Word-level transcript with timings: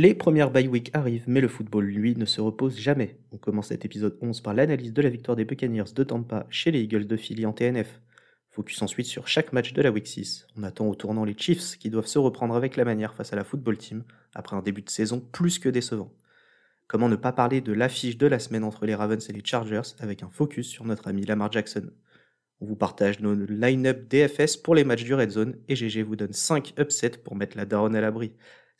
Les 0.00 0.14
premières 0.14 0.50
bye 0.50 0.66
week 0.66 0.90
arrivent, 0.94 1.24
mais 1.26 1.42
le 1.42 1.48
football, 1.48 1.84
lui, 1.84 2.16
ne 2.16 2.24
se 2.24 2.40
repose 2.40 2.78
jamais. 2.78 3.18
On 3.32 3.36
commence 3.36 3.66
cet 3.66 3.84
épisode 3.84 4.16
11 4.22 4.40
par 4.40 4.54
l'analyse 4.54 4.94
de 4.94 5.02
la 5.02 5.10
victoire 5.10 5.36
des 5.36 5.44
Buccaneers 5.44 5.92
de 5.94 6.04
Tampa 6.04 6.46
chez 6.48 6.70
les 6.70 6.80
Eagles 6.80 7.06
de 7.06 7.18
Philly 7.18 7.44
en 7.44 7.52
TNF. 7.52 8.00
Focus 8.48 8.80
ensuite 8.80 9.04
sur 9.04 9.28
chaque 9.28 9.52
match 9.52 9.74
de 9.74 9.82
la 9.82 9.90
week 9.90 10.06
6. 10.06 10.46
On 10.56 10.62
attend 10.62 10.88
au 10.88 10.94
tournant 10.94 11.26
les 11.26 11.36
Chiefs 11.36 11.76
qui 11.76 11.90
doivent 11.90 12.06
se 12.06 12.18
reprendre 12.18 12.56
avec 12.56 12.78
la 12.78 12.86
manière 12.86 13.12
face 13.12 13.34
à 13.34 13.36
la 13.36 13.44
football 13.44 13.76
team 13.76 14.04
après 14.34 14.56
un 14.56 14.62
début 14.62 14.80
de 14.80 14.88
saison 14.88 15.20
plus 15.20 15.58
que 15.58 15.68
décevant. 15.68 16.10
Comment 16.86 17.10
ne 17.10 17.16
pas 17.16 17.32
parler 17.32 17.60
de 17.60 17.74
l'affiche 17.74 18.16
de 18.16 18.26
la 18.26 18.38
semaine 18.38 18.64
entre 18.64 18.86
les 18.86 18.94
Ravens 18.94 19.28
et 19.28 19.34
les 19.34 19.44
Chargers 19.44 19.82
avec 19.98 20.22
un 20.22 20.30
focus 20.30 20.66
sur 20.66 20.86
notre 20.86 21.08
ami 21.08 21.26
Lamar 21.26 21.52
Jackson. 21.52 21.90
On 22.62 22.66
vous 22.66 22.76
partage 22.76 23.20
nos 23.20 23.34
line-up 23.34 24.08
DFS 24.08 24.56
pour 24.56 24.74
les 24.74 24.84
matchs 24.84 25.04
du 25.04 25.12
Red 25.12 25.30
Zone 25.30 25.56
et 25.68 25.76
GG 25.76 26.02
vous 26.02 26.16
donne 26.16 26.32
5 26.32 26.72
upsets 26.78 27.18
pour 27.22 27.36
mettre 27.36 27.58
la 27.58 27.66
daronne 27.66 27.96
à 27.96 28.00
l'abri. 28.00 28.32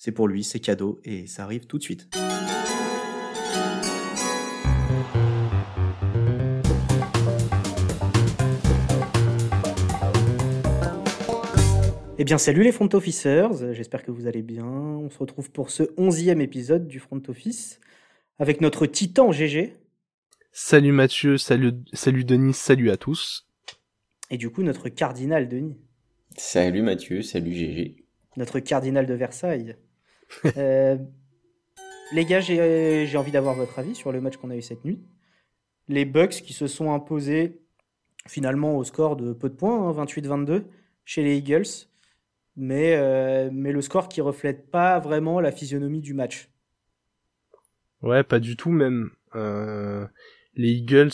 C'est 0.03 0.13
pour 0.13 0.29
lui, 0.29 0.45
c'est 0.45 0.61
cadeau 0.61 0.99
et 1.05 1.27
ça 1.27 1.45
arrive 1.45 1.67
tout 1.67 1.77
de 1.77 1.83
suite. 1.83 2.09
Eh 12.17 12.25
bien, 12.25 12.39
salut 12.39 12.63
les 12.63 12.73
front 12.73 12.89
officers, 12.95 13.75
j'espère 13.75 14.03
que 14.03 14.11
vous 14.11 14.27
allez 14.27 14.41
bien. 14.41 14.65
On 14.65 15.11
se 15.11 15.19
retrouve 15.19 15.51
pour 15.51 15.69
ce 15.69 15.83
onzième 15.99 16.41
épisode 16.41 16.89
du 16.89 16.99
front 16.99 17.21
office 17.29 17.79
avec 18.39 18.63
notre 18.63 18.87
titan 18.87 19.33
GG. 19.33 19.77
Salut 20.51 20.93
Mathieu, 20.93 21.37
salut, 21.37 21.75
salut 21.93 22.25
Denis, 22.25 22.55
salut 22.55 22.91
à 22.91 22.97
tous. 22.97 23.51
Et 24.31 24.39
du 24.39 24.49
coup, 24.49 24.63
notre 24.63 24.89
cardinal 24.89 25.47
Denis. 25.47 25.77
Salut 26.39 26.81
Mathieu, 26.81 27.21
salut 27.21 27.53
GG. 27.53 27.97
Notre 28.39 28.61
cardinal 28.61 29.05
de 29.05 29.13
Versailles. 29.13 29.77
Euh, 30.57 30.97
les 32.13 32.25
gars, 32.25 32.41
j'ai 32.41 33.17
envie 33.17 33.31
d'avoir 33.31 33.55
votre 33.55 33.79
avis 33.79 33.95
sur 33.95 34.13
le 34.13 34.21
match 34.21 34.37
qu'on 34.37 34.51
a 34.51 34.57
eu 34.57 34.63
cette 34.63 34.85
nuit. 34.85 35.01
Les 35.89 36.05
Bucks 36.05 36.43
qui 36.43 36.53
se 36.53 36.67
sont 36.67 36.93
imposés 36.93 37.61
finalement 38.27 38.77
au 38.77 38.85
score 38.85 39.17
de 39.17 39.33
peu 39.33 39.49
de 39.49 39.55
points, 39.55 39.93
28-22, 39.93 40.53
hein, 40.53 40.65
chez 41.05 41.23
les 41.23 41.37
Eagles. 41.37 41.89
Mais, 42.57 42.97
euh, 42.97 43.49
mais 43.53 43.73
le 43.73 43.81
score 43.81 44.09
qui 44.09 44.21
reflète 44.21 44.71
pas 44.71 44.99
vraiment 44.99 45.41
la 45.41 45.53
physionomie 45.53 46.01
du 46.01 46.15
match. 46.15 46.51
Ouais, 48.03 48.23
pas 48.23 48.41
du 48.41 48.57
tout 48.57 48.71
même. 48.71 49.11
Euh, 49.35 50.07
les 50.55 50.71
Eagles 50.71 51.13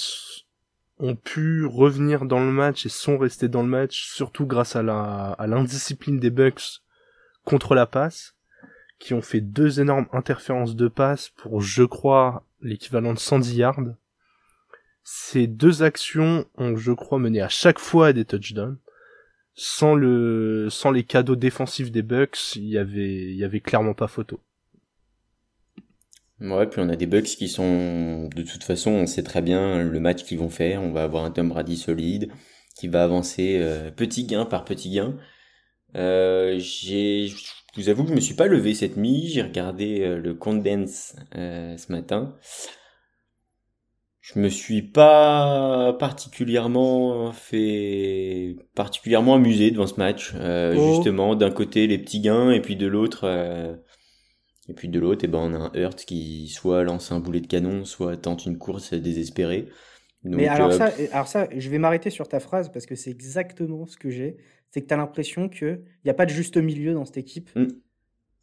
ont 0.98 1.14
pu 1.14 1.66
revenir 1.66 2.24
dans 2.24 2.40
le 2.40 2.50
match 2.50 2.86
et 2.86 2.88
sont 2.88 3.18
restés 3.18 3.48
dans 3.48 3.62
le 3.62 3.68
match, 3.68 4.10
surtout 4.14 4.46
grâce 4.46 4.76
à 4.76 4.82
l'indiscipline 5.46 6.18
des 6.18 6.30
Bucks 6.30 6.80
contre 7.44 7.74
la 7.74 7.86
passe 7.86 8.35
qui 8.98 9.14
ont 9.14 9.22
fait 9.22 9.40
deux 9.40 9.80
énormes 9.80 10.06
interférences 10.12 10.76
de 10.76 10.88
passe 10.88 11.30
pour, 11.36 11.60
je 11.60 11.84
crois, 11.84 12.44
l'équivalent 12.62 13.12
de 13.12 13.18
110 13.18 13.56
yards. 13.56 13.80
Ces 15.04 15.46
deux 15.46 15.82
actions 15.82 16.46
ont, 16.56 16.76
je 16.76 16.92
crois, 16.92 17.18
mené 17.18 17.40
à 17.40 17.48
chaque 17.48 17.78
fois 17.78 18.08
à 18.08 18.12
des 18.12 18.24
touchdowns. 18.24 18.78
Sans 19.54 19.94
le, 19.94 20.68
sans 20.70 20.90
les 20.90 21.04
cadeaux 21.04 21.36
défensifs 21.36 21.90
des 21.90 22.02
Bucks, 22.02 22.56
il 22.56 22.64
y 22.64 22.76
avait, 22.76 23.30
il 23.30 23.36
y 23.36 23.44
avait 23.44 23.60
clairement 23.60 23.94
pas 23.94 24.08
photo. 24.08 24.40
Ouais, 26.40 26.66
puis 26.66 26.80
on 26.80 26.90
a 26.90 26.96
des 26.96 27.06
Bucks 27.06 27.24
qui 27.24 27.48
sont, 27.48 28.28
de 28.28 28.42
toute 28.42 28.62
façon, 28.62 28.90
on 28.90 29.06
sait 29.06 29.22
très 29.22 29.40
bien 29.40 29.82
le 29.82 30.00
match 30.00 30.24
qu'ils 30.24 30.38
vont 30.38 30.50
faire. 30.50 30.82
On 30.82 30.92
va 30.92 31.04
avoir 31.04 31.24
un 31.24 31.30
Tom 31.30 31.48
Brady 31.48 31.76
solide 31.78 32.30
qui 32.76 32.88
va 32.88 33.04
avancer 33.04 33.58
euh, 33.60 33.90
petit 33.90 34.24
gain 34.24 34.44
par 34.44 34.66
petit 34.66 34.90
gain. 34.90 35.16
Euh, 35.94 36.58
j'ai, 36.58 37.32
vous 37.76 37.88
avoue 37.88 38.04
que 38.04 38.10
je 38.10 38.14
me 38.14 38.20
suis 38.20 38.34
pas 38.34 38.46
levé 38.46 38.74
cette 38.74 38.96
nuit, 38.96 39.28
j'ai 39.28 39.42
regardé 39.42 40.00
euh, 40.00 40.18
le 40.18 40.34
condense 40.34 41.16
euh, 41.36 41.76
ce 41.76 41.92
matin. 41.92 42.36
Je 44.20 44.40
me 44.40 44.48
suis 44.48 44.82
pas 44.82 45.94
particulièrement 46.00 47.32
fait 47.32 48.56
particulièrement 48.74 49.36
amusé 49.36 49.70
devant 49.70 49.86
ce 49.86 49.96
match. 49.96 50.32
Euh, 50.34 50.74
oh. 50.76 50.94
Justement, 50.94 51.36
d'un 51.36 51.50
côté 51.50 51.86
les 51.86 51.98
petits 51.98 52.20
gains 52.20 52.50
et 52.50 52.60
puis 52.60 52.74
de 52.74 52.88
l'autre 52.88 53.24
et 54.68 54.74
puis 54.74 54.88
de 54.88 54.98
l'autre, 54.98 55.24
et 55.24 55.28
eh 55.28 55.30
ben 55.30 55.38
on 55.38 55.54
a 55.54 55.58
un 55.58 55.70
Hurt 55.74 56.04
qui 56.04 56.48
soit 56.48 56.82
lance 56.82 57.12
un 57.12 57.20
boulet 57.20 57.40
de 57.40 57.46
canon, 57.46 57.84
soit 57.84 58.16
tente 58.16 58.46
une 58.46 58.58
course 58.58 58.94
désespérée. 58.94 59.68
Mais 60.24 60.48
alors 60.48 60.72
ça, 60.72 60.90
alors 61.12 61.28
ça, 61.28 61.46
je 61.56 61.70
vais 61.70 61.78
m'arrêter 61.78 62.10
sur 62.10 62.26
ta 62.26 62.40
phrase 62.40 62.72
parce 62.72 62.86
que 62.86 62.96
c'est 62.96 63.10
exactement 63.10 63.86
ce 63.86 63.96
que 63.96 64.10
j'ai 64.10 64.38
c'est 64.70 64.82
que 64.82 64.86
tu 64.86 64.94
as 64.94 64.96
l'impression 64.96 65.48
qu'il 65.48 65.82
n'y 66.04 66.10
a 66.10 66.14
pas 66.14 66.26
de 66.26 66.30
juste 66.30 66.56
milieu 66.56 66.94
dans 66.94 67.04
cette 67.04 67.18
équipe. 67.18 67.50
Mm. 67.54 67.68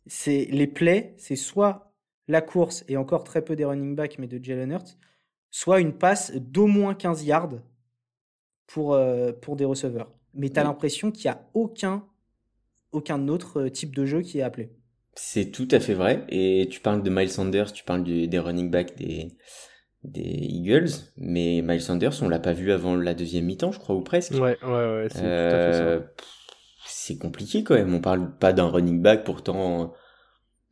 C'est 0.08 0.46
Les 0.46 0.68
plays, 0.68 1.14
c'est 1.18 1.36
soit 1.36 1.94
la 2.28 2.42
course 2.42 2.84
et 2.88 2.98
encore 2.98 3.24
très 3.24 3.44
peu 3.44 3.56
des 3.56 3.66
running 3.66 3.96
backs, 3.96 4.18
mais 4.20 4.28
de 4.28 4.44
Jalen 4.44 4.72
Hurts, 4.72 4.98
soit 5.52 5.80
une 5.80 5.94
passe 5.94 6.34
d'au 6.36 6.68
moins 6.68 6.94
15 6.94 7.24
yards 7.26 7.60
pour, 8.68 8.94
euh, 8.94 9.32
pour 9.32 9.56
des 9.56 9.66
receveurs. 9.66 10.12
Mais 10.34 10.50
tu 10.50 10.60
as 10.60 10.64
mm. 10.64 10.68
l'impression 10.68 11.12
qu'il 11.12 11.30
n'y 11.30 11.36
a 11.36 11.50
aucun, 11.54 12.06
aucun 12.92 13.28
autre 13.28 13.62
euh, 13.62 13.70
type 13.70 13.96
de 13.96 14.06
jeu 14.06 14.22
qui 14.22 14.40
est 14.40 14.44
appelé. 14.44 14.72
C'est 15.16 15.52
tout 15.52 15.68
à 15.72 15.80
fait 15.80 15.94
vrai. 15.94 16.26
Et 16.30 16.68
tu 16.72 16.80
parles 16.80 17.04
de 17.04 17.10
Miles 17.10 17.30
Sanders, 17.30 17.72
tu 17.72 17.84
parles 17.84 18.04
des 18.04 18.40
running 18.40 18.72
backs 18.72 18.98
des, 18.98 19.28
des 20.04 20.22
Eagles, 20.22 20.90
mais 21.18 21.62
Miles 21.62 21.82
Sanders, 21.82 22.22
on 22.22 22.30
l'a 22.30 22.40
pas 22.40 22.54
vu 22.54 22.72
avant 22.72 22.96
la 22.96 23.14
deuxième 23.14 23.46
mi-temps, 23.46 23.72
je 23.72 23.80
crois, 23.80 23.96
ou 23.96 24.02
presque. 24.02 24.34
Ouais, 24.34 24.58
ouais, 24.64 24.70
ouais, 24.70 25.08
c'est 25.10 25.22
euh, 25.24 26.00
C'est 26.86 27.18
compliqué 27.18 27.64
quand 27.64 27.76
même. 27.76 27.94
On 27.94 28.02
parle 28.02 28.36
pas 28.38 28.54
d'un 28.54 28.68
running 28.68 29.02
back 29.02 29.24
pourtant 29.24 29.94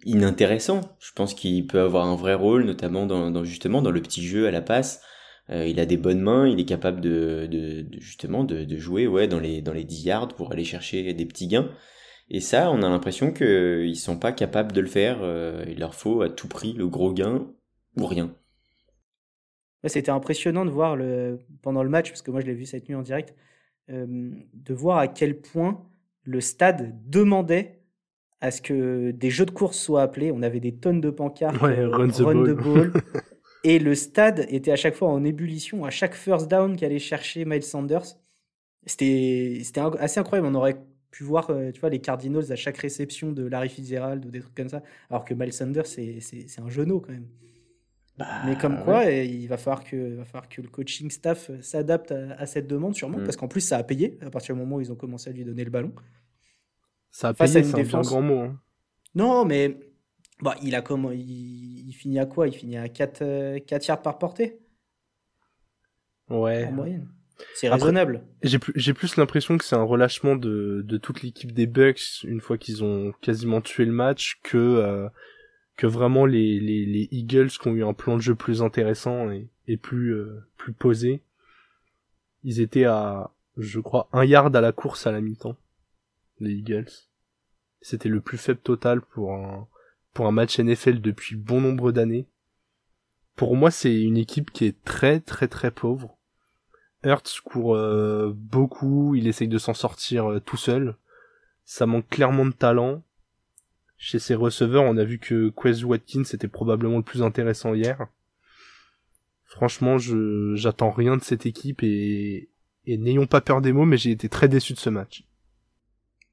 inintéressant. 0.06 0.82
Je 1.00 1.12
pense 1.14 1.34
qu'il 1.34 1.68
peut 1.68 1.80
avoir 1.80 2.08
un 2.08 2.16
vrai 2.16 2.34
rôle, 2.34 2.66
notamment 2.66 3.06
dans, 3.06 3.44
justement 3.44 3.82
dans 3.82 3.92
le 3.92 4.02
petit 4.02 4.26
jeu 4.26 4.48
à 4.48 4.52
la 4.52 4.62
passe. 4.62 5.02
Euh, 5.50 5.66
il 5.66 5.80
a 5.80 5.86
des 5.86 5.98
bonnes 5.98 6.22
mains, 6.22 6.48
il 6.48 6.60
est 6.60 6.66
capable 6.66 7.02
de, 7.02 7.48
de, 7.50 7.86
justement 8.00 8.44
de, 8.44 8.64
de, 8.64 8.78
jouer 8.78 9.08
ouais 9.08 9.28
dans 9.28 9.40
les 9.40 9.62
dans 9.62 9.74
les 9.74 9.84
10 9.84 10.06
yards 10.06 10.28
pour 10.30 10.52
aller 10.52 10.64
chercher 10.64 11.14
des 11.14 11.26
petits 11.26 11.48
gains. 11.48 11.70
Et 12.30 12.40
ça, 12.40 12.72
on 12.72 12.82
a 12.82 12.90
l'impression 12.90 13.34
qu'ils 13.34 13.98
sont 13.98 14.18
pas 14.18 14.32
capables 14.32 14.72
de 14.72 14.82
le 14.82 14.88
faire. 14.88 15.20
Euh, 15.22 15.66
il 15.68 15.80
leur 15.80 15.96
faut 15.96 16.22
à 16.22 16.30
tout 16.30 16.48
prix 16.48 16.74
le 16.74 16.88
gros 16.88 17.12
gain 17.12 17.48
ou 17.98 18.06
rien. 18.06 18.34
C'était 19.86 20.12
impressionnant 20.12 20.64
de 20.64 20.70
voir 20.70 20.96
le, 20.96 21.40
pendant 21.62 21.84
le 21.84 21.90
match, 21.90 22.10
parce 22.10 22.22
que 22.22 22.32
moi 22.32 22.42
je 22.42 22.46
l'ai 22.46 22.54
vu 22.54 22.66
cette 22.66 22.88
nuit 22.88 22.96
en 22.96 23.02
direct, 23.02 23.36
euh, 23.90 24.32
de 24.54 24.74
voir 24.74 25.00
à 25.00 25.08
quel 25.08 25.40
point 25.40 25.84
le 26.24 26.40
stade 26.40 26.96
demandait 27.10 27.80
à 28.42 28.52
ce 28.52 28.62
que 28.62 29.12
des 29.12 29.30
jeux 29.30 29.46
de 29.46 29.52
course 29.52 29.78
soient 29.78 30.04
appelés. 30.04 30.32
On 30.32 30.44
avait 30.44 30.60
des 30.60 30.74
tonnes 30.74 31.02
de 31.02 31.10
pancartes, 31.10 31.62
euh, 31.64 31.90
run, 31.90 32.10
the 32.10 32.22
ball. 32.22 32.94
et 33.64 33.80
le 33.80 33.96
stade 33.96 34.46
était 34.50 34.72
à 34.72 34.76
chaque 34.76 34.96
fois 34.96 35.10
en 35.10 35.24
ébullition. 35.24 35.84
À 35.84 35.90
chaque 35.90 36.16
first 36.16 36.48
down 36.48 36.76
qu'allait 36.76 37.00
chercher 37.00 37.46
Miles 37.46 37.64
Sanders, 37.64 38.18
c'était 38.86 39.62
assez 40.00 40.20
incroyable. 40.20 40.48
On 40.48 40.56
aurait 40.56 40.78
pu 41.12 41.24
voir 41.24 41.50
euh, 41.50 41.72
tu 41.72 41.80
vois, 41.80 41.90
les 41.90 42.00
Cardinals 42.00 42.52
à 42.52 42.56
chaque 42.56 42.78
réception 42.78 43.32
de 43.32 43.46
Larry 43.46 43.70
Fitzgerald 43.70 44.26
ou 44.26 44.32
des 44.32 44.40
trucs 44.40 44.56
comme 44.56 44.70
ça, 44.70 44.82
alors 45.10 45.26
que 45.26 45.34
Miles 45.34 45.54
Sanders, 45.54 45.88
c'est 45.88 46.60
un 46.60 46.70
genou 46.70 47.00
quand 47.00 47.12
même. 47.12 47.28
Bah, 48.22 48.42
mais 48.46 48.56
comme 48.56 48.84
quoi, 48.84 49.06
il 49.06 49.48
va 49.48 49.58
falloir 49.58 49.84
que, 49.84 50.16
va 50.16 50.26
falloir 50.26 50.48
que 50.48 50.62
le 50.62 50.68
coaching 50.68 51.10
staff 51.10 51.50
s'adapte 51.62 52.12
à, 52.12 52.46
cette 52.46 52.68
demande, 52.68 52.96
sûrement, 52.96 53.18
mm. 53.18 53.24
parce 53.24 53.36
qu'en 53.36 53.48
plus, 53.48 53.62
ça 53.62 53.78
a 53.78 53.84
payé 53.84 54.20
à 54.22 54.30
partir 54.30 54.54
du 54.54 54.62
moment 54.62 54.76
où 54.76 54.82
ils 54.82 54.92
ont 54.92 54.96
commencé 54.96 55.30
à 55.30 55.34
lui 55.34 55.44
donner 55.44 55.64
le 55.64 55.72
ballon. 55.72 55.92
Ça 57.10 57.30
a 57.30 57.34
payé, 57.34 57.64
c'est 57.64 57.96
un 57.96 58.02
grand 58.02 58.22
mot. 58.22 58.40
Hein. 58.42 58.60
Non, 59.16 59.44
mais 59.44 59.76
bah, 60.42 60.56
il, 60.62 60.76
a 60.76 60.82
comment, 60.82 61.12
il, 61.12 61.92
finit 61.94 62.20
à 62.20 62.28
quoi? 62.28 62.48
Il 62.48 62.54
finit 62.54 62.78
à 62.78 62.90
4, 62.90 63.58
4 63.66 63.88
yards 63.88 64.02
par 64.04 64.20
portée? 64.20 64.60
Ouais. 66.30 66.66
En 66.66 66.72
moyenne. 66.72 67.10
C'est 67.56 67.70
raisonnable. 67.70 68.24
J'ai 68.44 68.60
plus, 68.60 68.94
plus 68.94 69.18
l'impression 69.18 69.58
que 69.58 69.66
c'est 69.66 69.76
un 69.76 69.84
relâchement 69.84 70.36
de, 70.36 70.84
de 70.86 70.98
toute 70.98 71.24
l'équipe 71.24 71.52
des 71.52 71.66
Bucks 71.66 72.24
une 72.24 72.40
fois 72.40 72.60
qu'ils 72.60 72.84
ont 72.84 73.14
quasiment 73.22 73.62
tué 73.62 73.86
le 73.86 73.92
match 73.92 74.40
que 74.44 74.58
euh, 74.58 75.10
que 75.78 75.88
vraiment 75.88 76.26
les, 76.26 76.60
les, 76.60 76.86
les, 76.86 77.08
Eagles 77.12 77.50
qui 77.50 77.68
ont 77.68 77.76
eu 77.76 77.84
un 77.84 77.94
plan 77.94 78.16
de 78.16 78.22
jeu 78.22 78.36
plus 78.36 78.62
intéressant 78.62 79.32
et, 79.32 79.50
et 79.68 79.78
plus, 79.78 80.14
euh, 80.14 80.48
plus 80.58 80.74
posé, 80.74 81.24
ils 82.44 82.62
étaient 82.62 82.86
à, 82.86 83.32
je 83.58 83.80
crois, 83.80 84.10
un 84.14 84.26
yard 84.26 84.56
à 84.56 84.62
la 84.62 84.72
course 84.72 85.08
à 85.08 85.12
la 85.12 85.22
mi-temps, 85.22 85.58
les 86.40 86.52
Eagles. 86.52 86.90
C'était 87.82 88.10
le 88.10 88.22
plus 88.22 88.38
faible 88.38 88.60
total 88.60 89.02
pour 89.02 89.34
un, 89.34 89.68
pour 90.14 90.28
un 90.28 90.32
match 90.32 90.60
NFL 90.60 91.02
depuis 91.02 91.36
bon 91.36 91.62
nombre 91.62 91.92
d'années. 91.92 92.28
Pour 93.36 93.56
moi, 93.56 93.72
c'est 93.72 94.02
une 94.02 94.18
équipe 94.18 94.52
qui 94.52 94.66
est 94.66 94.84
très 94.84 95.20
très 95.20 95.48
très 95.48 95.72
pauvre. 95.72 96.18
Hertz 97.04 97.40
court 97.40 97.76
euh, 97.76 98.32
beaucoup, 98.36 99.16
il 99.16 99.28
essaye 99.28 99.48
de 99.48 99.58
s'en 99.58 99.74
sortir 99.74 100.30
euh, 100.30 100.40
tout 100.40 100.58
seul. 100.58 100.96
Ça 101.66 101.86
manque 101.86 102.08
clairement 102.10 102.46
de 102.46 102.52
talent. 102.52 103.04
Chez 104.04 104.18
ses 104.18 104.34
receveurs, 104.34 104.82
on 104.82 104.98
a 104.98 105.04
vu 105.04 105.20
que 105.20 105.54
Quez 105.56 105.84
Watkins 105.84 106.24
était 106.24 106.48
probablement 106.48 106.98
le 106.98 107.04
plus 107.04 107.22
intéressant 107.22 107.76
hier. 107.76 108.08
Franchement, 109.46 110.00
je 110.00 110.56
j'attends 110.56 110.90
rien 110.90 111.18
de 111.18 111.24
cette 111.24 111.46
équipe 111.46 111.84
et, 111.84 112.50
et 112.88 112.98
n'ayons 112.98 113.28
pas 113.28 113.42
peur 113.42 113.62
des 113.62 113.72
mots, 113.72 113.86
mais 113.86 113.98
j'ai 113.98 114.10
été 114.10 114.28
très 114.28 114.48
déçu 114.48 114.74
de 114.74 114.80
ce 114.80 114.90
match. 114.90 115.24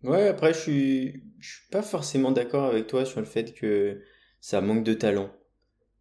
Ouais, 0.03 0.29
après 0.29 0.55
je 0.55 0.59
suis 0.61 1.23
je 1.41 1.57
suis 1.57 1.69
pas 1.71 1.83
forcément 1.83 2.33
d'accord 2.33 2.65
avec 2.65 2.87
toi 2.87 3.05
sur 3.05 3.21
le 3.21 3.27
fait 3.27 3.53
que 3.53 4.01
ça 4.41 4.63
manque 4.63 4.83
de 4.83 4.95
talent. 4.95 5.31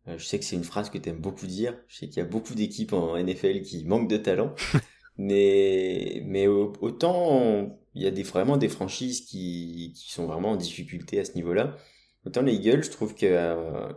Euh, 0.07 0.17
je 0.17 0.23
sais 0.23 0.39
que 0.39 0.45
c'est 0.45 0.55
une 0.55 0.63
phrase 0.63 0.89
que 0.89 0.97
tu 0.97 1.09
aimes 1.09 1.19
beaucoup 1.19 1.47
dire. 1.47 1.77
Je 1.89 1.97
sais 1.97 2.07
qu'il 2.07 2.19
y 2.19 2.25
a 2.25 2.29
beaucoup 2.29 2.55
d'équipes 2.55 2.93
en 2.93 3.21
NFL 3.21 3.59
qui 3.63 3.83
manquent 3.83 4.09
de 4.09 4.15
talent. 4.15 4.55
mais, 5.17 6.23
mais 6.25 6.47
autant 6.47 7.77
il 7.97 8.03
y 8.03 8.07
a 8.07 8.11
des, 8.11 8.23
vraiment 8.23 8.57
des 8.57 8.69
franchises 8.69 9.21
qui, 9.21 9.93
qui 9.95 10.11
sont 10.11 10.27
vraiment 10.27 10.51
en 10.51 10.55
difficulté 10.55 11.19
à 11.19 11.25
ce 11.25 11.33
niveau-là. 11.33 11.75
Autant 12.25 12.41
les 12.43 12.53
Eagles, 12.53 12.83
je 12.83 12.91
trouve 12.91 13.15
que 13.15 13.25
euh, 13.25 13.89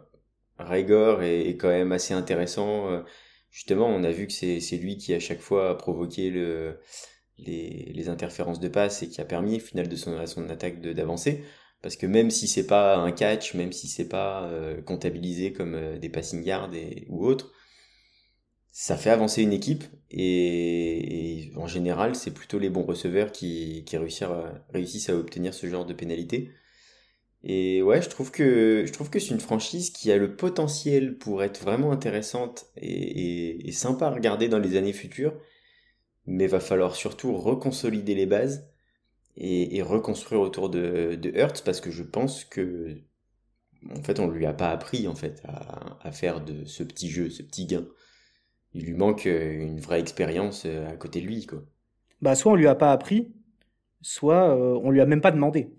est, 1.23 1.57
quand 1.57 1.69
même 1.69 1.93
assez 1.93 2.15
intéressant. 2.15 2.91
Euh, 2.91 3.03
justement, 3.51 3.87
on 3.89 4.03
a 4.05 4.11
vu 4.11 4.27
que 4.27 4.33
c'est 4.33 4.77
lui 4.79 4.97
qui 4.97 5.15
à 5.15 5.21
chaque 5.21 5.41
fois 5.41 5.71
a 5.71 5.75
provoqué 5.75 6.31
le, 6.31 6.79
les, 7.39 7.93
les 7.95 8.09
interférences 8.09 8.61
de 8.61 8.69
passe 8.69 9.03
et 9.03 9.09
qui 9.09 9.21
a 9.21 9.25
permis 9.25 9.57
au 9.57 9.61
final 9.61 9.89
de 9.89 9.97
son, 9.97 10.17
à 10.17 10.27
son 10.27 10.49
attaque 10.49 10.81
d'avancer. 10.81 11.45
Parce 11.83 11.97
que 11.97 12.07
même 12.07 12.31
si 12.31 12.47
c'est 12.47 12.67
pas 12.67 12.97
un 12.97 13.13
catch, 13.13 13.55
même 13.55 13.73
si 13.73 13.89
c'est 13.89 14.09
pas 14.09 14.45
euh, 14.45 14.83
comptabilisé 14.83 15.53
comme 15.53 15.75
euh, 15.75 15.99
des 15.99 16.11
passing 16.11 16.45
yards 16.45 16.71
ou 17.09 17.27
autre, 17.27 17.53
ça 18.73 18.97
fait 18.97 19.11
avancer 19.11 19.43
une 19.43 19.53
équipe 19.53 19.85
et, 20.11 21.53
en 21.57 21.67
général 21.67 22.15
c'est 22.15 22.33
plutôt 22.33 22.59
les 22.59 22.71
bons 22.71 22.85
receveurs 22.85 23.33
qui, 23.33 23.85
réussissent, 23.93 25.11
à, 25.11 25.17
obtenir 25.17 25.55
ce 25.55 25.67
genre 25.67 25.87
de 25.87 25.95
pénalité. 25.95 26.51
Et 27.43 27.81
ouais, 27.83 28.03
je 28.03 28.11
trouve 28.11 28.31
que 28.31 28.85
je 28.87 28.93
trouve 28.93 29.09
que 29.09 29.19
c'est 29.19 29.31
une 29.33 29.41
franchise 29.41 29.91
qui 29.91 30.13
a 30.13 30.19
le 30.19 30.37
potentiel 30.37 31.17
pour 31.17 31.43
être 31.43 31.63
vraiment 31.63 31.91
intéressante 31.91 32.67
et, 32.77 33.67
et, 33.69 33.73
sympa 33.73 34.09
à 34.09 34.11
regarder 34.11 34.49
dans 34.49 34.59
les 34.59 34.77
années 34.77 34.93
futures, 34.93 35.35
mais 36.27 36.47
va 36.47 36.61
falloir 36.61 36.95
surtout 36.95 37.37
reconsolider 37.37 38.15
les 38.15 38.27
bases 38.27 38.69
et, 39.37 39.83
reconstruire 39.83 40.41
autour 40.41 40.69
de, 40.71 41.15
de 41.15 41.31
Hertz 41.35 41.63
parce 41.63 41.81
que 41.81 41.91
je 41.91 42.03
pense 42.03 42.45
que 42.45 42.99
en 43.91 44.03
fait 44.03 44.21
on 44.21 44.29
lui 44.29 44.45
a 44.47 44.53
pas 44.53 44.71
appris 44.71 45.09
en 45.09 45.15
fait 45.15 45.41
à, 45.45 45.99
à, 46.07 46.13
faire 46.13 46.45
de 46.45 46.65
ce 46.67 46.83
petit 46.83 47.11
jeu, 47.11 47.31
ce 47.31 47.43
petit 47.43 47.67
gain. 47.67 47.87
Il 48.75 48.85
lui 48.87 48.95
manque 48.95 49.27
euh, 49.27 49.61
une 49.61 49.81
vraie 49.81 50.01
expérience 50.01 50.65
euh, 50.67 50.89
à 50.89 50.97
côté 50.97 51.21
de 51.21 51.27
lui 51.27 51.47
quoi. 51.47 51.63
Bah 52.23 52.35
soit 52.35 52.53
on 52.53 52.55
lui 52.55 52.67
a 52.67 52.75
pas 52.75 52.93
appris, 52.93 53.33
soit 54.03 54.57
euh, 54.57 54.79
on 54.83 54.91
lui 54.91 55.01
a 55.01 55.07
même 55.07 55.21
pas 55.21 55.33
demandé. 55.33 55.71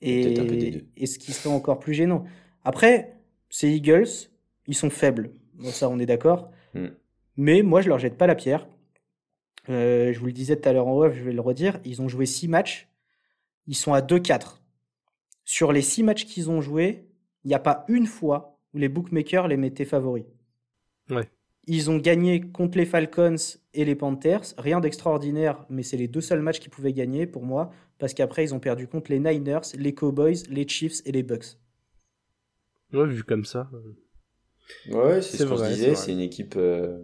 Et, 0.00 0.84
et 0.96 1.06
ce 1.06 1.18
qui 1.18 1.32
serait 1.32 1.54
encore 1.54 1.78
plus 1.78 1.94
gênant. 1.94 2.24
Après, 2.64 3.16
ces 3.48 3.70
Eagles, 3.70 4.08
ils 4.66 4.74
sont 4.74 4.90
faibles. 4.90 5.30
Bon, 5.54 5.70
ça, 5.70 5.88
on 5.88 5.98
est 5.98 6.06
d'accord. 6.06 6.50
Hmm. 6.74 6.88
Mais 7.36 7.62
moi, 7.62 7.80
je 7.80 7.88
leur 7.88 7.98
jette 7.98 8.16
pas 8.16 8.26
la 8.26 8.34
pierre. 8.34 8.68
Euh, 9.68 10.12
je 10.12 10.18
vous 10.18 10.26
le 10.26 10.32
disais 10.32 10.56
tout 10.56 10.68
à 10.68 10.72
l'heure 10.72 10.86
en 10.86 10.98
off, 10.98 11.14
je 11.14 11.22
vais 11.22 11.32
le 11.32 11.40
redire. 11.40 11.80
Ils 11.84 12.02
ont 12.02 12.08
joué 12.08 12.26
6 12.26 12.48
matchs. 12.48 12.88
Ils 13.66 13.74
sont 13.74 13.92
à 13.92 14.00
2-4. 14.00 14.60
Sur 15.44 15.72
les 15.72 15.82
6 15.82 16.02
matchs 16.02 16.24
qu'ils 16.26 16.50
ont 16.50 16.60
joués, 16.60 17.08
il 17.44 17.48
n'y 17.48 17.54
a 17.54 17.60
pas 17.60 17.84
une 17.88 18.06
fois 18.06 18.58
où 18.74 18.78
les 18.78 18.88
bookmakers 18.88 19.48
les 19.48 19.56
mettaient 19.56 19.84
favoris. 19.84 20.24
Ouais. 21.10 21.28
Ils 21.66 21.90
ont 21.90 21.96
gagné 21.96 22.40
contre 22.40 22.78
les 22.78 22.86
Falcons 22.86 23.36
et 23.74 23.84
les 23.84 23.96
Panthers. 23.96 24.54
Rien 24.56 24.80
d'extraordinaire, 24.80 25.64
mais 25.68 25.82
c'est 25.82 25.96
les 25.96 26.08
deux 26.08 26.20
seuls 26.20 26.40
matchs 26.40 26.60
qu'ils 26.60 26.70
pouvaient 26.70 26.92
gagner 26.92 27.26
pour 27.26 27.44
moi. 27.44 27.70
Parce 27.98 28.14
qu'après, 28.14 28.44
ils 28.44 28.54
ont 28.54 28.60
perdu 28.60 28.86
contre 28.86 29.10
les 29.10 29.18
Niners, 29.18 29.60
les 29.74 29.94
Cowboys, 29.94 30.36
les 30.48 30.68
Chiefs 30.68 31.00
et 31.06 31.12
les 31.12 31.22
Bucks. 31.22 31.58
Ouais, 32.92 33.06
vu 33.06 33.24
comme 33.24 33.44
ça. 33.44 33.68
Ouais, 34.90 35.22
c'est 35.22 35.38
ce 35.38 35.44
qu'on 35.44 35.56
se 35.56 35.68
disait. 35.68 35.94
C'est 35.94 36.12
une 36.12 36.20
équipe. 36.20 36.54
Euh, 36.56 36.98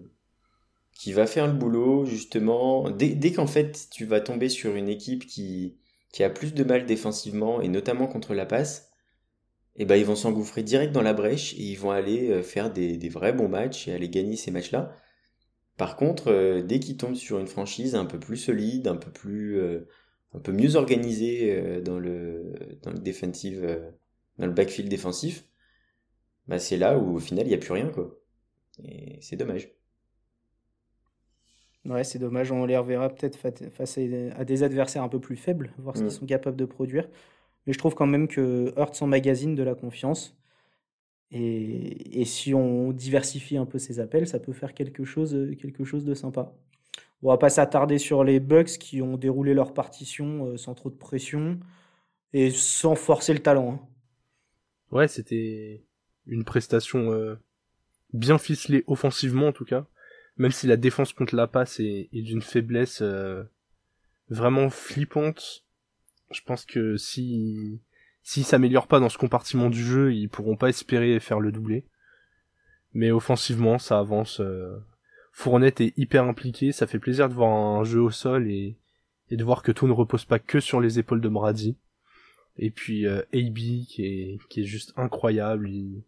qui 0.94 1.12
va 1.12 1.26
faire 1.26 1.46
le 1.46 1.52
boulot 1.52 2.04
justement 2.04 2.88
dès, 2.90 3.08
dès 3.08 3.32
qu'en 3.32 3.46
fait 3.46 3.88
tu 3.90 4.04
vas 4.04 4.20
tomber 4.20 4.48
sur 4.48 4.76
une 4.76 4.88
équipe 4.88 5.26
qui, 5.26 5.76
qui 6.12 6.22
a 6.22 6.30
plus 6.30 6.54
de 6.54 6.64
mal 6.64 6.86
défensivement 6.86 7.60
et 7.60 7.68
notamment 7.68 8.06
contre 8.06 8.34
la 8.34 8.46
passe, 8.46 8.91
et 9.76 9.82
eh 9.82 9.84
ben 9.86 9.96
ils 9.96 10.04
vont 10.04 10.16
s'engouffrer 10.16 10.62
direct 10.62 10.92
dans 10.92 11.00
la 11.00 11.14
brèche 11.14 11.54
et 11.54 11.62
ils 11.62 11.78
vont 11.78 11.92
aller 11.92 12.30
euh, 12.30 12.42
faire 12.42 12.70
des, 12.70 12.98
des 12.98 13.08
vrais 13.08 13.32
bons 13.32 13.48
matchs 13.48 13.88
et 13.88 13.94
aller 13.94 14.10
gagner 14.10 14.36
ces 14.36 14.50
matchs-là. 14.50 14.94
Par 15.78 15.96
contre, 15.96 16.28
euh, 16.30 16.62
dès 16.62 16.78
qu'ils 16.78 16.98
tombent 16.98 17.14
sur 17.14 17.38
une 17.38 17.46
franchise 17.46 17.94
un 17.94 18.04
peu 18.04 18.20
plus 18.20 18.36
solide, 18.36 18.86
un 18.86 18.96
peu 18.96 19.10
plus 19.10 19.58
euh, 19.58 19.88
un 20.34 20.40
peu 20.40 20.52
mieux 20.52 20.76
organisée 20.76 21.80
dans 21.82 21.98
le 21.98 22.52
dans 22.82 22.90
le 22.90 22.98
defensive 22.98 23.80
dans 24.38 24.46
le 24.46 24.52
backfield 24.52 24.90
défensif, 24.90 25.46
bah 26.48 26.58
c'est 26.58 26.76
là 26.76 26.98
où 26.98 27.16
au 27.16 27.18
final 27.18 27.46
il 27.46 27.48
n'y 27.48 27.54
a 27.54 27.58
plus 27.58 27.72
rien 27.72 27.88
quoi. 27.88 28.18
Et 28.84 29.18
c'est 29.22 29.36
dommage. 29.36 29.70
Ouais, 31.84 32.04
c'est 32.04 32.18
dommage. 32.18 32.52
On 32.52 32.64
les 32.64 32.76
reverra 32.76 33.08
peut-être 33.08 33.36
face 33.36 33.98
à 33.98 34.44
des 34.44 34.62
adversaires 34.62 35.02
un 35.02 35.08
peu 35.08 35.20
plus 35.20 35.36
faibles, 35.36 35.72
voir 35.78 35.96
ce 35.96 36.02
qu'ils 36.02 36.08
mm. 36.08 36.20
sont 36.20 36.26
capables 36.26 36.56
de 36.56 36.64
produire. 36.64 37.08
Mais 37.66 37.72
je 37.72 37.78
trouve 37.78 37.94
quand 37.94 38.06
même 38.06 38.28
que 38.28 38.72
Hurts 38.76 39.06
magazine 39.06 39.54
de 39.54 39.62
la 39.62 39.74
confiance. 39.74 40.36
Et, 41.30 42.20
et, 42.20 42.24
si 42.26 42.52
on 42.52 42.92
diversifie 42.92 43.56
un 43.56 43.64
peu 43.64 43.78
ses 43.78 44.00
appels, 44.00 44.26
ça 44.26 44.38
peut 44.38 44.52
faire 44.52 44.74
quelque 44.74 45.04
chose, 45.04 45.34
quelque 45.58 45.84
chose 45.84 46.04
de 46.04 46.14
sympa. 46.14 46.52
On 47.22 47.28
va 47.28 47.38
pas 47.38 47.48
s'attarder 47.48 47.98
sur 47.98 48.22
les 48.22 48.38
Bucks 48.38 48.78
qui 48.78 49.00
ont 49.00 49.16
déroulé 49.16 49.54
leur 49.54 49.72
partition 49.72 50.46
euh, 50.46 50.56
sans 50.56 50.74
trop 50.74 50.90
de 50.90 50.96
pression 50.96 51.58
et 52.34 52.50
sans 52.50 52.96
forcer 52.96 53.32
le 53.32 53.38
talent. 53.38 53.72
Hein. 53.72 53.80
Ouais, 54.90 55.08
c'était 55.08 55.84
une 56.26 56.44
prestation 56.44 57.12
euh, 57.12 57.36
bien 58.12 58.36
ficelée 58.36 58.84
offensivement 58.86 59.48
en 59.48 59.52
tout 59.52 59.64
cas 59.64 59.86
même 60.36 60.52
si 60.52 60.66
la 60.66 60.76
défense 60.76 61.12
contre 61.12 61.36
la 61.36 61.46
passe 61.46 61.80
est, 61.80 62.08
d'une 62.12 62.42
faiblesse 62.42 63.00
euh, 63.02 63.44
vraiment 64.28 64.70
flippante, 64.70 65.64
je 66.32 66.42
pense 66.42 66.64
que 66.64 66.96
si 66.96 67.80
s'ils 68.22 68.44
s'améliorent 68.44 68.86
pas 68.86 69.00
dans 69.00 69.08
ce 69.08 69.18
compartiment 69.18 69.68
du 69.68 69.82
jeu, 69.82 70.14
ils 70.14 70.28
pourront 70.28 70.56
pas 70.56 70.68
espérer 70.68 71.18
faire 71.18 71.40
le 71.40 71.50
doublé. 71.50 71.84
Mais 72.94 73.10
offensivement, 73.10 73.78
ça 73.78 73.98
avance. 73.98 74.40
Euh... 74.40 74.78
Fournette 75.32 75.80
est 75.80 75.96
hyper 75.96 76.24
impliqué, 76.24 76.72
ça 76.72 76.86
fait 76.86 76.98
plaisir 76.98 77.28
de 77.28 77.34
voir 77.34 77.50
un 77.52 77.84
jeu 77.84 78.00
au 78.00 78.10
sol 78.10 78.48
et, 78.50 78.76
de 79.30 79.44
voir 79.44 79.62
que 79.62 79.72
tout 79.72 79.86
ne 79.86 79.92
repose 79.92 80.26
pas 80.26 80.38
que 80.38 80.60
sur 80.60 80.78
les 80.78 80.98
épaules 80.98 81.22
de 81.22 81.28
Brady. 81.28 81.78
Et 82.58 82.70
puis 82.70 83.06
euh, 83.06 83.22
AB 83.32 83.56
qui 83.88 84.04
est, 84.04 84.38
qui 84.50 84.60
est 84.60 84.66
juste 84.66 84.92
incroyable. 84.96 85.70
Il, 85.70 86.02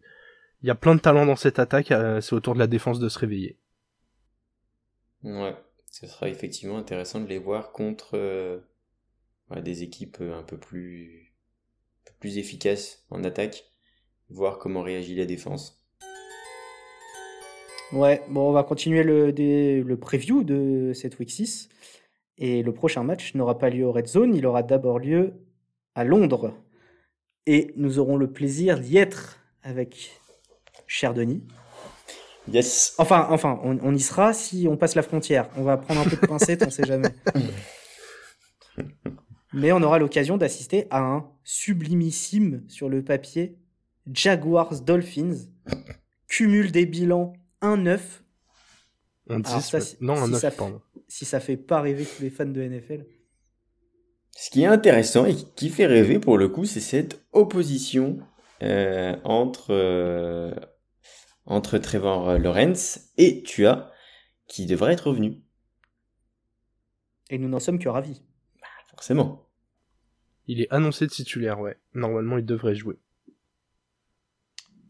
il 0.65 0.67
y 0.67 0.71
a 0.71 0.75
plein 0.75 0.95
de 0.95 0.99
talents 0.99 1.25
dans 1.25 1.35
cette 1.35 1.59
attaque, 1.59 1.91
euh, 1.91 2.21
c'est 2.21 2.33
autour 2.33 2.53
de 2.53 2.59
la 2.59 2.67
défense 2.67 2.99
de 2.99 3.09
se 3.09 3.19
réveiller. 3.19 3.57
Ouais, 5.23 5.55
ce 5.91 6.07
sera 6.07 6.29
effectivement 6.29 6.77
intéressant 6.77 7.19
de 7.19 7.27
les 7.27 7.37
voir 7.37 7.71
contre 7.71 8.11
euh, 8.15 8.59
des 9.63 9.83
équipes 9.83 10.17
euh, 10.21 10.37
un 10.37 10.43
peu 10.43 10.57
plus, 10.57 11.33
plus 12.19 12.37
efficaces 12.37 13.05
en 13.09 13.23
attaque, 13.23 13.65
voir 14.29 14.57
comment 14.57 14.81
réagit 14.81 15.15
la 15.15 15.25
défense. 15.25 15.81
Ouais, 17.91 18.21
bon, 18.29 18.49
on 18.49 18.51
va 18.51 18.63
continuer 18.63 19.03
le, 19.03 19.31
le 19.31 19.97
preview 19.97 20.43
de 20.43 20.91
cette 20.93 21.19
week 21.19 21.29
6. 21.29 21.69
Et 22.37 22.63
le 22.63 22.73
prochain 22.73 23.03
match 23.03 23.35
n'aura 23.35 23.57
pas 23.57 23.69
lieu 23.69 23.85
au 23.85 23.91
Red 23.91 24.07
Zone, 24.07 24.35
il 24.35 24.45
aura 24.45 24.63
d'abord 24.63 24.99
lieu 24.99 25.33
à 25.93 26.03
Londres. 26.03 26.53
Et 27.45 27.73
nous 27.77 27.99
aurons 27.99 28.17
le 28.17 28.31
plaisir 28.31 28.79
d'y 28.79 28.97
être 28.97 29.39
avec 29.63 30.19
cher 30.87 31.13
Denis. 31.13 31.43
Yes. 32.51 32.95
Enfin, 32.97 33.27
enfin, 33.31 33.59
on, 33.63 33.95
y 33.95 33.99
sera 33.99 34.33
si 34.33 34.67
on 34.69 34.77
passe 34.77 34.95
la 34.95 35.01
frontière. 35.01 35.49
On 35.55 35.63
va 35.63 35.77
prendre 35.77 36.01
un 36.01 36.03
peu 36.03 36.17
de 36.17 36.25
pincette, 36.27 36.63
on 36.65 36.69
sait 36.69 36.85
jamais. 36.85 37.09
Mais 39.55 39.71
on 39.71 39.81
aura 39.81 39.99
l'occasion 39.99 40.35
d'assister 40.35 40.85
à 40.89 40.99
un 40.99 41.31
sublimissime 41.45 42.65
sur 42.67 42.89
le 42.89 43.05
papier 43.05 43.57
Jaguars 44.11 44.81
Dolphins. 44.81 45.47
Cumul 46.27 46.73
des 46.73 46.85
bilans 46.85 47.31
1-9. 47.61 47.99
non, 49.29 49.37
un 50.17 50.27
9, 50.27 50.41
ça, 50.41 50.51
Si 51.07 51.23
ça 51.23 51.39
fait 51.39 51.55
pas 51.55 51.79
rêver 51.79 52.03
tous 52.03 52.21
les 52.21 52.29
fans 52.29 52.45
de 52.45 52.61
NFL. 52.61 53.05
Ce 54.31 54.49
qui 54.49 54.63
est 54.63 54.67
intéressant 54.67 55.25
et 55.25 55.35
qui 55.55 55.69
fait 55.69 55.85
rêver 55.85 56.19
pour 56.19 56.37
le 56.37 56.49
coup, 56.49 56.65
c'est 56.65 56.81
cette 56.81 57.25
opposition 57.31 58.17
euh, 58.61 59.15
entre, 59.23 59.67
euh, 59.69 60.53
entre 61.45 61.77
Trevor 61.77 62.37
Lawrence 62.39 63.13
et 63.17 63.41
Tua, 63.43 63.93
qui 64.47 64.65
devrait 64.65 64.91
être 64.91 65.07
revenu. 65.07 65.41
Et 67.29 67.37
nous 67.37 67.47
n'en 67.47 67.61
sommes 67.61 67.79
que 67.79 67.87
ravis. 67.87 68.21
Bah, 68.59 68.67
forcément. 68.89 69.44
Il 70.47 70.61
est 70.61 70.71
annoncé 70.71 71.05
de 71.05 71.11
titulaire, 71.11 71.59
ouais. 71.59 71.77
Normalement, 71.93 72.37
il 72.37 72.45
devrait 72.45 72.75
jouer. 72.75 72.97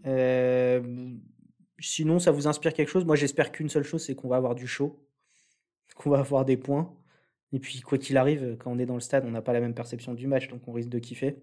Euh, 0.05 0.81
sinon, 1.79 2.19
ça 2.19 2.31
vous 2.31 2.47
inspire 2.47 2.74
quelque 2.74 2.89
chose? 2.89 3.05
Moi, 3.05 3.15
j'espère 3.15 3.51
qu'une 3.51 3.69
seule 3.69 3.83
chose, 3.83 4.03
c'est 4.03 4.15
qu'on 4.15 4.27
va 4.27 4.35
avoir 4.35 4.55
du 4.55 4.67
show, 4.67 5.00
qu'on 5.95 6.09
va 6.09 6.19
avoir 6.19 6.45
des 6.45 6.57
points. 6.57 6.93
Et 7.53 7.59
puis, 7.59 7.81
quoi 7.81 7.97
qu'il 7.97 8.17
arrive, 8.17 8.57
quand 8.59 8.71
on 8.71 8.79
est 8.79 8.85
dans 8.85 8.95
le 8.95 9.00
stade, 9.00 9.24
on 9.25 9.31
n'a 9.31 9.41
pas 9.41 9.53
la 9.53 9.62
même 9.62 9.74
perception 9.74 10.13
du 10.13 10.27
match, 10.27 10.47
donc 10.50 10.67
on 10.67 10.74
risque 10.74 10.89
de 10.89 11.00
kiffer. 11.00 11.38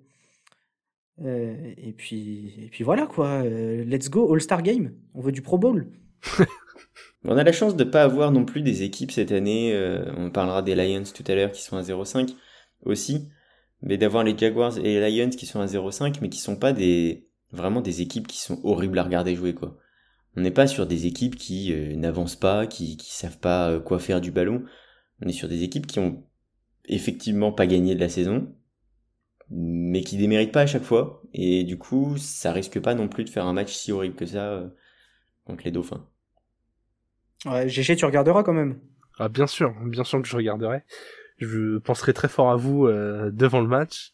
Euh, 1.21 1.75
et, 1.77 1.93
puis, 1.93 2.55
et 2.59 2.69
puis 2.69 2.85
voilà 2.85 3.07
quoi, 3.07 3.43
euh, 3.45 3.85
let's 3.85 4.09
go, 4.09 4.33
All-Star 4.33 4.63
Game, 4.63 4.95
on 5.15 5.21
veut 5.21 5.33
du 5.33 5.43
Pro 5.43 5.59
Bowl. 5.59 5.89
on 7.25 7.37
a 7.37 7.45
la 7.45 7.53
chance 7.53 7.77
de 7.77 7.85
ne 7.85 7.91
pas 7.91 8.03
avoir 8.03 8.33
non 8.33 8.45
plus 8.45 8.63
des 8.63 8.83
équipes 8.83 9.13
cette 9.13 9.31
année, 9.31 9.75
euh, 9.75 10.11
on 10.17 10.31
parlera 10.31 10.63
des 10.63 10.75
Lions 10.75 11.05
tout 11.15 11.25
à 11.27 11.35
l'heure 11.35 11.53
qui 11.53 11.63
sont 11.63 11.77
à 11.77 11.83
0,5 11.83 12.35
aussi, 12.85 13.29
mais 13.83 13.99
d'avoir 13.99 14.25
les 14.25 14.37
Jaguars 14.37 14.79
et 14.79 15.01
les 15.01 15.11
Lions 15.11 15.31
qui 15.31 15.47
sont 15.47 15.61
à 15.61 15.67
0,5 15.67 16.19
mais 16.23 16.29
qui 16.29 16.39
sont 16.39 16.57
pas 16.57 16.73
des 16.73 17.29
vraiment 17.53 17.81
des 17.81 18.01
équipes 18.01 18.27
qui 18.27 18.41
sont 18.41 18.61
horribles 18.65 18.99
à 18.99 19.05
regarder 19.05 19.35
jouer, 19.35 19.55
quoi. 19.55 19.79
On 20.37 20.41
n'est 20.41 20.51
pas 20.51 20.67
sur 20.67 20.87
des 20.87 21.07
équipes 21.07 21.37
qui 21.37 21.73
euh, 21.73 21.95
n'avancent 21.95 22.37
pas, 22.37 22.67
qui, 22.67 22.97
qui 22.97 23.15
savent 23.15 23.39
pas 23.39 23.71
euh, 23.71 23.81
quoi 23.81 23.99
faire 23.99 24.21
du 24.21 24.31
ballon. 24.31 24.65
On 25.21 25.29
est 25.29 25.33
sur 25.33 25.49
des 25.49 25.63
équipes 25.63 25.87
qui 25.87 25.99
ont 25.99 26.25
effectivement 26.87 27.53
pas 27.53 27.67
gagné 27.67 27.95
de 27.95 28.01
la 28.01 28.09
saison, 28.09 28.55
mais 29.51 30.01
qui 30.01 30.17
déméritent 30.17 30.53
pas 30.53 30.63
à 30.63 30.67
chaque 30.67 30.83
fois. 30.85 31.23
Et 31.35 31.65
du 31.65 31.77
coup, 31.77 32.17
ça 32.17 32.53
risque 32.53 32.81
pas 32.81 32.95
non 32.95 33.09
plus 33.09 33.25
de 33.25 33.31
faire 33.31 33.45
un 33.45 33.53
match 33.53 33.73
si 33.75 33.93
horrible 33.93 34.17
que 34.17 34.27
ça 34.27 34.53
euh, 34.53 34.69
contre 35.45 35.65
les 35.65 35.71
Dauphins. 35.71 36.07
Ouais, 37.45 37.69
GG, 37.69 37.97
tu 37.97 38.07
regarderas 38.07 38.43
quand 38.43 38.55
même. 38.55 38.81
Ah 39.19 39.29
bien 39.29 39.47
sûr, 39.47 39.75
bien 39.85 40.05
sûr 40.05 40.23
que 40.23 40.29
je 40.29 40.37
regarderai. 40.37 40.83
Je 41.43 41.79
penserai 41.79 42.13
très 42.13 42.29
fort 42.29 42.51
à 42.51 42.57
vous 42.57 42.89
devant 42.89 43.61
le 43.61 43.69
match. 43.69 44.13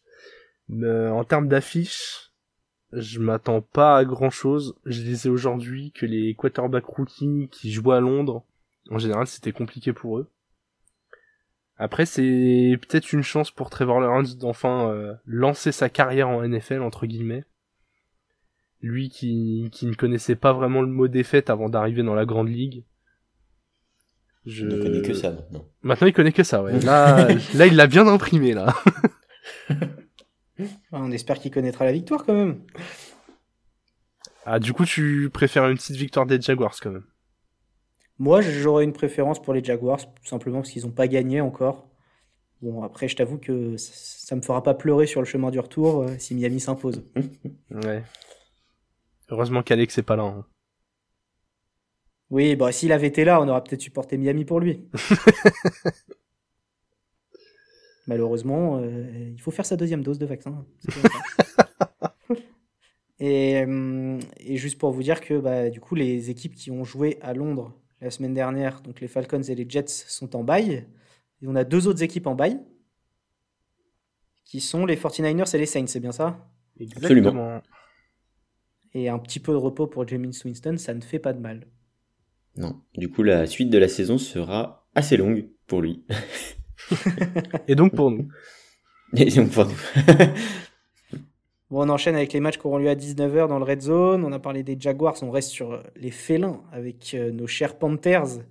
en 0.71 1.23
termes 1.23 1.47
d'affiches, 1.47 2.31
je 2.91 3.19
m'attends 3.19 3.61
pas 3.61 3.97
à 3.97 4.05
grand 4.05 4.29
chose. 4.29 4.75
Je 4.85 5.01
disais 5.01 5.29
aujourd'hui 5.29 5.91
que 5.91 6.05
les 6.05 6.33
quarterback 6.33 6.85
rookies 6.85 7.47
qui 7.51 7.71
jouent 7.71 7.91
à 7.91 7.99
Londres, 7.99 8.43
en 8.89 8.97
général, 8.97 9.27
c'était 9.27 9.51
compliqué 9.51 9.93
pour 9.93 10.17
eux. 10.17 10.29
Après, 11.77 12.05
c'est 12.05 12.77
peut-être 12.81 13.13
une 13.13 13.23
chance 13.23 13.51
pour 13.51 13.69
Trevor 13.69 14.01
Lawrence 14.01 14.37
d'enfin 14.37 14.89
euh, 14.89 15.13
lancer 15.25 15.71
sa 15.71 15.89
carrière 15.89 16.27
en 16.27 16.45
NFL, 16.45 16.81
entre 16.81 17.05
guillemets. 17.05 17.45
Lui 18.81 19.09
qui, 19.09 19.69
qui 19.71 19.85
ne 19.85 19.93
connaissait 19.93 20.35
pas 20.35 20.51
vraiment 20.51 20.81
le 20.81 20.87
mot 20.87 21.07
défaite 21.07 21.49
avant 21.49 21.69
d'arriver 21.69 22.03
dans 22.03 22.15
la 22.15 22.25
grande 22.25 22.49
ligue. 22.49 22.83
Je... 24.45 24.65
Il 24.65 24.75
ne 24.75 24.81
connaît 24.81 25.01
que 25.01 25.13
ça 25.13 25.31
maintenant. 25.31 25.65
Maintenant, 25.81 26.07
il 26.07 26.13
connaît 26.13 26.31
que 26.31 26.43
ça, 26.43 26.63
ouais. 26.63 26.79
Là, 26.79 27.27
là 27.55 27.67
il 27.67 27.75
l'a 27.75 27.87
bien 27.87 28.07
imprimé, 28.07 28.53
là. 28.53 28.73
On 30.91 31.11
espère 31.11 31.39
qu'il 31.39 31.51
connaîtra 31.51 31.85
la 31.85 31.91
victoire 31.91 32.25
quand 32.25 32.33
même. 32.33 32.61
Ah, 34.45 34.59
du 34.59 34.73
coup, 34.73 34.85
tu 34.85 35.29
préfères 35.31 35.67
une 35.67 35.77
petite 35.77 35.95
victoire 35.95 36.25
des 36.25 36.41
Jaguars 36.41 36.75
quand 36.81 36.91
même 36.91 37.05
Moi, 38.17 38.41
j'aurais 38.41 38.83
une 38.83 38.93
préférence 38.93 39.41
pour 39.41 39.53
les 39.53 39.63
Jaguars, 39.63 39.99
tout 39.99 40.25
simplement 40.25 40.59
parce 40.59 40.71
qu'ils 40.71 40.85
n'ont 40.85 40.91
pas 40.91 41.07
gagné 41.07 41.39
encore. 41.41 41.87
Bon, 42.61 42.83
après, 42.83 43.07
je 43.07 43.15
t'avoue 43.15 43.37
que 43.37 43.77
ça 43.77 44.35
me 44.35 44.41
fera 44.41 44.63
pas 44.63 44.73
pleurer 44.73 45.07
sur 45.07 45.21
le 45.21 45.25
chemin 45.25 45.49
du 45.49 45.59
retour 45.59 46.01
euh, 46.01 46.15
si 46.17 46.35
Miami 46.35 46.59
s'impose. 46.59 47.03
ouais. 47.71 48.03
Heureusement 49.29 49.63
qu'Alex 49.63 49.95
n'est 49.97 50.03
pas 50.03 50.15
là. 50.15 50.23
Hein. 50.23 50.45
Oui, 52.31 52.55
bah 52.55 52.71
s'il 52.71 52.91
avait 52.91 53.07
été 53.07 53.23
là, 53.23 53.41
on 53.41 53.47
aurait 53.47 53.63
peut-être 53.63 53.81
supporté 53.81 54.17
Miami 54.17 54.45
pour 54.45 54.59
lui. 54.59 54.87
Malheureusement, 58.07 58.77
euh, 58.77 59.31
il 59.31 59.41
faut 59.41 59.51
faire 59.51 59.65
sa 59.65 59.75
deuxième 59.75 60.03
dose 60.03 60.19
de 60.19 60.25
vaccin. 60.25 60.65
Euh, 63.21 64.17
et, 64.37 64.55
juste 64.55 64.77
pour 64.77 64.91
vous 64.91 65.03
dire 65.03 65.19
que 65.19 65.37
bah, 65.37 65.69
du 65.69 65.81
coup, 65.81 65.93
les 65.93 66.29
équipes 66.29 66.55
qui 66.55 66.71
ont 66.71 66.85
joué 66.85 67.17
à 67.21 67.33
Londres 67.33 67.77
la 67.99 68.11
semaine 68.11 68.33
dernière, 68.33 68.79
donc 68.79 69.01
les 69.01 69.09
Falcons 69.09 69.41
et 69.41 69.55
les 69.55 69.69
Jets, 69.69 69.87
sont 69.87 70.37
en 70.37 70.43
bail. 70.45 70.87
Et 71.41 71.47
on 71.47 71.55
a 71.55 71.65
deux 71.65 71.89
autres 71.89 72.01
équipes 72.01 72.27
en 72.27 72.35
bail, 72.35 72.61
qui 74.45 74.61
sont 74.61 74.85
les 74.85 74.95
49ers 74.95 75.53
et 75.53 75.57
les 75.57 75.65
Saints, 75.65 75.87
c'est 75.87 75.99
bien 75.99 76.13
ça? 76.13 76.49
Exactement. 76.79 77.61
Et 78.93 79.09
un 79.09 79.19
petit 79.19 79.41
peu 79.41 79.51
de 79.51 79.57
repos 79.57 79.87
pour 79.87 80.07
James 80.07 80.31
Winston, 80.45 80.77
ça 80.77 80.93
ne 80.93 81.01
fait 81.01 81.19
pas 81.19 81.33
de 81.33 81.39
mal. 81.39 81.67
Non, 82.59 82.81
du 82.95 83.09
coup, 83.09 83.23
la 83.23 83.47
suite 83.47 83.69
de 83.69 83.77
la 83.77 83.87
saison 83.87 84.17
sera 84.17 84.85
assez 84.93 85.15
longue 85.15 85.47
pour 85.65 85.81
lui. 85.81 86.03
Et 87.69 87.75
donc 87.75 87.95
pour 87.95 88.11
nous. 88.11 88.27
Et 89.17 89.31
donc 89.31 89.49
pour 89.51 89.65
nous. 89.65 89.71
bon, 91.69 91.85
on 91.85 91.89
enchaîne 91.89 92.15
avec 92.15 92.33
les 92.33 92.41
matchs 92.41 92.57
qui 92.57 92.67
auront 92.67 92.77
lieu 92.77 92.89
à 92.89 92.95
19h 92.95 93.47
dans 93.47 93.59
le 93.59 93.63
Red 93.63 93.81
Zone. 93.81 94.25
On 94.25 94.33
a 94.33 94.39
parlé 94.39 94.63
des 94.63 94.75
Jaguars, 94.77 95.15
on 95.21 95.31
reste 95.31 95.51
sur 95.51 95.81
les 95.95 96.11
félins 96.11 96.61
avec 96.73 97.13
euh, 97.13 97.31
nos 97.31 97.47
chers 97.47 97.77
Panthers 97.77 98.43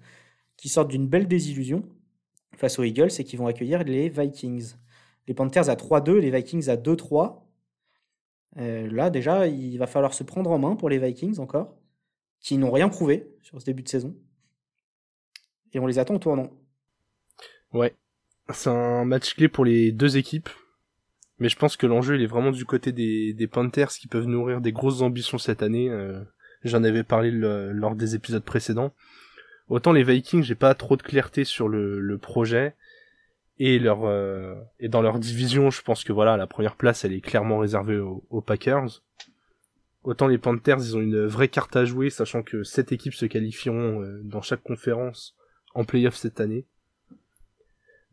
qui 0.57 0.71
sortent 0.71 0.89
d'une 0.89 1.07
belle 1.07 1.29
désillusion 1.29 1.83
face 2.57 2.79
aux 2.79 2.85
Eagles 2.85 3.11
et 3.19 3.25
qui 3.25 3.37
vont 3.37 3.47
accueillir 3.47 3.85
les 3.85 4.09
Vikings. 4.09 4.73
Les 5.27 5.35
Panthers 5.35 5.69
à 5.69 5.75
3-2, 5.75 6.17
les 6.17 6.31
Vikings 6.31 6.71
à 6.71 6.77
2-3. 6.77 7.43
Euh, 8.57 8.91
là, 8.91 9.11
déjà, 9.11 9.47
il 9.47 9.77
va 9.77 9.87
falloir 9.87 10.15
se 10.15 10.25
prendre 10.25 10.51
en 10.51 10.59
main 10.59 10.77
pour 10.77 10.89
les 10.89 10.99
Vikings 10.99 11.39
encore, 11.39 11.77
qui 12.41 12.59
n'ont 12.59 12.71
rien 12.71 12.89
prouvé 12.89 13.29
sur 13.43 13.61
ce 13.61 13.67
début 13.67 13.83
de 13.83 13.89
saison. 13.89 14.17
Et 15.73 15.79
on 15.79 15.87
les 15.87 15.99
attend 15.99 16.15
au 16.15 16.19
tournant. 16.19 16.51
Ouais, 17.73 17.95
c'est 18.51 18.71
un 18.71 19.05
match 19.05 19.35
clé 19.35 19.49
pour 19.49 19.65
les 19.65 19.93
deux 19.93 20.17
équipes. 20.17 20.49
Mais 21.39 21.49
je 21.49 21.57
pense 21.57 21.77
que 21.77 21.87
l'enjeu 21.87 22.17
il 22.17 22.23
est 22.23 22.27
vraiment 22.27 22.51
du 22.51 22.65
côté 22.65 22.91
des, 22.93 23.47
Panthers 23.47 23.91
qui 23.91 24.09
peuvent 24.09 24.27
nourrir 24.27 24.61
des 24.61 24.73
grosses 24.73 25.03
ambitions 25.03 25.39
cette 25.39 25.63
année. 25.63 25.89
Euh, 25.89 26.21
j'en 26.65 26.83
avais 26.83 27.05
parlé 27.05 27.31
lors 27.31 27.95
des 27.95 28.15
épisodes 28.15 28.43
précédents. 28.43 28.93
Autant 29.69 29.93
les 29.93 30.03
Vikings, 30.03 30.43
j'ai 30.43 30.55
pas 30.55 30.75
trop 30.75 30.97
de 30.97 31.03
clarté 31.03 31.45
sur 31.45 31.69
le, 31.69 32.01
le 32.01 32.19
projet 32.19 32.75
et 33.59 33.79
leur 33.79 34.05
euh, 34.05 34.55
et 34.79 34.89
dans 34.89 35.03
leur 35.03 35.19
division, 35.19 35.71
je 35.71 35.83
pense 35.83 36.05
que 36.05 36.13
voilà, 36.13 36.37
la 36.37 36.47
première 36.47 36.77
place 36.77 37.05
elle 37.05 37.13
est 37.13 37.21
clairement 37.21 37.59
réservée 37.59 37.99
aux, 37.99 38.41
Packers. 38.41 39.03
Autant 40.09 40.27
les 40.27 40.39
Panthers, 40.39 40.79
ils 40.79 40.97
ont 40.97 41.03
une 41.03 41.27
vraie 41.27 41.49
carte 41.49 41.77
à 41.77 41.85
jouer, 41.85 42.09
sachant 42.09 42.43
que 42.43 42.65
sept 42.65 42.93
équipes 42.93 43.13
se 43.13 43.27
qualifieront 43.27 44.01
euh, 44.01 44.23
dans 44.25 44.41
chaque 44.41 44.63
conférence 44.63 45.37
en 45.75 45.85
playoff 45.85 46.17
cette 46.17 46.41
année. 46.41 46.65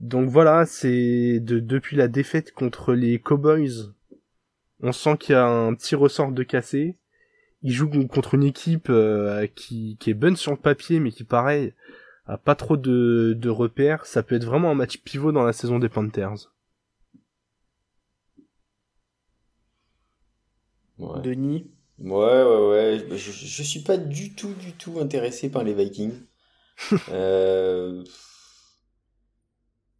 Donc 0.01 0.27
voilà, 0.27 0.65
c'est 0.65 1.39
de, 1.39 1.61
depuis 1.61 1.95
la 1.95 2.09
défaite 2.09 2.51
contre 2.51 2.93
les 2.93 3.17
Cowboys, 3.17 3.93
on 4.81 4.91
sent 4.91 5.15
qu'il 5.17 5.35
y 5.35 5.37
a 5.37 5.47
un 5.47 5.73
petit 5.73 5.95
ressort 5.95 6.33
de 6.33 6.43
cassé. 6.43 6.97
Ils 7.61 7.71
jouent 7.71 8.05
contre 8.09 8.33
une 8.33 8.43
équipe 8.43 8.89
euh, 8.89 9.47
qui, 9.47 9.95
qui 9.97 10.09
est 10.09 10.15
bonne 10.15 10.35
sur 10.35 10.51
le 10.51 10.57
papier, 10.57 10.99
mais 10.99 11.11
qui 11.11 11.23
pareil 11.23 11.71
a 12.25 12.37
pas 12.37 12.55
trop 12.55 12.75
de, 12.75 13.37
de 13.37 13.49
repères. 13.49 14.05
Ça 14.05 14.21
peut 14.21 14.35
être 14.35 14.43
vraiment 14.43 14.69
un 14.69 14.75
match 14.75 14.97
pivot 14.97 15.31
dans 15.31 15.45
la 15.45 15.53
saison 15.53 15.79
des 15.79 15.87
Panthers. 15.87 16.51
Ouais. 20.97 21.21
Denis. 21.21 21.71
Ouais, 21.99 22.43
ouais, 22.43 22.67
ouais. 22.69 23.05
Je, 23.11 23.31
je, 23.31 23.63
suis 23.63 23.81
pas 23.81 23.97
du 23.97 24.35
tout, 24.35 24.53
du 24.53 24.73
tout 24.73 24.99
intéressé 24.99 25.49
par 25.49 25.63
les 25.63 25.73
Vikings. 25.73 26.21
euh, 27.09 28.03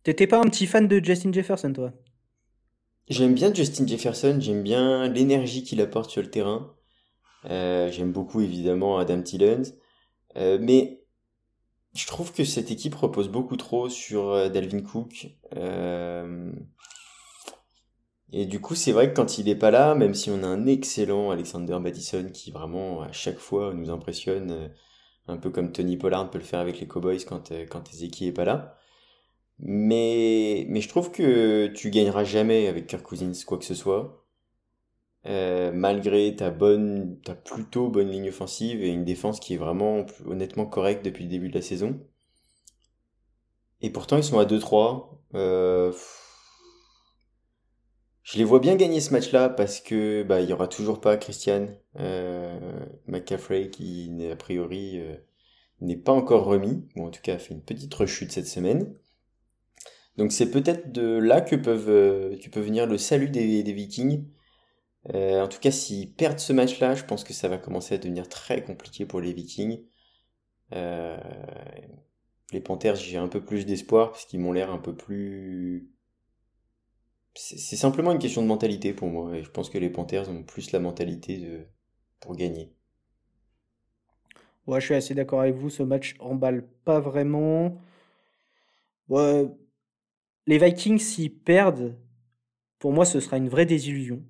T'étais 0.03 0.27
pas 0.27 0.39
un 0.39 0.49
petit 0.49 0.67
fan 0.67 0.87
de 0.87 1.03
Justin 1.03 1.31
Jefferson, 1.31 1.73
toi? 1.73 1.91
J'aime 3.07 3.33
bien 3.33 3.53
Justin 3.53 3.87
Jefferson, 3.87 4.37
j'aime 4.39 4.63
bien 4.63 5.07
l'énergie 5.07 5.63
qu'il 5.63 5.79
apporte 5.81 6.09
sur 6.09 6.21
le 6.21 6.29
terrain. 6.29 6.75
Euh, 7.45 7.91
j'aime 7.91 8.11
beaucoup 8.11 8.41
évidemment 8.41 8.97
Adam 8.97 9.21
Thielen. 9.21 9.63
Euh, 10.37 10.57
mais 10.59 11.03
je 11.95 12.07
trouve 12.07 12.33
que 12.33 12.43
cette 12.43 12.71
équipe 12.71 12.95
repose 12.95 13.29
beaucoup 13.29 13.57
trop 13.57 13.89
sur 13.89 14.31
euh, 14.31 14.49
Dalvin 14.49 14.81
Cook. 14.81 15.27
Et 18.31 18.45
du 18.45 18.59
coup, 18.59 18.75
c'est 18.75 18.91
vrai 18.91 19.09
que 19.09 19.15
quand 19.15 19.37
il 19.37 19.49
est 19.49 19.55
pas 19.55 19.71
là, 19.71 19.95
même 19.95 20.13
si 20.13 20.29
on 20.29 20.43
a 20.43 20.47
un 20.47 20.65
excellent 20.65 21.31
Alexander 21.31 21.79
Madison 21.79 22.29
qui 22.33 22.51
vraiment 22.51 23.01
à 23.01 23.11
chaque 23.11 23.39
fois 23.39 23.73
nous 23.73 23.89
impressionne, 23.89 24.71
un 25.27 25.37
peu 25.37 25.49
comme 25.51 25.71
Tony 25.71 25.97
Pollard 25.97 26.29
peut 26.29 26.39
le 26.39 26.43
faire 26.43 26.59
avec 26.59 26.79
les 26.79 26.87
Cowboys 26.87 27.23
quand, 27.25 27.51
quand 27.69 27.89
Ezeki 27.93 28.27
est 28.27 28.31
pas 28.31 28.45
là. 28.45 28.77
Mais, 29.59 30.65
mais 30.69 30.81
je 30.81 30.89
trouve 30.89 31.11
que 31.11 31.67
tu 31.67 31.89
gagneras 31.89 32.23
jamais 32.25 32.67
avec 32.67 32.87
Kirk 32.87 33.03
Cousins 33.03 33.31
quoi 33.45 33.57
que 33.57 33.65
ce 33.65 33.75
soit. 33.75 34.25
Euh, 35.27 35.71
malgré 35.73 36.35
ta 36.35 36.51
bonne, 36.51 37.19
ta 37.21 37.33
plutôt 37.33 37.89
bonne 37.89 38.11
ligne 38.11 38.29
offensive 38.29 38.83
et 38.83 38.89
une 38.89 39.05
défense 39.05 39.39
qui 39.39 39.55
est 39.55 39.57
vraiment 39.57 40.05
honnêtement 40.27 40.67
correcte 40.67 41.03
depuis 41.03 41.23
le 41.23 41.29
début 41.31 41.49
de 41.49 41.55
la 41.55 41.61
saison. 41.61 41.99
Et 43.81 43.89
pourtant 43.89 44.17
ils 44.17 44.23
sont 44.23 44.39
à 44.39 44.45
2-3. 44.45 45.17
Euh, 45.33 45.91
je 48.25 48.39
les 48.39 48.43
vois 48.43 48.59
bien 48.59 48.75
gagner 48.75 48.99
ce 49.01 49.13
match-là 49.13 49.49
parce 49.49 49.79
que 49.79 50.23
bah 50.23 50.41
il 50.41 50.49
y 50.49 50.53
aura 50.53 50.67
toujours 50.67 50.99
pas 50.99 51.15
Christian 51.15 51.67
euh, 51.99 52.59
McCaffrey 53.07 53.69
qui 53.69 54.11
a 54.31 54.35
priori 54.35 54.99
euh, 54.99 55.15
n'est 55.79 55.95
pas 55.95 56.11
encore 56.11 56.45
remis 56.45 56.87
ou 56.95 57.05
en 57.05 57.11
tout 57.11 57.21
cas 57.21 57.37
fait 57.37 57.53
une 57.53 57.61
petite 57.61 57.93
rechute 57.93 58.31
cette 58.31 58.47
semaine. 58.47 58.95
Donc 60.17 60.31
c'est 60.31 60.49
peut-être 60.49 60.91
de 60.91 61.17
là 61.19 61.41
que, 61.41 61.55
peuvent, 61.55 61.89
euh, 61.89 62.35
que 62.37 62.49
peut 62.49 62.61
venir 62.61 62.87
le 62.87 62.97
salut 62.97 63.29
des, 63.29 63.61
des 63.61 63.73
Vikings. 63.73 64.25
Euh, 65.13 65.41
en 65.41 65.47
tout 65.47 65.59
cas, 65.59 65.71
s'ils 65.71 66.11
perdent 66.11 66.39
ce 66.39 66.53
match-là, 66.53 66.95
je 66.95 67.03
pense 67.03 67.23
que 67.23 67.33
ça 67.33 67.47
va 67.47 67.59
commencer 67.59 67.93
à 67.95 67.97
devenir 67.99 68.27
très 68.27 68.63
compliqué 68.63 69.05
pour 69.05 69.21
les 69.21 69.33
Vikings. 69.33 69.83
Les 72.51 72.61
Panthers, 72.61 72.95
j'ai 72.95 73.17
un 73.17 73.27
peu 73.27 73.43
plus 73.43 73.65
d'espoir 73.65 74.11
parce 74.11 74.25
qu'ils 74.25 74.39
m'ont 74.39 74.51
l'air 74.51 74.71
un 74.71 74.77
peu 74.79 74.95
plus... 74.95 75.91
C'est 77.37 77.75
simplement 77.75 78.13
une 78.13 78.19
question 78.19 78.41
de 78.41 78.47
mentalité 78.47 78.93
pour 78.93 79.09
moi. 79.09 79.35
Et 79.35 79.43
je 79.43 79.49
pense 79.49 79.69
que 79.69 79.77
les 79.77 79.89
Panthers 79.89 80.29
ont 80.29 80.43
plus 80.43 80.71
la 80.71 80.79
mentalité 80.79 81.37
de... 81.37 81.65
pour 82.21 82.35
gagner. 82.35 82.71
Ouais, 84.67 84.79
je 84.79 84.85
suis 84.85 84.95
assez 84.95 85.13
d'accord 85.13 85.41
avec 85.41 85.55
vous. 85.55 85.69
Ce 85.69 85.83
match 85.83 86.15
emballe 86.19 86.65
pas 86.85 86.99
vraiment. 86.99 87.77
Ouais, 89.09 89.45
les 90.47 90.57
Vikings, 90.57 90.97
s'ils 90.97 91.33
perdent, 91.35 91.97
pour 92.79 92.93
moi, 92.93 93.05
ce 93.05 93.19
sera 93.19 93.37
une 93.37 93.49
vraie 93.49 93.65
désillusion. 93.65 94.23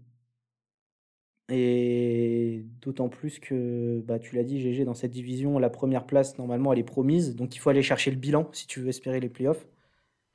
Et 1.50 2.65
d'autant 2.81 3.07
plus 3.07 3.38
que, 3.39 4.01
bah, 4.05 4.17
tu 4.17 4.35
l'as 4.35 4.43
dit, 4.43 4.59
GG, 4.59 4.83
dans 4.83 4.95
cette 4.95 5.12
division, 5.12 5.59
la 5.59 5.69
première 5.69 6.07
place, 6.07 6.38
normalement, 6.39 6.74
elle 6.74 6.79
est 6.79 6.83
promise. 6.83 7.35
Donc 7.35 7.55
il 7.55 7.59
faut 7.59 7.69
aller 7.69 7.83
chercher 7.83 8.09
le 8.09 8.17
bilan 8.17 8.50
si 8.51 8.65
tu 8.65 8.79
veux 8.79 8.89
espérer 8.89 9.19
les 9.19 9.29
playoffs. 9.29 9.67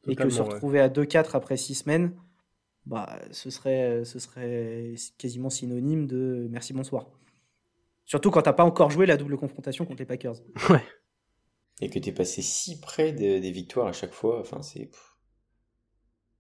et 0.07 0.15
que 0.15 0.31
se 0.31 0.41
retrouver 0.41 0.81
à 0.81 0.89
2-4 0.89 1.31
après 1.35 1.57
6 1.57 1.75
semaines, 1.75 2.13
bah, 2.87 3.21
ce, 3.31 3.51
serait, 3.51 4.05
ce 4.05 4.19
serait 4.19 4.95
quasiment 5.19 5.51
synonyme 5.51 6.07
de 6.07 6.49
merci, 6.51 6.73
bonsoir. 6.73 7.11
Surtout 8.05 8.31
quand 8.31 8.43
t'as 8.43 8.53
pas 8.53 8.65
encore 8.65 8.91
joué 8.91 9.07
la 9.07 9.17
double 9.17 9.37
confrontation 9.37 9.85
contre 9.87 10.01
les 10.01 10.07
Packers. 10.07 10.37
Ouais. 10.71 10.83
Et 11.83 11.89
que 11.89 11.99
t'es 11.99 12.13
passé 12.13 12.43
si 12.43 12.79
près 12.79 13.13
des 13.13 13.51
victoires 13.51 13.87
à 13.87 13.93
chaque 13.93 14.13
fois. 14.13 14.41
Enfin, 14.41 14.61
c'est. 14.61 14.91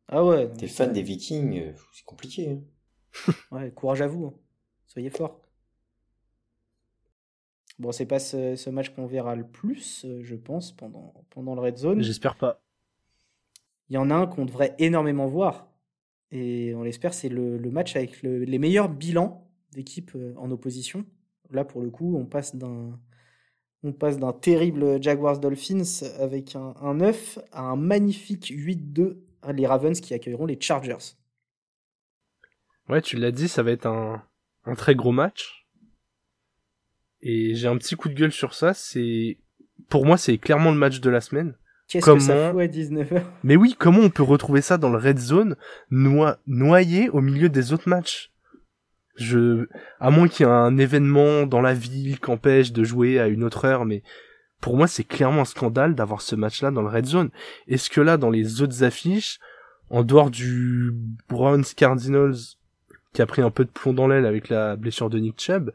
Ah 0.08 0.24
ouais. 0.24 0.50
T'es 0.52 0.66
fan 0.66 0.92
des 0.92 1.02
Vikings, 1.02 1.60
euh, 1.60 1.72
c'est 1.92 2.04
compliqué. 2.04 2.50
Hein. 2.50 3.32
ouais, 3.52 3.70
courage 3.70 4.02
à 4.02 4.08
vous. 4.08 4.26
Hein. 4.26 4.34
Soyez 4.88 5.08
forts. 5.08 5.40
Bon, 7.78 7.92
c'est 7.92 8.06
pas 8.06 8.18
ce, 8.18 8.68
match 8.68 8.90
qu'on 8.90 9.06
verra 9.06 9.36
le 9.36 9.46
plus, 9.46 10.04
euh, 10.04 10.20
je 10.22 10.34
pense, 10.34 10.72
pendant, 10.72 11.14
pendant 11.30 11.54
le 11.54 11.60
Red 11.60 11.78
Zone. 11.78 12.02
J'espère 12.02 12.36
pas. 12.36 12.60
Il 13.88 13.94
y 13.94 13.98
en 13.98 14.10
a 14.10 14.14
un 14.14 14.26
qu'on 14.26 14.44
devrait 14.44 14.74
énormément 14.78 15.26
voir. 15.26 15.69
Et 16.32 16.74
on 16.74 16.82
l'espère, 16.82 17.12
c'est 17.12 17.28
le, 17.28 17.58
match 17.70 17.96
avec 17.96 18.22
les 18.22 18.58
meilleurs 18.58 18.88
bilans 18.88 19.48
d'équipes 19.72 20.12
euh, 20.14 20.34
en 20.36 20.50
opposition. 20.50 21.04
Là, 21.50 21.64
pour 21.64 21.80
le 21.82 21.90
coup, 21.90 22.16
on 22.16 22.26
passe 22.26 22.56
d'un. 22.56 22.98
Terrible 24.42 25.02
Jaguars 25.02 25.38
Dolphins 25.38 26.04
avec 26.18 26.54
un, 26.54 26.74
un 26.82 26.94
9 26.94 27.38
à 27.50 27.62
un 27.62 27.76
magnifique 27.76 28.52
8-2 28.52 29.16
les 29.48 29.66
Ravens 29.66 30.00
qui 30.00 30.14
accueilleront 30.14 30.46
les 30.46 30.60
Chargers. 30.60 31.16
Ouais, 32.88 33.02
tu 33.02 33.16
l'as 33.16 33.30
dit, 33.30 33.48
ça 33.48 33.62
va 33.62 33.70
être 33.70 33.86
un, 33.86 34.22
très 34.76 34.94
gros 34.94 35.12
match. 35.12 35.66
Et 37.22 37.54
j'ai 37.54 37.68
un 37.68 37.76
petit 37.76 37.96
coup 37.96 38.08
de 38.08 38.14
gueule 38.14 38.32
sur 38.32 38.54
ça. 38.54 38.72
Pour 39.88 40.06
moi, 40.06 40.16
c'est 40.16 40.38
clairement 40.38 40.70
le 40.70 40.78
match 40.78 41.00
de 41.00 41.10
la 41.10 41.20
semaine. 41.20 41.54
Qu'est-ce 41.90 42.06
que 42.06 42.18
ça 42.20 42.52
fout 42.52 42.60
à 42.60 42.66
19h 42.66 43.22
Mais 43.42 43.56
oui, 43.56 43.74
comment 43.78 44.00
on 44.00 44.10
peut 44.10 44.22
retrouver 44.22 44.60
ça 44.60 44.78
dans 44.78 44.90
le 44.90 44.98
red 44.98 45.18
zone, 45.18 45.56
noyé 45.90 47.08
au 47.10 47.20
milieu 47.20 47.48
des 47.48 47.72
autres 47.72 47.88
matchs? 47.88 48.30
Je, 49.16 49.66
à 49.98 50.10
moins 50.10 50.28
qu'il 50.28 50.46
y 50.46 50.48
ait 50.48 50.52
un 50.52 50.78
événement 50.78 51.46
dans 51.46 51.60
la 51.60 51.74
ville 51.74 52.18
qui 52.20 52.30
empêche 52.30 52.72
de 52.72 52.84
jouer 52.84 53.18
à 53.18 53.26
une 53.26 53.44
autre 53.44 53.64
heure, 53.64 53.84
mais 53.84 54.02
pour 54.60 54.76
moi, 54.76 54.86
c'est 54.86 55.04
clairement 55.04 55.42
un 55.42 55.46
scandale 55.46 55.94
d'avoir 55.94 56.22
ce 56.22 56.36
match-là 56.36 56.70
dans 56.70 56.82
le 56.82 56.88
red 56.88 57.06
zone. 57.06 57.30
Est-ce 57.66 57.90
que 57.90 58.00
là, 58.00 58.16
dans 58.16 58.30
les 58.30 58.62
autres 58.62 58.84
affiches, 58.84 59.40
en 59.90 60.04
dehors 60.04 60.30
du 60.30 60.92
Browns 61.28 61.64
Cardinals 61.76 62.36
qui 63.12 63.22
a 63.22 63.26
pris 63.26 63.42
un 63.42 63.50
peu 63.50 63.64
de 63.64 63.70
plomb 63.70 63.92
dans 63.92 64.06
l'aile 64.06 64.26
avec 64.26 64.48
la 64.48 64.76
blessure 64.76 65.10
de 65.10 65.18
Nick 65.18 65.40
Chubb. 65.40 65.72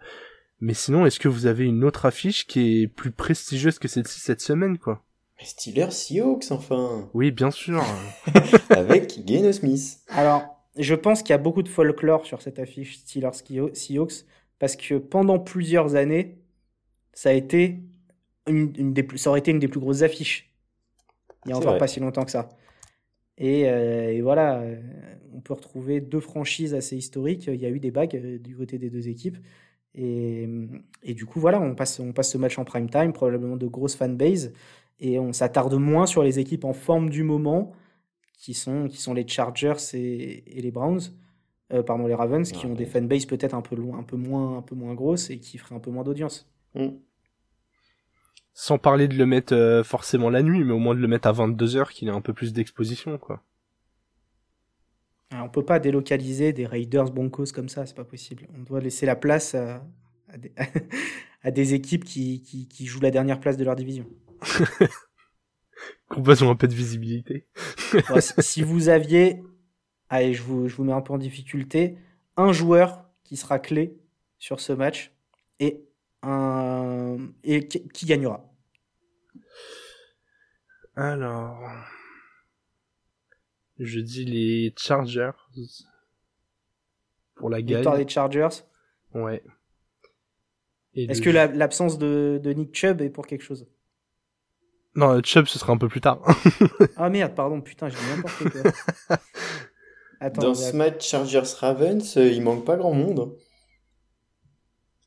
Mais 0.62 0.74
sinon, 0.74 1.06
est-ce 1.06 1.20
que 1.20 1.28
vous 1.28 1.48
avez 1.48 1.66
une 1.66 1.84
autre 1.84 2.06
affiche 2.06 2.48
qui 2.48 2.82
est 2.82 2.88
plus 2.88 3.12
prestigieuse 3.12 3.78
que 3.78 3.88
celle-ci 3.88 4.20
cette 4.20 4.42
semaine, 4.42 4.78
quoi? 4.78 5.04
Steelers 5.44 5.92
Seahawks, 5.92 6.52
enfin 6.52 7.10
Oui, 7.14 7.32
bien 7.32 7.52
sûr 7.52 7.84
Avec 8.70 9.28
Geno 9.28 9.52
Smith. 9.52 10.00
Alors, 10.10 10.44
je 10.78 10.96
pense 10.96 11.22
qu'il 11.22 11.32
y 11.32 11.34
a 11.34 11.38
beaucoup 11.38 11.64
de 11.64 11.70
folklore 11.70 12.26
sur 12.26 12.42
cette 12.42 12.60
affiche 12.60 12.98
Steelers 12.98 13.74
Seahawks, 13.74 14.26
parce 14.60 14.76
que 14.76 14.96
pendant 14.96 15.40
plusieurs 15.40 15.96
années, 15.96 16.38
ça 17.14 17.30
a 17.30 17.34
été 17.34 17.82
une, 18.48 18.94
des 18.94 19.04
plus, 19.04 19.18
ça 19.18 19.30
aurait 19.30 19.40
été 19.40 19.52
une 19.52 19.60
des 19.60 19.68
plus 19.68 19.80
grosses 19.80 20.02
affiches. 20.02 20.54
Il 21.46 21.52
y 21.52 21.54
a 21.54 21.58
encore 21.58 21.78
pas 21.78 21.88
si 21.88 22.00
longtemps 22.00 22.26
que 22.26 22.32
ça. 22.32 22.50
Euh, 23.42 24.10
et, 24.10 24.22
voilà, 24.22 24.64
on 25.34 25.42
peut 25.42 25.54
retrouver 25.54 26.02
deux 26.02 26.20
franchises 26.20 26.74
assez 26.74 26.96
historiques. 26.96 27.48
Il 27.48 27.62
y 27.62 27.66
a 27.66 27.70
eu 27.70 27.80
des 27.80 27.92
bagues 27.92 28.16
euh, 28.16 28.40
du 28.40 28.56
côté 28.56 28.78
des 28.78 28.90
deux 28.90 29.08
équipes. 29.08 29.38
Et, 29.98 30.48
du 31.06 31.26
coup, 31.26 31.40
voilà, 31.40 31.62
on 31.62 31.74
passe, 31.74 32.00
on 32.00 32.12
passe 32.12 32.32
ce 32.32 32.38
match 32.38 32.58
en 32.60 32.66
prime 32.66 32.90
time, 32.90 33.14
probablement 33.14 33.56
de 33.56 33.68
grosses 33.68 33.96
fanbase. 33.96 34.52
Et 35.00 35.20
on 35.20 35.34
s'attarde 35.34 35.74
moins 35.74 36.06
sur 36.06 36.24
les 36.24 36.40
équipes 36.40 36.64
en 36.64 36.74
forme 36.74 37.10
du 37.10 37.24
moment, 37.24 37.74
qui 38.38 38.54
sont, 38.54 38.88
qui 38.88 38.98
sont 38.98 39.14
les 39.14 39.28
Chargers 39.28 39.76
et, 39.94 40.62
les 40.62 40.72
Browns. 40.72 41.02
pardon, 41.86 42.08
les 42.08 42.16
Ravens, 42.16 42.50
qui 42.52 42.66
ont 42.66 42.76
des 42.76 42.86
fanbases 42.86 43.26
peut-être 43.26 43.54
un, 43.54 43.62
peu 43.62 43.76
un, 43.94 44.04
peu 44.04 44.18
moins, 44.18 44.58
un 44.58 44.62
peu 44.62 44.76
moins 44.76 44.94
grosses 44.94 45.30
et 45.30 45.40
qui 45.40 45.58
feraient 45.58 45.76
un 45.76 45.80
peu 45.80 45.92
moins 45.92 46.04
d'audience. 46.04 46.50
Mm. 46.76 46.90
Sans 48.58 48.78
parler 48.78 49.10
de 49.10 49.16
le 49.16 49.26
mettre 49.26 49.54
euh, 49.54 49.84
forcément 49.84 50.30
la 50.30 50.42
nuit, 50.42 50.64
mais 50.64 50.72
au 50.72 50.80
moins 50.80 50.96
de 50.96 51.02
le 51.02 51.10
mettre 51.10 51.28
à 51.28 51.34
22h, 51.34 51.92
qu'il 51.92 52.08
ait 52.08 52.12
un 52.12 52.22
peu 52.22 52.34
plus 52.34 52.54
d'exposition, 52.54 53.18
quoi. 53.18 53.44
Ah, 55.32 55.44
on 55.44 55.50
peut 55.50 55.66
pas 55.66 55.80
délocaliser 55.80 56.54
des 56.54 56.66
Raiders 56.66 57.12
Broncos 57.12 57.52
comme 57.54 57.68
ça, 57.68 57.86
c'est 57.86 57.96
pas 57.96 58.06
possible. 58.06 58.48
On 58.58 58.64
doit 58.64 58.80
laisser 58.80 59.06
la 59.06 59.18
place 59.18 59.56
à, 59.56 59.84
des, 61.52 61.74
équipes 61.74 62.06
qui, 62.06 62.42
qui, 62.42 62.86
jouent 62.86 63.02
la 63.02 63.12
dernière 63.12 63.42
place 63.42 63.58
de 63.58 63.66
leur 63.66 63.76
division. 63.76 64.06
Besoin 66.18 66.52
un 66.52 66.56
peu 66.56 66.68
de 66.68 66.74
visibilité. 66.74 67.48
si 68.40 68.62
vous 68.62 68.90
aviez, 68.90 69.44
allez, 70.10 70.34
je 70.34 70.44
vous, 70.44 70.68
je 70.68 70.76
vous 70.76 70.84
mets 70.84 70.94
un 70.94 71.02
peu 71.02 71.14
en 71.14 71.18
difficulté, 71.18 71.98
un 72.38 72.54
joueur 72.54 73.10
qui 73.24 73.38
sera 73.38 73.60
clé 73.60 73.98
sur 74.38 74.60
ce 74.60 74.74
match 74.74 75.12
et 75.60 75.86
et 77.44 77.68
qui, 77.68 78.06
gagnera 78.06 78.44
Alors, 80.96 81.60
je 83.78 84.00
dis 84.00 84.26
les 84.26 84.74
Chargers 84.76 85.32
pour 87.36 87.50
la 87.50 87.62
gagne. 87.62 87.78
Victoire 87.78 87.98
des 87.98 88.08
Chargers. 88.08 88.64
Ouais. 89.14 89.44
Est-ce 90.96 91.22
que 91.22 91.30
l'absence 91.30 91.98
de, 91.98 92.42
Nick 92.56 92.76
Chubb 92.76 93.02
est 93.02 93.10
pour 93.10 93.28
quelque 93.28 93.44
chose? 93.44 93.68
Non, 94.96 95.22
Chubb 95.22 95.46
ce 95.46 95.60
sera 95.60 95.74
un 95.74 95.78
peu 95.78 95.90
plus 95.90 96.02
tard. 96.02 96.22
ah 96.98 97.10
merde, 97.10 97.36
pardon, 97.36 97.62
putain, 97.62 97.90
j'ai 97.90 97.98
n'importe 98.16 98.50
quoi. 98.50 99.20
Dans 100.36 100.56
ce 100.56 100.76
match 100.76 101.08
Chargers-Ravens, 101.08 102.18
euh, 102.18 102.28
il 102.28 102.42
manque 102.42 102.66
pas 102.66 102.78
grand 102.78 102.94
monde. 102.94 103.36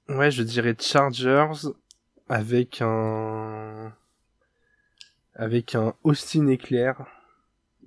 Ouais, 0.08 0.30
je 0.30 0.42
dirais 0.42 0.76
Chargers 0.78 1.68
avec 2.28 2.82
un 2.82 3.92
avec 5.34 5.74
un 5.74 5.94
Austin 6.02 6.48
Éclair, 6.48 7.06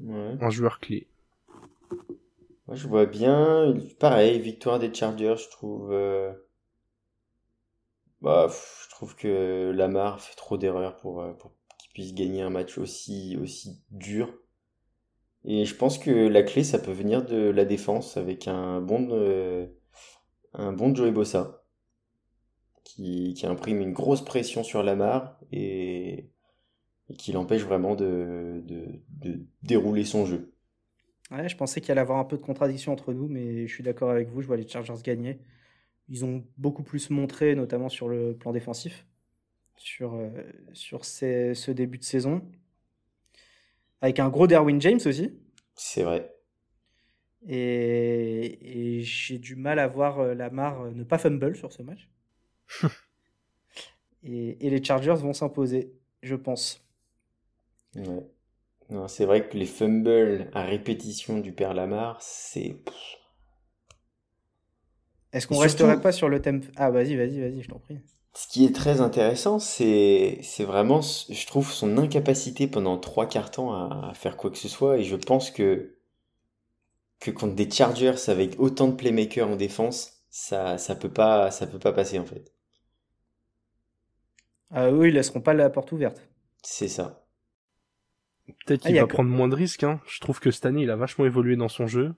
un 0.03 0.49
joueur 0.49 0.79
clé. 0.79 1.07
Moi, 2.67 2.75
je 2.75 2.87
vois 2.87 3.05
bien, 3.05 3.73
pareil, 3.99 4.39
victoire 4.39 4.79
des 4.79 4.93
Chargers, 4.93 5.35
je 5.37 5.49
trouve. 5.49 5.91
Euh, 5.91 6.31
bah, 8.21 8.47
je 8.49 8.89
trouve 8.89 9.15
que 9.15 9.71
Lamar 9.75 10.21
fait 10.21 10.35
trop 10.35 10.57
d'erreurs 10.57 10.97
pour, 10.97 11.21
euh, 11.21 11.33
pour 11.33 11.51
puisse 11.93 12.13
gagner 12.13 12.41
un 12.41 12.49
match 12.49 12.77
aussi 12.77 13.38
aussi 13.41 13.82
dur. 13.91 14.34
Et 15.43 15.65
je 15.65 15.75
pense 15.75 15.97
que 15.97 16.12
la 16.12 16.43
clé, 16.43 16.63
ça 16.63 16.80
peut 16.80 16.91
venir 16.91 17.25
de 17.25 17.49
la 17.49 17.65
défense 17.65 18.17
avec 18.17 18.47
un 18.47 18.82
bon 18.82 19.10
euh, 19.12 19.67
un 20.54 20.73
bon 20.73 20.93
Joey 20.93 21.12
Bossa 21.12 21.62
qui, 22.84 23.45
imprime 23.45 23.82
une 23.82 23.93
grosse 23.93 24.23
pression 24.23 24.63
sur 24.63 24.84
Lamar 24.84 25.39
et, 25.51 26.30
qui 27.17 27.32
l'empêche 27.32 27.63
vraiment 27.63 27.95
de, 27.95 28.63
de, 28.65 29.45
dérouler 29.63 30.04
son 30.04 30.25
jeu. 30.25 30.54
Ouais, 31.32 31.47
je 31.47 31.56
pensais 31.56 31.80
qu'il 31.80 31.91
allait 31.91 32.01
y 32.01 32.04
avoir 32.04 32.19
un 32.19 32.25
peu 32.25 32.38
de 32.38 32.41
contradiction 32.41 32.91
entre 32.91 33.13
nous, 33.13 33.27
mais 33.27 33.67
je 33.67 33.73
suis 33.73 33.84
d'accord 33.84 34.10
avec 34.10 34.30
vous, 34.30 34.41
je 34.41 34.47
vois 34.47 34.58
les 34.58 34.67
Chargers 34.67 35.01
gagner. 35.04 35.39
Ils 36.10 36.25
ont 36.25 36.43
beaucoup 36.58 36.84
plus 36.84 37.10
montré, 37.10 37.56
notamment 37.56 37.88
sur 37.88 38.10
le 38.10 38.36
plan 38.36 38.51
défensif, 38.51 39.06
sur, 39.77 40.15
euh, 40.15 40.29
ce 40.73 41.71
début 41.71 41.97
de 41.97 42.03
saison. 42.03 42.41
Avec 44.01 44.19
un 44.19 44.29
gros 44.29 44.47
Derwin 44.47 44.79
James 44.81 44.99
aussi. 45.05 45.31
C'est 45.75 46.03
vrai. 46.03 46.34
Et, 47.47 48.97
et 48.97 49.01
j'ai 49.01 49.38
du 49.38 49.55
mal 49.55 49.79
à 49.79 49.88
voir 49.88 50.19
euh, 50.19 50.34
Lamar 50.34 50.81
euh, 50.81 50.91
ne 50.91 51.03
pas 51.03 51.17
fumble 51.17 51.55
sur 51.55 51.71
ce 51.71 51.81
match. 51.81 52.10
et, 54.23 54.69
les 54.69 54.84
Chargers 54.84 55.15
vont 55.15 55.34
s'imposer, 55.34 55.93
je 56.21 56.36
pense. 56.36 56.86
Ouais. 57.95 59.07
c'est 59.07 59.25
vrai 59.25 59.47
que 59.49 59.57
les 59.57 59.65
fumbles 59.65 60.49
à 60.53 60.63
répétition 60.63 61.39
du 61.39 61.51
père 61.51 61.73
Lamar, 61.73 62.21
c'est. 62.21 62.75
Est-ce 65.34 65.47
qu'on 65.47 65.57
resterait 65.57 66.01
pas 66.01 66.12
sur 66.12 66.29
le 66.29 66.41
thème 66.41 66.62
Ah, 66.75 66.91
vas-y, 66.91 67.15
vas-y, 67.15 67.39
vas-y, 67.39 67.62
je 67.62 67.69
t'en 67.69 67.79
prie. 67.79 67.99
Ce 68.33 68.47
qui 68.47 68.65
est 68.65 68.73
très 68.73 69.01
intéressant, 69.01 69.59
c'est, 69.59 70.39
c'est 70.41 70.63
vraiment, 70.63 71.01
je 71.01 71.47
trouve, 71.47 71.71
son 71.71 71.97
incapacité 71.97 72.67
pendant 72.67 72.97
trois 72.97 73.27
quarts 73.27 73.51
temps 73.51 73.73
à, 73.73 74.13
faire 74.13 74.37
quoi 74.37 74.51
que 74.51 74.57
ce 74.57 74.69
soit. 74.69 74.99
Et 74.99 75.03
je 75.03 75.17
pense 75.17 75.51
que, 75.51 75.97
que 77.19 77.29
contre 77.29 77.55
des 77.55 77.69
Chargers 77.69 78.29
avec 78.29 78.57
autant 78.57 78.87
de 78.87 78.95
playmakers 78.95 79.49
en 79.49 79.57
défense, 79.57 80.23
ça, 80.29 80.77
ça 80.77 80.95
peut 80.95 81.11
pas, 81.11 81.51
ça 81.51 81.67
peut 81.67 81.79
pas 81.79 81.91
passer 81.91 82.19
en 82.19 82.25
fait. 82.25 82.53
Ah 84.71 84.89
eux, 84.89 85.09
ils 85.09 85.13
laisseront 85.13 85.41
pas 85.41 85.53
la 85.53 85.69
porte 85.69 85.91
ouverte. 85.91 86.21
C'est 86.63 86.87
ça. 86.87 87.25
Peut-être 88.65 88.85
ah, 88.85 88.87
qu'il 88.89 88.99
va 88.99 89.07
prendre 89.07 89.29
moins 89.29 89.49
de 89.49 89.55
risques. 89.55 89.83
Hein. 89.83 89.99
Je 90.07 90.19
trouve 90.21 90.39
que 90.39 90.51
cette 90.51 90.65
année, 90.65 90.83
il 90.83 90.89
a 90.89 90.95
vachement 90.95 91.25
évolué 91.25 91.57
dans 91.57 91.69
son 91.69 91.87
jeu. 91.87 92.13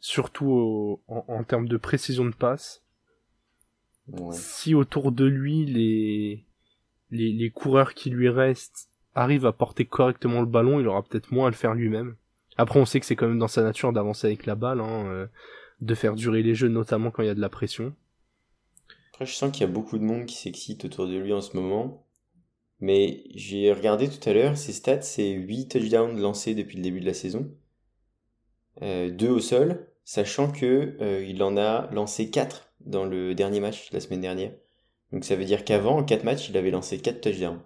surtout 0.00 1.00
en, 1.06 1.44
termes 1.44 1.68
de 1.68 1.76
précision 1.76 2.24
de 2.24 2.34
passe. 2.34 2.85
Si 4.32 4.74
autour 4.74 5.12
de 5.12 5.24
lui, 5.24 5.64
les, 5.66 6.44
les, 7.10 7.32
les 7.32 7.50
coureurs 7.50 7.94
qui 7.94 8.10
lui 8.10 8.28
restent 8.28 8.88
arrivent 9.14 9.46
à 9.46 9.52
porter 9.52 9.84
correctement 9.84 10.40
le 10.40 10.46
ballon, 10.46 10.78
il 10.80 10.86
aura 10.86 11.02
peut-être 11.02 11.32
moins 11.32 11.48
à 11.48 11.50
le 11.50 11.56
faire 11.56 11.74
lui-même. 11.74 12.16
Après, 12.56 12.78
on 12.78 12.84
sait 12.84 13.00
que 13.00 13.06
c'est 13.06 13.16
quand 13.16 13.28
même 13.28 13.38
dans 13.38 13.48
sa 13.48 13.62
nature 13.62 13.92
d'avancer 13.92 14.26
avec 14.26 14.46
la 14.46 14.54
balle, 14.54 14.80
hein, 14.80 15.06
euh, 15.06 15.26
de 15.80 15.94
faire 15.94 16.14
durer 16.14 16.42
les 16.42 16.54
jeux, 16.54 16.68
notamment 16.68 17.10
quand 17.10 17.22
il 17.22 17.26
y 17.26 17.30
a 17.30 17.34
de 17.34 17.40
la 17.40 17.48
pression. 17.48 17.94
Après, 19.12 19.26
je 19.26 19.32
sens 19.32 19.50
qu'il 19.50 19.62
y 19.62 19.70
a 19.70 19.72
beaucoup 19.72 19.98
de 19.98 20.04
monde 20.04 20.26
qui 20.26 20.36
s'excite 20.36 20.84
autour 20.84 21.06
de 21.06 21.16
lui 21.16 21.32
en 21.32 21.40
ce 21.40 21.56
moment. 21.56 22.06
Mais 22.80 23.24
j'ai 23.34 23.72
regardé 23.72 24.08
tout 24.08 24.28
à 24.28 24.34
l'heure, 24.34 24.56
ses 24.56 24.72
stats, 24.72 25.00
c'est 25.00 25.30
8 25.30 25.68
touchdowns 25.68 26.20
lancés 26.20 26.54
depuis 26.54 26.76
le 26.76 26.82
début 26.82 27.00
de 27.00 27.06
la 27.06 27.14
saison. 27.14 27.50
Euh, 28.82 29.10
2 29.10 29.28
au 29.30 29.40
sol, 29.40 29.86
sachant 30.04 30.52
que 30.52 30.96
euh, 31.00 31.24
il 31.24 31.42
en 31.42 31.56
a 31.56 31.90
lancé 31.92 32.30
4 32.30 32.70
dans 32.86 33.04
le 33.04 33.34
dernier 33.34 33.60
match 33.60 33.90
la 33.92 34.00
semaine 34.00 34.20
dernière. 34.20 34.52
Donc 35.12 35.24
ça 35.24 35.36
veut 35.36 35.44
dire 35.44 35.64
qu'avant, 35.64 35.98
en 35.98 36.04
4 36.04 36.24
matchs, 36.24 36.48
il 36.48 36.56
avait 36.56 36.70
lancé 36.70 36.98
4 36.98 37.20
touchdowns. 37.20 37.60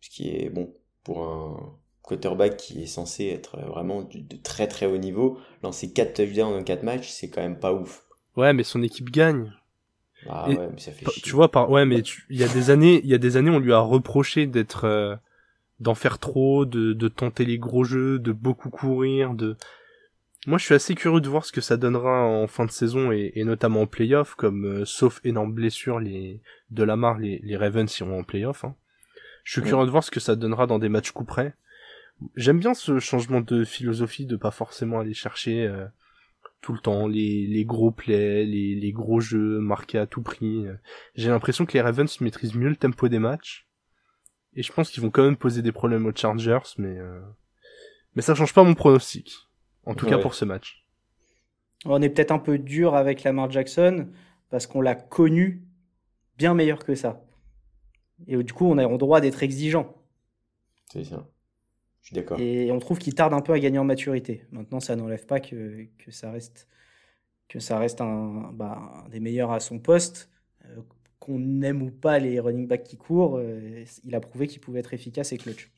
Ce 0.00 0.10
qui 0.10 0.28
est 0.28 0.48
bon 0.50 0.74
pour 1.02 1.24
un 1.24 1.76
quarterback 2.02 2.56
qui 2.56 2.82
est 2.82 2.86
censé 2.86 3.26
être 3.26 3.58
vraiment 3.66 4.02
de 4.02 4.36
très 4.36 4.68
très 4.68 4.86
haut 4.86 4.96
niveau. 4.96 5.38
Lancer 5.62 5.92
4 5.92 6.14
touchdowns 6.14 6.54
en 6.54 6.62
4 6.62 6.82
matchs, 6.82 7.08
c'est 7.08 7.28
quand 7.28 7.42
même 7.42 7.58
pas 7.58 7.72
ouf. 7.72 8.06
Ouais, 8.36 8.52
mais 8.52 8.62
son 8.62 8.82
équipe 8.82 9.10
gagne. 9.10 9.52
Ah 10.28 10.48
ouais, 10.48 10.56
mais 10.72 10.80
ça 10.80 10.92
fait 10.92 11.06
chier. 11.10 11.22
Tu 11.22 11.32
vois, 11.32 11.50
par... 11.50 11.70
ouais, 11.70 11.84
mais 11.84 12.02
il 12.30 12.36
y 12.36 12.44
a 12.44 12.48
des 12.48 12.70
années, 12.70 13.00
il 13.04 13.10
y 13.10 13.14
a 13.14 13.18
des 13.18 13.36
années, 13.36 13.50
on 13.50 13.58
lui 13.58 13.72
a 13.72 13.80
reproché 13.80 14.46
d'être, 14.46 14.84
euh, 14.84 15.14
d'en 15.80 15.94
faire 15.94 16.18
trop, 16.18 16.64
de, 16.64 16.92
de 16.92 17.08
tenter 17.08 17.44
les 17.44 17.58
gros 17.58 17.84
jeux, 17.84 18.18
de 18.18 18.32
beaucoup 18.32 18.70
courir, 18.70 19.34
de, 19.34 19.56
moi, 20.46 20.56
je 20.58 20.64
suis 20.64 20.74
assez 20.74 20.94
curieux 20.94 21.20
de 21.20 21.28
voir 21.28 21.44
ce 21.44 21.52
que 21.52 21.60
ça 21.60 21.76
donnera 21.76 22.24
en 22.24 22.46
fin 22.46 22.64
de 22.64 22.70
saison 22.70 23.10
et, 23.10 23.42
notamment 23.44 23.82
en 23.82 23.86
playoff, 23.86 24.34
comme 24.34 24.64
euh, 24.64 24.84
sauf 24.84 25.20
énorme 25.24 25.52
blessure, 25.52 25.98
les 25.98 26.40
de 26.70 26.84
la 26.84 26.96
marre, 26.96 27.18
les, 27.18 27.40
les 27.42 27.56
Ravens 27.56 27.98
iront 27.98 28.20
en 28.20 28.24
playoff. 28.24 28.64
Hein. 28.64 28.76
Je 29.42 29.52
suis 29.52 29.62
curieux 29.62 29.84
de 29.84 29.90
voir 29.90 30.04
ce 30.04 30.10
que 30.10 30.20
ça 30.20 30.36
donnera 30.36 30.66
dans 30.66 30.78
des 30.78 30.88
matchs 30.88 31.10
coup 31.10 31.24
près. 31.24 31.54
J'aime 32.36 32.60
bien 32.60 32.74
ce 32.74 32.98
changement 32.98 33.40
de 33.40 33.64
philosophie 33.64 34.26
de 34.26 34.36
pas 34.36 34.50
forcément 34.50 35.00
aller 35.00 35.14
chercher 35.14 35.66
euh, 35.66 35.86
tout 36.60 36.72
le 36.72 36.78
temps 36.78 37.08
les, 37.08 37.46
les 37.46 37.64
gros 37.64 37.90
plays, 37.90 38.44
les, 38.44 38.74
les 38.74 38.92
gros 38.92 39.20
jeux 39.20 39.58
marqués 39.58 39.98
à 39.98 40.06
tout 40.06 40.22
prix. 40.22 40.66
J'ai 41.14 41.30
l'impression 41.30 41.66
que 41.66 41.72
les 41.72 41.80
Ravens 41.80 42.20
maîtrisent 42.20 42.54
mieux 42.54 42.68
le 42.68 42.76
tempo 42.76 43.08
des 43.08 43.18
matchs. 43.18 43.66
Et 44.54 44.62
je 44.62 44.72
pense 44.72 44.90
qu'ils 44.90 45.02
vont 45.02 45.10
quand 45.10 45.24
même 45.24 45.36
poser 45.36 45.62
des 45.62 45.72
problèmes 45.72 46.06
aux 46.06 46.14
Chargers, 46.14 46.74
mais 46.78 46.98
euh... 46.98 47.20
mais 48.14 48.22
ça 48.22 48.34
change 48.34 48.54
pas 48.54 48.64
mon 48.64 48.74
pronostic. 48.74 49.47
En 49.88 49.94
tout 49.94 50.06
cas 50.06 50.18
pour 50.18 50.34
ce 50.34 50.44
match. 50.44 50.84
On 51.84 52.02
est 52.02 52.10
peut-être 52.10 52.32
un 52.32 52.38
peu 52.38 52.58
dur 52.58 52.94
avec 52.94 53.22
Lamar 53.22 53.50
Jackson 53.50 54.08
parce 54.50 54.66
qu'on 54.66 54.80
l'a 54.80 54.94
connu 54.94 55.64
bien 56.36 56.54
meilleur 56.54 56.84
que 56.84 56.94
ça. 56.94 57.24
Et 58.26 58.36
du 58.42 58.52
coup, 58.52 58.66
on 58.66 58.78
a 58.78 58.86
le 58.86 58.98
droit 58.98 59.20
d'être 59.20 59.42
exigeant. 59.42 59.94
C'est 60.92 61.04
ça. 61.04 61.26
Je 62.02 62.08
suis 62.08 62.14
d'accord. 62.14 62.38
Et 62.40 62.70
on 62.70 62.78
trouve 62.78 62.98
qu'il 62.98 63.14
tarde 63.14 63.32
un 63.32 63.40
peu 63.40 63.52
à 63.52 63.58
gagner 63.58 63.78
en 63.78 63.84
maturité. 63.84 64.44
Maintenant, 64.50 64.80
ça 64.80 64.96
n'enlève 64.96 65.24
pas 65.26 65.40
que, 65.40 65.86
que, 65.98 66.10
ça 66.10 66.30
reste, 66.30 66.68
que 67.48 67.60
ça 67.60 67.78
reste 67.78 68.00
un, 68.00 68.50
bah, 68.52 69.06
des 69.10 69.20
meilleurs 69.20 69.52
à 69.52 69.60
son 69.60 69.78
poste. 69.78 70.30
Euh, 70.64 70.80
qu'on 71.18 71.62
aime 71.62 71.82
ou 71.82 71.90
pas 71.90 72.18
les 72.18 72.40
running 72.40 72.66
backs 72.66 72.84
qui 72.84 72.96
courent, 72.96 73.38
euh, 73.38 73.84
il 74.04 74.14
a 74.14 74.20
prouvé 74.20 74.46
qu'il 74.46 74.60
pouvait 74.60 74.80
être 74.80 74.94
efficace 74.94 75.32
et 75.32 75.38
clutch. 75.38 75.70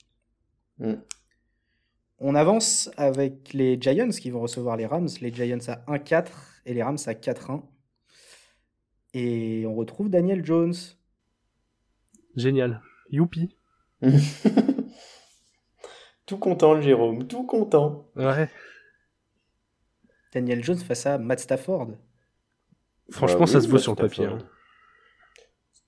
On 2.21 2.35
avance 2.35 2.91
avec 2.99 3.55
les 3.55 3.81
Giants 3.81 4.11
qui 4.11 4.31
vont 4.31 4.41
recevoir 4.41 4.77
les 4.77 4.85
Rams. 4.85 5.09
Les 5.23 5.33
Giants 5.33 5.59
à 5.69 5.77
1-4 5.97 6.27
et 6.67 6.75
les 6.75 6.83
Rams 6.83 6.99
à 7.07 7.15
4-1. 7.15 7.63
Et 9.15 9.65
on 9.67 9.75
retrouve 9.75 10.11
Daniel 10.11 10.45
Jones. 10.45 10.75
Génial. 12.37 12.83
Youpi. 13.11 13.57
tout 16.27 16.39
content 16.39 16.75
le 16.75 16.83
Jérôme, 16.83 17.27
tout 17.27 17.45
content. 17.45 18.07
Ouais. 18.17 18.49
Daniel 20.33 20.63
Jones 20.63 20.79
face 20.79 21.07
à 21.07 21.19
Matt 21.19 21.41
Stafford. 21.41 21.89
Franchement, 23.11 23.47
ça 23.47 23.61
se 23.61 23.69
voit 23.69 23.81
sur 23.81 23.93
le 23.93 23.97
papier. 23.97 24.27
Hein. 24.27 24.39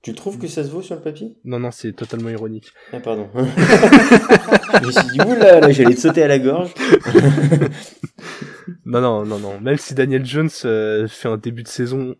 Tu 0.03 0.13
trouves 0.13 0.37
que 0.37 0.47
ça 0.47 0.65
se 0.65 0.69
vaut 0.69 0.81
sur 0.81 0.95
le 0.95 1.01
papier? 1.01 1.37
Non, 1.45 1.61
non, 1.61 1.71
c'est 1.71 1.93
totalement 1.93 2.27
ironique. 2.27 2.73
Ah, 2.91 2.99
pardon. 2.99 3.29
je 3.35 4.85
me 4.85 4.91
suis 4.91 5.11
dit, 5.13 5.21
oula, 5.21 5.61
là, 5.61 5.71
j'allais 5.71 5.95
te 5.95 6.01
sauter 6.01 6.23
à 6.23 6.27
la 6.27 6.39
gorge. 6.39 6.73
non, 8.85 8.99
non, 8.99 9.25
non, 9.25 9.39
non. 9.39 9.61
Même 9.61 9.77
si 9.77 9.95
Daniel 9.95 10.25
Jones 10.25 10.49
euh, 10.65 11.07
fait 11.07 11.29
un 11.29 11.37
début 11.37 11.63
de 11.63 11.69
saison, 11.69 12.17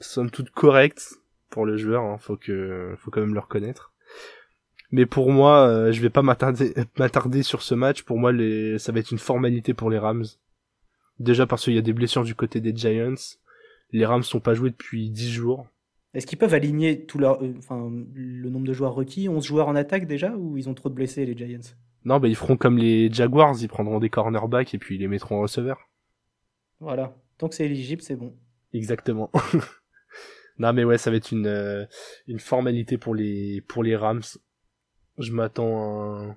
somme 0.00 0.28
toute 0.28 0.50
correct 0.50 1.14
pour 1.50 1.66
le 1.66 1.76
joueur, 1.76 2.02
hein, 2.02 2.18
faut 2.18 2.36
que, 2.36 2.96
faut 2.98 3.12
quand 3.12 3.20
même 3.20 3.34
le 3.34 3.38
reconnaître. 3.38 3.92
Mais 4.90 5.06
pour 5.06 5.30
moi, 5.30 5.68
euh, 5.68 5.92
je 5.92 6.00
vais 6.00 6.10
pas 6.10 6.22
m'attarder, 6.22 6.74
m'attarder 6.98 7.44
sur 7.44 7.62
ce 7.62 7.76
match. 7.76 8.02
Pour 8.02 8.18
moi, 8.18 8.32
les, 8.32 8.80
ça 8.80 8.90
va 8.90 8.98
être 8.98 9.12
une 9.12 9.18
formalité 9.18 9.72
pour 9.72 9.88
les 9.88 9.98
Rams. 9.98 10.24
Déjà 11.20 11.46
parce 11.46 11.62
qu'il 11.62 11.74
y 11.74 11.78
a 11.78 11.82
des 11.82 11.92
blessures 11.92 12.24
du 12.24 12.34
côté 12.34 12.60
des 12.60 12.74
Giants. 12.74 13.14
Les 13.92 14.04
Rams 14.04 14.24
sont 14.24 14.40
pas 14.40 14.54
joués 14.54 14.70
depuis 14.70 15.10
10 15.10 15.32
jours. 15.32 15.68
Est-ce 16.14 16.26
qu'ils 16.26 16.38
peuvent 16.38 16.54
aligner 16.54 17.04
tout 17.04 17.18
leur, 17.18 17.42
euh, 17.42 17.54
enfin, 17.58 17.90
le 18.14 18.48
nombre 18.48 18.66
de 18.66 18.72
joueurs 18.72 18.94
requis? 18.94 19.28
11 19.28 19.44
joueurs 19.44 19.68
en 19.68 19.74
attaque 19.74 20.06
déjà 20.06 20.36
Ou 20.36 20.56
ils 20.56 20.68
ont 20.68 20.74
trop 20.74 20.88
de 20.88 20.94
blessés, 20.94 21.26
les 21.26 21.36
Giants? 21.36 21.74
Non, 22.04 22.20
bah, 22.20 22.28
ils 22.28 22.36
feront 22.36 22.56
comme 22.56 22.78
les 22.78 23.12
Jaguars, 23.12 23.56
ils 23.60 23.68
prendront 23.68 23.98
des 23.98 24.10
cornerbacks 24.10 24.74
et 24.74 24.78
puis 24.78 24.94
ils 24.94 25.00
les 25.00 25.08
mettront 25.08 25.38
en 25.38 25.42
receveur. 25.42 25.88
Voilà. 26.78 27.16
Tant 27.38 27.48
que 27.48 27.54
c'est 27.54 27.64
éligible, 27.64 28.02
c'est 28.02 28.16
bon. 28.16 28.36
Exactement. 28.72 29.30
non, 30.58 30.72
mais 30.72 30.84
ouais, 30.84 30.98
ça 30.98 31.10
va 31.10 31.16
être 31.16 31.32
une, 31.32 31.46
euh, 31.46 31.84
une 32.28 32.38
formalité 32.38 32.96
pour 32.96 33.14
les, 33.14 33.60
pour 33.62 33.82
les 33.82 33.96
Rams. 33.96 34.22
Je 35.18 35.32
m'attends 35.32 35.78
à 35.78 36.36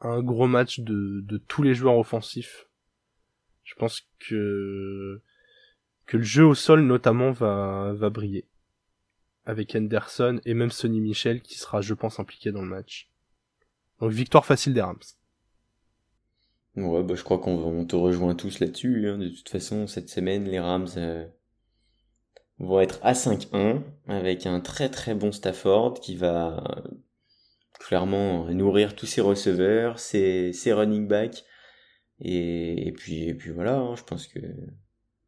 un, 0.00 0.08
un 0.08 0.22
gros 0.22 0.46
match 0.46 0.80
de, 0.80 1.20
de 1.22 1.36
tous 1.36 1.62
les 1.62 1.74
joueurs 1.74 1.98
offensifs. 1.98 2.66
Je 3.64 3.74
pense 3.74 4.08
que 4.20 5.20
que 6.06 6.18
le 6.18 6.22
jeu 6.22 6.44
au 6.44 6.54
sol 6.54 6.82
notamment 6.82 7.30
va, 7.30 7.94
va 7.94 8.10
briller 8.10 8.44
avec 9.46 9.74
Henderson 9.74 10.40
et 10.44 10.54
même 10.54 10.70
Sonny 10.70 11.00
Michel 11.00 11.40
qui 11.40 11.58
sera, 11.58 11.80
je 11.80 11.94
pense, 11.94 12.18
impliqué 12.18 12.52
dans 12.52 12.62
le 12.62 12.68
match. 12.68 13.10
Donc 14.00 14.10
victoire 14.10 14.46
facile 14.46 14.74
des 14.74 14.80
Rams. 14.80 14.98
Ouais, 16.76 17.02
bah, 17.04 17.14
je 17.14 17.22
crois 17.22 17.38
qu'on 17.38 17.84
te 17.86 17.94
rejoint 17.94 18.34
tous 18.34 18.58
là-dessus. 18.58 19.08
Hein. 19.08 19.18
De 19.18 19.28
toute 19.28 19.48
façon, 19.48 19.86
cette 19.86 20.08
semaine, 20.08 20.44
les 20.44 20.58
Rams 20.58 20.88
euh, 20.96 21.26
vont 22.58 22.80
être 22.80 22.98
à 23.02 23.12
5-1 23.12 23.80
avec 24.08 24.46
un 24.46 24.60
très 24.60 24.88
très 24.88 25.14
bon 25.14 25.30
Stafford 25.30 26.00
qui 26.00 26.16
va 26.16 26.58
euh, 26.58 26.90
clairement 27.78 28.46
nourrir 28.50 28.96
tous 28.96 29.06
ses 29.06 29.20
receveurs, 29.20 29.98
ses, 29.98 30.52
running 30.66 31.06
backs. 31.06 31.44
Et, 32.20 32.92
puis, 32.96 33.24
et 33.28 33.34
puis 33.34 33.50
voilà, 33.50 33.76
hein, 33.76 33.96
je 33.96 34.02
pense 34.02 34.26
que 34.26 34.40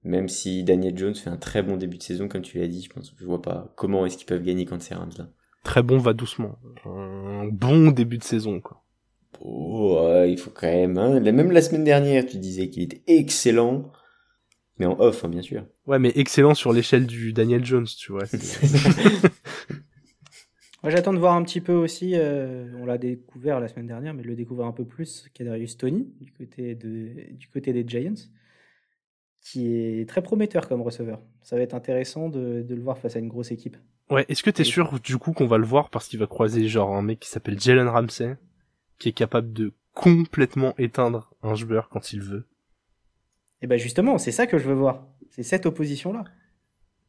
même 0.06 0.28
si 0.28 0.62
Daniel 0.62 0.96
Jones 0.96 1.14
fait 1.14 1.30
un 1.30 1.36
très 1.36 1.62
bon 1.62 1.76
début 1.76 1.98
de 1.98 2.02
saison, 2.02 2.28
comme 2.28 2.42
tu 2.42 2.58
l'as 2.58 2.68
dit, 2.68 2.82
je 2.82 2.90
pense, 2.90 3.12
je 3.18 3.24
vois 3.24 3.42
pas 3.42 3.72
comment 3.76 4.06
est-ce 4.06 4.16
qu'ils 4.16 4.26
peuvent 4.26 4.42
gagner 4.42 4.64
contre 4.64 4.84
ces 4.84 4.94
Rams 4.94 5.10
là. 5.18 5.28
Très 5.64 5.82
bon 5.82 5.98
va 5.98 6.12
doucement. 6.12 6.58
Un 6.84 7.46
bon 7.46 7.90
début 7.90 8.18
de 8.18 8.22
saison, 8.22 8.60
quoi. 8.60 8.84
Oh, 9.40 10.24
il 10.26 10.38
faut 10.38 10.50
quand 10.50 10.68
même. 10.68 10.96
Hein. 10.96 11.18
Même 11.20 11.50
la 11.50 11.60
semaine 11.60 11.82
dernière, 11.82 12.24
tu 12.24 12.38
disais 12.38 12.70
qu'il 12.70 12.84
était 12.84 13.02
excellent, 13.08 13.90
mais 14.78 14.86
en 14.86 14.98
off, 15.00 15.24
hein, 15.24 15.28
bien 15.28 15.42
sûr. 15.42 15.66
Ouais, 15.86 15.98
mais 15.98 16.12
excellent 16.14 16.54
sur 16.54 16.72
l'échelle 16.72 17.06
du 17.06 17.32
Daniel 17.32 17.64
Jones, 17.64 17.86
tu 17.98 18.12
vois. 18.12 18.22
Moi, 20.82 20.92
j'attends 20.92 21.12
de 21.12 21.18
voir 21.18 21.34
un 21.34 21.42
petit 21.42 21.60
peu 21.60 21.72
aussi. 21.72 22.12
Euh, 22.14 22.68
on 22.80 22.86
l'a 22.86 22.96
découvert 22.96 23.58
la 23.58 23.66
semaine 23.66 23.88
dernière, 23.88 24.14
mais 24.14 24.22
le 24.22 24.36
découvrir 24.36 24.68
un 24.68 24.72
peu 24.72 24.84
plus. 24.84 25.28
Kadarius 25.34 25.76
Tony 25.76 26.08
du 26.20 26.30
côté 26.32 26.76
de, 26.76 27.32
du 27.32 27.48
côté 27.48 27.72
des 27.72 27.84
Giants 27.86 28.14
qui 29.46 29.76
est 29.76 30.08
très 30.08 30.22
prometteur 30.22 30.68
comme 30.68 30.82
receveur. 30.82 31.22
Ça 31.42 31.54
va 31.54 31.62
être 31.62 31.74
intéressant 31.74 32.28
de, 32.28 32.62
de 32.62 32.74
le 32.74 32.80
voir 32.80 32.98
face 32.98 33.14
à 33.14 33.20
une 33.20 33.28
grosse 33.28 33.52
équipe. 33.52 33.76
Ouais, 34.10 34.24
est-ce 34.28 34.42
que 34.42 34.50
t'es 34.50 34.64
sûr 34.64 34.98
du 34.98 35.18
coup 35.18 35.32
qu'on 35.32 35.46
va 35.46 35.56
le 35.56 35.64
voir 35.64 35.88
parce 35.90 36.08
qu'il 36.08 36.18
va 36.18 36.26
croiser 36.26 36.66
genre 36.66 36.96
un 36.96 37.02
mec 37.02 37.20
qui 37.20 37.28
s'appelle 37.28 37.60
Jalen 37.60 37.86
Ramsey, 37.86 38.36
qui 38.98 39.10
est 39.10 39.12
capable 39.12 39.52
de 39.52 39.72
complètement 39.94 40.74
éteindre 40.78 41.32
un 41.44 41.54
joueur 41.54 41.88
quand 41.90 42.12
il 42.12 42.22
veut? 42.22 42.48
Et 43.60 43.62
eh 43.62 43.66
ben 43.68 43.78
justement, 43.78 44.18
c'est 44.18 44.32
ça 44.32 44.48
que 44.48 44.58
je 44.58 44.64
veux 44.64 44.74
voir. 44.74 45.06
C'est 45.30 45.44
cette 45.44 45.64
opposition-là. 45.64 46.24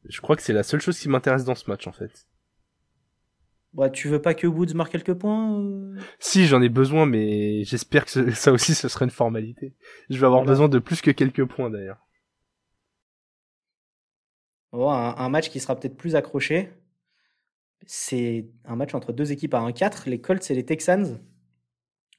Je 0.05 0.21
crois 0.21 0.35
que 0.35 0.43
c'est 0.43 0.53
la 0.53 0.63
seule 0.63 0.79
chose 0.79 0.99
qui 0.99 1.09
m'intéresse 1.09 1.43
dans 1.43 1.55
ce 1.55 1.67
match 1.67 1.87
en 1.87 1.91
fait. 1.91 2.27
Bah, 3.73 3.89
tu 3.89 4.09
veux 4.09 4.21
pas 4.21 4.35
que 4.35 4.45
Woods 4.45 4.75
marque 4.75 4.91
quelques 4.91 5.15
points 5.15 5.59
euh? 5.59 5.95
Si, 6.19 6.45
j'en 6.45 6.61
ai 6.61 6.69
besoin, 6.69 7.07
mais 7.07 7.63
j'espère 7.63 8.05
que 8.05 8.31
ça 8.35 8.51
aussi 8.51 8.75
ce 8.75 8.89
sera 8.89 9.05
une 9.05 9.11
formalité. 9.11 9.73
Je 10.11 10.19
vais 10.19 10.27
avoir 10.27 10.43
besoin 10.43 10.69
de 10.69 10.77
plus 10.77 11.01
que 11.01 11.09
quelques 11.09 11.45
points 11.45 11.71
d'ailleurs 11.71 12.06
un, 14.73 15.29
match 15.29 15.49
qui 15.49 15.59
sera 15.59 15.75
peut-être 15.75 15.97
plus 15.97 16.15
accroché. 16.15 16.69
C'est 17.85 18.49
un 18.65 18.75
match 18.75 18.93
entre 18.93 19.13
deux 19.13 19.31
équipes 19.31 19.53
à 19.53 19.59
1-4, 19.59 20.09
les 20.09 20.19
Colts 20.19 20.49
et 20.49 20.55
les 20.55 20.65
Texans. 20.65 21.19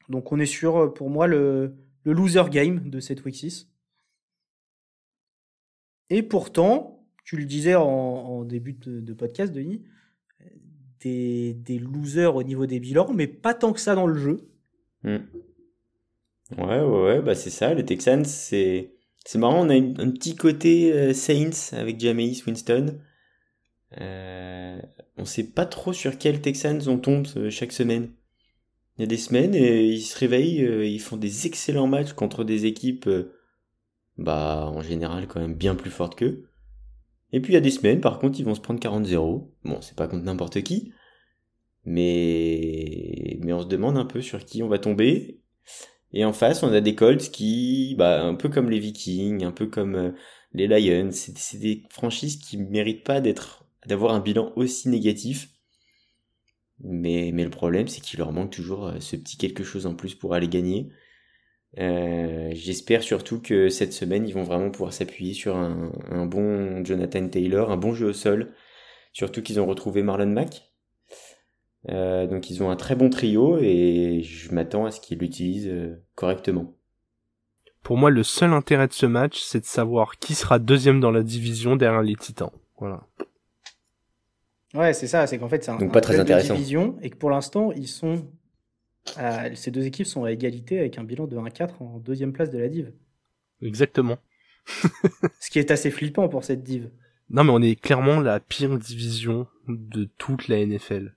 Donc 0.08 0.32
on 0.32 0.38
est 0.38 0.46
sur, 0.46 0.92
pour 0.94 1.10
moi, 1.10 1.26
le, 1.26 1.76
loser 2.04 2.44
game 2.50 2.88
de 2.88 3.00
cette 3.00 3.24
week 3.24 3.36
6. 3.36 3.70
Et 6.10 6.22
pourtant, 6.22 7.06
tu 7.24 7.36
le 7.36 7.44
disais 7.44 7.74
en, 7.74 8.44
début 8.44 8.72
de, 8.72 9.12
podcast, 9.12 9.52
Denis, 9.52 9.84
des, 11.00 11.52
des, 11.52 11.78
losers 11.78 12.34
au 12.34 12.42
niveau 12.42 12.64
des 12.64 12.80
bilans, 12.80 13.12
mais 13.12 13.26
pas 13.26 13.52
tant 13.52 13.74
que 13.74 13.80
ça 13.80 13.94
dans 13.94 14.06
le 14.06 14.18
jeu. 14.18 14.48
Hmm. 15.02 15.18
Ouais, 16.56 16.80
ouais, 16.80 17.02
ouais, 17.02 17.20
bah 17.20 17.34
c'est 17.34 17.50
ça. 17.50 17.74
Les 17.74 17.84
Texans, 17.84 18.24
c'est 18.24 18.94
c'est 19.28 19.36
marrant. 19.36 19.66
On 19.66 19.68
a 19.68 19.74
un 19.74 20.10
petit 20.10 20.36
côté 20.36 20.90
euh, 20.90 21.12
Saints 21.12 21.76
avec 21.76 22.00
Jameis 22.00 22.42
Winston. 22.46 22.98
Euh, 24.00 24.80
on 25.18 25.26
sait 25.26 25.44
pas 25.44 25.66
trop 25.66 25.92
sur 25.92 26.16
quels 26.16 26.40
Texans 26.40 26.80
on 26.86 26.96
tombe 26.96 27.26
euh, 27.36 27.50
chaque 27.50 27.72
semaine. 27.72 28.08
Il 28.96 29.02
y 29.02 29.04
a 29.04 29.06
des 29.06 29.18
semaines 29.18 29.54
et 29.54 29.84
ils 29.84 30.00
se 30.00 30.18
réveillent, 30.18 30.64
euh, 30.64 30.86
ils 30.86 30.98
font 30.98 31.18
des 31.18 31.46
excellents 31.46 31.86
matchs 31.86 32.14
contre 32.14 32.42
des 32.42 32.64
équipes, 32.64 33.06
bah 34.16 34.72
en 34.74 34.80
général 34.80 35.26
quand 35.26 35.40
même 35.40 35.54
bien 35.54 35.74
plus 35.74 35.90
fortes 35.90 36.14
qu'eux. 36.18 36.48
Et 37.34 37.40
puis 37.40 37.52
il 37.52 37.54
y 37.54 37.58
a 37.58 37.60
des 37.60 37.70
semaines, 37.70 38.00
par 38.00 38.20
contre, 38.20 38.40
ils 38.40 38.46
vont 38.46 38.54
se 38.54 38.62
prendre 38.62 38.80
40-0. 38.80 39.46
Bon, 39.62 39.82
c'est 39.82 39.94
pas 39.94 40.08
contre 40.08 40.24
n'importe 40.24 40.62
qui, 40.62 40.94
mais 41.84 43.38
mais 43.42 43.52
on 43.52 43.60
se 43.60 43.66
demande 43.66 43.98
un 43.98 44.06
peu 44.06 44.22
sur 44.22 44.42
qui 44.42 44.62
on 44.62 44.68
va 44.68 44.78
tomber. 44.78 45.37
Et 46.12 46.24
en 46.24 46.32
face, 46.32 46.62
on 46.62 46.72
a 46.72 46.80
des 46.80 46.94
Colts 46.94 47.30
qui, 47.30 47.94
bah, 47.98 48.22
un 48.22 48.34
peu 48.34 48.48
comme 48.48 48.70
les 48.70 48.78
Vikings, 48.78 49.44
un 49.44 49.52
peu 49.52 49.66
comme 49.66 50.14
les 50.52 50.66
Lions, 50.66 51.10
c'est 51.12 51.58
des 51.58 51.82
franchises 51.90 52.36
qui 52.36 52.56
méritent 52.56 53.04
pas 53.04 53.20
d'être 53.20 53.66
d'avoir 53.86 54.14
un 54.14 54.20
bilan 54.20 54.52
aussi 54.56 54.88
négatif. 54.88 55.48
Mais, 56.80 57.30
mais 57.34 57.44
le 57.44 57.50
problème, 57.50 57.88
c'est 57.88 58.00
qu'il 58.00 58.18
leur 58.20 58.32
manque 58.32 58.52
toujours 58.52 58.86
euh, 58.86 59.00
ce 59.00 59.16
petit 59.16 59.36
quelque 59.36 59.64
chose 59.64 59.86
en 59.86 59.94
plus 59.94 60.14
pour 60.14 60.34
aller 60.34 60.48
gagner. 60.48 60.90
Euh, 61.78 62.50
j'espère 62.54 63.02
surtout 63.02 63.40
que 63.40 63.68
cette 63.68 63.92
semaine, 63.92 64.26
ils 64.26 64.34
vont 64.34 64.44
vraiment 64.44 64.70
pouvoir 64.70 64.92
s'appuyer 64.92 65.34
sur 65.34 65.56
un, 65.56 65.92
un, 66.10 66.26
bon 66.26 66.84
Jonathan 66.84 67.28
Taylor, 67.28 67.70
un 67.70 67.76
bon 67.76 67.94
jeu 67.94 68.08
au 68.08 68.12
sol. 68.12 68.54
Surtout 69.12 69.42
qu'ils 69.42 69.60
ont 69.60 69.66
retrouvé 69.66 70.02
Marlon 70.02 70.26
Mack. 70.26 70.67
Euh, 71.88 72.26
donc 72.26 72.50
ils 72.50 72.62
ont 72.62 72.70
un 72.70 72.76
très 72.76 72.96
bon 72.96 73.08
trio 73.08 73.58
et 73.60 74.22
je 74.22 74.52
m'attends 74.52 74.86
à 74.86 74.90
ce 74.90 75.00
qu'ils 75.00 75.18
l'utilisent 75.18 75.72
correctement. 76.14 76.74
Pour 77.82 77.96
moi, 77.96 78.10
le 78.10 78.22
seul 78.22 78.52
intérêt 78.52 78.88
de 78.88 78.92
ce 78.92 79.06
match, 79.06 79.40
c'est 79.40 79.60
de 79.60 79.64
savoir 79.64 80.18
qui 80.18 80.34
sera 80.34 80.58
deuxième 80.58 81.00
dans 81.00 81.10
la 81.10 81.22
division 81.22 81.76
derrière 81.76 82.02
les 82.02 82.16
Titans. 82.16 82.50
Voilà. 82.78 83.06
Ouais, 84.74 84.92
c'est 84.92 85.06
ça. 85.06 85.26
C'est 85.26 85.38
qu'en 85.38 85.48
fait, 85.48 85.64
c'est 85.64 85.70
un, 85.70 85.78
Donc 85.78 85.92
pas 85.92 86.00
très 86.00 86.20
intéressant. 86.20 86.54
division 86.54 86.98
et 87.00 87.10
que 87.10 87.16
pour 87.16 87.30
l'instant, 87.30 87.72
ils 87.72 87.88
sont. 87.88 88.26
ces 89.54 89.70
deux 89.70 89.86
équipes 89.86 90.06
sont 90.06 90.24
à 90.24 90.32
égalité 90.32 90.78
avec 90.78 90.98
un 90.98 91.04
bilan 91.04 91.26
de 91.26 91.36
1-4 91.36 91.80
en 91.80 91.98
deuxième 91.98 92.32
place 92.32 92.50
de 92.50 92.58
la 92.58 92.68
div. 92.68 92.92
Exactement. 93.62 94.18
Ce 95.40 95.50
qui 95.50 95.58
est 95.58 95.70
assez 95.70 95.90
flippant 95.90 96.28
pour 96.28 96.44
cette 96.44 96.62
div. 96.62 96.90
Non, 97.30 97.44
mais 97.44 97.52
on 97.52 97.62
est 97.62 97.80
clairement 97.80 98.20
la 98.20 98.40
pire 98.40 98.78
division 98.78 99.46
de 99.66 100.08
toute 100.18 100.48
la 100.48 100.64
NFL. 100.64 101.14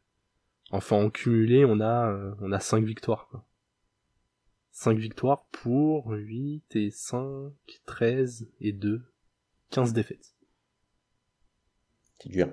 Enfin, 0.71 0.95
en 0.95 1.09
cumulé, 1.09 1.65
on 1.65 1.79
a, 1.79 2.11
euh, 2.11 2.33
on 2.39 2.51
a 2.51 2.59
5 2.59 2.83
victoires. 2.83 3.27
Quoi. 3.29 3.45
5 4.71 4.97
victoires 4.97 5.45
pour 5.51 6.11
8 6.11 6.75
et 6.75 6.89
5, 6.91 7.51
13 7.85 8.47
et 8.61 8.71
2, 8.71 9.01
15 9.71 9.93
défaites. 9.93 10.33
C'est 12.19 12.29
dur. 12.29 12.49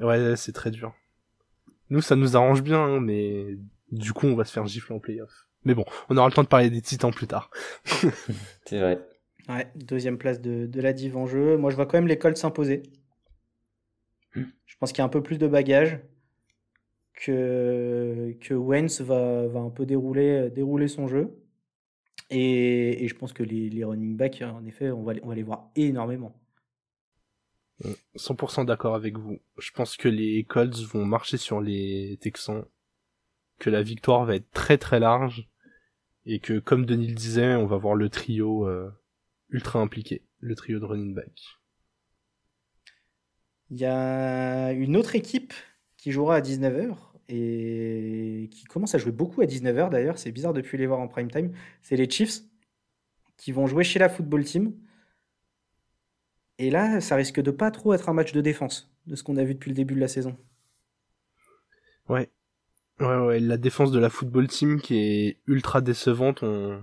Ouais, 0.00 0.36
c'est 0.36 0.52
très 0.52 0.70
dur. 0.70 0.94
Nous, 1.90 2.00
ça 2.00 2.16
nous 2.16 2.36
arrange 2.36 2.62
bien, 2.62 2.80
hein, 2.80 3.00
mais 3.00 3.58
du 3.90 4.12
coup, 4.12 4.26
on 4.26 4.36
va 4.36 4.44
se 4.44 4.52
faire 4.52 4.66
gifler 4.66 4.94
en 4.94 5.00
playoff. 5.00 5.46
Mais 5.64 5.74
bon, 5.74 5.84
on 6.08 6.16
aura 6.16 6.28
le 6.28 6.32
temps 6.32 6.42
de 6.42 6.48
parler 6.48 6.70
des 6.70 6.80
titans 6.80 7.12
plus 7.12 7.26
tard. 7.26 7.50
c'est 8.64 8.78
vrai. 8.78 9.06
Ouais, 9.48 9.70
deuxième 9.74 10.16
place 10.16 10.40
de, 10.40 10.66
de, 10.66 10.80
la 10.80 10.92
div 10.92 11.16
en 11.16 11.26
jeu. 11.26 11.56
Moi, 11.58 11.70
je 11.70 11.76
vois 11.76 11.86
quand 11.86 11.98
même 11.98 12.06
l'école 12.06 12.36
s'imposer. 12.36 12.84
Hmm. 14.34 14.44
Je 14.64 14.76
pense 14.78 14.92
qu'il 14.92 14.98
y 14.98 15.02
a 15.02 15.04
un 15.04 15.10
peu 15.10 15.22
plus 15.22 15.38
de 15.38 15.48
bagages 15.48 16.00
que, 17.14 18.36
que 18.40 18.54
Wentz 18.54 19.00
va, 19.00 19.46
va 19.46 19.60
un 19.60 19.70
peu 19.70 19.86
dérouler, 19.86 20.50
dérouler 20.50 20.88
son 20.88 21.08
jeu. 21.08 21.36
Et, 22.30 23.04
et 23.04 23.08
je 23.08 23.14
pense 23.14 23.32
que 23.32 23.42
les, 23.42 23.68
les 23.70 23.84
running 23.84 24.16
backs, 24.16 24.42
en 24.42 24.64
effet, 24.64 24.90
on 24.90 25.02
va, 25.02 25.14
on 25.22 25.28
va 25.28 25.34
les 25.34 25.42
voir 25.42 25.70
énormément. 25.76 26.40
100% 28.16 28.66
d'accord 28.66 28.94
avec 28.94 29.16
vous. 29.16 29.40
Je 29.58 29.70
pense 29.72 29.96
que 29.96 30.08
les 30.08 30.44
Colts 30.44 30.82
vont 30.84 31.04
marcher 31.04 31.36
sur 31.36 31.60
les 31.60 32.18
Texans, 32.20 32.64
que 33.58 33.70
la 33.70 33.82
victoire 33.82 34.24
va 34.24 34.36
être 34.36 34.50
très 34.50 34.78
très 34.78 35.00
large, 35.00 35.48
et 36.26 36.40
que 36.40 36.58
comme 36.58 36.84
Denis 36.84 37.08
le 37.08 37.14
disait, 37.14 37.54
on 37.54 37.66
va 37.66 37.76
voir 37.76 37.94
le 37.94 38.08
trio 38.10 38.66
euh, 38.68 38.90
ultra 39.48 39.80
impliqué, 39.80 40.22
le 40.40 40.54
trio 40.54 40.78
de 40.78 40.84
running 40.84 41.14
back. 41.14 41.32
Il 43.70 43.78
y 43.78 43.86
a 43.86 44.72
une 44.72 44.96
autre 44.96 45.14
équipe 45.14 45.54
qui 46.00 46.12
jouera 46.12 46.36
à 46.36 46.40
19h 46.40 46.96
et 47.28 48.48
qui 48.50 48.64
commence 48.64 48.94
à 48.94 48.98
jouer 48.98 49.12
beaucoup 49.12 49.40
à 49.42 49.46
19h 49.46 49.90
d'ailleurs, 49.90 50.18
c'est 50.18 50.32
bizarre 50.32 50.52
depuis 50.52 50.78
les 50.78 50.86
voir 50.86 50.98
en 50.98 51.08
prime 51.08 51.30
time, 51.30 51.52
c'est 51.82 51.96
les 51.96 52.08
Chiefs 52.10 52.40
qui 53.36 53.52
vont 53.52 53.66
jouer 53.66 53.84
chez 53.84 53.98
la 53.98 54.08
football 54.08 54.44
team. 54.44 54.74
Et 56.58 56.70
là, 56.70 57.00
ça 57.00 57.16
risque 57.16 57.40
de 57.40 57.50
pas 57.50 57.70
trop 57.70 57.94
être 57.94 58.08
un 58.08 58.12
match 58.12 58.32
de 58.32 58.40
défense, 58.40 58.92
de 59.06 59.14
ce 59.14 59.22
qu'on 59.22 59.36
a 59.36 59.44
vu 59.44 59.54
depuis 59.54 59.70
le 59.70 59.76
début 59.76 59.94
de 59.94 60.00
la 60.00 60.08
saison. 60.08 60.36
Ouais. 62.08 62.30
Ouais, 62.98 63.16
ouais, 63.16 63.40
la 63.40 63.56
défense 63.56 63.92
de 63.92 63.98
la 63.98 64.10
football 64.10 64.46
team 64.48 64.80
qui 64.80 64.96
est 64.98 65.38
ultra 65.46 65.80
décevante, 65.80 66.42
on, 66.42 66.82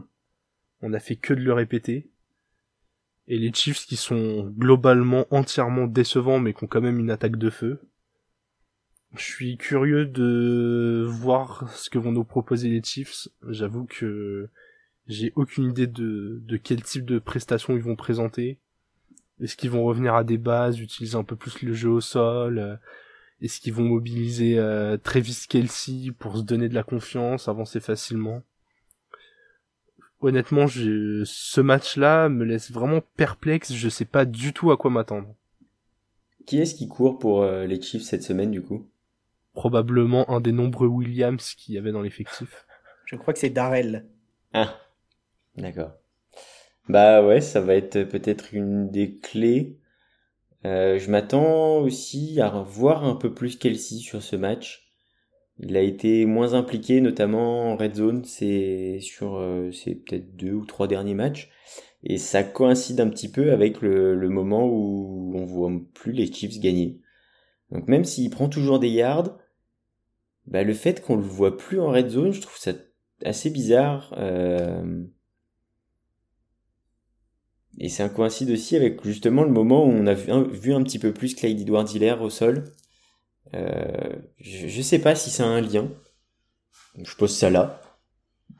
on 0.81 0.93
a 0.93 0.99
fait 0.99 1.15
que 1.15 1.33
de 1.33 1.41
le 1.41 1.53
répéter. 1.53 2.09
Et 3.27 3.37
les 3.37 3.53
Chiefs 3.53 3.85
qui 3.85 3.97
sont 3.97 4.49
globalement 4.57 5.27
entièrement 5.31 5.85
décevants 5.85 6.39
mais 6.39 6.53
qui 6.53 6.63
ont 6.63 6.67
quand 6.67 6.81
même 6.81 6.99
une 6.99 7.11
attaque 7.11 7.35
de 7.35 7.49
feu. 7.49 7.81
Je 9.15 9.23
suis 9.23 9.57
curieux 9.57 10.05
de 10.05 11.05
voir 11.09 11.71
ce 11.73 11.89
que 11.89 11.97
vont 11.97 12.11
nous 12.11 12.23
proposer 12.23 12.69
les 12.69 12.83
Chiefs. 12.83 13.29
J'avoue 13.47 13.85
que 13.85 14.49
j'ai 15.07 15.31
aucune 15.35 15.69
idée 15.69 15.87
de, 15.87 16.39
de 16.43 16.57
quel 16.57 16.83
type 16.83 17.05
de 17.05 17.19
prestations 17.19 17.75
ils 17.75 17.81
vont 17.81 17.95
présenter. 17.95 18.59
Est-ce 19.41 19.55
qu'ils 19.55 19.69
vont 19.69 19.85
revenir 19.85 20.15
à 20.15 20.23
des 20.23 20.37
bases, 20.37 20.79
utiliser 20.79 21.15
un 21.15 21.23
peu 21.23 21.35
plus 21.35 21.61
le 21.61 21.73
jeu 21.73 21.89
au 21.89 22.01
sol 22.01 22.57
euh, 22.59 22.75
Est-ce 23.41 23.59
qu'ils 23.59 23.73
vont 23.73 23.83
mobiliser 23.83 24.57
euh, 24.57 24.97
Travis 24.97 25.45
Kelsey 25.47 26.11
pour 26.17 26.37
se 26.37 26.43
donner 26.43 26.69
de 26.69 26.75
la 26.75 26.83
confiance, 26.83 27.47
avancer 27.47 27.79
facilement? 27.79 28.43
Honnêtement, 30.19 30.67
ce 30.67 31.61
match-là 31.61 32.27
me 32.27 32.43
laisse 32.43 32.71
vraiment 32.71 33.01
perplexe. 33.15 33.73
Je 33.73 33.89
sais 33.89 34.05
pas 34.05 34.25
du 34.25 34.51
tout 34.51 34.71
à 34.71 34.77
quoi 34.77 34.89
m'attendre. 34.89 35.35
Qui 36.47 36.57
est-ce 36.57 36.73
qui 36.73 36.87
court 36.87 37.19
pour 37.19 37.43
euh, 37.43 37.65
les 37.65 37.79
Chiefs 37.79 38.03
cette 38.03 38.23
semaine 38.23 38.49
du 38.49 38.63
coup? 38.63 38.87
Probablement 39.57 40.29
un 40.29 40.39
des 40.39 40.51
nombreux 40.51 40.85
Williams 40.85 41.55
qu'il 41.55 41.73
y 41.73 41.79
avait 41.79 41.91
dans 41.91 42.03
l'effectif. 42.03 42.67
Je 43.05 43.15
crois 43.15 43.33
que 43.33 43.39
c'est 43.39 43.49
Darrell. 43.49 44.05
Ah, 44.53 44.75
d'accord. 45.55 45.93
Bah 46.87 47.25
ouais, 47.25 47.41
ça 47.41 47.59
va 47.59 47.73
être 47.73 48.03
peut-être 48.03 48.53
une 48.53 48.91
des 48.91 49.15
clés. 49.15 49.79
Euh, 50.63 50.99
je 50.99 51.09
m'attends 51.09 51.79
aussi 51.79 52.39
à 52.39 52.49
voir 52.49 53.03
un 53.03 53.15
peu 53.15 53.33
plus 53.33 53.57
Kelsey 53.57 53.97
sur 53.97 54.21
ce 54.21 54.35
match. 54.35 54.93
Il 55.57 55.75
a 55.75 55.81
été 55.81 56.27
moins 56.27 56.53
impliqué, 56.53 57.01
notamment 57.01 57.71
en 57.71 57.77
red 57.77 57.95
zone, 57.95 58.25
c'est 58.25 58.99
sur 59.01 59.37
euh, 59.37 59.71
c'est 59.71 59.95
peut-être 59.95 60.35
deux 60.35 60.53
ou 60.53 60.65
trois 60.67 60.87
derniers 60.87 61.15
matchs, 61.15 61.49
et 62.03 62.19
ça 62.19 62.43
coïncide 62.43 63.01
un 63.01 63.09
petit 63.09 63.31
peu 63.31 63.51
avec 63.51 63.81
le, 63.81 64.13
le 64.13 64.29
moment 64.29 64.67
où 64.67 65.33
on 65.35 65.45
voit 65.45 65.71
plus 65.95 66.11
les 66.11 66.31
Chiefs 66.31 66.59
gagner. 66.59 67.01
Donc 67.71 67.87
même 67.87 68.05
s'il 68.05 68.29
prend 68.29 68.49
toujours 68.49 68.77
des 68.77 68.89
yards, 68.89 69.35
bah 70.47 70.63
le 70.63 70.73
fait 70.73 71.01
qu'on 71.01 71.17
le 71.17 71.23
voit 71.23 71.57
plus 71.57 71.79
en 71.79 71.91
red 71.91 72.09
zone, 72.09 72.31
je 72.31 72.41
trouve 72.41 72.57
ça 72.57 72.71
assez 73.23 73.49
bizarre. 73.49 74.13
Euh, 74.17 75.03
et 77.79 77.89
un 77.99 78.09
coïncide 78.09 78.49
aussi 78.49 78.75
avec 78.75 79.03
justement 79.03 79.43
le 79.43 79.51
moment 79.51 79.85
où 79.85 79.89
on 79.89 80.07
a 80.07 80.13
vu 80.13 80.73
un, 80.73 80.83
petit 80.83 80.99
peu 80.99 81.13
plus 81.13 81.35
Clyde 81.35 81.61
Edward 81.61 81.89
Hiller 81.91 82.15
au 82.21 82.29
sol. 82.29 82.63
Euh, 83.53 84.15
je, 84.39 84.81
sais 84.81 84.99
pas 84.99 85.15
si 85.15 85.29
c'est 85.29 85.43
un 85.43 85.61
lien. 85.61 85.91
Je 87.03 87.15
pose 87.15 87.35
ça 87.35 87.49
là. 87.49 87.81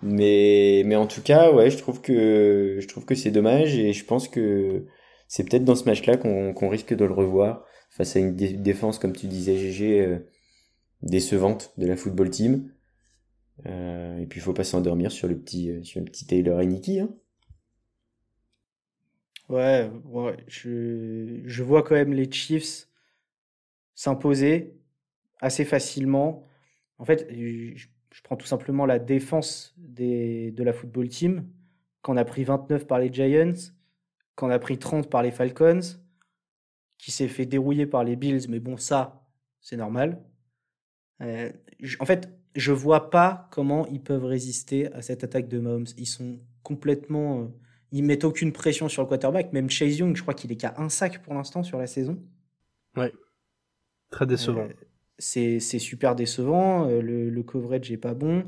Mais, 0.04 0.84
mais 0.86 0.96
en 0.96 1.08
tout 1.08 1.22
cas, 1.22 1.52
ouais, 1.52 1.72
je 1.72 1.78
trouve 1.78 2.02
que, 2.02 2.78
je 2.80 2.88
trouve 2.88 3.06
que 3.06 3.16
c'est 3.16 3.32
dommage 3.32 3.76
et 3.76 3.94
je 3.94 4.06
pense 4.06 4.28
que 4.28 4.86
c'est 5.28 5.50
peut-être 5.50 5.66
dans 5.66 5.76
ce 5.76 5.86
match-là 5.86 6.18
qu'on 6.18 6.70
risque 6.70 6.94
de 6.94 7.06
le 7.06 7.14
revoir 7.14 7.66
face 7.90 8.16
à 8.16 8.20
une 8.20 8.36
défense, 8.36 9.00
comme 9.00 9.16
tu 9.16 9.26
disais, 9.26 9.58
GG, 9.58 10.20
décevante 11.02 11.74
de 11.78 11.88
la 11.88 11.96
football 11.96 12.30
team. 12.30 12.72
Euh, 13.66 14.20
et 14.20 14.26
puis 14.28 14.40
il 14.40 14.44
faut 14.44 14.54
pas 14.54 14.64
s'endormir 14.64 15.12
sur 15.12 15.28
le 15.28 15.38
petit, 15.38 15.72
euh, 15.72 15.84
sur 15.84 16.00
le 16.00 16.06
petit 16.06 16.26
Taylor 16.26 16.62
et 16.62 16.66
Nicky, 16.66 17.00
hein. 17.00 17.10
Ouais, 19.50 19.90
je, 20.48 21.42
je 21.46 21.64
vois 21.64 21.82
quand 21.82 21.96
même 21.96 22.12
les 22.12 22.30
Chiefs 22.30 22.90
s'imposer 23.96 24.78
assez 25.40 25.64
facilement. 25.64 26.44
En 26.98 27.06
fait, 27.06 27.28
je, 27.32 27.88
prends 28.24 28.36
tout 28.36 28.46
simplement 28.46 28.86
la 28.86 29.00
défense 29.00 29.74
des, 29.78 30.52
de 30.52 30.64
la 30.64 30.74
football 30.74 31.08
team, 31.08 31.48
qu'on 32.02 32.18
a 32.18 32.26
pris 32.26 32.44
29 32.44 32.88
par 32.88 33.00
les 33.00 33.12
Giants, 33.12 33.72
qu'on 34.36 34.50
a 34.50 34.60
pris 34.60 34.78
30 34.78 35.10
par 35.10 35.24
les 35.24 35.32
Falcons, 35.32 35.80
qui 36.98 37.12
s'est 37.12 37.28
fait 37.28 37.46
dérouiller 37.46 37.86
par 37.86 38.04
les 38.04 38.16
Bills, 38.16 38.48
mais 38.50 38.60
bon, 38.60 38.76
ça, 38.76 39.26
c'est 39.62 39.78
normal. 39.78 40.22
Euh, 41.22 41.52
en 42.00 42.06
fait, 42.06 42.30
je 42.56 42.72
vois 42.72 43.10
pas 43.10 43.48
comment 43.52 43.88
ils 43.88 44.02
peuvent 44.02 44.26
résister 44.26 44.92
à 44.94 45.02
cette 45.02 45.24
attaque 45.24 45.48
de 45.48 45.60
Mahomes. 45.60 45.88
Ils 45.98 46.08
sont 46.08 46.40
complètement. 46.64 47.42
Euh, 47.42 47.48
ils 47.92 48.04
mettent 48.04 48.26
aucune 48.26 48.52
pression 48.52 48.90
sur 48.90 49.02
le 49.02 49.08
quarterback. 49.08 49.54
Même 49.54 49.70
Chase 49.70 49.98
Young, 49.98 50.16
je 50.16 50.22
crois 50.22 50.34
qu'il 50.34 50.52
est 50.52 50.58
qu'à 50.58 50.76
un 50.78 50.90
sac 50.90 51.22
pour 51.24 51.34
l'instant 51.34 51.64
sur 51.64 51.78
la 51.78 51.88
saison. 51.88 52.22
Ouais. 52.96 53.14
Très 54.10 54.26
décevant. 54.26 54.68
Euh, 54.68 54.74
c'est 55.20 55.60
super 55.60 56.16
décevant. 56.16 56.86
Le, 56.88 57.30
le, 57.30 57.44
coverage 57.44 57.92
est 57.92 57.98
pas 57.98 58.14
bon. 58.14 58.46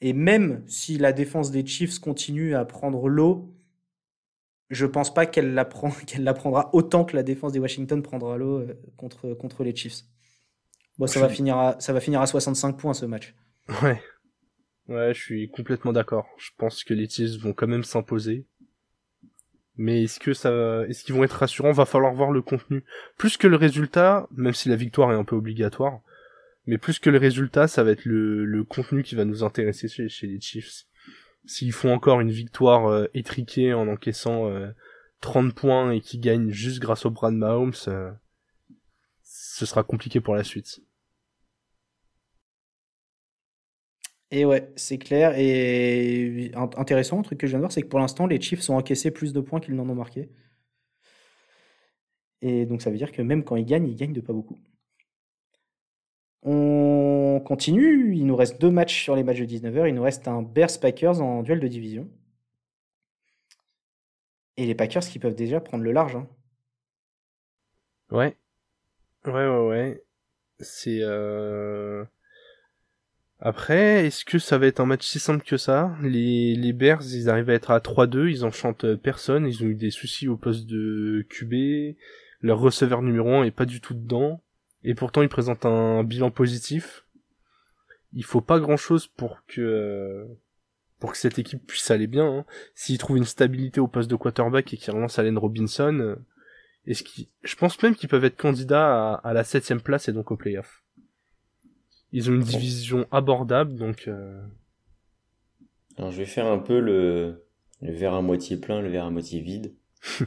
Et 0.00 0.12
même 0.12 0.62
si 0.66 0.98
la 0.98 1.12
défense 1.12 1.50
des 1.50 1.64
Chiefs 1.64 1.98
continue 1.98 2.54
à 2.54 2.64
prendre 2.64 3.08
l'eau, 3.08 3.54
je 4.70 4.86
pense 4.86 5.14
pas 5.14 5.24
qu'elle 5.24 5.54
la, 5.54 5.64
qu'elle 6.06 6.24
la 6.24 6.34
prendra 6.34 6.70
autant 6.74 7.04
que 7.04 7.16
la 7.16 7.22
défense 7.22 7.52
des 7.52 7.58
Washington 7.58 8.02
prendra 8.02 8.36
l'eau 8.36 8.66
contre, 8.96 9.34
contre 9.34 9.64
les 9.64 9.74
Chiefs. 9.74 10.04
Bon, 10.98 11.06
ça, 11.06 11.20
va 11.20 11.28
finir 11.28 11.56
à, 11.56 11.78
ça 11.80 11.92
va 11.92 12.00
finir 12.00 12.20
à 12.20 12.26
65 12.26 12.76
points 12.76 12.94
ce 12.94 13.06
match. 13.06 13.34
Ouais. 13.82 14.02
Ouais, 14.88 15.12
je 15.14 15.20
suis 15.20 15.50
complètement 15.50 15.92
d'accord. 15.92 16.26
Je 16.38 16.50
pense 16.56 16.82
que 16.82 16.94
les 16.94 17.08
Chiefs 17.08 17.38
vont 17.40 17.52
quand 17.52 17.66
même 17.66 17.84
s'imposer. 17.84 18.46
Mais 19.76 20.04
est-ce 20.04 20.18
que 20.18 20.32
ça, 20.32 20.50
est-ce 20.88 21.04
qu'ils 21.04 21.14
vont 21.14 21.22
être 21.22 21.32
rassurants? 21.32 21.72
Va 21.72 21.84
falloir 21.84 22.12
voir 22.14 22.32
le 22.32 22.42
contenu. 22.42 22.82
Plus 23.16 23.36
que 23.36 23.46
le 23.46 23.56
résultat, 23.56 24.26
même 24.32 24.54
si 24.54 24.68
la 24.68 24.76
victoire 24.76 25.12
est 25.12 25.16
un 25.16 25.24
peu 25.24 25.36
obligatoire, 25.36 26.00
mais 26.66 26.78
plus 26.78 26.98
que 26.98 27.10
le 27.10 27.18
résultat, 27.18 27.68
ça 27.68 27.84
va 27.84 27.92
être 27.92 28.04
le, 28.04 28.44
le 28.44 28.64
contenu 28.64 29.02
qui 29.02 29.14
va 29.14 29.24
nous 29.24 29.44
intéresser 29.44 29.86
chez, 29.88 30.08
chez 30.08 30.26
les 30.26 30.40
Chiefs 30.40 30.88
s'ils 31.48 31.72
font 31.72 31.92
encore 31.92 32.20
une 32.20 32.30
victoire 32.30 32.86
euh, 32.86 33.06
étriquée 33.14 33.72
en 33.74 33.88
encaissant 33.88 34.50
30 35.20 35.46
euh, 35.46 35.54
points 35.54 35.90
et 35.92 36.00
qui 36.00 36.18
gagnent 36.18 36.50
juste 36.50 36.78
grâce 36.78 37.06
au 37.06 37.10
bras 37.10 37.30
de 37.30 37.36
Mahomes, 37.36 37.72
euh, 37.88 38.12
ce 39.22 39.66
sera 39.66 39.82
compliqué 39.82 40.20
pour 40.20 40.34
la 40.34 40.44
suite. 40.44 40.80
Et 44.30 44.44
ouais, 44.44 44.70
c'est 44.76 44.98
clair. 44.98 45.32
Et 45.38 46.52
intéressant, 46.54 47.20
un 47.20 47.22
truc 47.22 47.38
que 47.38 47.46
je 47.46 47.52
viens 47.52 47.58
de 47.58 47.62
voir, 47.62 47.72
c'est 47.72 47.82
que 47.82 47.88
pour 47.88 47.98
l'instant, 47.98 48.26
les 48.26 48.40
Chiefs 48.40 48.68
ont 48.70 48.76
encaissé 48.76 49.10
plus 49.10 49.32
de 49.32 49.40
points 49.40 49.60
qu'ils 49.60 49.74
n'en 49.74 49.88
ont 49.88 49.94
marqué. 49.94 50.28
Et 52.42 52.66
donc 52.66 52.82
ça 52.82 52.90
veut 52.90 52.96
dire 52.96 53.12
que 53.12 53.22
même 53.22 53.44
quand 53.44 53.56
ils 53.56 53.64
gagnent, 53.64 53.88
ils 53.88 53.96
gagnent 53.96 54.12
de 54.12 54.20
pas 54.20 54.32
beaucoup. 54.32 54.58
On 56.42 57.40
continue. 57.44 58.14
Il 58.16 58.26
nous 58.26 58.36
reste 58.36 58.60
deux 58.60 58.70
matchs 58.70 59.02
sur 59.02 59.16
les 59.16 59.24
matchs 59.24 59.40
de 59.40 59.46
19h. 59.46 59.88
Il 59.88 59.94
nous 59.94 60.02
reste 60.02 60.28
un 60.28 60.42
Bears 60.42 60.78
Packers 60.80 61.20
en 61.20 61.42
duel 61.42 61.60
de 61.60 61.68
division. 61.68 62.08
Et 64.56 64.66
les 64.66 64.74
Packers 64.74 65.02
qui 65.02 65.18
peuvent 65.18 65.34
déjà 65.34 65.60
prendre 65.60 65.84
le 65.84 65.92
large. 65.92 66.16
Hein. 66.16 66.28
Ouais. 68.10 68.36
Ouais, 69.24 69.32
ouais, 69.32 69.66
ouais. 69.68 70.04
C'est. 70.60 71.00
Euh... 71.02 72.04
Après, 73.40 74.06
est-ce 74.06 74.24
que 74.24 74.38
ça 74.38 74.58
va 74.58 74.66
être 74.66 74.80
un 74.80 74.86
match 74.86 75.06
si 75.06 75.20
simple 75.20 75.44
que 75.44 75.56
ça? 75.56 75.96
Les, 76.02 76.56
les 76.56 76.72
Bears, 76.72 77.04
ils 77.04 77.30
arrivent 77.30 77.50
à 77.50 77.54
être 77.54 77.70
à 77.70 77.78
3-2, 77.78 78.28
ils 78.28 78.44
enchantent 78.44 78.94
personne, 78.96 79.46
ils 79.46 79.62
ont 79.62 79.66
eu 79.66 79.76
des 79.76 79.90
soucis 79.90 80.26
au 80.26 80.36
poste 80.36 80.66
de 80.66 81.24
QB, 81.28 81.96
leur 82.40 82.58
receveur 82.58 83.02
numéro 83.02 83.30
1 83.34 83.44
est 83.44 83.50
pas 83.50 83.66
du 83.66 83.80
tout 83.80 83.94
dedans 83.94 84.40
et 84.84 84.94
pourtant 84.94 85.22
il 85.22 85.28
présente 85.28 85.66
un 85.66 86.04
bilan 86.04 86.30
positif. 86.30 87.04
Il 88.12 88.24
faut 88.24 88.40
pas 88.40 88.60
grand 88.60 88.76
chose 88.76 89.06
pour 89.06 89.42
que 89.46 90.26
pour 90.98 91.12
que 91.12 91.18
cette 91.18 91.38
équipe 91.38 91.64
puisse 91.66 91.90
aller 91.90 92.06
bien. 92.06 92.26
Hein. 92.26 92.44
S'ils 92.74 92.98
trouvent 92.98 93.18
une 93.18 93.24
stabilité 93.24 93.80
au 93.80 93.86
poste 93.86 94.10
de 94.10 94.16
quarterback 94.16 94.72
et 94.72 94.76
qu'ils 94.76 94.92
relancent 94.92 95.18
Allen 95.18 95.38
Robinson, 95.38 96.16
est-ce 96.86 97.04
je 97.42 97.56
pense 97.56 97.80
même 97.82 97.94
qu'ils 97.94 98.08
peuvent 98.08 98.24
être 98.24 98.36
candidats 98.36 99.14
à, 99.14 99.32
la 99.32 99.44
septième 99.44 99.80
place 99.80 100.08
et 100.08 100.12
donc 100.12 100.30
au 100.30 100.36
playoff. 100.36 100.82
Ils 102.12 102.30
ont 102.30 102.34
une 102.34 102.42
division 102.42 103.06
abordable, 103.10 103.76
donc. 103.76 104.08
Euh... 104.08 104.40
Alors 105.96 106.10
je 106.10 106.18
vais 106.18 106.26
faire 106.26 106.46
un 106.46 106.58
peu 106.58 106.80
le 106.80 107.48
le 107.80 107.92
verre 107.92 108.14
à 108.14 108.22
moitié 108.22 108.56
plein, 108.56 108.80
le 108.80 108.88
verre 108.88 109.04
à 109.04 109.10
moitié 109.10 109.40
vide. 109.40 109.74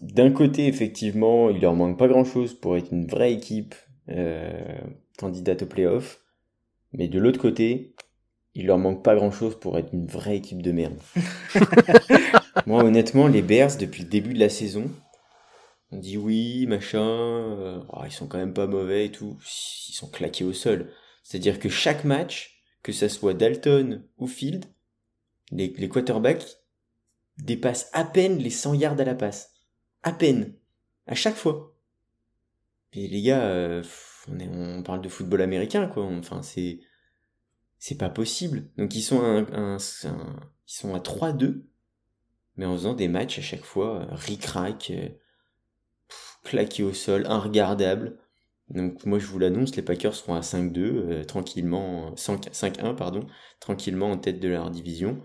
d'un 0.00 0.30
côté, 0.30 0.66
effectivement, 0.66 1.50
il 1.50 1.60
leur 1.60 1.74
manque 1.74 1.98
pas 1.98 2.08
grand-chose 2.08 2.54
pour 2.54 2.76
être 2.76 2.92
une 2.92 3.06
vraie 3.06 3.32
équipe 3.32 3.74
euh, 4.08 4.78
candidate 5.18 5.62
au 5.62 5.66
playoff. 5.66 6.20
Mais 6.92 7.08
de 7.08 7.18
l'autre 7.18 7.40
côté, 7.40 7.94
il 8.54 8.66
leur 8.66 8.78
manque 8.78 9.02
pas 9.02 9.14
grand-chose 9.14 9.58
pour 9.58 9.78
être 9.78 9.92
une 9.92 10.06
vraie 10.06 10.36
équipe 10.36 10.62
de 10.62 10.72
merde. 10.72 10.98
Moi, 12.66 12.84
honnêtement, 12.84 13.26
les 13.26 13.42
Bears, 13.42 13.76
depuis 13.78 14.04
le 14.04 14.08
début 14.08 14.34
de 14.34 14.38
la 14.38 14.48
saison, 14.48 14.90
on 15.94 15.98
dit 15.98 16.16
oui, 16.16 16.66
machin, 16.66 17.00
euh, 17.00 17.80
oh, 17.88 18.00
ils 18.04 18.12
sont 18.12 18.26
quand 18.26 18.38
même 18.38 18.54
pas 18.54 18.66
mauvais 18.66 19.06
et 19.06 19.12
tout. 19.12 19.38
Ils 19.88 19.94
sont 19.94 20.10
claqués 20.10 20.44
au 20.44 20.52
sol. 20.52 20.92
C'est-à-dire 21.22 21.58
que 21.60 21.68
chaque 21.68 22.04
match, 22.04 22.62
que 22.82 22.92
ça 22.92 23.08
soit 23.08 23.34
Dalton 23.34 24.04
ou 24.18 24.26
Field, 24.26 24.64
les, 25.52 25.88
quarterbacks 25.88 26.58
dépassent 27.38 27.90
à 27.92 28.04
peine 28.04 28.38
les 28.38 28.50
100 28.50 28.74
yards 28.74 29.00
à 29.00 29.04
la 29.04 29.14
passe 29.14 29.52
à 30.02 30.12
peine, 30.12 30.54
à 31.06 31.14
chaque 31.14 31.34
fois. 31.34 31.74
Et 32.92 33.08
les 33.08 33.22
gars, 33.22 33.44
euh, 33.44 33.82
on, 34.28 34.82
parle 34.82 35.00
de 35.00 35.08
football 35.08 35.40
américain, 35.40 35.86
quoi. 35.88 36.04
Enfin, 36.04 36.42
c'est 36.42 36.80
c'est 37.78 37.96
pas 37.96 38.10
possible. 38.10 38.70
Donc 38.76 38.94
ils 38.94 39.02
sont 39.02 39.22
un, 39.22 39.46
un, 39.52 39.78
ils 39.78 40.52
sont 40.66 40.94
à 40.94 40.98
3-2, 40.98 41.64
mais 42.56 42.66
en 42.66 42.74
faisant 42.74 42.94
des 42.94 43.08
matchs 43.08 43.38
à 43.38 43.42
chaque 43.42 43.64
fois 43.64 44.02
euh, 44.02 44.06
ric-rac, 44.10 44.92
claqués 46.44 46.84
au 46.84 46.92
sol, 46.92 47.26
inregardable. 47.26 48.18
Donc 48.70 49.04
moi 49.04 49.18
je 49.18 49.26
vous 49.26 49.38
l'annonce, 49.38 49.76
les 49.76 49.82
Packers 49.82 50.14
seront 50.14 50.34
à 50.34 50.40
5-2, 50.40 51.24
tranquillement, 51.26 52.14
5-1 52.14 52.94
pardon, 52.94 53.26
tranquillement 53.60 54.10
en 54.10 54.16
tête 54.16 54.40
de 54.40 54.48
leur 54.48 54.70
division. 54.70 55.22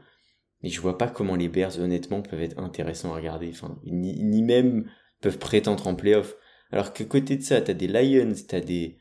Mais 0.62 0.70
je 0.70 0.82
vois 0.82 0.98
pas 0.98 1.08
comment 1.08 1.36
les 1.36 1.48
Bears, 1.48 1.80
honnêtement, 1.80 2.22
peuvent 2.22 2.42
être 2.42 2.60
intéressants 2.60 3.14
à 3.14 3.16
regarder. 3.16 3.50
Enfin, 3.50 3.80
ni, 3.86 4.44
même 4.44 4.90
peuvent 5.22 5.38
prétendre 5.38 5.88
en 5.88 5.96
playoff. 5.96 6.36
Alors 6.72 6.94
que 6.94 7.04
côté 7.04 7.38
de 7.38 7.44
ça, 7.44 7.62
t'as 7.62 7.74
des 7.74 7.88
Lions, 7.88 8.34
t'as 8.48 8.60
des, 8.60 8.98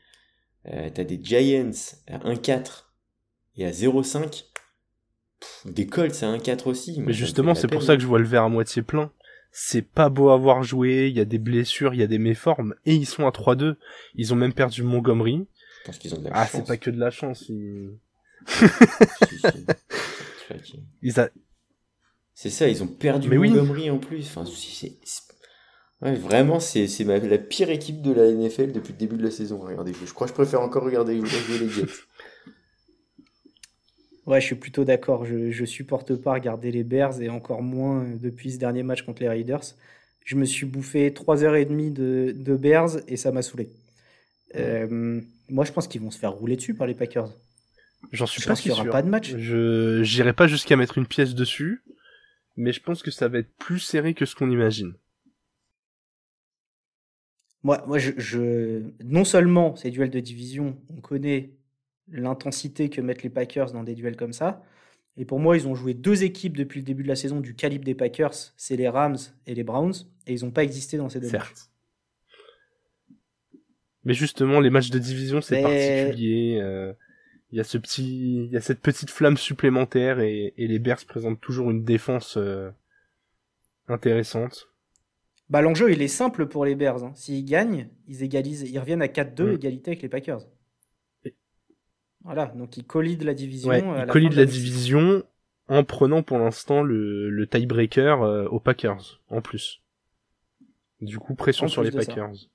euh, 0.67 0.89
t'as 0.93 1.03
des 1.03 1.19
Giants 1.21 1.71
à 2.07 2.19
1-4 2.19 2.85
et 3.57 3.65
à 3.65 3.71
0-5. 3.71 4.45
Des 5.65 5.87
Colts 5.87 6.23
à 6.23 6.37
1-4 6.37 6.67
aussi. 6.67 7.01
Mais 7.01 7.13
justement, 7.13 7.55
c'est 7.55 7.67
pour 7.67 7.83
ça 7.83 7.95
que 7.95 8.01
je 8.01 8.07
vois 8.07 8.19
le 8.19 8.25
verre 8.25 8.43
à 8.43 8.49
moitié 8.49 8.81
plein. 8.81 9.11
C'est 9.51 9.81
pas 9.81 10.09
beau 10.09 10.29
à 10.29 10.37
voir 10.37 10.63
jouer, 10.63 11.07
il 11.09 11.17
y 11.17 11.19
a 11.19 11.25
des 11.25 11.39
blessures, 11.39 11.93
il 11.93 11.99
y 11.99 12.03
a 12.03 12.07
des 12.07 12.19
méformes, 12.19 12.75
et 12.85 12.93
ils 12.93 13.05
sont 13.05 13.25
à 13.25 13.31
3-2. 13.31 13.75
Ils 14.15 14.33
ont 14.33 14.37
même 14.37 14.53
perdu 14.53 14.83
Montgomery. 14.83 15.47
Je 15.81 15.85
pense 15.85 15.97
qu'ils 15.97 16.13
ont 16.13 16.19
de 16.19 16.25
la 16.25 16.31
ah, 16.33 16.45
chance. 16.45 16.51
c'est 16.51 16.67
pas 16.67 16.77
que 16.77 16.89
de 16.89 16.99
la 16.99 17.11
chance. 17.11 17.49
Ils... 17.49 17.97
ils 21.01 21.19
a... 21.19 21.29
C'est 22.33 22.49
ça, 22.49 22.69
ils 22.69 22.83
ont 22.83 22.87
perdu 22.87 23.27
Mais 23.27 23.37
Montgomery 23.37 23.89
en 23.89 23.97
plus. 23.97 24.25
Enfin, 24.27 24.45
c'est, 24.45 24.93
ouais, 26.01 26.15
vraiment, 26.15 26.59
c'est, 26.59 26.87
c'est 26.87 27.03
la 27.03 27.37
pire 27.37 27.69
équipe 27.69 28.01
de 28.01 28.13
la 28.13 28.31
NFL 28.31 28.71
depuis 28.71 28.93
le 28.93 28.99
début 28.99 29.17
de 29.17 29.23
la 29.23 29.31
saison. 29.31 29.59
Regardez, 29.59 29.93
je 29.93 30.13
crois 30.13 30.27
que 30.27 30.31
je 30.31 30.35
préfère 30.35 30.61
encore 30.61 30.83
regarder 30.83 31.15
les 31.15 31.69
Jets. 31.69 31.85
Ouais, 34.29 34.39
je 34.39 34.45
suis 34.45 34.55
plutôt 34.55 34.85
d'accord. 34.85 35.25
Je, 35.25 35.49
je 35.49 35.65
supporte 35.65 36.15
pas 36.15 36.33
regarder 36.33 36.71
les 36.71 36.83
Bears 36.83 37.19
et 37.19 37.29
encore 37.29 37.63
moins 37.63 38.05
depuis 38.21 38.51
ce 38.51 38.59
dernier 38.59 38.83
match 38.83 39.01
contre 39.01 39.23
les 39.23 39.27
Raiders. 39.27 39.63
Je 40.23 40.35
me 40.35 40.45
suis 40.45 40.67
bouffé 40.67 41.09
3h30 41.09 41.91
de, 41.91 42.35
de 42.37 42.55
Bears 42.55 42.97
et 43.07 43.17
ça 43.17 43.31
m'a 43.31 43.41
saoulé. 43.41 43.69
Euh, 44.53 45.19
moi, 45.49 45.65
je 45.65 45.71
pense 45.71 45.87
qu'ils 45.87 46.01
vont 46.01 46.11
se 46.11 46.19
faire 46.19 46.31
rouler 46.31 46.57
dessus 46.57 46.75
par 46.75 46.85
les 46.85 46.93
Packers. 46.93 47.33
J'en 48.11 48.27
suis 48.27 48.43
pas 48.43 48.53
sûr. 48.53 48.75
qu'il 48.75 48.83
n'y 48.83 48.87
aura 48.87 48.91
pas 48.91 49.01
de 49.01 49.09
match. 49.09 49.35
Je 49.35 50.03
j'irai 50.03 50.33
pas 50.33 50.45
jusqu'à 50.45 50.75
mettre 50.75 50.99
une 50.99 51.07
pièce 51.07 51.33
dessus, 51.33 51.81
mais 52.55 52.71
je 52.71 52.81
pense 52.81 53.01
que 53.01 53.09
ça 53.09 53.29
va 53.29 53.39
être 53.39 53.51
plus 53.57 53.79
serré 53.79 54.13
que 54.13 54.27
ce 54.27 54.35
qu'on 54.35 54.51
imagine. 54.51 54.93
Moi, 57.63 57.83
moi 57.87 57.97
je, 57.97 58.83
non 59.03 59.25
seulement 59.25 59.75
ces 59.75 59.89
duels 59.89 60.11
de 60.11 60.19
division, 60.19 60.77
on 60.95 61.01
connaît 61.01 61.49
l'intensité 62.11 62.89
que 62.89 63.01
mettent 63.01 63.23
les 63.23 63.29
Packers 63.29 63.71
dans 63.71 63.83
des 63.83 63.95
duels 63.95 64.15
comme 64.15 64.33
ça. 64.33 64.63
Et 65.17 65.25
pour 65.25 65.39
moi, 65.39 65.57
ils 65.57 65.67
ont 65.67 65.75
joué 65.75 65.93
deux 65.93 66.23
équipes 66.23 66.55
depuis 66.55 66.79
le 66.79 66.85
début 66.85 67.03
de 67.03 67.07
la 67.07 67.15
saison 67.15 67.39
du 67.41 67.55
calibre 67.55 67.83
des 67.83 67.95
Packers, 67.95 68.33
c'est 68.55 68.77
les 68.77 68.87
Rams 68.87 69.17
et 69.47 69.53
les 69.53 69.63
Browns, 69.63 69.93
et 70.27 70.33
ils 70.33 70.45
n'ont 70.45 70.51
pas 70.51 70.63
existé 70.63 70.97
dans 70.97 71.09
ces 71.09 71.19
deux 71.19 71.27
Certes. 71.27 71.69
Mais 74.05 74.13
justement, 74.13 74.59
les 74.61 74.69
matchs 74.69 74.91
de 74.91 74.99
division, 74.99 75.41
c'est 75.41 75.61
particulier. 75.61 76.59
Euh, 76.61 76.93
il 77.51 77.57
y 77.57 77.61
a 77.61 77.63
ce 77.63 77.77
petit, 77.77 78.45
il 78.45 78.51
y 78.51 78.57
a 78.57 78.61
cette 78.61 78.79
petite 78.79 79.09
flamme 79.09 79.35
supplémentaire 79.35 80.19
et, 80.19 80.53
et 80.57 80.67
les 80.67 80.79
Bears 80.79 81.03
présentent 81.05 81.41
toujours 81.41 81.71
une 81.71 81.83
défense 81.83 82.37
euh, 82.37 82.69
intéressante. 83.87 84.69
Bah 85.49 85.61
l'enjeu 85.61 85.91
il 85.91 86.01
est 86.01 86.07
simple 86.07 86.45
pour 86.45 86.63
les 86.63 86.75
Bears. 86.75 87.03
Hein. 87.03 87.11
S'ils 87.15 87.43
gagnent, 87.43 87.89
ils 88.07 88.23
égalisent, 88.23 88.69
ils 88.69 88.77
reviennent 88.77 89.01
à 89.01 89.07
4-2 89.07 89.43
mm. 89.43 89.55
égalité 89.55 89.91
avec 89.91 90.01
les 90.03 90.09
Packers. 90.09 90.45
Voilà, 92.23 92.47
donc 92.47 92.77
ils 92.77 92.85
collident 92.85 93.23
la 93.23 93.33
division. 93.33 93.69
Ouais, 93.69 93.79
ils 93.79 94.11
collident 94.11 94.35
la, 94.35 94.45
division 94.45 95.23
en 95.67 95.83
prenant 95.83 96.23
pour 96.23 96.37
l'instant 96.37 96.83
le, 96.83 97.29
le 97.29 97.47
tiebreaker 97.47 98.21
euh, 98.23 98.45
aux 98.47 98.59
Packers 98.59 99.21
en 99.29 99.41
plus. 99.41 99.81
Du 101.01 101.17
coup, 101.17 101.35
pression 101.35 101.67
sur 101.67 101.81
les 101.81 101.91
Packers. 101.91 102.49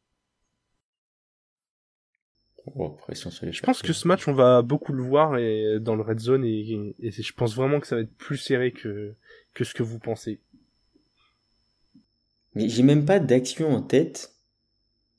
Oh, 2.67 2.91
pression 2.91 3.31
sur 3.31 3.45
les 3.47 3.53
je 3.53 3.63
pense 3.63 3.83
que 3.83 3.93
ce 3.93 4.09
match, 4.09 4.27
on 4.27 4.33
va 4.33 4.63
beaucoup 4.63 4.93
le 4.93 5.03
voir 5.03 5.37
et 5.37 5.79
dans 5.81 5.97
le 5.97 6.03
red 6.03 6.19
zone 6.19 6.45
et, 6.45 6.95
et 6.99 7.11
je 7.11 7.33
pense 7.35 7.55
vraiment 7.55 7.79
que 7.79 7.87
ça 7.87 7.97
va 7.97 8.03
être 8.03 8.17
plus 8.17 8.39
serré 8.39 8.73
que, 8.73 9.15
que 9.53 9.65
ce 9.65 9.75
que 9.75 9.83
vous 9.83 9.99
pensez. 9.99 10.41
Mais 12.55 12.69
j'ai 12.69 12.83
même 12.83 13.05
pas 13.05 13.19
d'action 13.19 13.75
en 13.75 13.83
tête 13.83 14.35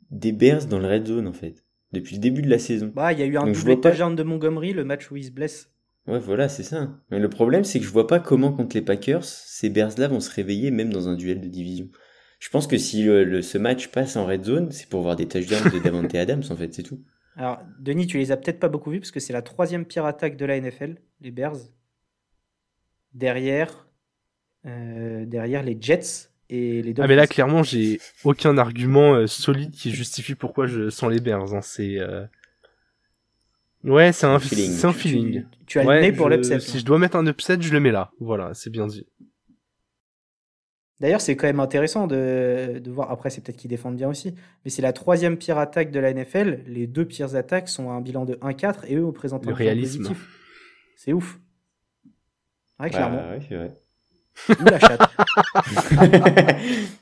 des 0.09 0.31
Bears 0.31 0.65
dans 0.65 0.79
le 0.79 0.87
red 0.87 1.05
zone 1.05 1.27
en 1.27 1.33
fait, 1.33 1.64
depuis 1.95 2.15
le 2.15 2.21
début 2.21 2.41
de 2.41 2.49
la 2.49 2.59
saison. 2.59 2.91
Bah, 2.93 3.13
il 3.13 3.19
y 3.19 3.23
a 3.23 3.25
eu 3.25 3.37
un 3.37 3.51
double 3.51 3.79
touchdown 3.79 4.15
de 4.15 4.23
Montgomery, 4.23 4.73
le 4.73 4.83
match 4.83 5.09
où 5.11 5.15
il 5.15 5.23
se 5.23 5.31
blesse. 5.31 5.69
Ouais, 6.07 6.19
voilà, 6.19 6.49
c'est 6.49 6.63
ça. 6.63 6.89
Mais 7.09 7.19
le 7.19 7.29
problème, 7.29 7.63
c'est 7.63 7.79
que 7.79 7.85
je 7.85 7.89
vois 7.89 8.07
pas 8.07 8.19
comment 8.19 8.51
contre 8.51 8.75
les 8.75 8.83
Packers, 8.83 9.23
ces 9.23 9.69
Bears-là 9.69 10.07
vont 10.07 10.19
se 10.19 10.29
réveiller 10.29 10.69
même 10.69 10.93
dans 10.93 11.09
un 11.09 11.15
duel 11.15 11.41
de 11.41 11.47
division. 11.47 11.89
Je 12.39 12.49
pense 12.49 12.67
que 12.67 12.77
si 12.77 13.03
le, 13.03 13.41
ce 13.41 13.57
match 13.57 13.87
passe 13.87 14.15
en 14.15 14.25
red 14.25 14.43
zone, 14.43 14.71
c'est 14.71 14.87
pour 14.87 15.01
voir 15.01 15.15
des 15.15 15.27
touchdowns 15.27 15.71
de 15.71 15.79
Davante 15.79 16.13
Adams 16.15 16.43
en 16.49 16.55
fait, 16.55 16.73
c'est 16.73 16.83
tout. 16.83 17.01
Alors, 17.35 17.59
Denis, 17.79 18.07
tu 18.07 18.17
les 18.17 18.31
as 18.31 18.37
peut-être 18.37 18.59
pas 18.59 18.69
beaucoup 18.69 18.91
vus 18.91 18.99
parce 18.99 19.11
que 19.11 19.19
c'est 19.19 19.33
la 19.33 19.41
troisième 19.41 19.85
pire 19.85 20.05
attaque 20.05 20.37
de 20.37 20.45
la 20.45 20.59
NFL, 20.59 20.95
les 21.21 21.31
Bears. 21.31 21.57
Derrière, 23.13 23.87
euh, 24.65 25.25
derrière 25.25 25.63
les 25.63 25.77
Jets 25.79 26.29
et 26.49 26.81
les 26.81 26.93
Ah 26.99 27.07
mais 27.07 27.15
là 27.15 27.27
clairement 27.27 27.63
j'ai 27.63 27.99
aucun 28.23 28.57
argument 28.57 29.13
euh, 29.13 29.27
solide 29.27 29.71
qui 29.71 29.91
justifie 29.91 30.35
pourquoi 30.35 30.67
je 30.67 30.89
sens 30.89 31.11
les 31.11 31.19
Bears. 31.19 31.53
Hein. 31.53 31.61
C'est 31.61 31.99
euh, 31.99 32.25
ouais 33.83 34.11
c'est 34.11 34.27
un 34.27 34.39
feeling. 34.39 34.71
C'est 34.71 34.87
un 34.87 34.93
feeling. 34.93 35.45
Tu, 35.65 35.79
as 35.79 35.83
le 35.83 36.01
nez 36.01 36.11
pour 36.11 36.29
l'upset. 36.29 36.59
Si 36.59 36.79
je 36.79 36.85
dois 36.85 36.99
mettre 36.99 37.15
un 37.15 37.25
upset, 37.27 37.57
je 37.59 37.71
le 37.71 37.79
mets 37.79 37.91
là. 37.91 38.11
Voilà, 38.19 38.53
c'est 38.53 38.69
bien 38.69 38.87
dit. 38.87 39.05
D'ailleurs, 41.01 41.19
c'est 41.19 41.35
quand 41.35 41.47
même 41.47 41.59
intéressant 41.59 42.07
de, 42.07 42.79
de 42.81 42.91
voir. 42.91 43.11
Après, 43.11 43.29
c'est 43.29 43.41
peut-être 43.41 43.57
qu'ils 43.57 43.69
défendent 43.69 43.97
bien 43.97 44.07
aussi, 44.07 44.33
mais 44.63 44.71
c'est 44.71 44.81
la 44.81 44.93
troisième 44.93 45.37
pire 45.37 45.57
attaque 45.57 45.91
de 45.91 45.99
la 45.99 46.13
NFL. 46.13 46.63
Les 46.67 46.87
deux 46.87 47.03
pires 47.05 47.35
attaques 47.35 47.67
sont 47.67 47.89
à 47.89 47.93
un 47.93 48.01
bilan 48.01 48.23
de 48.23 48.35
1-4 48.35 48.85
et 48.87 48.95
eux 48.95 49.11
présentent 49.11 49.45
un 49.45 49.53
réalisme. 49.53 50.03
positif. 50.03 50.25
C'est 50.95 51.11
ouf. 51.11 51.37
Ouais, 52.79 52.89
clairement. 52.89 53.17
Bah, 53.17 53.37
ouais, 53.37 53.71
la 54.59 54.79
chatte. 54.79 55.01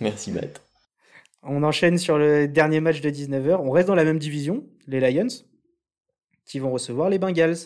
Merci 0.00 0.32
Matt. 0.32 0.60
On 1.42 1.62
enchaîne 1.62 1.98
sur 1.98 2.18
le 2.18 2.48
dernier 2.48 2.80
match 2.80 3.00
de 3.00 3.10
19h. 3.10 3.56
On 3.56 3.70
reste 3.70 3.88
dans 3.88 3.94
la 3.94 4.04
même 4.04 4.18
division, 4.18 4.66
les 4.86 5.00
Lions, 5.00 5.28
qui 6.46 6.58
vont 6.58 6.72
recevoir 6.72 7.10
les 7.10 7.18
Bengals. 7.18 7.56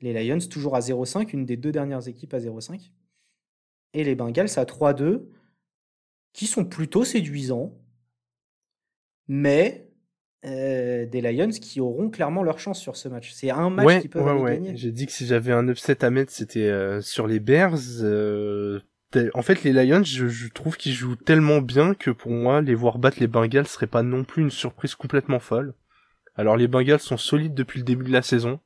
Les 0.00 0.12
Lions 0.12 0.38
toujours 0.50 0.74
à 0.76 0.80
0-5, 0.80 1.30
une 1.32 1.44
des 1.44 1.56
deux 1.56 1.72
dernières 1.72 2.08
équipes 2.08 2.34
à 2.34 2.38
0-5. 2.38 2.90
Et 3.92 4.04
les 4.04 4.14
Bengals 4.14 4.50
à 4.56 4.64
3-2, 4.64 5.26
qui 6.32 6.46
sont 6.46 6.64
plutôt 6.64 7.04
séduisants, 7.04 7.72
mais 9.28 9.85
euh, 10.46 11.06
des 11.06 11.20
Lions 11.20 11.50
qui 11.50 11.80
auront 11.80 12.08
clairement 12.08 12.42
leur 12.42 12.58
chance 12.58 12.80
sur 12.80 12.96
ce 12.96 13.08
match. 13.08 13.32
C'est 13.32 13.50
un 13.50 13.70
match 13.70 14.02
qui 14.02 14.08
peuvent 14.08 14.44
gagner. 14.44 14.76
J'ai 14.76 14.92
dit 14.92 15.06
que 15.06 15.12
si 15.12 15.26
j'avais 15.26 15.52
un 15.52 15.66
upset 15.68 16.04
à 16.04 16.10
mettre, 16.10 16.30
c'était 16.30 16.68
euh, 16.68 17.00
sur 17.00 17.26
les 17.26 17.40
Bears. 17.40 18.02
Euh, 18.02 18.80
en 19.34 19.42
fait, 19.42 19.64
les 19.64 19.72
Lions, 19.72 20.04
je, 20.04 20.48
trouve 20.52 20.76
qu'ils 20.76 20.92
jouent 20.92 21.16
tellement 21.16 21.60
bien 21.60 21.94
que 21.94 22.10
pour 22.10 22.30
moi, 22.30 22.60
les 22.60 22.74
voir 22.74 22.98
battre 22.98 23.18
les 23.18 23.26
Bengals 23.26 23.66
serait 23.66 23.86
pas 23.86 24.02
non 24.02 24.24
plus 24.24 24.42
une 24.42 24.50
surprise 24.50 24.94
complètement 24.94 25.40
folle. 25.40 25.74
Alors 26.36 26.56
les 26.56 26.68
Bengals 26.68 27.00
sont 27.00 27.16
solides 27.16 27.54
depuis 27.54 27.78
le 27.78 27.84
début 27.84 28.04
de 28.04 28.12
la 28.12 28.22
saison. 28.22 28.60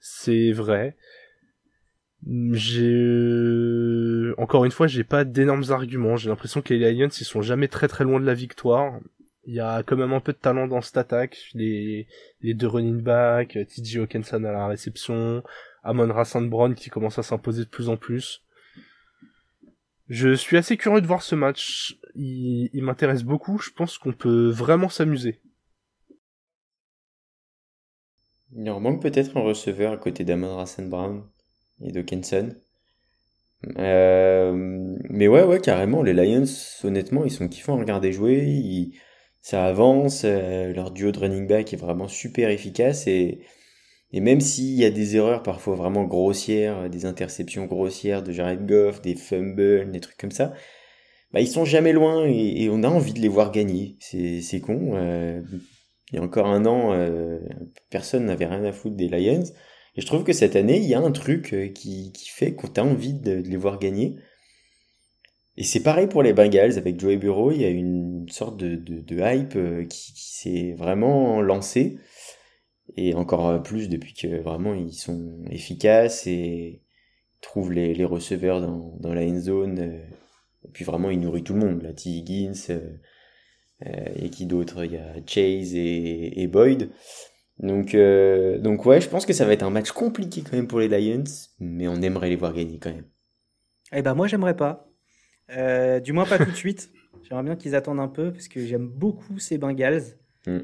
C'est 0.00 0.52
vrai. 0.52 0.96
J'ai 2.52 4.32
encore 4.38 4.64
une 4.64 4.70
fois, 4.72 4.86
j'ai 4.86 5.04
pas 5.04 5.24
d'énormes 5.24 5.70
arguments. 5.70 6.16
J'ai 6.16 6.30
l'impression 6.30 6.62
que 6.62 6.72
les 6.72 6.92
Lions 6.92 7.08
ils 7.08 7.24
sont 7.24 7.42
jamais 7.42 7.68
très 7.68 7.86
très 7.86 8.04
loin 8.04 8.18
de 8.18 8.24
la 8.24 8.34
victoire. 8.34 8.98
Il 9.46 9.54
y 9.54 9.60
a 9.60 9.84
quand 9.84 9.96
même 9.96 10.12
un 10.12 10.20
peu 10.20 10.32
de 10.32 10.38
talent 10.38 10.66
dans 10.66 10.80
cette 10.80 10.96
attaque. 10.96 11.38
Les, 11.54 12.08
deux 12.42 12.66
running 12.66 13.00
backs, 13.00 13.56
TJ 13.68 13.98
Hawkinson 13.98 14.42
à 14.42 14.52
la 14.52 14.66
réception, 14.66 15.42
Amon 15.84 16.12
Rassan 16.12 16.48
Brown 16.48 16.74
qui 16.74 16.90
commence 16.90 17.18
à 17.20 17.22
s'imposer 17.22 17.64
de 17.64 17.68
plus 17.68 17.88
en 17.88 17.96
plus. 17.96 18.42
Je 20.08 20.34
suis 20.34 20.56
assez 20.56 20.76
curieux 20.76 21.00
de 21.00 21.06
voir 21.06 21.22
ce 21.22 21.36
match. 21.36 21.96
Il, 22.16 22.82
m'intéresse 22.82 23.22
beaucoup. 23.22 23.58
Je 23.58 23.70
pense 23.70 23.98
qu'on 23.98 24.12
peut 24.12 24.50
vraiment 24.50 24.88
s'amuser. 24.88 25.40
Il 28.56 28.64
leur 28.64 28.80
manque 28.80 29.00
peut-être 29.00 29.36
un 29.36 29.42
receveur 29.42 29.92
à 29.92 29.96
côté 29.96 30.24
d'Amon 30.24 30.56
Rassan 30.56 30.88
Brown 30.88 31.22
et 31.82 31.92
de 31.92 32.04
Euh, 33.78 34.96
mais 35.10 35.28
ouais, 35.28 35.44
ouais, 35.44 35.60
carrément, 35.60 36.02
les 36.02 36.14
Lions, 36.14 36.44
honnêtement, 36.82 37.24
ils 37.24 37.30
sont 37.30 37.48
kiffants 37.48 37.76
à 37.76 37.80
regarder 37.80 38.12
jouer. 38.12 38.92
Ça 39.46 39.64
avance, 39.64 40.22
euh, 40.24 40.72
leur 40.72 40.90
duo 40.90 41.12
de 41.12 41.20
running 41.20 41.46
back 41.46 41.72
est 41.72 41.76
vraiment 41.76 42.08
super 42.08 42.50
efficace 42.50 43.06
et, 43.06 43.42
et 44.10 44.18
même 44.18 44.40
s'il 44.40 44.74
y 44.74 44.84
a 44.84 44.90
des 44.90 45.14
erreurs 45.14 45.44
parfois 45.44 45.76
vraiment 45.76 46.02
grossières, 46.02 46.90
des 46.90 47.06
interceptions 47.06 47.66
grossières 47.66 48.24
de 48.24 48.32
Jared 48.32 48.66
Goff, 48.66 49.00
des 49.02 49.14
fumbles, 49.14 49.88
des 49.92 50.00
trucs 50.00 50.16
comme 50.16 50.32
ça, 50.32 50.52
bah 51.32 51.40
ils 51.40 51.46
sont 51.46 51.64
jamais 51.64 51.92
loin 51.92 52.26
et, 52.26 52.68
on 52.70 52.82
a 52.82 52.88
envie 52.88 53.12
de 53.12 53.20
les 53.20 53.28
voir 53.28 53.52
gagner. 53.52 53.96
C'est, 54.00 54.40
c'est 54.40 54.58
con. 54.58 54.96
Euh, 54.96 55.40
il 56.10 56.16
y 56.16 56.18
a 56.18 56.22
encore 56.24 56.48
un 56.48 56.66
an, 56.66 56.92
euh, 56.94 57.38
personne 57.88 58.24
n'avait 58.24 58.46
rien 58.46 58.64
à 58.64 58.72
foutre 58.72 58.96
des 58.96 59.06
Lions. 59.06 59.44
Et 59.94 60.00
je 60.00 60.06
trouve 60.06 60.24
que 60.24 60.32
cette 60.32 60.56
année, 60.56 60.78
il 60.78 60.88
y 60.88 60.94
a 60.94 61.00
un 61.00 61.12
truc 61.12 61.54
qui, 61.72 62.10
qui 62.10 62.28
fait 62.30 62.56
qu'on 62.56 62.66
a 62.66 62.82
envie 62.82 63.14
de, 63.14 63.42
de 63.42 63.48
les 63.48 63.56
voir 63.56 63.78
gagner. 63.78 64.16
Et 65.56 65.64
c'est 65.64 65.82
pareil 65.82 66.06
pour 66.06 66.22
les 66.22 66.32
Bengals 66.32 66.76
avec 66.76 67.00
Joey 67.00 67.16
Burrow, 67.16 67.50
il 67.50 67.62
y 67.62 67.64
a 67.64 67.70
une 67.70 68.28
sorte 68.28 68.58
de, 68.58 69.02
hype 69.10 69.56
euh, 69.56 69.84
qui, 69.84 70.12
s'est 70.14 70.74
vraiment 70.76 71.40
lancée. 71.40 71.98
Et 72.96 73.14
encore 73.14 73.62
plus 73.62 73.88
depuis 73.88 74.14
que 74.14 74.40
vraiment 74.40 74.74
ils 74.74 74.92
sont 74.92 75.42
efficaces 75.50 76.26
et 76.26 76.82
trouvent 77.40 77.72
les, 77.72 78.04
receveurs 78.04 78.60
dans, 78.60 79.14
la 79.14 79.22
end 79.22 79.40
zone. 79.40 79.78
Euh, 79.78 80.04
et 80.64 80.68
puis 80.72 80.84
vraiment 80.84 81.10
ils 81.10 81.20
nourrissent 81.20 81.44
tout 81.44 81.54
le 81.54 81.60
monde. 81.60 81.82
Là, 81.82 81.92
T. 81.92 82.10
Higgins, 82.10 82.52
euh, 83.84 84.04
et 84.16 84.30
qui 84.30 84.46
d'autre? 84.46 84.84
Il 84.84 84.92
y 84.92 84.96
a 84.96 85.14
Chase 85.26 85.74
et, 85.74 86.46
Boyd. 86.46 86.90
Donc, 87.58 87.94
euh, 87.94 88.58
donc 88.58 88.84
ouais, 88.84 89.00
je 89.00 89.08
pense 89.08 89.24
que 89.24 89.32
ça 89.32 89.46
va 89.46 89.52
être 89.52 89.62
un 89.62 89.70
match 89.70 89.90
compliqué 89.90 90.42
quand 90.42 90.56
même 90.56 90.66
pour 90.66 90.80
les 90.80 90.88
Lions, 90.88 91.24
mais 91.58 91.88
on 91.88 92.02
aimerait 92.02 92.28
les 92.28 92.36
voir 92.36 92.52
gagner 92.52 92.78
quand 92.78 92.92
même. 92.92 93.06
Eh 93.92 94.02
ben 94.02 94.14
moi 94.14 94.26
j'aimerais 94.26 94.56
pas. 94.56 94.85
Euh, 95.50 96.00
du 96.00 96.12
moins 96.12 96.26
pas 96.26 96.38
tout 96.38 96.50
de 96.50 96.56
suite. 96.56 96.90
J'aimerais 97.22 97.44
bien 97.44 97.56
qu'ils 97.56 97.74
attendent 97.74 98.00
un 98.00 98.08
peu 98.08 98.32
parce 98.32 98.48
que 98.48 98.64
j'aime 98.64 98.88
beaucoup 98.88 99.38
ces 99.38 99.58
Bengals. 99.58 100.02
Mm. 100.46 100.58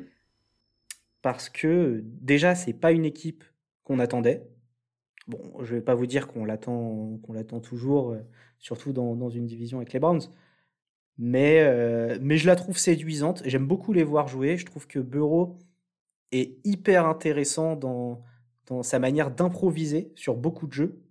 Parce 1.22 1.48
que 1.48 2.02
déjà, 2.04 2.54
c'est 2.54 2.72
pas 2.72 2.92
une 2.92 3.04
équipe 3.04 3.44
qu'on 3.84 3.98
attendait. 3.98 4.46
Bon, 5.28 5.38
je 5.62 5.74
vais 5.74 5.80
pas 5.80 5.94
vous 5.94 6.06
dire 6.06 6.26
qu'on 6.26 6.44
l'attend, 6.44 7.18
qu'on 7.22 7.32
l'attend 7.32 7.60
toujours, 7.60 8.10
euh, 8.10 8.18
surtout 8.58 8.92
dans, 8.92 9.14
dans, 9.14 9.30
une 9.30 9.46
division 9.46 9.78
avec 9.78 9.92
les 9.92 10.00
Browns. 10.00 10.22
Mais, 11.18 11.60
euh, 11.60 12.18
mais 12.20 12.36
je 12.38 12.46
la 12.46 12.56
trouve 12.56 12.78
séduisante. 12.78 13.42
J'aime 13.44 13.66
beaucoup 13.66 13.92
les 13.92 14.02
voir 14.02 14.26
jouer. 14.28 14.56
Je 14.56 14.66
trouve 14.66 14.86
que 14.86 14.98
Bureau 14.98 15.58
est 16.32 16.58
hyper 16.64 17.06
intéressant 17.06 17.76
dans, 17.76 18.22
dans 18.66 18.82
sa 18.82 18.98
manière 18.98 19.30
d'improviser 19.30 20.12
sur 20.16 20.36
beaucoup 20.36 20.66
de 20.66 20.72
jeux. 20.72 21.02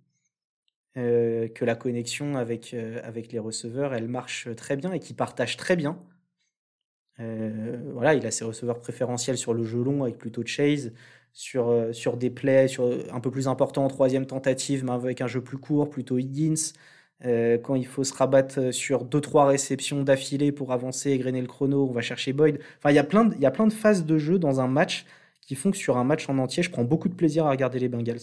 Euh, 0.98 1.48
que 1.48 1.64
la 1.64 1.74
connexion 1.74 2.36
avec, 2.36 2.74
euh, 2.74 3.00
avec 3.02 3.32
les 3.32 3.38
receveurs, 3.38 3.94
elle 3.94 4.08
marche 4.08 4.54
très 4.56 4.76
bien 4.76 4.92
et 4.92 5.00
qui 5.00 5.14
partage 5.14 5.56
très 5.56 5.74
bien. 5.74 5.98
Euh, 7.20 7.78
voilà, 7.94 8.14
il 8.14 8.26
a 8.26 8.30
ses 8.30 8.44
receveurs 8.44 8.80
préférentiels 8.80 9.38
sur 9.38 9.54
le 9.54 9.64
jeu 9.64 9.82
long 9.82 10.02
avec 10.02 10.18
plutôt 10.18 10.44
Chase, 10.44 10.92
sur, 11.32 11.88
sur 11.92 12.16
des 12.16 12.30
plays 12.30 12.68
sur, 12.68 12.84
un 13.12 13.20
peu 13.20 13.30
plus 13.30 13.48
importants 13.48 13.84
en 13.84 13.88
troisième 13.88 14.26
tentative, 14.26 14.84
mais 14.84 14.92
avec 14.92 15.20
un 15.20 15.26
jeu 15.26 15.42
plus 15.42 15.58
court, 15.58 15.88
plutôt 15.90 16.18
Higgins. 16.18 16.72
quand 17.22 17.74
il 17.74 17.86
faut 17.86 18.04
se 18.04 18.14
rabattre 18.14 18.72
sur 18.74 19.04
deux 19.04 19.20
trois 19.20 19.46
réceptions 19.46 20.02
d'affilée 20.02 20.52
pour 20.52 20.72
avancer 20.72 21.10
et 21.12 21.18
grainer 21.18 21.40
le 21.40 21.46
chrono, 21.46 21.86
on 21.88 21.92
va 21.92 22.02
chercher 22.02 22.32
Boyd. 22.32 22.58
Enfin, 22.78 22.90
il 22.90 22.96
y 22.96 22.98
a 22.98 23.04
plein 23.04 23.24
de, 23.24 23.34
il 23.34 23.40
y 23.40 23.46
a 23.46 23.50
plein 23.50 23.66
de 23.66 23.72
phases 23.72 24.04
de 24.04 24.18
jeu 24.18 24.38
dans 24.38 24.60
un 24.60 24.68
match 24.68 25.06
qui 25.40 25.54
font 25.54 25.70
que 25.70 25.76
sur 25.76 25.96
un 25.98 26.04
match 26.04 26.28
en 26.28 26.38
entier, 26.38 26.62
je 26.62 26.70
prends 26.70 26.84
beaucoup 26.84 27.08
de 27.08 27.14
plaisir 27.14 27.46
à 27.46 27.50
regarder 27.50 27.78
les 27.78 27.88
Bengals. 27.88 28.20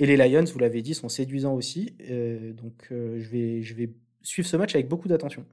Et 0.00 0.06
les 0.06 0.16
Lions, 0.16 0.44
vous 0.44 0.58
l'avez 0.58 0.80
dit, 0.80 0.94
sont 0.94 1.10
séduisants 1.10 1.54
aussi. 1.54 1.94
Euh, 2.08 2.54
donc 2.54 2.88
euh, 2.90 3.20
je, 3.20 3.28
vais, 3.28 3.62
je 3.62 3.74
vais 3.74 3.90
suivre 4.22 4.48
ce 4.48 4.56
match 4.56 4.74
avec 4.74 4.88
beaucoup 4.88 5.08
d'attention. 5.08 5.44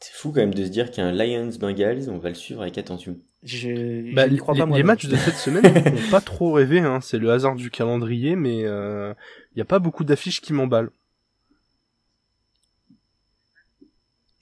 C'est 0.00 0.12
fou 0.12 0.32
quand 0.32 0.40
même 0.40 0.52
de 0.52 0.64
se 0.64 0.68
dire 0.68 0.90
qu'un 0.90 1.12
Lions-Bengals, 1.12 2.10
on 2.10 2.18
va 2.18 2.28
le 2.28 2.34
suivre 2.34 2.60
avec 2.60 2.76
attention. 2.76 3.18
Je, 3.42 4.14
bah, 4.14 4.28
crois 4.36 4.54
pas, 4.54 4.66
moi, 4.66 4.76
les 4.76 4.82
matchs 4.82 5.06
de 5.06 5.16
cette 5.16 5.36
semaine 5.36 5.62
n'ont 5.94 6.10
pas 6.10 6.20
trop 6.20 6.52
rêvé. 6.52 6.80
Hein. 6.80 7.00
C'est 7.00 7.18
le 7.18 7.30
hasard 7.30 7.56
du 7.56 7.70
calendrier, 7.70 8.36
mais 8.36 8.58
il 8.58 8.66
euh, 8.66 9.14
n'y 9.56 9.62
a 9.62 9.64
pas 9.64 9.78
beaucoup 9.78 10.04
d'affiches 10.04 10.42
qui 10.42 10.52
m'emballent. 10.52 10.90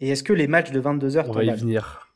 Et 0.01 0.09
est-ce 0.09 0.25
que 0.25 0.33
les 0.33 0.49
matchs 0.49 0.73
de 0.73 0.81
22h 0.81 1.27
On 1.29 1.33
va 1.33 1.45
y 1.45 1.51
venir. 1.51 2.13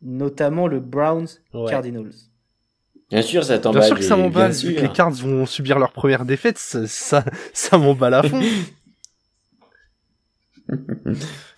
Notamment 0.00 0.68
le 0.68 0.78
Browns-Cardinals. 0.78 2.12
Bien 3.10 3.22
sûr, 3.22 3.42
ça 3.42 3.58
t'emballe. 3.58 3.80
Bien 3.80 3.88
sûr 3.88 3.96
que 3.96 4.04
ça 4.04 4.16
m'emballe. 4.16 4.52
Les 4.52 4.88
Cards 4.90 5.12
vont 5.12 5.46
subir 5.46 5.78
leur 5.78 5.92
première 5.92 6.24
défaite, 6.24 6.58
ça, 6.58 7.24
ça, 7.54 7.78
m'emballe 7.78 8.14
à 8.14 8.22
fond. 8.22 8.42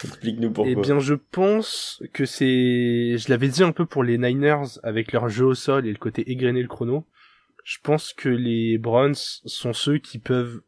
Explique-nous 0.05 0.53
pourquoi. 0.53 0.72
Eh 0.72 0.76
bien, 0.76 1.01
je 1.01 1.14
pense 1.14 2.03
que 2.12 2.24
c'est, 2.24 3.18
je 3.18 3.28
l'avais 3.28 3.48
dit 3.48 3.64
un 3.64 3.72
peu 3.72 3.84
pour 3.84 4.05
les 4.05 4.18
Niners 4.18 4.78
avec 4.84 5.11
leur 5.11 5.28
jeu 5.28 5.46
au 5.46 5.55
sol 5.55 5.86
et 5.86 5.90
le 5.90 5.98
côté 5.98 6.30
égrené 6.30 6.62
le 6.62 6.68
chrono. 6.68 7.05
Je 7.64 7.78
pense 7.82 8.12
que 8.12 8.28
les 8.28 8.78
Browns 8.78 9.16
sont 9.16 9.72
ceux 9.72 9.98
qui 9.98 10.18
peuvent 10.18 10.61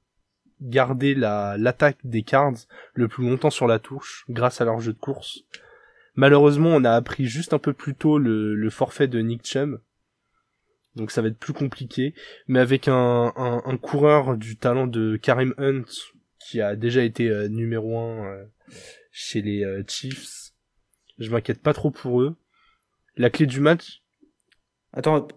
garder 0.60 1.14
la, 1.14 1.56
l'attaque 1.58 1.98
des 2.04 2.22
Cards 2.22 2.66
le 2.94 3.06
plus 3.06 3.28
longtemps 3.28 3.50
sur 3.50 3.68
la 3.68 3.78
touche 3.78 4.24
grâce 4.28 4.60
à 4.60 4.64
leur 4.64 4.80
jeu 4.80 4.92
de 4.92 4.98
course. 4.98 5.40
Malheureusement, 6.14 6.70
on 6.70 6.84
a 6.84 6.92
appris 6.92 7.26
juste 7.26 7.52
un 7.54 7.58
peu 7.58 7.72
plus 7.72 7.94
tôt 7.94 8.18
le, 8.18 8.54
le 8.54 8.70
forfait 8.70 9.08
de 9.08 9.20
Nick 9.20 9.44
Chum. 9.44 9.78
Donc 10.96 11.10
ça 11.10 11.22
va 11.22 11.28
être 11.28 11.38
plus 11.38 11.52
compliqué. 11.52 12.14
Mais 12.48 12.58
avec 12.58 12.88
un, 12.88 13.32
un, 13.36 13.62
un 13.64 13.76
coureur 13.76 14.36
du 14.36 14.56
talent 14.56 14.86
de 14.86 15.16
Karim 15.16 15.54
Hunt, 15.58 15.84
qui 16.38 16.60
a 16.60 16.76
déjà 16.76 17.02
été 17.02 17.28
euh, 17.28 17.48
numéro 17.48 17.98
un 17.98 18.26
euh, 18.26 18.44
chez 19.10 19.42
les 19.42 19.64
euh, 19.64 19.82
Chiefs, 19.86 20.52
je 21.18 21.30
m'inquiète 21.30 21.62
pas 21.62 21.72
trop 21.72 21.90
pour 21.90 22.20
eux. 22.20 22.36
La 23.16 23.30
clé 23.30 23.46
du 23.46 23.60
match? 23.60 24.02
Attends, 24.92 25.28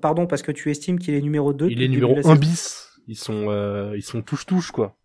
pardon, 0.00 0.26
parce 0.26 0.42
que 0.42 0.52
tu 0.52 0.70
estimes 0.70 0.98
qu'il 0.98 1.14
est 1.14 1.20
numéro 1.20 1.52
2 1.52 1.68
Il 1.70 1.82
est 1.82 1.88
numéro 1.88 2.26
1 2.26 2.36
bis. 2.36 2.88
Ils 3.06 3.16
sont, 3.16 3.92
ils 3.94 4.02
sont 4.02 4.22
touche-touche, 4.22 4.70
quoi. 4.70 4.96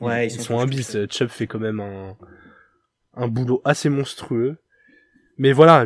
Ouais, 0.00 0.26
ils, 0.26 0.30
sont, 0.30 0.58
un 0.58 0.66
bis. 0.66 0.96
Chubb 1.10 1.28
fait 1.28 1.46
quand 1.46 1.60
même 1.60 1.80
un, 1.80 2.16
un 3.14 3.28
boulot 3.28 3.60
assez 3.64 3.88
monstrueux. 3.88 4.58
Mais 5.38 5.52
voilà, 5.52 5.84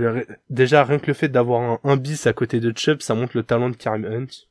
déjà 0.50 0.84
rien 0.84 0.98
que 0.98 1.06
le 1.06 1.14
fait 1.14 1.28
d'avoir 1.28 1.80
un, 1.84 1.96
bis 1.96 2.26
à 2.26 2.32
côté 2.32 2.60
de 2.60 2.76
Chubb, 2.76 3.00
ça 3.00 3.14
montre 3.14 3.36
le 3.36 3.42
talent 3.42 3.70
de 3.70 3.76
Karim 3.76 4.04
Hunt. 4.04 4.48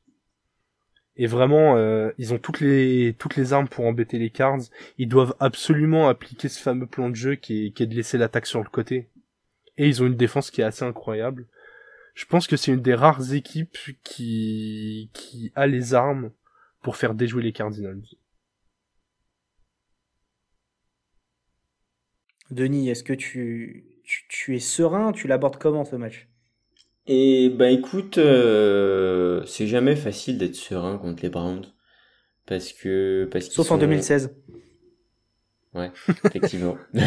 Et 1.18 1.28
vraiment, 1.28 1.78
euh, 1.78 2.12
ils 2.18 2.34
ont 2.34 2.38
toutes 2.38 2.60
les 2.60 3.16
toutes 3.18 3.36
les 3.38 3.54
armes 3.54 3.70
pour 3.70 3.86
embêter 3.86 4.20
les 4.20 4.30
Cards. 4.30 4.64
Ils 4.98 5.08
doivent 5.08 5.36
absolument 5.40 6.10
appliquer 6.10 6.50
ce 6.50 6.62
fameux 6.62 6.88
plan 6.88 7.10
de 7.10 7.16
jeu 7.16 7.36
qui 7.36 7.68
est, 7.68 7.72
qui 7.72 7.84
est 7.84 7.88
de 7.88 7.96
laisser 7.96 8.18
l'attaque 8.18 8.48
sur 8.48 8.62
le 8.62 8.70
côté. 8.70 9.08
Et 9.78 9.88
ils 9.88 10.04
ont 10.04 10.08
une 10.08 10.16
défense 10.16 10.52
qui 10.52 10.62
est 10.62 10.66
assez 10.66 10.84
incroyable. 10.84 11.46
Je 12.16 12.26
pense 12.26 12.48
que 12.48 12.58
c'est 12.58 12.72
une 12.72 12.82
des 12.82 12.96
rares 12.96 13.34
équipes 13.34 13.78
qui 14.04 15.10
qui 15.14 15.52
a 15.56 15.68
les 15.68 15.94
armes 15.94 16.32
pour 16.82 16.98
faire 16.98 17.14
déjouer 17.16 17.44
les 17.44 17.54
Cardinals. 17.54 18.04
Denis, 22.52 22.90
est-ce 22.90 23.04
que 23.04 23.14
tu, 23.14 23.86
tu, 24.06 24.56
es 24.56 24.60
serein 24.60 25.12
Tu 25.12 25.28
l'abordes 25.28 25.58
comment 25.58 25.86
ce 25.86 25.96
match? 25.96 26.28
Et 27.08 27.50
bah 27.50 27.70
écoute, 27.70 28.18
euh, 28.18 29.46
c'est 29.46 29.68
jamais 29.68 29.96
facile 29.96 30.38
d'être 30.38 30.56
serein 30.56 30.98
contre 30.98 31.24
les 31.24 31.30
Browns. 31.30 31.66
Parce 32.46 32.74
que. 32.74 33.28
Parce 33.32 33.50
Sauf 33.50 33.72
en 33.72 33.78
2016. 33.78 34.36
Ouais, 35.74 35.92
effectivement. 36.26 36.78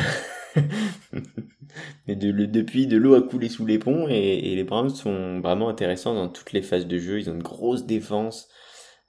Mais 2.07 2.17
de, 2.17 2.31
depuis, 2.47 2.87
de 2.87 2.97
l'eau 2.97 3.15
a 3.15 3.23
coulé 3.23 3.49
sous 3.49 3.67
les 3.67 3.79
ponts 3.79 4.09
et, 4.09 4.55
les 4.55 4.65
Browns 4.65 4.91
sont 4.91 5.41
vraiment 5.41 5.69
intéressants 5.69 6.15
dans 6.15 6.29
toutes 6.29 6.53
les 6.53 6.63
phases 6.63 6.87
de 6.87 6.99
jeu. 6.99 7.19
Ils 7.19 7.31
ont 7.31 7.35
une 7.35 7.43
grosse 7.43 7.87
défense. 7.87 8.49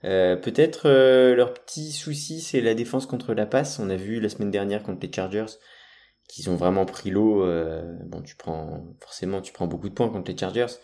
Euh, 0.05 0.35
peut-être 0.35 0.87
euh, 0.87 1.35
leur 1.35 1.53
petit 1.53 1.91
souci, 1.91 2.39
c'est 2.39 2.61
la 2.61 2.73
défense 2.73 3.05
contre 3.05 3.33
la 3.33 3.45
passe. 3.45 3.79
On 3.79 3.89
a 3.89 3.95
vu 3.95 4.19
la 4.19 4.29
semaine 4.29 4.51
dernière 4.51 4.83
contre 4.83 5.05
les 5.05 5.11
Chargers 5.11 5.57
qu'ils 6.29 6.49
ont 6.49 6.55
vraiment 6.55 6.85
pris 6.85 7.09
l'eau. 7.09 7.43
Euh, 7.43 7.97
bon, 8.05 8.21
tu 8.21 8.37
prends 8.37 8.85
forcément, 9.01 9.41
tu 9.41 9.51
prends 9.51 9.67
beaucoup 9.67 9.89
de 9.89 9.93
points 9.93 10.09
contre 10.09 10.31
les 10.31 10.37
Chargers, 10.37 10.77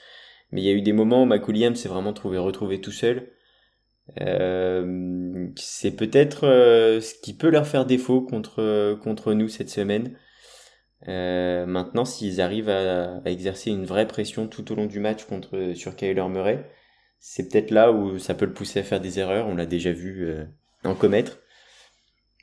mais 0.51 0.61
il 0.61 0.65
y 0.65 0.69
a 0.69 0.73
eu 0.73 0.81
des 0.81 0.91
moments 0.91 1.23
où 1.23 1.25
Mac 1.25 1.43
s'est 1.75 1.87
vraiment 1.87 2.11
trouvé 2.11 2.37
retrouvé 2.37 2.81
tout 2.81 2.91
seul. 2.91 3.29
Euh, 4.21 5.47
c'est 5.55 5.95
peut-être 5.95 6.45
euh, 6.45 7.01
ce 7.01 7.15
qui 7.15 7.35
peut 7.35 7.49
leur 7.49 7.65
faire 7.65 7.85
défaut 7.85 8.21
contre 8.21 8.99
contre 9.03 9.33
nous 9.33 9.47
cette 9.47 9.69
semaine. 9.69 10.17
maintenant, 11.07 12.05
s'ils 12.05 12.41
arrivent 12.41 12.69
à, 12.69 13.21
exercer 13.25 13.71
une 13.71 13.85
vraie 13.85 14.07
pression 14.07 14.47
tout 14.47 14.71
au 14.71 14.75
long 14.75 14.87
du 14.87 14.99
match 14.99 15.25
contre 15.25 15.73
sur 15.75 15.95
Kyler 15.95 16.27
Murray, 16.27 16.69
c'est 17.19 17.49
peut-être 17.49 17.71
là 17.71 17.91
où 17.91 18.19
ça 18.19 18.33
peut 18.33 18.45
le 18.45 18.53
pousser 18.53 18.79
à 18.79 18.83
faire 18.83 19.01
des 19.01 19.19
erreurs. 19.19 19.47
On 19.47 19.55
l'a 19.55 19.65
déjà 19.67 19.91
vu 19.91 20.27
en 20.83 20.95
commettre. 20.95 21.39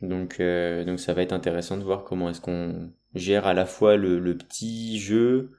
Donc, 0.03 0.40
euh, 0.40 0.84
donc 0.84 0.98
ça 0.98 1.14
va 1.14 1.22
être 1.22 1.32
intéressant 1.32 1.76
de 1.76 1.84
voir 1.84 2.03
comment 2.03 2.28
est-ce 2.28 2.40
qu'on 2.40 2.92
gère 3.14 3.46
à 3.46 3.55
la 3.55 3.64
fois 3.66 3.96
le, 3.96 4.18
le 4.18 4.36
petit 4.36 4.98
jeu, 4.98 5.53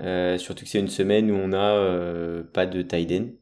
euh, 0.00 0.38
surtout 0.38 0.64
que 0.64 0.70
c'est 0.70 0.78
une 0.78 0.88
semaine 0.88 1.30
où 1.30 1.34
on 1.34 1.52
a 1.52 1.74
euh, 1.74 2.44
pas 2.44 2.66
de 2.66 2.82
Tiden. 2.82 3.34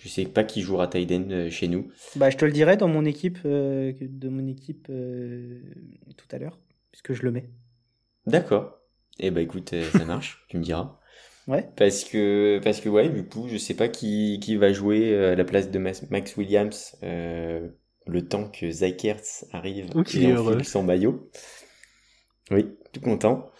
Je 0.00 0.08
sais 0.08 0.24
pas 0.24 0.44
qui 0.44 0.62
jouera 0.62 0.86
Tiden 0.86 1.50
chez 1.50 1.68
nous. 1.68 1.90
Bah, 2.16 2.30
je 2.30 2.36
te 2.36 2.44
le 2.44 2.52
dirai 2.52 2.76
dans 2.76 2.88
mon 2.88 3.04
équipe, 3.04 3.46
de 3.46 4.28
mon 4.28 4.46
équipe 4.46 4.86
tout 4.86 6.26
à 6.30 6.38
l'heure, 6.38 6.58
puisque 6.90 7.12
je 7.12 7.22
le 7.22 7.32
mets. 7.32 7.50
D'accord. 8.26 8.78
Eh 9.18 9.30
bah 9.30 9.42
écoute, 9.42 9.74
ça 9.92 10.04
marche, 10.06 10.42
tu 10.48 10.56
me 10.56 10.62
diras. 10.62 10.98
Ouais. 11.48 11.68
Parce 11.76 12.04
que, 12.04 12.60
parce 12.64 12.80
que 12.80 12.88
ouais, 12.88 13.10
du 13.10 13.26
coup, 13.26 13.48
je 13.48 13.58
sais 13.58 13.74
pas 13.74 13.88
qui, 13.88 14.38
qui 14.40 14.56
va 14.56 14.72
jouer 14.72 15.14
à 15.14 15.34
la 15.34 15.44
place 15.44 15.70
de 15.70 15.78
Max 15.78 16.36
Williams 16.38 16.96
le 18.06 18.26
temps 18.26 18.48
que 18.48 18.70
Zykerts 18.70 19.44
arrive 19.52 19.86
et 19.86 19.96
enfile 19.96 20.64
son 20.64 20.82
maillot. 20.82 21.30
Oui, 22.50 22.66
tout 22.92 23.00
content. 23.00 23.50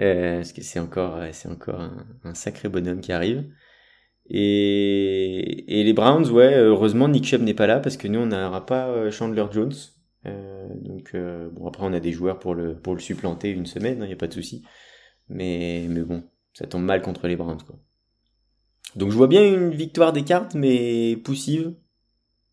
Euh, 0.00 0.36
parce 0.36 0.52
que 0.52 0.62
c'est 0.62 0.78
encore, 0.78 1.18
c'est 1.32 1.48
encore 1.48 1.80
un, 2.24 2.34
sacré 2.34 2.68
bonhomme 2.68 3.00
qui 3.00 3.12
arrive. 3.12 3.44
Et, 4.26 5.80
et 5.80 5.84
les 5.84 5.92
Browns, 5.92 6.30
ouais, 6.30 6.54
heureusement 6.54 7.08
Nick 7.08 7.24
Chubb 7.24 7.42
n'est 7.42 7.54
pas 7.54 7.66
là 7.66 7.80
parce 7.80 7.96
que 7.96 8.08
nous 8.08 8.20
on 8.20 8.26
n'aura 8.26 8.64
pas 8.64 8.88
euh, 8.88 9.10
Chandler 9.10 9.44
Jones. 9.50 9.74
Euh, 10.26 10.68
donc 10.76 11.10
euh, 11.14 11.50
bon 11.50 11.66
après 11.66 11.84
on 11.84 11.92
a 11.92 11.98
des 12.00 12.12
joueurs 12.12 12.38
pour 12.38 12.54
le 12.54 12.76
pour 12.76 12.94
le 12.94 13.00
supplanter 13.00 13.50
une 13.50 13.66
semaine, 13.66 13.98
il 13.98 14.02
hein, 14.02 14.06
n'y 14.06 14.12
a 14.12 14.16
pas 14.16 14.28
de 14.28 14.32
souci. 14.32 14.64
Mais 15.28 15.86
mais 15.88 16.02
bon, 16.02 16.22
ça 16.54 16.66
tombe 16.66 16.84
mal 16.84 17.02
contre 17.02 17.26
les 17.26 17.36
Browns 17.36 17.62
quoi. 17.66 17.76
Donc 18.94 19.10
je 19.10 19.16
vois 19.16 19.26
bien 19.26 19.44
une 19.44 19.70
victoire 19.70 20.12
des 20.12 20.22
cartes 20.22 20.54
mais 20.54 21.16
poussive 21.16 21.74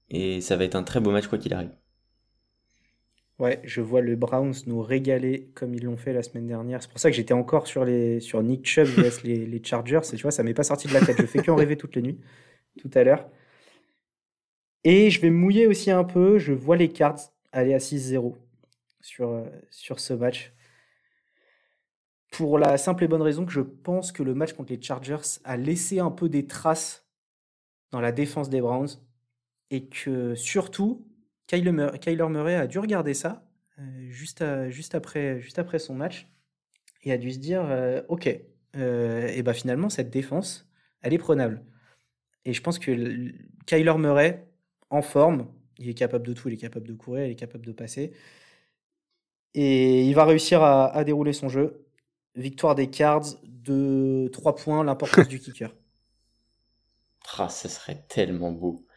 et 0.09 0.41
ça 0.41 0.57
va 0.57 0.63
être 0.65 0.75
un 0.75 0.83
très 0.83 0.99
beau 0.99 1.11
match 1.11 1.27
quoi 1.27 1.37
qu'il 1.37 1.53
arrive. 1.53 1.71
Ouais, 3.39 3.61
je 3.63 3.79
vois 3.79 4.01
le 4.01 4.17
Browns 4.17 4.53
nous 4.67 4.81
régaler 4.81 5.49
comme 5.55 5.73
ils 5.73 5.83
l'ont 5.85 5.95
fait 5.95 6.11
la 6.11 6.23
semaine 6.23 6.45
dernière. 6.47 6.83
C'est 6.83 6.89
pour 6.89 6.99
ça 6.99 7.09
que 7.09 7.15
j'étais 7.15 7.33
encore 7.33 7.67
sur, 7.67 7.85
les, 7.85 8.19
sur 8.19 8.43
Nick 8.43 8.67
Chubb 8.67 8.87
les, 9.23 9.45
les 9.45 9.63
Chargers. 9.63 10.01
Et 10.11 10.15
tu 10.17 10.21
vois, 10.23 10.31
ça 10.31 10.43
m'est 10.43 10.53
pas 10.53 10.63
sorti 10.63 10.89
de 10.89 10.93
la 10.93 10.99
tête. 10.99 11.15
Je 11.19 11.25
fais 11.25 11.41
qu'en 11.41 11.55
rêver 11.55 11.77
toutes 11.77 11.95
les 11.95 12.01
nuits, 12.01 12.19
tout 12.77 12.91
à 12.93 13.03
l'heure. 13.03 13.29
Et 14.83 15.09
je 15.09 15.21
vais 15.21 15.29
mouiller 15.29 15.67
aussi 15.67 15.89
un 15.89 16.03
peu. 16.03 16.37
Je 16.37 16.51
vois 16.51 16.75
les 16.75 16.89
Cards 16.89 17.19
aller 17.53 17.73
à 17.73 17.79
6-0 17.79 18.35
sur, 19.01 19.29
euh, 19.29 19.45
sur 19.69 19.99
ce 20.01 20.13
match. 20.13 20.53
Pour 22.31 22.59
la 22.59 22.77
simple 22.77 23.05
et 23.05 23.07
bonne 23.07 23.21
raison 23.21 23.45
que 23.45 23.51
je 23.51 23.61
pense 23.61 24.11
que 24.11 24.21
le 24.21 24.35
match 24.35 24.53
contre 24.53 24.73
les 24.73 24.81
Chargers 24.81 25.39
a 25.45 25.55
laissé 25.55 25.99
un 25.99 26.11
peu 26.11 26.27
des 26.29 26.45
traces 26.45 27.07
dans 27.91 28.01
la 28.01 28.11
défense 28.11 28.49
des 28.49 28.61
Browns 28.61 28.89
et 29.71 29.87
que 29.87 30.35
surtout, 30.35 31.05
Kyler 31.47 31.71
Murray, 31.71 32.55
a 32.55 32.67
dû 32.67 32.79
regarder 32.79 33.13
ça 33.13 33.45
euh, 33.79 34.09
juste, 34.09 34.43
juste, 34.69 34.95
après, 34.95 35.39
juste 35.39 35.59
après 35.59 35.79
son 35.79 35.95
match 35.95 36.27
et 37.03 37.11
a 37.11 37.17
dû 37.17 37.31
se 37.31 37.39
dire 37.39 37.63
euh, 37.65 38.01
Ok, 38.09 38.29
euh, 38.75 39.27
et 39.27 39.41
ben 39.43 39.53
finalement, 39.53 39.89
cette 39.89 40.09
défense, 40.09 40.69
elle 41.01 41.13
est 41.13 41.19
prenable. 41.19 41.63
Et 42.45 42.53
je 42.53 42.61
pense 42.61 42.79
que 42.79 43.31
Kyler 43.65 43.97
Murray, 43.97 44.47
en 44.89 45.01
forme, 45.01 45.47
il 45.77 45.89
est 45.89 45.93
capable 45.93 46.25
de 46.25 46.33
tout, 46.33 46.49
il 46.49 46.55
est 46.55 46.57
capable 46.57 46.87
de 46.87 46.93
courir, 46.93 47.25
il 47.25 47.31
est 47.31 47.35
capable 47.35 47.65
de 47.65 47.71
passer. 47.71 48.13
Et 49.53 50.03
il 50.05 50.13
va 50.13 50.25
réussir 50.25 50.61
à, 50.61 51.03
dérouler 51.03 51.33
son 51.33 51.49
jeu. 51.49 51.85
Victoire 52.35 52.75
des 52.75 52.89
Cards 52.89 53.25
de 53.43 54.29
3 54.31 54.55
points, 54.55 54.83
l'importance 54.83 55.27
du 55.27 55.39
kicker. 55.39 55.73
Ah, 57.37 57.47
ce 57.47 57.67
serait 57.67 58.05
tellement 58.09 58.51
beau. 58.51 58.87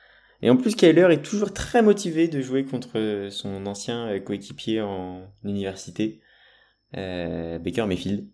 Et 0.43 0.51
en 0.51 0.57
plus, 0.57 0.75
Kyler 0.75 1.07
est 1.11 1.23
toujours 1.23 1.53
très 1.53 1.83
motivé 1.83 2.27
de 2.27 2.41
jouer 2.41 2.65
contre 2.65 3.29
son 3.31 3.65
ancien 3.67 4.09
euh, 4.09 4.21
coéquipier 4.21 4.81
en 4.81 5.23
université, 5.45 6.21
euh, 6.97 7.61
Baker 7.61 7.87
Mayfield. 7.87 8.27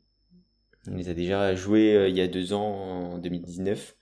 Il 0.87 0.97
les 0.97 1.11
a 1.11 1.15
déjà 1.15 1.55
joués 1.55 1.95
euh, 1.95 2.09
il 2.09 2.17
y 2.17 2.23
a 2.23 2.27
deux 2.27 2.55
ans, 2.55 3.13
en 3.13 3.19
2019, 3.19 3.95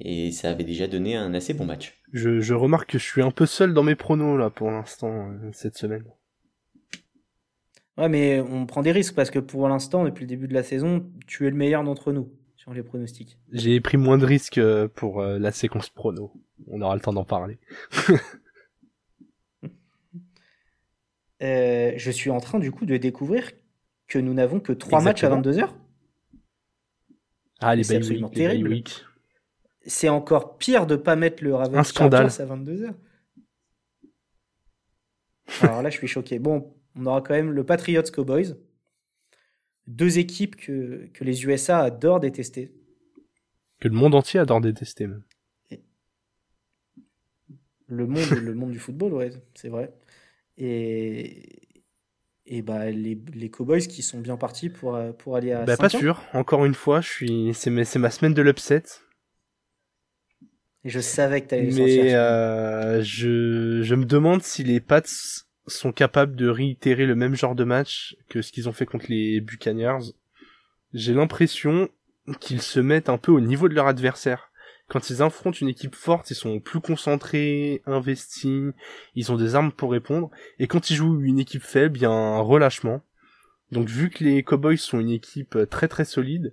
et 0.00 0.30
ça 0.30 0.50
avait 0.50 0.64
déjà 0.64 0.86
donné 0.86 1.16
un 1.16 1.32
assez 1.32 1.54
bon 1.54 1.64
match. 1.64 2.02
Je, 2.12 2.52
remarque 2.52 2.90
que 2.90 2.98
je 2.98 3.04
suis 3.04 3.22
un 3.22 3.30
peu 3.30 3.46
seul 3.46 3.72
dans 3.72 3.82
mes 3.82 3.94
pronos 3.94 4.36
là 4.36 4.50
pour 4.50 4.70
l'instant 4.70 5.32
cette 5.52 5.78
semaine. 5.78 6.04
Ouais, 7.96 8.10
mais 8.10 8.40
on 8.40 8.66
prend 8.66 8.82
des 8.82 8.92
risques 8.92 9.14
parce 9.14 9.30
que 9.30 9.38
pour 9.38 9.66
l'instant, 9.68 10.04
depuis 10.04 10.22
le 10.22 10.28
début 10.28 10.48
de 10.48 10.54
la 10.54 10.62
saison, 10.62 11.10
tu 11.26 11.46
es 11.46 11.50
le 11.50 11.56
meilleur 11.56 11.82
d'entre 11.82 12.12
nous 12.12 12.30
sur 12.62 12.72
les 12.72 12.82
pronostics. 12.82 13.38
J'ai 13.50 13.80
pris 13.80 13.96
moins 13.96 14.18
de 14.18 14.26
risques 14.26 14.60
pour 14.94 15.22
la 15.22 15.52
séquence 15.52 15.88
prono 15.88 16.32
on 16.68 16.80
aura 16.80 16.94
le 16.94 17.00
temps 17.00 17.12
d'en 17.12 17.24
parler. 17.24 17.58
Euh, 21.42 21.94
je 21.96 22.12
suis 22.12 22.30
en 22.30 22.38
train 22.38 22.60
du 22.60 22.70
coup 22.70 22.86
de 22.86 22.96
découvrir 22.96 23.50
que 24.06 24.16
nous 24.16 24.32
n'avons 24.32 24.60
que 24.60 24.72
3 24.72 25.00
matchs 25.00 25.24
à 25.24 25.28
22h. 25.28 25.70
Ah, 27.58 27.74
les 27.74 27.82
C'est 27.82 27.96
absolument 27.96 28.28
terrible. 28.28 28.84
C'est 29.84 30.08
encore 30.08 30.56
pire 30.56 30.86
de 30.86 30.94
pas 30.94 31.16
mettre 31.16 31.42
le 31.42 31.52
Ravens 31.56 31.92
à 31.98 32.08
22h. 32.08 32.94
Alors 35.62 35.82
là, 35.82 35.90
je 35.90 35.96
suis 35.96 36.06
choqué. 36.06 36.38
Bon, 36.38 36.72
on 36.94 37.06
aura 37.06 37.20
quand 37.22 37.34
même 37.34 37.50
le 37.50 37.66
Patriots 37.66 38.02
Cowboys. 38.12 38.54
Deux 39.86 40.18
équipes 40.18 40.56
que, 40.56 41.08
que 41.12 41.24
les 41.24 41.44
USA 41.44 41.80
adorent 41.80 42.20
détester. 42.20 42.72
Que 43.80 43.88
le 43.88 43.94
monde 43.94 44.14
entier 44.14 44.40
adore 44.40 44.60
détester. 44.60 45.06
Même. 45.06 45.24
Le 47.88 48.06
monde, 48.06 48.30
le 48.42 48.54
monde 48.54 48.70
du 48.70 48.78
football, 48.78 49.12
ouais, 49.12 49.30
c'est 49.54 49.68
vrai. 49.68 49.92
Et, 50.56 51.42
et 52.46 52.62
bah, 52.62 52.90
les, 52.90 53.20
les, 53.34 53.50
Cowboys 53.50 53.86
qui 53.86 54.02
sont 54.02 54.20
bien 54.20 54.36
partis 54.36 54.70
pour, 54.70 54.98
pour 55.18 55.36
aller 55.36 55.52
à. 55.52 55.64
Bah, 55.64 55.76
pas 55.76 55.88
sûr. 55.88 56.22
Encore 56.32 56.64
une 56.64 56.74
fois, 56.74 57.00
je 57.00 57.08
suis, 57.08 57.54
c'est 57.54 57.70
ma, 57.70 57.82
ma 57.96 58.10
semaine 58.10 58.34
de 58.34 58.42
l'upset. 58.42 58.82
Et 60.84 60.90
je 60.90 61.00
savais 61.00 61.42
que 61.42 61.48
t'allais 61.48 61.70
Mais 61.70 62.14
euh, 62.14 63.02
je, 63.02 63.82
je 63.82 63.94
me 63.94 64.04
demande 64.04 64.42
si 64.42 64.64
les 64.64 64.80
Pats 64.80 65.02
sont 65.66 65.92
capables 65.92 66.36
de 66.36 66.48
réitérer 66.48 67.06
le 67.06 67.14
même 67.14 67.34
genre 67.34 67.54
de 67.54 67.64
match 67.64 68.16
que 68.28 68.42
ce 68.42 68.52
qu'ils 68.52 68.68
ont 68.68 68.72
fait 68.72 68.86
contre 68.86 69.06
les 69.08 69.40
Buccaneers. 69.40 70.12
J'ai 70.92 71.14
l'impression 71.14 71.88
qu'ils 72.40 72.62
se 72.62 72.80
mettent 72.80 73.08
un 73.08 73.18
peu 73.18 73.32
au 73.32 73.40
niveau 73.40 73.68
de 73.68 73.74
leur 73.74 73.86
adversaire 73.86 74.52
quand 74.92 75.08
ils 75.08 75.22
affrontent 75.22 75.56
une 75.58 75.70
équipe 75.70 75.94
forte, 75.94 76.30
ils 76.30 76.34
sont 76.34 76.60
plus 76.60 76.80
concentrés, 76.80 77.80
investis, 77.86 78.72
ils 79.14 79.32
ont 79.32 79.36
des 79.36 79.54
armes 79.54 79.72
pour 79.72 79.90
répondre. 79.90 80.30
Et 80.58 80.66
quand 80.66 80.90
ils 80.90 80.96
jouent 80.96 81.18
une 81.22 81.38
équipe 81.38 81.62
faible, 81.62 81.96
il 81.96 82.02
y 82.02 82.04
a 82.04 82.10
un 82.10 82.40
relâchement. 82.40 83.00
Donc 83.70 83.88
vu 83.88 84.10
que 84.10 84.22
les 84.22 84.42
Cowboys 84.42 84.76
sont 84.76 85.00
une 85.00 85.08
équipe 85.08 85.56
très 85.70 85.88
très 85.88 86.04
solide, 86.04 86.52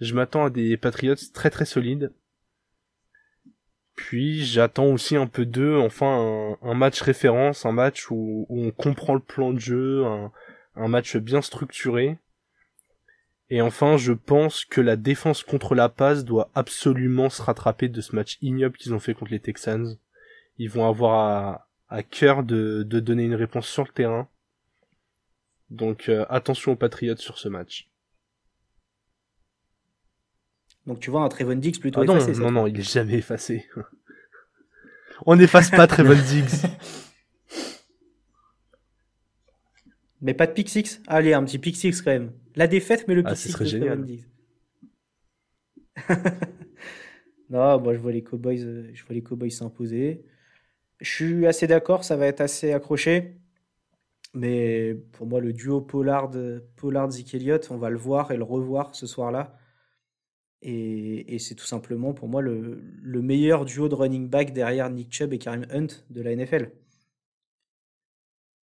je 0.00 0.14
m'attends 0.14 0.46
à 0.46 0.50
des 0.50 0.76
Patriots 0.76 1.14
très 1.32 1.48
très 1.48 1.64
solides. 1.64 2.12
Puis 3.96 4.44
j'attends 4.44 4.86
aussi 4.86 5.16
un 5.16 5.26
peu 5.26 5.46
d'eux, 5.46 5.78
enfin 5.78 6.56
un, 6.62 6.74
match 6.74 7.00
référence, 7.00 7.66
un 7.66 7.72
match 7.72 8.10
où, 8.10 8.46
on 8.50 8.70
comprend 8.70 9.14
le 9.14 9.20
plan 9.20 9.52
de 9.52 9.58
jeu, 9.58 10.04
un 10.04 10.88
match 10.88 11.16
bien 11.16 11.42
structuré. 11.42 12.18
Et 13.48 13.62
enfin, 13.62 13.96
je 13.96 14.12
pense 14.12 14.64
que 14.64 14.80
la 14.80 14.96
défense 14.96 15.42
contre 15.42 15.74
la 15.74 15.88
passe 15.88 16.24
doit 16.24 16.50
absolument 16.54 17.30
se 17.30 17.42
rattraper 17.42 17.88
de 17.88 18.00
ce 18.00 18.14
match 18.14 18.38
ignoble 18.42 18.76
qu'ils 18.76 18.92
ont 18.92 18.98
fait 18.98 19.14
contre 19.14 19.30
les 19.30 19.40
Texans. 19.40 19.96
Ils 20.58 20.70
vont 20.70 20.88
avoir 20.88 21.68
à, 21.88 22.02
cœur 22.02 22.42
de, 22.42 22.82
donner 22.82 23.24
une 23.24 23.34
réponse 23.34 23.68
sur 23.68 23.84
le 23.84 23.90
terrain. 23.90 24.28
Donc 25.70 26.08
euh, 26.08 26.26
attention 26.28 26.72
aux 26.72 26.76
Patriots 26.76 27.16
sur 27.16 27.38
ce 27.38 27.48
match. 27.48 27.88
Donc 30.86 31.00
tu 31.00 31.10
vois 31.10 31.22
un 31.22 31.28
Trevon 31.28 31.56
Diggs 31.56 31.80
plutôt 31.80 32.00
ah 32.00 32.04
non, 32.04 32.16
effacé. 32.16 32.40
Non, 32.40 32.50
non, 32.50 32.66
il 32.66 32.78
est 32.78 32.90
jamais 32.90 33.14
effacé. 33.14 33.66
On 35.26 35.36
n'efface 35.36 35.70
pas 35.70 35.86
Trevon 35.86 36.14
Diggs. 36.14 36.68
Mais 40.22 40.34
pas 40.34 40.46
de 40.46 40.52
pick 40.52 40.68
six 40.68 41.02
Allez, 41.06 41.34
un 41.34 41.44
petit 41.44 41.58
pick 41.58 41.76
six 41.76 42.00
quand 42.02 42.10
même. 42.10 42.32
La 42.54 42.66
défaite, 42.66 43.06
mais 43.06 43.14
le 43.14 43.22
pick 43.22 43.32
ah, 43.32 43.36
six 43.36 43.52
serait 43.52 43.66
génial. 43.66 44.04
non, 47.50 47.80
moi 47.80 47.92
je 47.92 47.98
vois 47.98 48.12
les 48.12 48.22
Cowboys, 48.22 48.64
euh, 48.64 48.90
je 48.94 49.04
vois 49.04 49.14
les 49.14 49.22
Cowboys 49.22 49.50
s'imposer. 49.50 50.24
Je 51.00 51.10
suis 51.10 51.46
assez 51.46 51.66
d'accord, 51.66 52.02
ça 52.02 52.16
va 52.16 52.26
être 52.26 52.40
assez 52.40 52.72
accroché. 52.72 53.36
Mais 54.32 54.94
pour 55.12 55.26
moi, 55.26 55.40
le 55.40 55.52
duo 55.52 55.80
Pollard, 55.80 56.30
Pollard 56.76 57.10
Zeke 57.10 57.34
Elliott, 57.34 57.68
on 57.70 57.76
va 57.76 57.90
le 57.90 57.96
voir 57.96 58.32
et 58.32 58.36
le 58.36 58.44
revoir 58.44 58.94
ce 58.94 59.06
soir-là. 59.06 59.58
Et, 60.68 61.38
c'est 61.38 61.54
tout 61.54 61.64
simplement 61.64 62.12
pour 62.12 62.26
moi 62.26 62.42
le, 62.42 62.82
le, 63.00 63.22
meilleur 63.22 63.64
duo 63.64 63.88
de 63.88 63.94
running 63.94 64.28
back 64.28 64.52
derrière 64.52 64.90
Nick 64.90 65.12
Chubb 65.12 65.32
et 65.32 65.38
Karim 65.38 65.64
Hunt 65.70 65.86
de 66.10 66.20
la 66.22 66.34
NFL. 66.34 66.72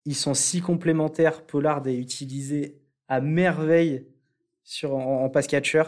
Ils 0.04 0.16
sont 0.16 0.34
si 0.34 0.60
complémentaires. 0.60 1.46
Pollard 1.46 1.88
est 1.88 1.96
utilisé 1.96 2.82
à 3.08 3.22
merveille 3.22 4.06
sur, 4.66 4.96
en, 4.96 5.30
pass 5.30 5.48
catcher. 5.48 5.84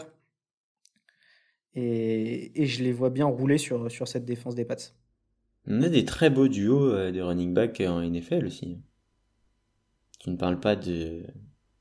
Et, 1.74 2.64
je 2.64 2.82
les 2.82 2.92
vois 2.92 3.10
bien 3.10 3.26
rouler 3.26 3.58
sur, 3.58 3.90
sur 3.90 4.08
cette 4.08 4.24
défense 4.24 4.54
des 4.54 4.64
Pats. 4.64 4.76
On 5.66 5.82
a 5.82 5.90
des 5.90 6.06
très 6.06 6.30
beaux 6.30 6.48
duos 6.48 6.94
euh, 6.94 7.12
de 7.12 7.20
running 7.20 7.52
back 7.52 7.82
en 7.86 8.00
NFL 8.00 8.46
aussi. 8.46 8.78
Tu 10.20 10.30
ne 10.30 10.36
parles 10.36 10.60
pas 10.60 10.76
de, 10.76 11.24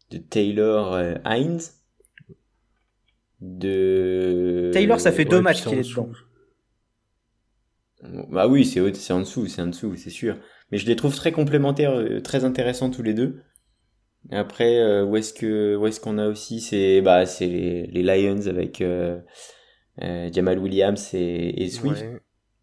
de 0.09 0.17
Taylor 0.17 0.93
euh, 0.93 1.15
Hines 1.23 1.61
de 3.41 4.71
Taylor 4.73 4.99
ça 4.99 5.11
fait 5.11 5.25
deux 5.25 5.41
matchs 5.41 5.63
qu'il 5.63 5.79
est 5.79 5.89
dedans 5.89 6.09
bah 8.29 8.47
oui 8.47 8.65
c'est 8.65 8.79
en 9.11 9.19
dessous 9.19 9.47
c'est 9.47 9.61
en 9.61 9.67
dessous 9.67 9.95
c'est 9.95 10.09
sûr 10.09 10.37
mais 10.71 10.77
je 10.77 10.87
les 10.87 10.95
trouve 10.95 11.15
très 11.15 11.31
complémentaires, 11.31 11.93
euh, 11.95 12.21
très 12.21 12.43
intéressants 12.43 12.89
tous 12.89 13.03
les 13.03 13.13
deux. 13.13 13.41
Après, 14.31 14.79
euh, 14.79 15.05
où 15.05 15.15
est-ce 15.17 15.33
que 15.33 15.75
où 15.75 15.85
est-ce 15.85 15.99
qu'on 15.99 16.17
a 16.17 16.27
aussi 16.27 16.59
c'est 16.59 17.01
bah 17.01 17.27
c'est 17.27 17.45
les, 17.45 17.85
les, 17.85 18.01
Lions 18.01 18.47
avec 18.47 18.81
euh, 18.81 19.19
euh, 20.01 20.29
Jamal 20.33 20.57
Williams 20.57 21.13
et, 21.13 21.63
et 21.63 21.69
Swift. 21.69 22.03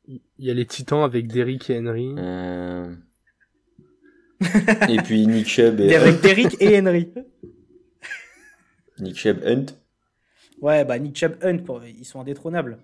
Il 0.09 0.20
y 0.39 0.51
a 0.51 0.55
les 0.55 0.66
Titans 0.66 1.05
avec 1.05 1.29
Derrick 1.29 1.70
et 1.70 1.79
Henry. 1.79 2.16
et 4.89 4.97
puis 5.05 5.25
Nick 5.29 5.47
Chubb 5.47 5.79
et 5.79 5.87
Derrick, 5.87 6.20
Derrick 6.20 6.57
et 6.61 6.81
Henry. 6.81 7.12
Nick 8.99 9.14
Chubb 9.16 9.39
Hunt. 9.45 9.66
Ouais, 10.63 10.85
bah 10.85 10.99
Nick 10.99 11.17
Chubb 11.17 11.37
Hunt, 11.43 11.59
pour... 11.59 11.85
ils 11.85 12.05
sont 12.05 12.21
indétrônables. 12.21 12.79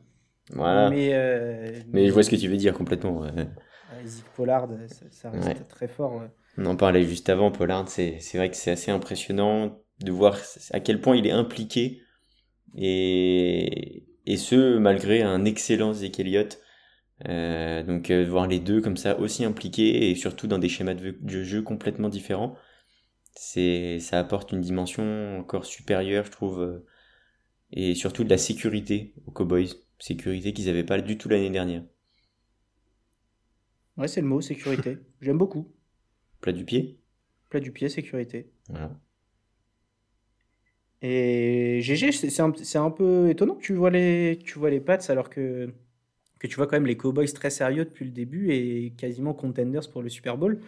Voilà. 0.53 0.91
Mais, 0.91 1.83
mais, 1.93 2.07
je 2.07 2.13
vois 2.13 2.23
ce 2.23 2.31
que 2.31 2.37
tu 2.37 2.49
veux 2.49 2.57
dire 2.57 2.75
complètement. 2.75 3.21
Ouais. 3.21 3.31
Zeke 4.05 4.27
Pollard, 4.37 4.69
ça, 5.11 5.31
reste 5.31 5.69
très 5.69 5.89
fort. 5.89 6.23
On 6.59 6.67
en 6.67 6.77
parlait 6.77 7.05
juste 7.05 7.31
avant, 7.31 7.51
Pollard, 7.51 7.89
c'est 7.89 8.19
vrai 8.35 8.51
que 8.51 8.57
c'est 8.57 8.71
assez 8.71 8.91
impressionnant 8.91 9.79
de 10.01 10.13
voir 10.13 10.37
à 10.73 10.81
quel 10.81 11.01
point 11.01 11.17
il 11.17 11.27
est 11.27 11.33
impliqué 11.33 12.03
et, 12.77 14.05
et 14.27 14.37
ce, 14.37 14.79
malgré 14.79 15.23
un 15.23 15.45
excellent 15.45 15.93
Zeke 15.93 16.21
Elliott. 16.21 16.61
Euh, 17.29 17.83
donc 17.83 18.11
euh, 18.11 18.25
voir 18.25 18.47
les 18.47 18.61
deux 18.61 18.81
comme 18.81 18.97
ça 18.97 19.19
aussi 19.19 19.45
impliqués 19.45 20.09
et 20.09 20.15
surtout 20.15 20.47
dans 20.47 20.59
des 20.59 20.69
schémas 20.69 20.95
de, 20.95 21.43
jeu 21.43 21.63
complètement 21.63 22.09
différents, 22.09 22.55
c'est 23.35 23.99
ça 23.99 24.21
apporte 24.21 24.53
une 24.53 24.61
dimension 24.61 25.39
encore 25.41 25.65
supérieure, 25.65 26.27
je 26.27 26.31
trouve, 26.31 26.61
euh, 26.61 26.87
et 27.73 27.95
surtout 27.95 28.25
de 28.25 28.31
la 28.31 28.39
sécurité 28.39 29.15
aux 29.27 29.31
Cowboys, 29.31 29.69
sécurité 29.99 30.53
qu'ils 30.53 30.67
n'avaient 30.67 30.85
pas 30.85 31.01
du 31.01 31.19
tout 31.19 31.29
l'année 31.29 31.51
dernière. 31.51 31.85
Ouais, 33.97 34.09
c'est 34.09 34.21
le 34.21 34.27
mot, 34.29 34.41
sécurité. 34.41 34.99
J'aime 35.21 35.39
beaucoup. 35.39 35.73
Plat 36.41 36.53
du 36.53 36.65
pied? 36.65 36.99
Plat 37.51 37.61
du 37.61 37.73
pied, 37.73 37.89
sécurité. 37.89 38.51
Voilà. 38.69 38.99
Et 41.03 41.81
GG, 41.81 42.13
c'est 42.13 42.41
un, 42.41 42.53
un, 42.75 42.91
peu 42.91 43.29
étonnant 43.29 43.55
que 43.55 43.63
tu 43.63 43.75
vois 43.75 43.91
les, 43.91 44.39
tu 44.45 44.59
vois 44.59 44.71
les 44.71 44.81
Pats 44.81 44.99
alors 45.09 45.31
que, 45.31 45.73
que 46.39 46.47
tu 46.47 46.57
vois 46.57 46.67
quand 46.67 46.77
même 46.77 46.87
les 46.87 46.97
Cowboys 46.97 47.33
très 47.33 47.51
sérieux 47.51 47.85
depuis 47.85 48.05
le 48.05 48.11
début 48.11 48.51
et 48.51 48.93
quasiment 48.97 49.33
contenders 49.33 49.89
pour 49.91 50.03
le 50.03 50.09
Super 50.09 50.37
Bowl 50.37 50.61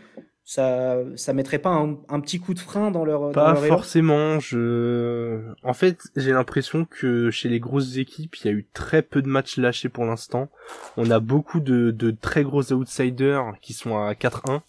ça 0.50 0.96
ça 1.14 1.32
mettrait 1.32 1.60
pas 1.60 1.70
un, 1.70 2.20
petit 2.20 2.40
coup 2.40 2.54
de 2.54 2.58
frein 2.58 2.90
dans 2.90 3.04
leur 3.04 3.30
pas 3.30 3.54
forcément 3.54 4.40
je 4.40 5.44
en 5.62 5.72
fait 5.74 6.00
j'ai 6.16 6.32
l'impression 6.32 6.84
que 6.86 7.30
chez 7.30 7.48
les 7.48 7.60
grosses 7.60 7.98
équipes 7.98 8.34
il 8.34 8.46
y 8.46 8.50
a 8.50 8.52
eu 8.52 8.66
très 8.74 9.02
peu 9.02 9.22
de 9.22 9.28
matchs 9.28 9.58
lâchés 9.58 9.88
pour 9.88 10.04
l'instant. 10.04 10.50
On 10.96 11.08
a 11.12 11.20
beaucoup 11.20 11.60
de, 11.60 11.92
de 11.92 12.10
très 12.10 12.42
gros 12.42 12.72
outsiders 12.72 13.52
qui 13.62 13.74
sont 13.74 13.96
à 13.96 14.14
4-1 14.14 14.62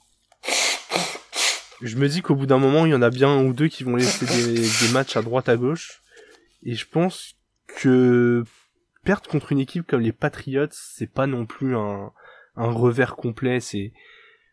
je 1.81 1.95
me 1.95 2.07
dis 2.07 2.21
qu'au 2.21 2.35
bout 2.35 2.45
d'un 2.45 2.59
moment 2.59 2.85
il 2.85 2.91
y 2.91 2.95
en 2.95 3.01
a 3.01 3.09
bien 3.09 3.29
un 3.29 3.43
ou 3.43 3.53
deux 3.53 3.67
qui 3.67 3.83
vont 3.83 3.95
laisser 3.95 4.27
des, 4.27 4.61
des 4.61 4.93
matchs 4.93 5.17
à 5.17 5.23
droite 5.23 5.49
à 5.49 5.57
gauche. 5.57 6.03
Et 6.61 6.75
je 6.75 6.87
pense 6.87 7.33
que 7.65 8.43
perdre 9.03 9.27
contre 9.27 9.51
une 9.51 9.59
équipe 9.59 9.87
comme 9.87 10.01
les 10.01 10.11
Patriots 10.11 10.67
c'est 10.69 11.11
pas 11.11 11.25
non 11.25 11.47
plus 11.47 11.75
un 11.75 12.11
un 12.55 12.69
revers 12.69 13.15
complet 13.15 13.59
c'est 13.59 13.93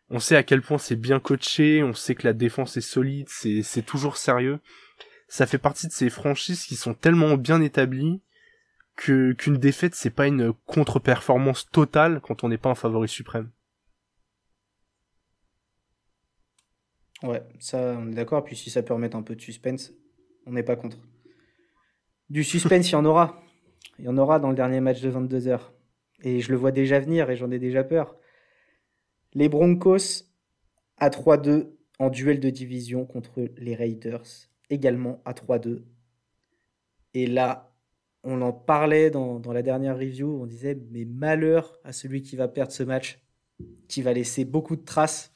on 0.09 0.19
sait 0.19 0.35
à 0.35 0.43
quel 0.43 0.61
point 0.61 0.77
c'est 0.77 0.95
bien 0.95 1.19
coaché, 1.19 1.83
on 1.83 1.93
sait 1.93 2.15
que 2.15 2.25
la 2.25 2.33
défense 2.33 2.77
est 2.77 2.81
solide, 2.81 3.27
c'est 3.29 3.85
toujours 3.85 4.17
sérieux. 4.17 4.59
Ça 5.27 5.45
fait 5.45 5.59
partie 5.59 5.87
de 5.87 5.91
ces 5.91 6.09
franchises 6.09 6.65
qui 6.65 6.75
sont 6.75 6.93
tellement 6.93 7.37
bien 7.37 7.61
établies 7.61 8.21
que 8.95 9.31
qu'une 9.33 9.57
défaite 9.57 9.95
c'est 9.95 10.09
pas 10.09 10.27
une 10.27 10.51
contre-performance 10.65 11.69
totale 11.71 12.19
quand 12.21 12.43
on 12.43 12.49
n'est 12.49 12.57
pas 12.57 12.69
un 12.69 12.75
favori 12.75 13.07
suprême. 13.07 13.49
Ouais, 17.21 17.43
ça 17.59 17.95
on 17.99 18.11
est 18.11 18.15
d'accord. 18.15 18.43
Puis 18.43 18.55
si 18.55 18.69
ça 18.69 18.81
peut 18.81 18.93
remettre 18.93 19.15
un 19.15 19.21
peu 19.23 19.35
de 19.35 19.41
suspense, 19.41 19.91
on 20.45 20.51
n'est 20.51 20.63
pas 20.63 20.75
contre. 20.75 20.97
Du 22.29 22.43
suspense, 22.43 22.89
il 22.89 22.93
y 22.93 22.95
en 22.95 23.05
aura. 23.05 23.41
Il 23.97 24.05
y 24.05 24.07
en 24.07 24.17
aura 24.17 24.39
dans 24.39 24.49
le 24.49 24.55
dernier 24.55 24.81
match 24.81 25.01
de 25.01 25.11
22h. 25.11 25.59
Et 26.21 26.41
je 26.41 26.51
le 26.51 26.57
vois 26.57 26.71
déjà 26.71 26.99
venir 26.99 27.29
et 27.29 27.35
j'en 27.35 27.51
ai 27.51 27.59
déjà 27.59 27.83
peur. 27.83 28.15
Les 29.33 29.49
Broncos 29.49 30.25
à 30.97 31.09
3-2 31.09 31.69
en 31.99 32.09
duel 32.09 32.39
de 32.39 32.49
division 32.49 33.05
contre 33.05 33.47
les 33.57 33.75
Raiders, 33.75 34.23
également 34.69 35.21
à 35.25 35.33
3-2. 35.33 35.83
Et 37.13 37.27
là, 37.27 37.73
on 38.23 38.41
en 38.41 38.51
parlait 38.51 39.09
dans, 39.09 39.41
la 39.51 39.61
dernière 39.61 39.97
review, 39.97 40.41
on 40.41 40.45
disait, 40.45 40.77
mais 40.91 41.05
malheur 41.05 41.77
à 41.83 41.93
celui 41.93 42.21
qui 42.21 42.35
va 42.35 42.47
perdre 42.47 42.71
ce 42.71 42.83
match, 42.83 43.19
qui 43.87 44.01
va 44.01 44.13
laisser 44.13 44.45
beaucoup 44.45 44.75
de 44.75 44.83
traces. 44.83 45.31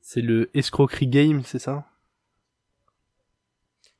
C'est 0.00 0.20
le 0.20 0.50
escroquerie 0.54 1.08
game, 1.08 1.42
c'est 1.42 1.58
ça? 1.58 1.88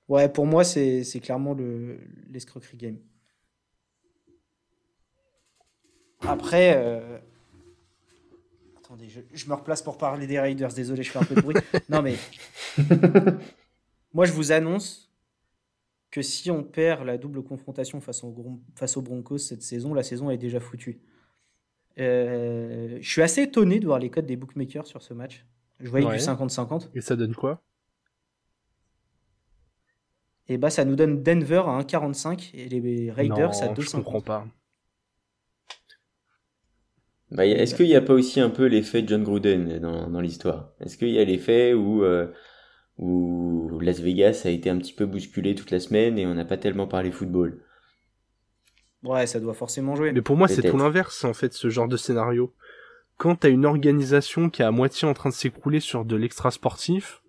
Ouais, 0.08 0.28
pour 0.28 0.46
moi, 0.46 0.62
c'est 0.62 1.20
clairement 1.20 1.56
l'escroquerie 2.28 2.76
game. 2.76 2.98
Après, 6.20 6.76
euh, 6.76 7.18
attendez, 8.96 9.26
je, 9.32 9.48
me 9.48 9.54
replace 9.54 9.82
pour 9.82 9.98
parler 9.98 10.26
des 10.26 10.38
Raiders. 10.40 10.72
Désolé, 10.72 11.02
je 11.02 11.10
fais 11.10 11.18
un 11.18 11.24
peu 11.24 11.34
de 11.34 11.40
bruit. 11.40 11.56
non, 11.88 12.02
mais 12.02 12.16
moi, 14.14 14.24
je 14.24 14.32
vous 14.32 14.52
annonce 14.52 15.10
que 16.10 16.22
si 16.22 16.50
on 16.50 16.62
perd 16.62 17.04
la 17.04 17.18
double 17.18 17.42
confrontation 17.42 18.00
face, 18.00 18.24
face 18.74 18.96
aux 18.96 19.02
Broncos 19.02 19.38
cette 19.38 19.62
saison, 19.62 19.94
la 19.94 20.02
saison 20.02 20.30
est 20.30 20.38
déjà 20.38 20.60
foutue. 20.60 21.00
Euh, 21.98 22.98
je 23.00 23.08
suis 23.08 23.22
assez 23.22 23.42
étonné 23.42 23.80
de 23.80 23.86
voir 23.86 23.98
les 23.98 24.10
codes 24.10 24.26
des 24.26 24.36
bookmakers 24.36 24.86
sur 24.86 25.02
ce 25.02 25.14
match. 25.14 25.46
Je 25.80 25.88
voyais 25.88 26.06
du 26.06 26.16
50-50. 26.16 26.88
Et 26.94 27.00
ça 27.00 27.16
donne 27.16 27.34
quoi? 27.34 27.62
Et 30.48 30.58
bah 30.58 30.70
ça 30.70 30.84
nous 30.84 30.94
donne 30.94 31.22
Denver 31.22 31.62
à 31.66 31.80
1,45 31.80 32.50
et 32.54 32.68
les 32.68 33.10
Raiders 33.10 33.62
à 33.62 33.68
2,50. 33.68 33.80
Je 33.80 33.90
comprends 33.90 34.20
pas. 34.20 34.46
Bah, 37.30 37.46
Est-ce 37.46 37.74
qu'il 37.74 37.86
n'y 37.86 37.96
a 37.96 38.00
pas 38.00 38.14
aussi 38.14 38.40
un 38.40 38.50
peu 38.50 38.66
l'effet 38.66 39.04
John 39.06 39.24
Gruden 39.24 39.78
dans, 39.80 40.08
dans 40.08 40.20
l'histoire? 40.20 40.72
Est-ce 40.80 40.96
qu'il 40.96 41.10
y 41.10 41.18
a 41.18 41.24
l'effet 41.24 41.74
où, 41.74 42.04
euh, 42.04 42.28
où 42.98 43.78
Las 43.80 44.00
Vegas 44.00 44.42
a 44.44 44.50
été 44.50 44.70
un 44.70 44.78
petit 44.78 44.92
peu 44.92 45.06
bousculé 45.06 45.54
toute 45.54 45.70
la 45.70 45.80
semaine 45.80 46.18
et 46.18 46.26
on 46.26 46.34
n'a 46.34 46.44
pas 46.44 46.56
tellement 46.56 46.86
parlé 46.86 47.10
football? 47.10 47.62
Ouais, 49.02 49.26
ça 49.26 49.40
doit 49.40 49.54
forcément 49.54 49.94
jouer. 49.94 50.12
Mais 50.12 50.22
pour 50.22 50.36
moi, 50.36 50.48
c'est 50.48 50.62
tout 50.62 50.76
l'inverse, 50.76 51.24
en 51.24 51.34
fait, 51.34 51.52
ce 51.52 51.68
genre 51.68 51.88
de 51.88 51.96
scénario. 51.96 52.54
Quand 53.18 53.36
t'as 53.36 53.50
une 53.50 53.64
organisation 53.64 54.50
qui 54.50 54.62
est 54.62 54.64
à 54.64 54.70
moitié 54.70 55.08
en 55.08 55.14
train 55.14 55.30
de 55.30 55.34
s'écrouler 55.34 55.80
sur 55.80 56.04
de 56.04 56.16
l'extra 56.16 56.50
sportif, 56.50 57.22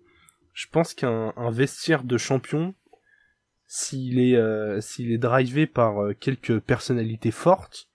je 0.52 0.66
pense 0.70 0.92
qu'un 0.92 1.32
vestiaire 1.50 2.04
de 2.04 2.18
champion, 2.18 2.74
s'il 3.66 4.18
est, 4.18 4.36
euh, 4.36 4.80
s'il 4.80 5.12
est 5.12 5.18
drivé 5.18 5.66
par 5.66 6.02
euh, 6.02 6.14
quelques 6.18 6.58
personnalités 6.58 7.30
fortes, 7.30 7.87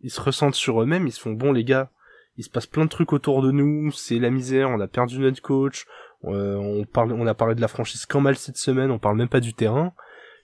ils 0.00 0.10
se 0.10 0.20
ressentent 0.20 0.54
sur 0.54 0.82
eux-mêmes, 0.82 1.06
ils 1.06 1.12
se 1.12 1.20
font 1.20 1.32
bon 1.32 1.52
les 1.52 1.64
gars, 1.64 1.90
il 2.36 2.44
se 2.44 2.50
passe 2.50 2.66
plein 2.66 2.84
de 2.84 2.90
trucs 2.90 3.12
autour 3.12 3.42
de 3.42 3.50
nous, 3.50 3.92
c'est 3.92 4.18
la 4.18 4.30
misère, 4.30 4.70
on 4.70 4.80
a 4.80 4.88
perdu 4.88 5.18
notre 5.18 5.42
coach, 5.42 5.86
euh, 6.24 6.56
on 6.56 6.84
parle, 6.84 7.12
on 7.12 7.26
a 7.26 7.34
parlé 7.34 7.54
de 7.54 7.60
la 7.60 7.68
franchise 7.68 8.06
quand 8.06 8.20
mal 8.20 8.36
cette 8.36 8.56
semaine, 8.56 8.90
on 8.90 8.98
parle 8.98 9.16
même 9.16 9.28
pas 9.28 9.40
du 9.40 9.54
terrain 9.54 9.92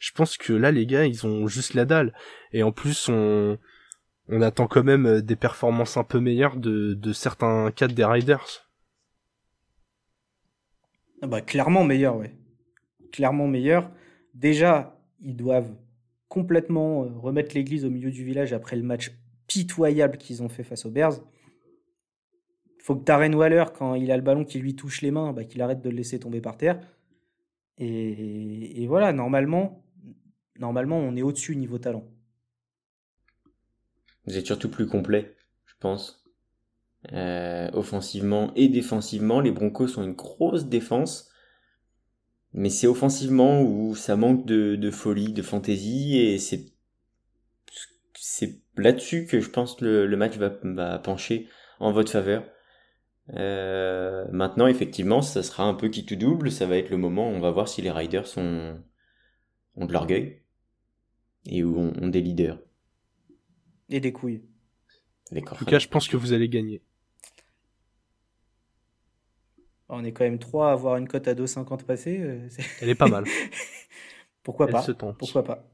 je 0.00 0.12
pense 0.12 0.36
que 0.36 0.52
là 0.52 0.72
les 0.72 0.86
gars 0.86 1.06
ils 1.06 1.26
ont 1.26 1.46
juste 1.46 1.74
la 1.74 1.84
dalle 1.84 2.12
et 2.52 2.64
en 2.64 2.72
plus 2.72 3.08
on 3.08 3.58
attend 4.40 4.66
quand 4.66 4.82
même 4.82 5.06
euh, 5.06 5.22
des 5.22 5.36
performances 5.36 5.96
un 5.96 6.04
peu 6.04 6.18
meilleures 6.18 6.56
de, 6.56 6.94
de 6.94 7.12
certains 7.12 7.70
cadres 7.70 7.94
des 7.94 8.04
Riders. 8.04 8.70
Ah 11.22 11.26
bah 11.26 11.42
clairement 11.42 11.84
meilleur 11.84 12.16
ouais. 12.16 12.34
Clairement 13.12 13.48
meilleur. 13.48 13.90
Déjà, 14.34 14.96
ils 15.20 15.36
doivent 15.36 15.74
complètement 16.28 17.04
euh, 17.04 17.08
remettre 17.18 17.56
l'église 17.56 17.84
au 17.84 17.90
milieu 17.90 18.12
du 18.12 18.24
village 18.24 18.52
après 18.52 18.76
le 18.76 18.84
match 18.84 19.10
pitoyable 19.50 20.16
qu'ils 20.16 20.44
ont 20.44 20.48
fait 20.48 20.62
face 20.62 20.86
aux 20.86 20.90
Bears. 20.90 21.18
Faut 22.78 22.94
que 22.94 23.04
Darren 23.04 23.32
Waller, 23.34 23.64
quand 23.76 23.96
il 23.96 24.12
a 24.12 24.16
le 24.16 24.22
ballon 24.22 24.44
qui 24.44 24.60
lui 24.60 24.76
touche 24.76 25.02
les 25.02 25.10
mains, 25.10 25.32
bah, 25.32 25.42
qu'il 25.42 25.60
arrête 25.60 25.82
de 25.82 25.90
le 25.90 25.96
laisser 25.96 26.20
tomber 26.20 26.40
par 26.40 26.56
terre. 26.56 26.80
Et, 27.76 28.86
voilà, 28.86 29.12
normalement, 29.12 29.84
normalement, 30.58 30.98
on 30.98 31.16
est 31.16 31.22
au-dessus 31.22 31.56
niveau 31.56 31.78
talent. 31.78 32.06
Vous 34.26 34.36
êtes 34.36 34.46
surtout 34.46 34.70
plus 34.70 34.86
complet, 34.86 35.34
je 35.66 35.74
pense. 35.80 36.24
Euh, 37.12 37.70
offensivement 37.72 38.52
et 38.54 38.68
défensivement, 38.68 39.40
les 39.40 39.50
Broncos 39.50 39.98
ont 39.98 40.04
une 40.04 40.12
grosse 40.12 40.66
défense. 40.66 41.32
Mais 42.52 42.70
c'est 42.70 42.86
offensivement 42.86 43.62
où 43.62 43.96
ça 43.96 44.14
manque 44.14 44.46
de, 44.46 44.90
folie, 44.92 45.32
de 45.32 45.42
fantaisie, 45.42 46.18
et 46.18 46.38
c'est 46.38 46.66
là-dessus 48.80 49.26
que 49.26 49.40
je 49.40 49.50
pense 49.50 49.76
que 49.76 49.84
le, 49.84 50.16
match 50.16 50.36
va, 50.36 50.52
va, 50.62 50.98
pencher 50.98 51.48
en 51.78 51.92
votre 51.92 52.10
faveur. 52.10 52.44
Euh, 53.34 54.26
maintenant, 54.32 54.66
effectivement, 54.66 55.22
ça 55.22 55.42
sera 55.42 55.64
un 55.64 55.74
peu 55.74 55.88
qui 55.88 56.04
tout 56.04 56.16
double. 56.16 56.50
Ça 56.50 56.66
va 56.66 56.76
être 56.76 56.90
le 56.90 56.96
moment 56.96 57.30
où 57.30 57.34
on 57.34 57.40
va 57.40 57.50
voir 57.50 57.68
si 57.68 57.82
les 57.82 57.90
Riders 57.90 58.26
ont, 58.36 58.82
ont 59.76 59.86
de 59.86 59.92
l'orgueil 59.92 60.42
et 61.46 61.64
où 61.64 61.78
ont, 61.78 62.08
des 62.08 62.20
leaders. 62.20 62.58
Et 63.88 64.00
des 64.00 64.12
couilles. 64.12 64.42
En 65.32 65.56
tout 65.56 65.64
cas, 65.64 65.78
je 65.78 65.88
pense 65.88 66.08
que 66.08 66.16
vous 66.16 66.32
allez 66.32 66.48
gagner. 66.48 66.82
On 69.88 70.04
est 70.04 70.12
quand 70.12 70.24
même 70.24 70.38
trois 70.38 70.70
à 70.70 70.72
avoir 70.72 70.96
une 70.96 71.08
cote 71.08 71.26
à 71.26 71.34
2,50 71.34 71.84
passée. 71.84 72.20
Euh, 72.20 72.48
Elle 72.80 72.90
est 72.90 72.94
pas 72.94 73.08
mal. 73.08 73.24
Pourquoi 74.42 74.68
pas 74.68 74.86
Pourquoi 75.18 75.44
pas 75.44 75.68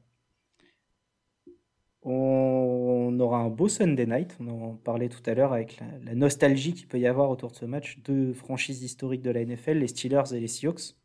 on 2.09 3.19
aura 3.19 3.39
un 3.39 3.49
beau 3.49 3.67
Sunday 3.67 4.05
night. 4.05 4.37
On 4.39 4.47
en 4.47 4.75
parlait 4.75 5.09
tout 5.09 5.21
à 5.25 5.33
l'heure 5.33 5.51
avec 5.51 5.77
la, 6.05 6.15
nostalgie 6.15 6.73
qu'il 6.73 6.87
peut 6.87 6.99
y 6.99 7.05
avoir 7.05 7.29
autour 7.29 7.51
de 7.51 7.57
ce 7.57 7.65
match. 7.65 7.99
Deux 8.05 8.33
franchises 8.33 8.81
historiques 8.81 9.21
de 9.21 9.31
la 9.31 9.43
NFL, 9.43 9.79
les 9.79 9.87
Steelers 9.87 10.33
et 10.33 10.39
les 10.39 10.47
Seahawks. 10.47 10.95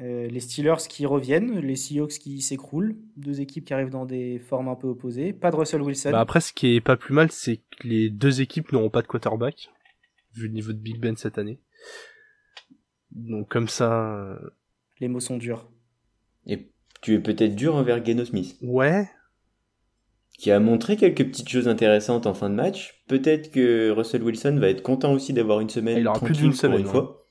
Euh, 0.00 0.26
les 0.26 0.40
Steelers 0.40 0.88
qui 0.88 1.06
reviennent, 1.06 1.60
les 1.60 1.76
Seahawks 1.76 2.18
qui 2.18 2.42
s'écroulent, 2.42 2.96
deux 3.16 3.40
équipes 3.40 3.64
qui 3.64 3.74
arrivent 3.74 3.90
dans 3.90 4.06
des 4.06 4.40
formes 4.40 4.66
un 4.66 4.74
peu 4.74 4.88
opposées. 4.88 5.32
Pas 5.32 5.52
de 5.52 5.56
Russell 5.56 5.82
Wilson. 5.82 6.10
Bah 6.10 6.20
après, 6.20 6.40
ce 6.40 6.52
qui 6.52 6.74
est 6.74 6.80
pas 6.80 6.96
plus 6.96 7.14
mal, 7.14 7.30
c'est 7.30 7.58
que 7.58 7.86
les 7.86 8.10
deux 8.10 8.40
équipes 8.40 8.72
n'auront 8.72 8.90
pas 8.90 9.02
de 9.02 9.06
quarterback, 9.06 9.70
vu 10.34 10.48
le 10.48 10.52
niveau 10.52 10.72
de 10.72 10.78
Big 10.78 10.98
Ben 10.98 11.16
cette 11.16 11.38
année. 11.38 11.60
Donc 13.12 13.48
comme 13.48 13.68
ça. 13.68 14.16
Euh, 14.16 14.36
les 14.98 15.06
mots 15.06 15.20
sont 15.20 15.36
durs. 15.36 15.70
Et 16.46 16.72
tu 17.02 17.14
es 17.14 17.20
peut-être 17.20 17.54
dur 17.54 17.76
envers 17.76 18.04
Geno 18.04 18.24
Smith. 18.24 18.56
Ouais. 18.62 19.08
Qui 20.38 20.50
a 20.50 20.58
montré 20.58 20.96
quelques 20.96 21.24
petites 21.24 21.48
choses 21.48 21.68
intéressantes 21.68 22.26
en 22.26 22.34
fin 22.34 22.50
de 22.50 22.54
match. 22.54 23.04
Peut-être 23.08 23.50
que 23.50 23.90
Russell 23.90 24.22
Wilson 24.22 24.58
va 24.58 24.68
être 24.68 24.82
content 24.82 25.12
aussi 25.12 25.32
d'avoir 25.32 25.60
une 25.60 25.70
semaine. 25.70 25.98
Il 25.98 26.08
aura 26.08 26.18
plus 26.18 26.36
d'une 26.36 26.52
semaine 26.52 26.80
une 26.80 26.86
fois 26.86 27.24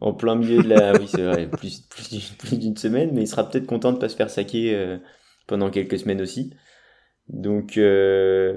en 0.00 0.12
plein 0.14 0.36
milieu 0.36 0.62
de 0.62 0.68
la. 0.68 0.92
oui, 0.98 1.08
c'est 1.08 1.22
vrai, 1.22 1.46
plus, 1.48 1.80
plus, 2.38 2.58
d'une 2.58 2.76
semaine, 2.76 3.10
mais 3.12 3.22
il 3.22 3.28
sera 3.28 3.48
peut-être 3.48 3.66
content 3.66 3.92
de 3.92 3.98
pas 3.98 4.08
se 4.08 4.16
faire 4.16 4.30
saquer 4.30 4.74
euh, 4.74 4.98
pendant 5.46 5.70
quelques 5.70 5.98
semaines 5.98 6.20
aussi. 6.20 6.54
Donc, 7.28 7.76
euh, 7.76 8.56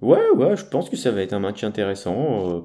ouais, 0.00 0.30
ouais, 0.30 0.56
je 0.56 0.64
pense 0.64 0.88
que 0.88 0.96
ça 0.96 1.10
va 1.10 1.22
être 1.22 1.32
un 1.32 1.40
match 1.40 1.64
intéressant. 1.64 2.50
Euh. 2.50 2.60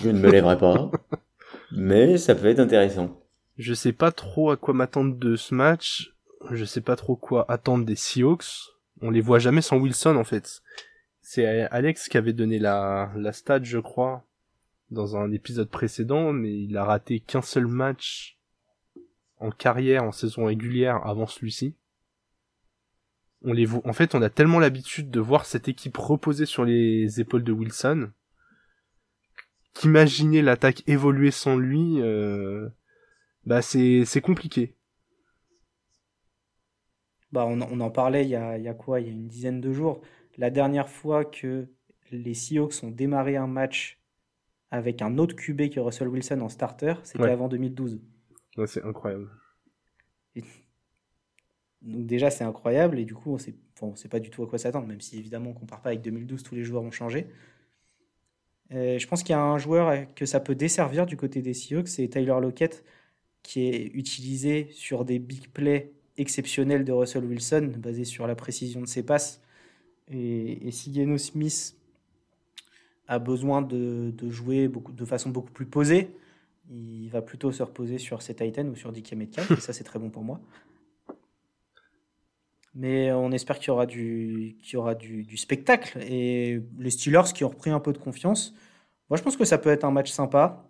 Je 0.00 0.10
ne 0.10 0.18
me 0.18 0.30
lèverai 0.30 0.56
pas, 0.56 0.90
mais 1.72 2.16
ça 2.16 2.34
peut 2.34 2.46
être 2.46 2.60
intéressant. 2.60 3.20
Je 3.56 3.74
sais 3.74 3.92
pas 3.92 4.12
trop 4.12 4.50
à 4.50 4.56
quoi 4.56 4.72
m'attendre 4.72 5.16
de 5.16 5.34
ce 5.34 5.54
match. 5.54 6.14
Je 6.50 6.64
sais 6.64 6.80
pas 6.80 6.96
trop 6.96 7.16
quoi 7.16 7.50
attendre 7.50 7.84
des 7.84 7.96
Seahawks. 7.96 8.70
On 9.00 9.10
les 9.10 9.20
voit 9.20 9.38
jamais 9.38 9.62
sans 9.62 9.78
Wilson 9.78 10.16
en 10.16 10.24
fait. 10.24 10.62
C'est 11.20 11.44
Alex 11.44 12.08
qui 12.08 12.16
avait 12.16 12.32
donné 12.32 12.58
la, 12.58 13.12
la 13.16 13.32
stat, 13.32 13.62
je 13.62 13.78
crois, 13.78 14.24
dans 14.90 15.16
un 15.16 15.30
épisode 15.30 15.68
précédent, 15.68 16.32
mais 16.32 16.62
il 16.62 16.76
a 16.76 16.84
raté 16.84 17.20
qu'un 17.20 17.42
seul 17.42 17.66
match 17.66 18.38
en 19.38 19.50
carrière, 19.50 20.04
en 20.04 20.12
saison 20.12 20.46
régulière 20.46 21.06
avant 21.06 21.26
celui-ci. 21.26 21.74
On 23.42 23.52
les 23.52 23.66
voit, 23.66 23.86
en 23.86 23.92
fait, 23.92 24.14
on 24.14 24.22
a 24.22 24.30
tellement 24.30 24.58
l'habitude 24.58 25.10
de 25.10 25.20
voir 25.20 25.44
cette 25.44 25.68
équipe 25.68 25.96
reposer 25.96 26.46
sur 26.46 26.64
les 26.64 27.20
épaules 27.20 27.44
de 27.44 27.52
Wilson 27.52 28.10
qu'imaginer 29.74 30.42
l'attaque 30.42 30.82
évoluer 30.88 31.30
sans 31.30 31.56
lui, 31.56 32.00
euh, 32.00 32.68
bah 33.46 33.62
c'est 33.62 34.04
c'est 34.04 34.20
compliqué. 34.20 34.74
Bah 37.32 37.46
on, 37.46 37.60
on 37.60 37.80
en 37.80 37.90
parlait 37.90 38.24
il 38.24 38.30
y 38.30 38.36
a, 38.36 38.56
il 38.58 38.64
y 38.64 38.68
a 38.68 38.74
quoi? 38.74 39.00
Il 39.00 39.06
y 39.06 39.10
a 39.10 39.12
une 39.12 39.28
dizaine 39.28 39.60
de 39.60 39.72
jours. 39.72 40.00
La 40.36 40.50
dernière 40.50 40.88
fois 40.88 41.24
que 41.24 41.68
les 42.10 42.34
Seahawks 42.34 42.82
ont 42.82 42.90
démarré 42.90 43.36
un 43.36 43.46
match 43.46 44.00
avec 44.70 45.02
un 45.02 45.18
autre 45.18 45.34
QB 45.34 45.70
que 45.70 45.80
Russell 45.80 46.08
Wilson 46.08 46.40
en 46.40 46.48
starter, 46.48 46.94
c'était 47.04 47.30
avant 47.30 47.48
2012. 47.48 48.00
c'est 48.66 48.84
incroyable. 48.84 49.28
Donc 51.82 52.06
déjà 52.06 52.30
c'est 52.30 52.44
incroyable 52.44 52.98
et 52.98 53.04
du 53.04 53.14
coup 53.14 53.32
on 53.34 53.38
sait, 53.38 53.54
sait 53.94 54.08
pas 54.08 54.20
du 54.20 54.30
tout 54.30 54.42
à 54.42 54.46
quoi 54.48 54.58
s'attendre, 54.58 54.86
même 54.88 55.00
si 55.00 55.18
évidemment 55.18 55.50
on 55.50 55.54
compare 55.54 55.80
pas 55.80 55.90
avec 55.90 56.02
2012, 56.02 56.42
tous 56.42 56.54
les 56.54 56.64
joueurs 56.64 56.82
ont 56.82 56.90
changé. 56.90 57.28
Euh, 58.72 58.98
je 58.98 59.06
pense 59.06 59.22
qu'il 59.22 59.30
y 59.32 59.34
a 59.34 59.42
un 59.42 59.58
joueur 59.58 60.12
que 60.14 60.26
ça 60.26 60.40
peut 60.40 60.54
desservir 60.54 61.06
du 61.06 61.16
côté 61.16 61.40
des 61.42 61.54
Seahawks, 61.54 61.88
c'est 61.88 62.08
Tyler 62.08 62.36
Lockett, 62.40 62.84
qui 63.42 63.68
est 63.68 63.86
utilisé 63.94 64.68
sur 64.72 65.04
des 65.04 65.18
big 65.18 65.48
plays 65.50 65.92
exceptionnels 66.18 66.84
de 66.84 66.92
Russell 66.92 67.24
Wilson, 67.24 67.72
basés 67.76 68.04
sur 68.04 68.26
la 68.26 68.34
précision 68.34 68.80
de 68.80 68.86
ses 68.86 69.02
passes. 69.02 69.40
Et, 70.10 70.70
si 70.70 70.92
Geno 70.92 71.16
Smith 71.18 71.76
a 73.06 73.18
besoin 73.18 73.62
de, 73.62 74.12
jouer 74.28 74.68
de 74.68 75.04
façon 75.04 75.30
beaucoup 75.30 75.52
plus 75.52 75.66
posée, 75.66 76.10
il 76.70 77.08
va 77.08 77.22
plutôt 77.22 77.52
se 77.52 77.62
reposer 77.62 77.98
sur 77.98 78.20
ses 78.20 78.34
Titans 78.34 78.68
ou 78.68 78.76
sur 78.76 78.92
DK 78.92 79.12
Metcalf, 79.12 79.50
et 79.50 79.60
ça 79.60 79.72
c'est 79.72 79.84
très 79.84 79.98
bon 79.98 80.10
pour 80.10 80.22
moi. 80.22 80.40
Mais 82.74 83.10
on 83.12 83.32
espère 83.32 83.58
qu'il 83.58 83.68
y 83.68 83.70
aura, 83.70 83.86
du, 83.86 84.56
qu'il 84.62 84.74
y 84.74 84.76
aura 84.76 84.94
du, 84.94 85.24
du, 85.24 85.36
spectacle. 85.36 85.98
Et 86.02 86.60
les 86.78 86.90
Steelers 86.90 87.32
qui 87.34 87.42
ont 87.44 87.48
repris 87.48 87.70
un 87.70 87.80
peu 87.80 87.92
de 87.92 87.98
confiance. 87.98 88.54
Moi, 89.10 89.16
je 89.16 89.22
pense 89.22 89.36
que 89.36 89.44
ça 89.44 89.58
peut 89.58 89.70
être 89.70 89.84
un 89.84 89.90
match 89.90 90.10
sympa. 90.10 90.67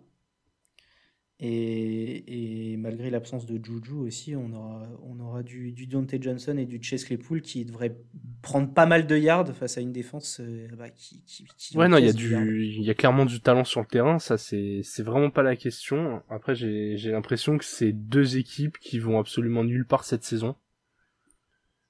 Et, 1.41 2.73
et 2.73 2.77
malgré 2.77 3.09
l'absence 3.09 3.45
de 3.45 3.63
Juju 3.63 3.93
aussi, 3.93 4.35
on 4.35 4.51
aura, 4.51 4.89
on 5.03 5.19
aura 5.21 5.41
du, 5.41 5.71
du 5.71 5.87
Dante 5.87 6.13
Johnson 6.21 6.57
et 6.57 6.65
du 6.65 6.83
Chase 6.83 7.05
Claypool 7.05 7.41
qui 7.41 7.63
devraient 7.63 7.95
prendre 8.41 8.73
pas 8.73 8.85
mal 8.85 9.07
de 9.07 9.15
yards 9.15 9.55
face 9.55 9.77
à 9.77 9.81
une 9.81 9.93
défense 9.93 10.41
euh, 10.41 10.67
bah, 10.77 10.89
qui, 10.89 11.23
qui, 11.25 11.45
qui, 11.57 11.77
Ouais, 11.77 11.87
non, 11.87 11.97
il 11.97 12.05
y, 12.05 12.09
a 12.09 12.13
du, 12.13 12.65
il 12.65 12.83
y 12.83 12.89
a 12.89 12.93
clairement 12.93 13.25
du 13.25 13.39
talent 13.39 13.63
sur 13.63 13.79
le 13.79 13.85
terrain. 13.85 14.19
Ça, 14.19 14.37
c'est 14.37 14.83
vraiment 14.99 15.29
pas 15.29 15.43
la 15.43 15.55
question. 15.55 16.21
Après, 16.29 16.55
j'ai 16.55 17.11
l'impression 17.11 17.57
que 17.57 17.63
c'est 17.63 17.93
deux 17.93 18.37
équipes 18.37 18.77
qui 18.77 18.99
vont 18.99 19.17
absolument 19.17 19.63
nulle 19.63 19.85
part 19.85 20.03
cette 20.03 20.25
saison. 20.25 20.55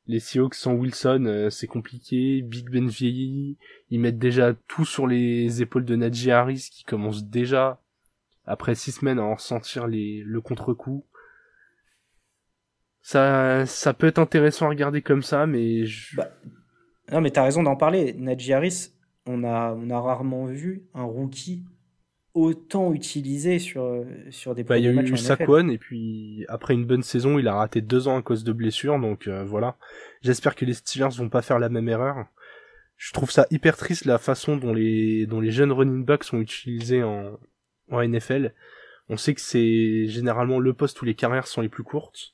Les 0.06 0.20
Seahawks 0.20 0.56
sans 0.56 0.74
Wilson, 0.74 1.26
euh, 1.26 1.50
c'est 1.50 1.68
compliqué. 1.68 2.41
Big 2.43 2.70
Ben 2.70 2.88
vieillit. 2.88 3.58
Ils 3.89 4.00
mettent 4.00 4.18
déjà 4.18 4.54
tout 4.68 4.86
sur 4.86 5.08
les 5.08 5.62
épaules 5.62 5.86
de 5.86 5.95
Najee 5.95 6.32
Harris 6.32 6.70
qui 6.72 6.84
commence 6.84 7.26
déjà 7.26 7.80
après 8.50 8.76
six 8.76 8.91
semaines 8.91 9.20
à 9.20 9.24
en 9.24 9.36
ressentir 9.36 9.88
les, 9.88 10.24
le 10.26 10.41
contre-coup. 10.41 11.06
Ça, 13.02 13.66
ça 13.66 13.93
peut 13.93 14.08
être 14.08 14.20
intéressant 14.20 14.66
à 14.66 14.70
regarder 14.70 15.02
comme 15.02 15.22
ça, 15.22 15.45
mais 15.45 15.86
je... 15.86 16.18
bah, 16.18 16.32
non, 17.12 17.22
mais 17.22 17.32
t'as 17.32 17.43
raison 17.43 17.64
d'en 17.64 17.76
parler. 17.76 18.14
Najee 18.14 18.54
Harris, 18.54 18.89
on 19.26 19.43
a, 19.43 19.74
on 19.74 19.89
a 19.89 20.00
rarement 20.00 20.45
vu 20.45 20.84
un 20.93 21.04
rookie 21.04 21.64
autant 22.34 22.93
utilisé 22.93 23.60
sur, 23.60 24.06
sur 24.30 24.56
des 24.56 24.64
bah, 24.64 24.78
Il 24.78 24.86
y 24.86 24.88
a 24.88 24.91
eu 24.91 25.18
Saquon, 25.18 25.70
et 25.70 25.78
puis 25.78 26.45
après 26.50 26.74
une 26.74 26.86
bonne 26.86 27.04
saison, 27.04 27.39
il 27.39 27.47
a 27.47 27.54
raté 27.54 27.82
deux 27.82 28.08
ans 28.08 28.18
à 28.18 28.22
cause 28.22 28.43
de 28.43 28.52
blessures, 28.52 29.00
donc 29.00 29.28
euh, 29.28 29.43
voilà. 29.43 29.78
J'espère 30.22 30.56
que 30.56 30.66
les 30.66 30.74
Steelers 30.74 31.16
vont 31.18 31.30
pas 31.30 31.41
faire 31.41 31.60
la 31.60 31.70
même 31.70 31.88
erreur. 31.88 32.26
Je 32.97 33.14
trouve 33.14 33.32
ça 33.32 33.45
hyper 33.52 33.78
triste 33.78 34.06
la 34.06 34.18
façon 34.18 34.58
dont 34.58 34.74
les, 34.74 35.26
dont 35.26 35.39
les 35.39 35.52
jeunes 35.52 35.72
running 35.72 36.04
backs 36.04 36.26
sont 36.26 36.39
utilisés 36.39 37.02
en, 37.02 37.39
en 37.90 38.02
NFL. 38.02 38.54
On 39.10 39.18
sait 39.18 39.34
que 39.34 39.42
c'est 39.42 40.08
généralement 40.08 40.60
le 40.60 40.74
poste 40.74 41.02
où 41.02 41.06
les 41.06 41.16
carrières 41.16 41.48
sont 41.48 41.62
les 41.62 41.70
plus 41.70 41.84
courtes. 41.84 42.34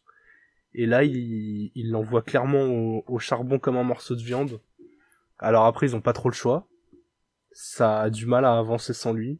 Et 0.74 0.86
là, 0.86 1.04
il 1.04 1.90
l'envoie 1.90 2.22
clairement 2.22 3.02
au, 3.08 3.20
charbon 3.20 3.60
comme 3.60 3.78
un 3.78 3.84
morceau 3.84 4.16
de 4.16 4.22
viande. 4.22 4.60
Alors 5.40 5.66
après, 5.66 5.88
ils 5.88 5.96
ont 5.96 6.02
pas 6.02 6.12
trop 6.12 6.30
le 6.30 6.36
choix. 6.36 6.68
Ça 7.54 8.02
a 8.02 8.10
du 8.10 8.26
mal 8.26 8.44
à 8.44 8.58
avancer 8.58 8.94
sans 8.94 9.14
lui. 9.14 9.40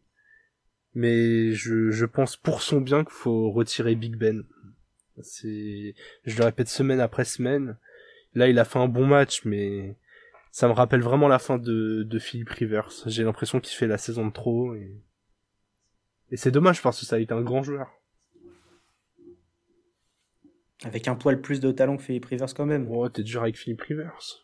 Mais 0.94 1.52
je, 1.52 2.06
pense 2.06 2.38
pour 2.38 2.62
son 2.62 2.80
bien 2.80 3.04
qu'il 3.04 3.14
faut 3.14 3.52
retirer 3.52 3.96
Big 3.96 4.16
Ben. 4.16 4.46
C'est, 5.22 5.94
je 6.26 6.38
le 6.38 6.46
répète 6.46 6.70
semaine 6.70 7.02
après 7.02 7.26
semaine. 7.26 7.78
Là, 8.34 8.48
il 8.48 8.58
a 8.58 8.64
fait 8.66 8.80
un 8.80 8.88
bon 8.88 9.06
match, 9.06 9.44
mais 9.44 9.98
ça 10.52 10.70
me 10.70 10.74
rappelle 10.74 11.02
vraiment 11.02 11.28
la 11.28 11.40
fin 11.40 11.58
de, 11.58 12.04
de 12.04 12.20
Philip 12.20 12.50
Rivers. 12.50 12.92
J'ai 13.08 13.26
l'impression 13.26 13.60
qu'il 13.60 13.76
fait 13.76 13.88
la 13.88 13.98
saison 13.98 14.26
de 14.26 14.32
trop 14.32 14.74
et 14.74 15.02
et 16.36 16.38
c'est 16.38 16.52
dommage 16.52 16.82
parce 16.82 17.00
que 17.00 17.06
ça 17.06 17.16
a 17.16 17.20
été 17.20 17.34
un 17.34 17.42
grand 17.42 17.64
joueur. 17.64 17.90
Avec 20.84 21.08
un 21.08 21.16
poil 21.16 21.40
plus 21.40 21.62
de 21.62 21.72
talent 21.72 21.96
que 21.96 22.04
Philippe 22.04 22.26
Rivers 22.26 22.54
quand 22.54 22.66
même. 22.66 22.92
Oh, 22.92 23.08
t'es 23.08 23.24
dur 23.24 23.44
avec 23.44 23.56
Philippe 23.58 23.80
Rivers. 23.80 24.44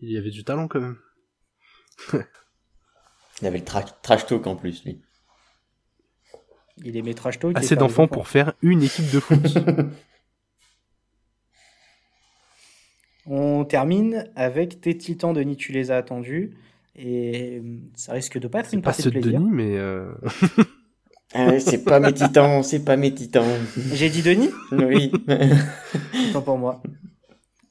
Il 0.00 0.12
y 0.12 0.18
avait 0.18 0.28
du 0.28 0.44
talent 0.44 0.68
quand 0.68 0.82
même. 0.82 0.98
il 3.40 3.46
avait 3.46 3.56
le 3.56 3.64
trash 3.64 4.26
talk 4.26 4.46
en 4.46 4.54
plus, 4.54 4.84
lui. 4.84 5.00
Il 6.84 6.94
aimait 6.98 7.14
trash 7.14 7.38
talk. 7.38 7.56
Assez 7.56 7.74
d'enfants 7.74 8.06
pour 8.06 8.28
faire 8.28 8.52
une 8.60 8.82
équipe 8.82 9.10
de 9.10 9.20
foot. 9.20 9.40
On 13.24 13.64
termine 13.64 14.30
avec 14.36 14.82
tes 14.82 14.94
titans, 14.94 15.32
Denis, 15.32 15.56
tu 15.56 15.72
les 15.72 15.90
as 15.90 15.96
attendus. 15.96 16.54
Et 16.96 17.62
ça 17.94 18.12
risque 18.12 18.38
de 18.38 18.46
pas 18.46 18.60
être 18.60 18.74
une 18.74 18.82
partie 18.82 19.04
de 19.04 19.08
plaisir. 19.08 19.40
Denis, 19.40 19.50
mais... 19.50 19.78
Euh, 19.78 20.12
Ah 21.32 21.60
c'est 21.60 21.84
pas 21.84 22.00
mes 22.00 22.12
titans, 22.12 22.62
c'est 22.62 22.84
pas 22.84 22.96
mes 22.96 23.14
titans. 23.14 23.44
J'ai 23.92 24.10
dit 24.10 24.22
Denis 24.22 24.50
Oui. 24.72 25.12
Tant 26.32 26.42
pour 26.42 26.58
moi. 26.58 26.82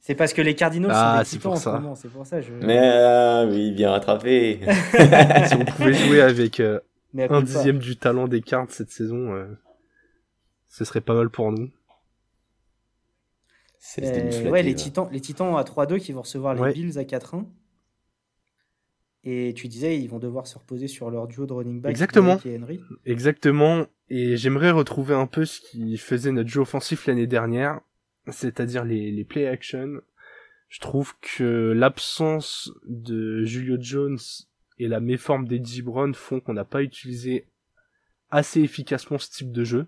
C'est 0.09 0.15
parce 0.15 0.33
que 0.33 0.41
les 0.41 0.55
Cardinals 0.55 0.91
ah, 0.93 1.17
sont 1.17 1.23
des 1.23 1.37
titans 1.37 1.55
ça. 1.55 1.83
c'est 1.95 2.09
pour 2.09 2.25
ça. 2.25 2.41
Je... 2.41 2.51
Mais 2.53 2.79
ah, 2.79 3.45
oui, 3.47 3.71
bien 3.71 3.91
rattrapé. 3.91 4.61
si 5.47 5.53
on 5.53 5.65
pouvait 5.65 5.93
jouer 5.93 6.21
avec 6.21 6.59
euh, 6.59 6.79
un 7.17 7.41
dixième 7.41 7.79
du 7.79 7.95
talent 7.95 8.27
des 8.27 8.41
cartes 8.41 8.71
cette 8.71 8.91
saison, 8.91 9.35
euh, 9.35 9.45
ce 10.67 10.85
serait 10.85 11.01
pas 11.01 11.13
mal 11.13 11.29
pour 11.29 11.51
nous. 11.51 11.69
Euh, 13.99 14.49
ouais, 14.49 14.63
les 14.63 14.75
titans, 14.75 15.07
les 15.11 15.21
titans 15.21 15.57
à 15.57 15.63
3-2 15.63 15.99
qui 15.99 16.11
vont 16.11 16.21
recevoir 16.21 16.53
les 16.53 16.73
Bills 16.73 16.97
à 16.97 17.03
4-1. 17.03 17.45
Et 19.23 19.53
tu 19.53 19.67
disais, 19.67 19.99
ils 19.99 20.07
vont 20.07 20.19
devoir 20.19 20.47
se 20.47 20.57
reposer 20.57 20.87
sur 20.87 21.09
leur 21.11 21.27
duo 21.27 21.45
de 21.45 21.53
running 21.53 21.81
back. 21.81 21.91
Exactement. 21.91 22.39
Et 22.45 22.57
Henry. 22.57 22.79
Exactement. 23.05 23.87
Et 24.09 24.37
j'aimerais 24.37 24.71
retrouver 24.71 25.13
un 25.13 25.27
peu 25.27 25.45
ce 25.45 25.59
qui 25.59 25.97
faisait 25.97 26.31
notre 26.31 26.49
jeu 26.49 26.61
offensif 26.61 27.05
l'année 27.05 27.27
dernière, 27.27 27.81
c'est-à-dire 28.27 28.85
les, 28.85 29.11
les 29.11 29.25
play 29.25 29.47
action. 29.47 30.01
Je 30.69 30.79
trouve 30.79 31.15
que 31.19 31.73
l'absence 31.75 32.71
de 32.85 33.43
Julio 33.43 33.77
Jones 33.79 34.19
et 34.77 34.87
la 34.87 34.99
méforme 34.99 35.47
d'Eddie 35.47 35.81
Brown 35.81 36.13
font 36.13 36.39
qu'on 36.39 36.53
n'a 36.53 36.65
pas 36.65 36.81
utilisé 36.81 37.47
assez 38.31 38.61
efficacement 38.61 39.17
ce 39.17 39.29
type 39.29 39.51
de 39.51 39.63
jeu. 39.63 39.87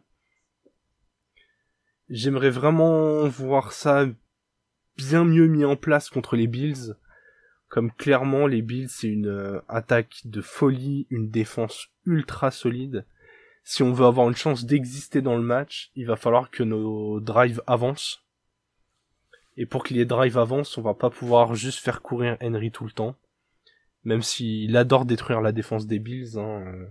J'aimerais 2.09 2.49
vraiment 2.49 3.27
voir 3.27 3.71
ça 3.71 4.07
bien 4.97 5.23
mieux 5.23 5.47
mis 5.47 5.63
en 5.63 5.77
place 5.77 6.09
contre 6.09 6.35
les 6.35 6.47
Bills 6.47 6.95
comme 7.71 7.89
clairement 7.89 8.47
les 8.47 8.61
Bills 8.61 8.89
c'est 8.89 9.07
une 9.07 9.29
euh, 9.29 9.61
attaque 9.69 10.19
de 10.25 10.41
folie, 10.41 11.07
une 11.09 11.29
défense 11.29 11.87
ultra 12.05 12.51
solide. 12.51 13.05
Si 13.63 13.81
on 13.81 13.93
veut 13.93 14.05
avoir 14.05 14.27
une 14.27 14.35
chance 14.35 14.65
d'exister 14.65 15.21
dans 15.21 15.37
le 15.37 15.43
match, 15.43 15.89
il 15.95 16.05
va 16.05 16.17
falloir 16.17 16.51
que 16.51 16.63
nos 16.63 17.21
drives 17.21 17.61
avancent. 17.67 18.25
Et 19.55 19.65
pour 19.65 19.83
que 19.83 19.93
les 19.93 20.03
drives 20.03 20.37
avancent, 20.37 20.77
on 20.77 20.81
va 20.81 20.95
pas 20.95 21.09
pouvoir 21.09 21.55
juste 21.55 21.79
faire 21.79 22.01
courir 22.01 22.35
Henry 22.41 22.71
tout 22.71 22.83
le 22.83 22.91
temps. 22.91 23.15
Même 24.03 24.21
s'il 24.21 24.75
adore 24.75 25.05
détruire 25.05 25.39
la 25.39 25.53
défense 25.53 25.87
des 25.87 25.99
Bills. 25.99 26.37
Hein, 26.37 26.65
euh, 26.67 26.87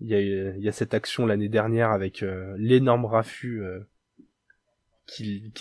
il, 0.00 0.08
y 0.08 0.14
a, 0.14 0.20
il 0.20 0.62
y 0.62 0.68
a 0.68 0.72
cette 0.72 0.94
action 0.94 1.26
l'année 1.26 1.48
dernière 1.48 1.90
avec 1.90 2.24
euh, 2.24 2.56
l'énorme 2.58 3.04
raffut 3.04 3.62
qu'il 5.06 5.52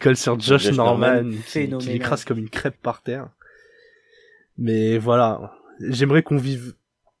colle 0.00 0.16
sur 0.16 0.40
Josh, 0.40 0.72
Norman, 0.72 1.22
Norman 1.22 1.78
qui, 1.78 1.90
écrase 1.92 2.24
comme 2.24 2.38
une 2.38 2.50
crêpe 2.50 2.80
par 2.82 3.02
terre. 3.02 3.28
Mais 4.58 4.98
voilà, 4.98 5.58
j'aimerais 5.80 6.22
qu'on 6.22 6.38
vive 6.38 6.74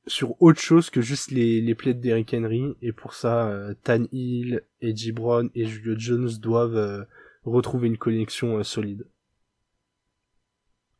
sur 0.06 0.40
autre 0.40 0.60
chose 0.60 0.90
que 0.90 1.00
juste 1.00 1.30
les, 1.30 1.60
les 1.60 1.74
plays 1.74 1.94
d'Eric 1.94 2.32
Henry. 2.32 2.74
Et 2.82 2.92
pour 2.92 3.14
ça, 3.14 3.48
euh, 3.48 3.74
Tan 3.82 4.04
Hill, 4.12 4.62
Edgy 4.80 5.12
Brown 5.12 5.50
et 5.54 5.66
Julio 5.66 5.98
Jones 5.98 6.30
doivent 6.40 6.76
euh, 6.76 7.04
retrouver 7.44 7.88
une 7.88 7.98
connexion 7.98 8.58
euh, 8.58 8.62
solide. 8.62 9.06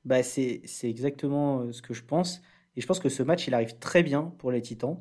Bah 0.04 0.22
c'est, 0.22 0.60
c'est 0.64 0.88
exactement 0.88 1.72
ce 1.72 1.82
que 1.82 1.94
je 1.94 2.04
pense. 2.04 2.40
Et 2.76 2.80
je 2.80 2.86
pense 2.86 3.00
que 3.00 3.08
ce 3.08 3.22
match, 3.22 3.48
il 3.48 3.54
arrive 3.54 3.78
très 3.78 4.02
bien 4.02 4.34
pour 4.38 4.52
les 4.52 4.62
Titans, 4.62 4.98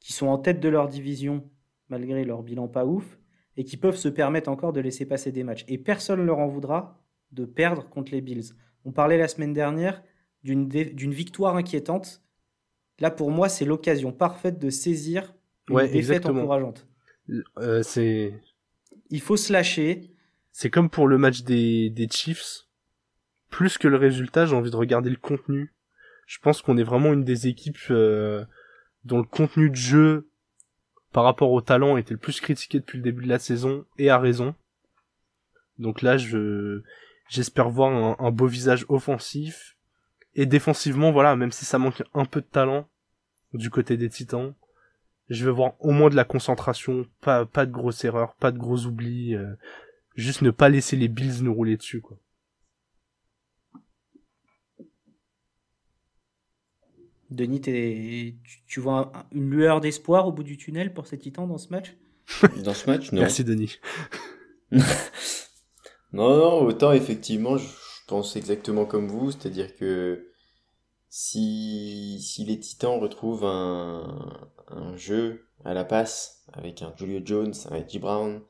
qui 0.00 0.12
sont 0.12 0.26
en 0.26 0.38
tête 0.38 0.58
de 0.58 0.68
leur 0.68 0.88
division, 0.88 1.48
malgré 1.88 2.24
leur 2.24 2.42
bilan 2.42 2.66
pas 2.66 2.86
ouf, 2.86 3.18
et 3.56 3.64
qui 3.64 3.76
peuvent 3.76 3.96
se 3.96 4.08
permettre 4.08 4.50
encore 4.50 4.72
de 4.72 4.80
laisser 4.80 5.06
passer 5.06 5.30
des 5.30 5.44
matchs. 5.44 5.64
Et 5.68 5.78
personne 5.78 6.20
ne 6.20 6.24
leur 6.24 6.38
en 6.38 6.48
voudra 6.48 7.00
de 7.30 7.44
perdre 7.44 7.88
contre 7.88 8.12
les 8.12 8.20
Bills. 8.20 8.54
On 8.84 8.92
parlait 8.92 9.18
la 9.18 9.28
semaine 9.28 9.52
dernière 9.52 10.02
d'une 10.42 11.12
victoire 11.12 11.56
inquiétante. 11.56 12.22
Là, 12.98 13.10
pour 13.10 13.30
moi, 13.30 13.48
c'est 13.48 13.64
l'occasion 13.64 14.12
parfaite 14.12 14.58
de 14.58 14.70
saisir 14.70 15.34
une 15.68 15.90
défaite 15.90 16.26
encourageante. 16.26 16.86
Euh, 17.58 17.82
c'est. 17.82 18.34
Il 19.10 19.20
faut 19.20 19.36
se 19.36 19.52
lâcher. 19.52 20.10
C'est 20.50 20.70
comme 20.70 20.90
pour 20.90 21.08
le 21.08 21.18
match 21.18 21.42
des, 21.42 21.90
des 21.90 22.08
Chiefs. 22.08 22.66
Plus 23.48 23.78
que 23.78 23.88
le 23.88 23.96
résultat, 23.96 24.46
j'ai 24.46 24.56
envie 24.56 24.70
de 24.70 24.76
regarder 24.76 25.10
le 25.10 25.16
contenu. 25.16 25.72
Je 26.26 26.38
pense 26.38 26.62
qu'on 26.62 26.76
est 26.76 26.82
vraiment 26.82 27.12
une 27.12 27.24
des 27.24 27.46
équipes 27.46 27.78
euh, 27.90 28.44
dont 29.04 29.18
le 29.18 29.24
contenu 29.24 29.70
de 29.70 29.74
jeu 29.74 30.28
par 31.12 31.24
rapport 31.24 31.50
au 31.52 31.60
talent 31.60 31.96
était 31.96 32.14
le 32.14 32.20
plus 32.20 32.40
critiqué 32.40 32.80
depuis 32.80 32.96
le 32.96 33.02
début 33.02 33.24
de 33.24 33.28
la 33.28 33.38
saison 33.38 33.84
et 33.98 34.08
à 34.08 34.18
raison. 34.18 34.54
Donc 35.78 36.02
là, 36.02 36.16
je 36.16 36.82
j'espère 37.28 37.68
voir 37.68 37.92
un, 37.92 38.24
un 38.24 38.30
beau 38.30 38.46
visage 38.46 38.86
offensif 38.88 39.76
et 40.34 40.46
défensivement, 40.46 41.12
voilà, 41.12 41.36
même 41.36 41.52
si 41.52 41.64
ça 41.64 41.78
manque 41.78 42.02
un 42.14 42.24
peu 42.24 42.40
de 42.40 42.46
talent 42.46 42.88
du 43.52 43.70
côté 43.70 43.96
des 43.96 44.08
Titans, 44.08 44.54
je 45.28 45.44
veux 45.44 45.50
voir 45.50 45.74
au 45.80 45.90
moins 45.90 46.10
de 46.10 46.16
la 46.16 46.24
concentration, 46.24 47.06
pas, 47.20 47.46
pas 47.46 47.66
de 47.66 47.72
grosses 47.72 48.04
erreurs, 48.04 48.34
pas 48.36 48.50
de 48.50 48.58
gros 48.58 48.86
oublis, 48.86 49.34
euh, 49.34 49.54
juste 50.14 50.42
ne 50.42 50.50
pas 50.50 50.68
laisser 50.68 50.96
les 50.96 51.08
Bills 51.08 51.42
nous 51.42 51.54
rouler 51.54 51.76
dessus, 51.76 52.00
quoi. 52.00 52.18
Denis, 57.30 57.62
tu, 57.62 58.80
vois 58.80 59.10
une 59.32 59.48
lueur 59.48 59.80
d'espoir 59.80 60.28
au 60.28 60.32
bout 60.32 60.42
du 60.42 60.58
tunnel 60.58 60.92
pour 60.92 61.06
ces 61.06 61.16
Titans 61.16 61.48
dans 61.48 61.56
ce 61.56 61.70
match? 61.70 61.96
Dans 62.62 62.74
ce 62.74 62.90
match, 62.90 63.10
non. 63.10 63.22
Merci 63.22 63.42
Denis. 63.42 63.78
Non, 66.12 66.36
non, 66.36 66.66
autant 66.66 66.92
effectivement, 66.92 67.56
je 67.56 67.66
pense 68.12 68.36
exactement 68.36 68.84
comme 68.84 69.08
vous, 69.08 69.30
c'est-à-dire 69.30 69.74
que 69.74 70.28
si, 71.08 72.20
si 72.20 72.44
les 72.44 72.60
Titans 72.60 73.00
retrouvent 73.00 73.46
un, 73.46 74.36
jeu 74.96 75.48
à 75.64 75.72
la 75.72 75.86
passe 75.86 76.44
avec 76.52 76.82
un 76.82 76.92
Julio 76.94 77.22
Jones, 77.24 77.54
un 77.70 77.78
Reggie 77.78 77.98
Brown 77.98 78.42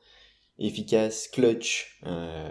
efficace, 0.58 1.28
clutch, 1.28 2.00
euh, 2.06 2.50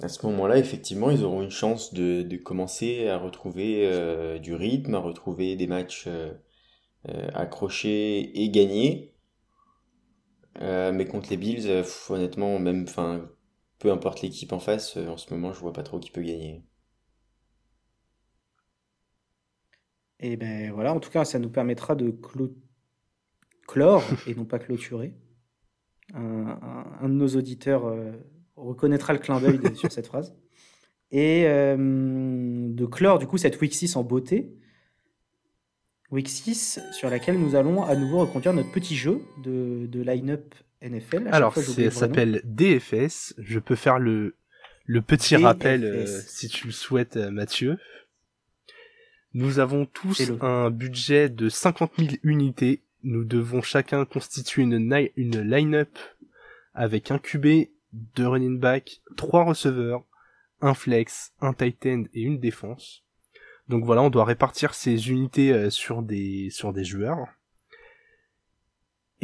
à 0.00 0.08
ce 0.08 0.24
moment-là, 0.24 0.56
effectivement, 0.56 1.10
ils 1.10 1.24
auront 1.24 1.42
une 1.42 1.50
chance 1.50 1.92
de, 1.94 2.22
de 2.22 2.36
commencer 2.36 3.08
à 3.08 3.18
retrouver 3.18 3.88
euh, 3.88 4.38
du 4.38 4.54
rythme, 4.54 4.94
à 4.94 5.00
retrouver 5.00 5.56
des 5.56 5.66
matchs 5.66 6.04
euh, 6.06 6.32
accrochés 7.34 8.40
et 8.40 8.50
gagnés. 8.50 9.16
Mais 10.60 11.06
contre 11.06 11.30
les 11.30 11.36
Bills, 11.36 11.82
honnêtement, 12.08 12.60
même, 12.60 12.84
enfin, 12.84 13.28
peu 13.84 13.92
importe 13.92 14.22
l'équipe 14.22 14.50
en 14.54 14.60
face, 14.60 14.96
en 14.96 15.18
ce 15.18 15.30
moment, 15.34 15.52
je 15.52 15.60
vois 15.60 15.74
pas 15.74 15.82
trop 15.82 15.98
qui 15.98 16.10
peut 16.10 16.22
gagner. 16.22 16.64
Et 20.20 20.38
ben 20.38 20.72
voilà, 20.72 20.94
en 20.94 21.00
tout 21.00 21.10
cas, 21.10 21.26
ça 21.26 21.38
nous 21.38 21.50
permettra 21.50 21.94
de 21.94 22.18
clore 23.68 24.02
et 24.26 24.34
non 24.34 24.46
pas 24.46 24.58
clôturer. 24.58 25.12
Un, 26.14 26.58
un, 27.02 27.08
de 27.10 27.14
nos 27.14 27.28
auditeurs 27.28 27.94
reconnaîtra 28.56 29.12
le 29.12 29.18
clin 29.18 29.38
d'œil 29.38 29.60
sur 29.76 29.92
cette 29.92 30.06
phrase. 30.06 30.34
Et 31.10 31.44
euh, 31.46 31.76
de 31.76 32.86
clore 32.86 33.18
du 33.18 33.26
coup 33.26 33.38
cette 33.38 33.60
Week 33.60 33.72
6 33.72 33.96
en 33.96 34.02
beauté. 34.02 34.56
Week 36.10 36.28
6 36.28 36.80
sur 36.92 37.10
laquelle 37.10 37.38
nous 37.38 37.54
allons 37.54 37.84
à 37.84 37.94
nouveau 37.94 38.20
reconduire 38.20 38.54
notre 38.54 38.72
petit 38.72 38.96
jeu 38.96 39.20
de, 39.44 39.86
de 39.86 40.00
line-up 40.00 40.54
NFL. 40.84 41.28
Alors 41.32 41.54
ça 41.54 41.90
s'appelle 41.90 42.40
DFS. 42.44 43.34
Je 43.38 43.58
peux 43.58 43.74
faire 43.74 43.98
le, 43.98 44.36
le 44.86 45.02
petit 45.02 45.36
rappel 45.36 45.84
euh, 45.84 46.06
si 46.06 46.48
tu 46.48 46.66
le 46.66 46.72
souhaites 46.72 47.16
euh, 47.16 47.30
Mathieu. 47.30 47.78
Nous 49.32 49.58
avons 49.58 49.86
tous 49.86 50.30
un 50.40 50.70
budget 50.70 51.28
de 51.28 51.48
50 51.48 51.92
000 51.98 52.10
unités. 52.22 52.82
Nous 53.02 53.24
devons 53.24 53.62
chacun 53.62 54.04
constituer 54.04 54.62
une, 54.62 55.10
une 55.16 55.40
line-up 55.40 55.98
avec 56.74 57.10
un 57.10 57.18
QB 57.18 57.68
deux 57.94 58.28
running 58.28 58.58
back, 58.58 59.00
trois 59.16 59.44
receveurs, 59.44 60.04
un 60.60 60.74
flex, 60.74 61.32
un 61.40 61.52
tight 61.52 61.86
end 61.86 62.04
et 62.12 62.22
une 62.22 62.38
défense. 62.38 63.04
Donc 63.68 63.84
voilà, 63.84 64.02
on 64.02 64.10
doit 64.10 64.24
répartir 64.24 64.74
ces 64.74 65.10
unités 65.10 65.52
euh, 65.52 65.70
sur 65.70 66.02
des 66.02 66.50
sur 66.50 66.72
des 66.72 66.84
joueurs. 66.84 67.26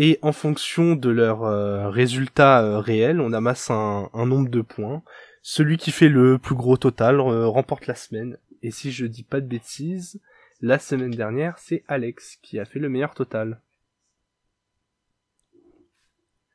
Et 0.03 0.19
en 0.23 0.33
fonction 0.33 0.97
de 0.97 1.11
leurs 1.11 1.45
euh, 1.45 1.91
résultats 1.91 2.65
euh, 2.65 2.81
réels, 2.81 3.21
on 3.21 3.35
amasse 3.35 3.69
un, 3.69 4.09
nombre 4.15 4.49
de 4.49 4.63
points. 4.63 5.03
Celui 5.43 5.77
qui 5.77 5.91
fait 5.91 6.09
le 6.09 6.39
plus 6.39 6.55
gros 6.55 6.79
total 6.79 7.21
remporte 7.21 7.87
la 7.87 7.95
semaine. 7.95 8.39
Et 8.63 8.71
si 8.71 8.93
je 8.93 9.05
dis 9.05 9.25
pas 9.25 9.43
de 9.43 9.47
bêtises, 9.47 10.19
la 10.63 10.79
semaine 10.79 11.11
dernière, 11.11 11.59
c'est 11.59 11.85
Alex 11.87 12.39
qui 12.41 12.59
a 12.59 12.65
fait 12.65 12.79
le 12.79 12.89
meilleur 12.89 13.13
total. 13.13 13.61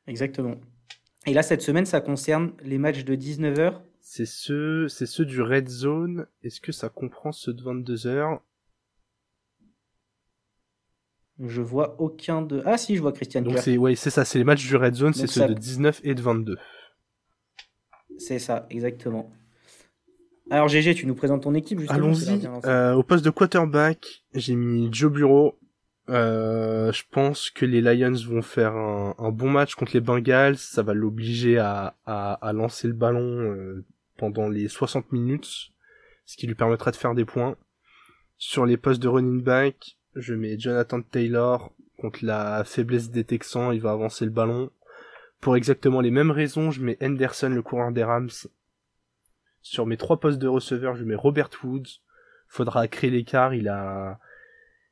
Exactement. 0.08 0.56
Et 1.24 1.32
là, 1.32 1.44
cette 1.44 1.62
semaine, 1.62 1.86
ça 1.86 2.00
concerne 2.00 2.52
les 2.64 2.78
matchs 2.78 3.04
de 3.04 3.14
19h. 3.14 3.74
C'est 4.00 4.26
ceux, 4.26 4.88
c'est 4.88 5.06
ceux 5.06 5.24
du 5.24 5.40
Red 5.40 5.68
Zone. 5.68 6.26
Est-ce 6.42 6.60
que 6.60 6.72
ça 6.72 6.88
comprend 6.88 7.30
ceux 7.30 7.52
de 7.52 7.62
22h 7.62 8.40
Je 11.38 11.60
vois 11.60 12.00
aucun 12.00 12.42
de. 12.42 12.62
Ah 12.64 12.78
si, 12.78 12.96
je 12.96 13.02
vois 13.02 13.12
Christian 13.12 13.42
Donc 13.42 13.58
c'est 13.58 13.76
ouais, 13.76 13.94
c'est 13.94 14.10
ça, 14.10 14.24
c'est 14.24 14.38
les 14.38 14.44
matchs 14.44 14.66
du 14.66 14.76
Red 14.76 14.94
Zone, 14.94 15.12
c'est 15.12 15.26
ceux 15.26 15.46
de 15.46 15.54
19 15.54 16.00
et 16.04 16.14
de 16.14 16.22
22. 16.22 16.56
C'est 18.18 18.38
ça, 18.38 18.66
exactement. 18.70 19.30
Alors 20.50 20.68
GG, 20.68 20.94
tu 20.94 21.06
nous 21.06 21.14
présentes 21.14 21.42
ton 21.42 21.54
équipe 21.54 21.80
justement. 21.80 21.98
Allons-y. 21.98 22.46
Euh, 22.64 22.94
au 22.94 23.02
poste 23.02 23.24
de 23.24 23.30
quarterback, 23.30 24.24
j'ai 24.32 24.54
mis 24.54 24.88
Joe 24.92 25.12
Bureau, 25.12 25.58
euh, 26.08 26.92
je 26.92 27.02
pense 27.10 27.50
que 27.50 27.66
les 27.66 27.80
Lions 27.80 28.12
vont 28.26 28.42
faire 28.42 28.76
un, 28.76 29.14
un, 29.18 29.30
bon 29.30 29.50
match 29.50 29.74
contre 29.74 29.92
les 29.94 30.00
Bengals. 30.00 30.56
Ça 30.56 30.82
va 30.82 30.94
l'obliger 30.94 31.58
à, 31.58 31.96
à, 32.06 32.34
à, 32.34 32.52
lancer 32.52 32.86
le 32.86 32.94
ballon 32.94 33.20
euh, 33.20 33.84
pendant 34.16 34.48
les 34.48 34.68
60 34.68 35.10
minutes, 35.12 35.72
ce 36.24 36.36
qui 36.36 36.46
lui 36.46 36.54
permettra 36.54 36.90
de 36.90 36.96
faire 36.96 37.14
des 37.14 37.24
points. 37.24 37.56
Sur 38.38 38.66
les 38.66 38.76
postes 38.76 39.02
de 39.02 39.08
running 39.08 39.42
back, 39.42 39.96
je 40.16 40.34
mets 40.34 40.58
Jonathan 40.58 41.00
Taylor 41.02 41.72
contre 41.98 42.24
la 42.24 42.64
faiblesse 42.64 43.10
des 43.10 43.24
Texans. 43.24 43.72
Il 43.72 43.80
va 43.80 43.92
avancer 43.92 44.24
le 44.24 44.30
ballon. 44.30 44.70
Pour 45.40 45.56
exactement 45.56 46.00
les 46.00 46.10
mêmes 46.10 46.30
raisons, 46.30 46.70
je 46.70 46.82
mets 46.82 46.98
Henderson, 47.02 47.50
le 47.50 47.62
coureur 47.62 47.92
des 47.92 48.04
Rams. 48.04 48.30
Sur 49.62 49.86
mes 49.86 49.96
trois 49.96 50.18
postes 50.18 50.38
de 50.38 50.48
receveur, 50.48 50.96
je 50.96 51.04
mets 51.04 51.14
Robert 51.14 51.50
Woods. 51.62 52.00
Faudra 52.48 52.88
créer 52.88 53.10
l'écart. 53.10 53.54
Il 53.54 53.68
a 53.68 54.18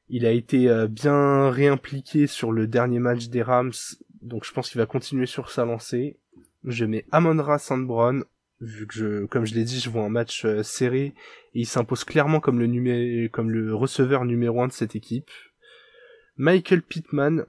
il 0.08 0.26
a 0.26 0.30
été 0.30 0.68
euh, 0.68 0.86
bien 0.86 1.50
réimpliqué 1.50 2.26
sur 2.26 2.52
le 2.52 2.66
dernier 2.66 2.98
match 2.98 3.28
des 3.28 3.42
Rams, 3.42 3.72
donc 4.20 4.44
je 4.44 4.52
pense 4.52 4.70
qu'il 4.70 4.78
va 4.78 4.86
continuer 4.86 5.26
sur 5.26 5.50
sa 5.50 5.64
lancée. 5.64 6.18
Je 6.64 6.84
mets 6.84 7.06
Amonra 7.10 7.58
Sandbron, 7.58 8.22
vu 8.64 8.86
que 8.86 8.94
je, 8.94 9.26
comme 9.26 9.44
je 9.44 9.54
l'ai 9.54 9.64
dit, 9.64 9.80
je 9.80 9.90
vois 9.90 10.04
un 10.04 10.08
match 10.08 10.44
euh, 10.44 10.62
serré 10.62 11.14
et 11.54 11.60
il 11.60 11.66
s'impose 11.66 12.04
clairement 12.04 12.40
comme 12.40 12.58
le 12.58 12.66
numé 12.66 13.28
comme 13.32 13.50
le 13.50 13.74
receveur 13.74 14.24
numéro 14.24 14.62
un 14.62 14.68
de 14.68 14.72
cette 14.72 14.96
équipe. 14.96 15.30
Michael 16.36 16.82
Pittman, 16.82 17.46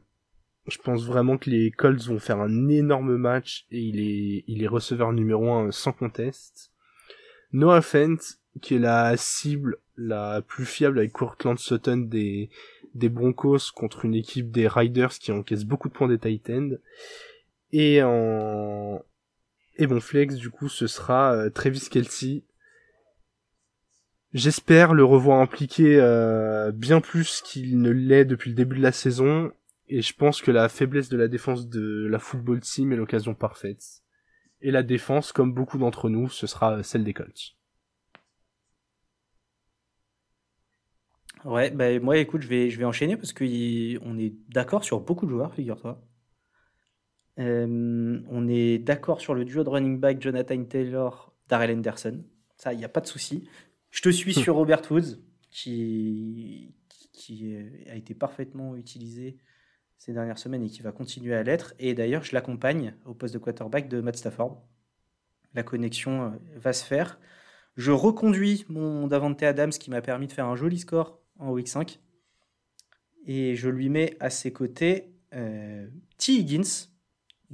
je 0.68 0.78
pense 0.78 1.06
vraiment 1.06 1.38
que 1.38 1.50
les 1.50 1.72
Colts 1.72 2.06
vont 2.06 2.20
faire 2.20 2.40
un 2.40 2.68
énorme 2.70 3.18
match 3.18 3.66
et 3.72 3.80
il 3.80 4.00
est, 4.00 4.44
il 4.48 4.64
est 4.64 4.68
receveur 4.68 5.12
numéro 5.14 5.52
un 5.52 5.72
sans 5.72 5.92
conteste. 5.92 6.72
Noah 7.52 7.82
Fent, 7.82 8.38
qui 8.62 8.76
est 8.76 8.80
la 8.80 9.16
cible 9.18 9.78
la 9.98 10.42
plus 10.42 10.66
fiable 10.66 11.00
avec 11.00 11.14
Courtland 11.14 11.58
Sutton 11.58 11.98
des, 11.98 12.50
des 12.94 13.10
Broncos 13.10 13.72
contre 13.74 14.06
une 14.06 14.16
équipe 14.16 14.52
des 14.52 14.68
Riders 14.68 15.14
qui 15.14 15.32
encaisse 15.32 15.66
beaucoup 15.66 15.90
de 15.90 15.94
points 15.94 16.08
des 16.08 16.20
Titans. 16.20 16.80
Et 17.72 18.02
en, 18.04 19.04
et 19.78 19.88
bon 19.88 20.00
flex, 20.00 20.36
du 20.36 20.50
coup, 20.50 20.70
ce 20.70 20.88
sera 20.88 21.34
euh, 21.34 21.50
Travis 21.50 21.88
Kelsey. 21.90 22.44
J'espère 24.34 24.94
le 24.94 25.06
revoir 25.06 25.40
impliqué 25.40 25.98
euh, 26.00 26.72
bien 26.72 27.00
plus 27.00 27.42
qu'il 27.42 27.82
ne 27.82 27.90
l'est 27.90 28.26
depuis 28.26 28.50
le 28.50 28.56
début 28.56 28.78
de 28.78 28.82
la 28.82 28.92
saison. 28.92 29.52
Et 29.88 30.02
je 30.02 30.14
pense 30.14 30.42
que 30.42 30.52
la 30.52 30.68
faiblesse 30.68 31.10
de 31.10 31.18
la 31.18 31.28
défense 31.28 31.70
de 31.70 32.08
la 32.10 32.20
football 32.20 32.60
team 32.60 32.92
est 32.92 32.98
l'occasion 32.98 33.34
parfaite. 33.34 34.02
Et 34.62 34.72
la 34.72 34.84
défense, 34.84 35.32
comme 35.32 35.54
beaucoup 35.54 35.78
d'entre 35.78 36.10
nous, 36.10 36.30
ce 36.30 36.48
sera 36.48 36.82
celle 36.84 37.04
des 37.04 37.14
Colts. 37.14 37.56
Ouais, 41.46 41.70
bah, 41.70 42.00
moi, 42.00 42.18
écoute, 42.18 42.42
je 42.42 42.48
vais, 42.48 42.70
je 42.72 42.80
vais 42.80 42.86
enchaîner 42.86 43.16
parce 43.16 43.32
qu'on 43.32 43.46
est 43.46 44.34
d'accord 44.50 44.84
sur 44.84 45.00
beaucoup 45.00 45.28
de 45.28 45.32
joueurs, 45.32 45.54
figure-toi. 45.54 46.02
Euh, 47.40 48.22
on 48.30 48.48
est 48.48 48.78
d'accord 48.78 49.20
sur 49.20 49.34
le 49.34 49.46
duo 49.46 49.64
de 49.64 49.70
running 49.70 50.00
back 50.00 50.22
Jonathan 50.22 50.64
Taylor, 50.64 51.34
Darrell 51.48 51.78
Henderson. 51.78 52.24
Ça, 52.58 52.74
il 52.74 52.78
n'y 52.78 52.86
a 52.86 52.90
pas 52.90 53.02
de 53.02 53.08
souci. 53.08 53.48
Je 53.92 54.02
te 54.02 54.10
suis 54.10 54.34
sur 54.34 54.56
Robert 54.56 54.82
Woods, 54.90 55.20
qui, 55.52 56.74
qui 57.14 57.56
a 57.90 57.96
été 57.96 58.14
parfaitement 58.14 58.76
utilisé 58.76 59.38
ces 59.98 60.14
dernières 60.14 60.38
semaines 60.38 60.64
et 60.64 60.70
qui 60.70 60.82
va 60.82 60.92
continuer 60.92 61.34
à 61.34 61.44
l'être. 61.44 61.74
Et 61.80 61.94
d'ailleurs, 61.94 62.24
je 62.24 62.34
l'accompagne 62.34 62.96
au 63.06 63.14
poste 63.14 63.34
de 63.34 63.40
quarterback 63.40 63.88
de 63.88 64.02
Matt 64.02 64.18
Stafford. 64.18 64.62
La 65.54 65.64
connexion 65.64 66.24
euh, 66.24 66.30
va 66.58 66.74
se 66.74 66.86
faire. 66.86 67.20
Je 67.76 67.92
reconduis 67.92 68.66
mon 68.70 69.08
Davante 69.08 69.42
Adams 69.44 69.72
qui 69.72 69.90
m'a 69.90 70.02
permis 70.02 70.28
de 70.28 70.34
faire 70.34 70.46
un 70.46 70.56
joli 70.56 70.80
score 70.80 71.20
en 71.40 71.52
week 71.52 71.68
5. 71.68 72.00
Et 73.26 73.56
je 73.56 73.70
lui 73.70 73.90
mets 73.90 74.16
à 74.20 74.30
ses 74.30 74.54
côtés 74.54 75.14
euh, 75.34 75.88
T. 76.18 76.34
Higgins 76.34 76.90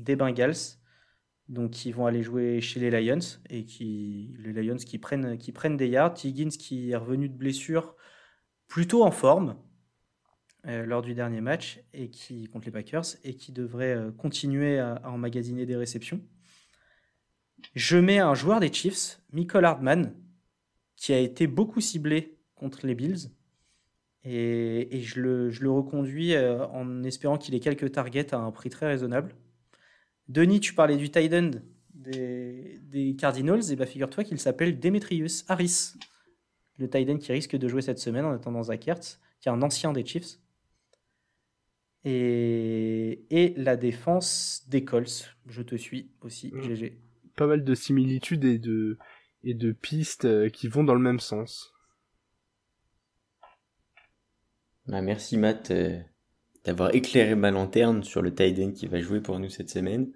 des 0.03 0.15
Bengals, 0.15 0.77
donc 1.47 1.71
qui 1.71 1.91
vont 1.91 2.05
aller 2.05 2.23
jouer 2.23 2.61
chez 2.61 2.79
les 2.79 2.91
Lions 2.91 3.19
et 3.49 3.65
qui 3.65 4.35
les 4.39 4.63
Lions 4.63 4.77
qui 4.77 4.97
prennent 4.97 5.77
des 5.77 5.87
yards. 5.87 6.15
Higgins 6.23 6.49
qui 6.49 6.91
est 6.91 6.95
revenu 6.95 7.29
de 7.29 7.35
blessure 7.35 7.95
plutôt 8.67 9.03
en 9.03 9.11
forme 9.11 9.57
euh, 10.67 10.85
lors 10.85 11.01
du 11.01 11.13
dernier 11.13 11.41
match 11.41 11.81
et 11.91 12.09
qui 12.09 12.47
contre 12.47 12.67
les 12.67 12.71
Packers 12.71 13.05
et 13.23 13.35
qui 13.35 13.51
devrait 13.51 13.95
euh, 13.95 14.11
continuer 14.11 14.79
à, 14.79 15.01
emmagasiner 15.05 15.65
des 15.65 15.75
réceptions. 15.75 16.21
Je 17.75 17.97
mets 17.97 18.19
un 18.19 18.33
joueur 18.33 18.59
des 18.59 18.71
Chiefs, 18.71 19.21
Michael 19.31 19.65
Hardman, 19.65 20.15
qui 20.95 21.13
a 21.13 21.19
été 21.19 21.47
beaucoup 21.47 21.81
ciblé 21.81 22.37
contre 22.55 22.85
les 22.85 22.95
Bills 22.95 23.31
et, 24.23 25.01
je, 25.01 25.19
le, 25.19 25.49
je, 25.49 25.63
le, 25.63 25.71
reconduis 25.71 26.35
euh, 26.35 26.65
en 26.67 27.03
espérant 27.03 27.37
qu'il 27.37 27.55
ait 27.55 27.59
quelques 27.59 27.91
targets 27.91 28.33
à 28.33 28.37
un 28.37 28.51
prix 28.51 28.69
très 28.69 28.87
raisonnable. 28.87 29.35
Denis, 30.31 30.61
tu 30.61 30.73
parlais 30.73 30.95
du 30.95 31.11
tight 31.11 31.33
end 31.33 31.51
des, 31.93 32.79
des 32.83 33.15
Cardinals, 33.17 33.69
et 33.69 33.75
bah 33.75 33.85
figure-toi 33.85 34.23
qu'il 34.23 34.39
s'appelle 34.39 34.79
Demetrius 34.79 35.43
Harris, 35.49 35.95
le 36.77 36.89
tight 36.89 37.09
end 37.09 37.17
qui 37.17 37.33
risque 37.33 37.57
de 37.57 37.67
jouer 37.67 37.81
cette 37.81 37.99
semaine 37.99 38.23
en 38.23 38.31
attendant 38.31 38.63
Zach 38.63 38.87
Ertz, 38.87 39.19
qui 39.41 39.49
est 39.49 39.51
un 39.51 39.61
ancien 39.61 39.91
des 39.91 40.05
Chiefs. 40.05 40.39
Et, 42.05 43.25
et 43.29 43.53
la 43.57 43.75
défense 43.75 44.63
des 44.69 44.85
Colts, 44.85 45.35
je 45.47 45.61
te 45.61 45.75
suis 45.75 46.09
aussi, 46.21 46.51
GG. 46.55 46.97
pas 47.35 47.45
mal 47.45 47.63
de 47.63 47.75
similitudes 47.75 48.45
et 48.45 48.57
de 48.57 48.97
et 49.43 49.53
de 49.53 49.71
pistes 49.71 50.49
qui 50.51 50.67
vont 50.67 50.83
dans 50.83 50.93
le 50.93 51.01
même 51.01 51.19
sens. 51.19 51.73
Bah, 54.87 55.01
merci 55.01 55.37
Matt 55.37 55.71
d'avoir 56.65 56.93
éclairé 56.95 57.35
ma 57.35 57.51
lanterne 57.51 58.03
sur 58.03 58.21
le 58.21 58.33
Tiden 58.33 58.73
qui 58.73 58.87
va 58.87 58.99
jouer 58.99 59.21
pour 59.21 59.39
nous 59.39 59.49
cette 59.49 59.69
semaine. 59.69 60.11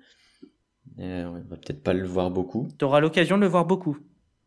on 0.97 1.43
va 1.49 1.57
peut-être 1.57 1.83
pas 1.83 1.93
le 1.93 2.07
voir 2.07 2.31
beaucoup. 2.31 2.67
Tu 2.77 2.85
auras 2.85 2.99
l'occasion 2.99 3.37
de 3.37 3.41
le 3.41 3.47
voir 3.47 3.65
beaucoup. 3.65 3.97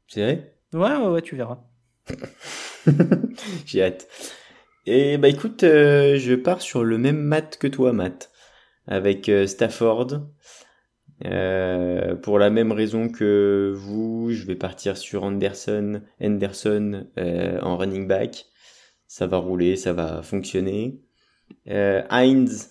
C'est 0.07 0.23
vrai? 0.23 0.55
Ouais, 0.73 0.97
ouais, 0.97 1.09
ouais, 1.09 1.23
tu 1.23 1.37
verras. 1.37 1.61
J'ai 3.67 3.83
hâte. 3.83 4.09
Et 4.87 5.19
bah 5.19 5.29
écoute, 5.29 5.65
euh, 5.65 6.17
je 6.17 6.35
pars 6.35 6.63
sur 6.63 6.83
le 6.83 6.97
même 6.97 7.19
mat 7.19 7.59
que 7.59 7.67
toi, 7.67 7.93
Matt, 7.93 8.31
avec 8.87 9.29
euh, 9.29 9.47
Stafford. 9.47 10.23
Euh, 11.25 12.15
pour 12.17 12.39
la 12.39 12.49
même 12.49 12.73
raison 12.73 13.09
que 13.09 13.75
vous, 13.77 14.31
je 14.31 14.47
vais 14.47 14.55
partir 14.55 14.97
sur 14.97 15.25
Anderson, 15.25 16.01
Anderson 16.23 17.07
en 17.17 17.77
running 17.77 18.07
back. 18.07 18.47
Ça 19.07 19.27
va 19.27 19.39
rouler, 19.39 19.77
ça 19.77 19.93
va 19.93 20.23
fonctionner. 20.23 21.01
Heinz 21.67 22.71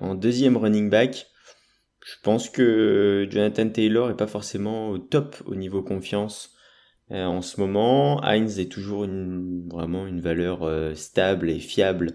en 0.00 0.14
deuxième 0.14 0.56
running 0.56 0.90
back. 0.90 1.26
Je 2.06 2.14
pense 2.22 2.48
que 2.48 3.26
Jonathan 3.28 3.68
Taylor 3.68 4.10
est 4.10 4.16
pas 4.16 4.28
forcément 4.28 4.90
au 4.90 4.98
top 4.98 5.42
au 5.46 5.56
niveau 5.56 5.82
confiance 5.82 6.54
euh, 7.10 7.24
en 7.24 7.42
ce 7.42 7.60
moment. 7.60 8.22
Heinz 8.22 8.60
est 8.60 8.70
toujours 8.70 9.02
une, 9.02 9.68
vraiment 9.68 10.06
une 10.06 10.20
valeur 10.20 10.62
euh, 10.62 10.94
stable 10.94 11.50
et 11.50 11.58
fiable 11.58 12.12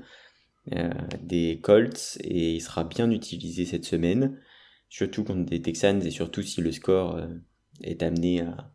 euh, 0.71 0.89
des 1.21 1.59
Colts 1.61 2.17
et 2.23 2.55
il 2.55 2.61
sera 2.61 2.85
bien 2.85 3.11
utilisé 3.11 3.65
cette 3.65 3.83
semaine, 3.83 4.39
surtout 4.87 5.25
contre 5.25 5.49
des 5.49 5.61
Texans 5.61 6.01
et 6.01 6.11
surtout 6.11 6.41
si 6.41 6.61
le 6.61 6.71
score 6.71 7.19
est 7.81 8.01
amené 8.01 8.41
à, 8.41 8.71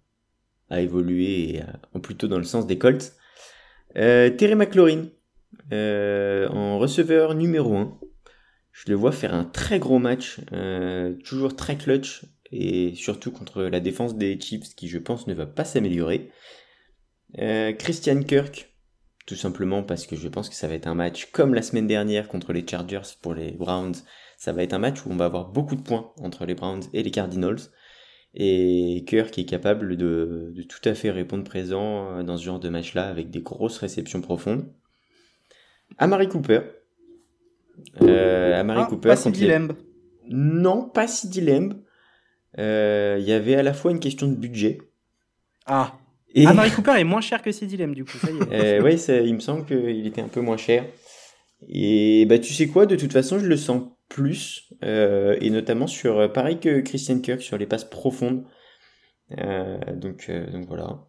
à 0.69 0.83
évoluer 0.83 1.63
en 1.95 2.01
plutôt 2.01 2.29
dans 2.29 2.39
le 2.39 2.45
sens 2.45 2.67
des 2.67 2.77
Colts. 2.77 3.15
Terry 3.95 4.55
McLaurin 4.55 5.07
en 5.73 6.79
receveur 6.79 7.35
numéro 7.35 7.77
1. 7.77 7.99
Je 8.73 8.91
le 8.91 8.95
vois 8.95 9.13
faire 9.13 9.35
un 9.35 9.45
très 9.45 9.79
gros 9.79 9.99
match, 9.99 10.41
toujours 11.25 11.57
très 11.57 11.77
clutch, 11.77 12.25
et 12.53 12.95
surtout 12.95 13.31
contre 13.31 13.63
la 13.63 13.81
défense 13.81 14.17
des 14.17 14.39
Chiefs 14.41 14.75
qui 14.75 14.89
je 14.89 14.99
pense 14.99 15.27
ne 15.27 15.35
va 15.35 15.47
pas 15.47 15.65
s'améliorer. 15.65 16.31
Euh, 17.39 17.73
Christian 17.73 18.23
Kirk, 18.23 18.73
tout 19.27 19.35
simplement 19.35 19.83
parce 19.83 20.07
que 20.07 20.17
je 20.17 20.29
pense 20.29 20.49
que 20.49 20.55
ça 20.55 20.69
va 20.69 20.75
être 20.75 20.87
un 20.87 20.95
match 20.95 21.31
comme 21.33 21.55
la 21.55 21.63
semaine 21.63 21.87
dernière 21.87 22.29
contre 22.29 22.53
les 22.53 22.67
Chargers 22.67 23.17
pour 23.21 23.35
les 23.35 23.53
Browns. 23.53 23.97
Ça 24.37 24.53
va 24.53 24.63
être 24.63 24.75
un 24.75 24.79
match 24.79 25.05
où 25.05 25.11
on 25.11 25.17
va 25.17 25.27
avoir 25.27 25.49
beaucoup 25.49 25.77
de 25.77 25.83
points 25.83 26.13
entre 26.21 26.47
les 26.47 26.55
Browns 26.55 26.85
et 26.93 27.03
les 27.03 27.11
Cardinals. 27.11 27.61
Et 28.35 29.05
Kirk 29.09 29.37
est 29.39 29.47
capable 29.47 29.97
de, 29.97 30.55
tout 30.69 30.87
à 30.89 30.95
fait 30.95 31.11
répondre 31.11 31.45
présent 31.45 32.19
euh, 32.19 32.23
dans 32.23 32.37
ce 32.37 32.45
genre 32.45 32.61
de 32.61 32.69
match-là 32.69 33.09
avec 33.09 33.31
des 33.31 33.41
grosses 33.41 33.79
réceptions 33.79 34.21
profondes. 34.21 34.71
Amari 35.99 36.29
Cooper. 36.29 36.61
Euh, 38.03 38.59
Amari 38.59 38.83
ah, 38.83 38.87
Cooper. 38.89 39.09
Pas 39.09 39.75
Non, 40.29 40.89
pas 40.89 41.07
si 41.07 41.29
Lamb. 41.41 41.75
Euh, 42.59 43.17
il 43.21 43.27
y 43.27 43.33
avait 43.33 43.55
à 43.55 43.63
la 43.63 43.75
fois 43.75 43.91
une 43.91 44.01
question 44.01 44.29
de 44.29 44.35
budget. 44.35 44.79
Ah. 45.67 45.99
Et... 46.35 46.47
Marie 46.47 46.71
Cooper 46.71 46.95
est 46.99 47.05
moins 47.05 47.21
cher 47.21 47.43
que 47.43 47.51
CD 47.51 47.87
du 47.87 48.05
coup, 48.05 48.19
ça 48.19 48.31
y 48.31 48.37
est. 48.37 48.53
euh, 48.53 48.83
oui, 48.83 48.95
il 49.25 49.35
me 49.35 49.41
semble 49.41 49.65
qu'il 49.65 50.07
était 50.07 50.21
un 50.21 50.29
peu 50.29 50.41
moins 50.41 50.57
cher. 50.57 50.85
Et 51.69 52.27
bah, 52.27 52.39
tu 52.39 52.53
sais 52.53 52.69
quoi, 52.69 52.87
de 52.87 52.97
toute 52.97 53.13
façon, 53.13 53.39
je 53.39 53.47
le 53.47 53.57
sens 53.57 53.85
plus, 54.09 54.73
euh, 54.85 55.37
et 55.41 55.51
notamment 55.51 55.87
sur, 55.87 56.31
pareil 56.33 56.59
que 56.59 56.81
Christian 56.81 57.21
Kirk, 57.21 57.41
sur 57.41 57.57
les 57.57 57.67
passes 57.67 57.89
profondes. 57.89 58.45
Donc, 59.31 60.31
donc 60.31 60.67
voilà. 60.69 61.07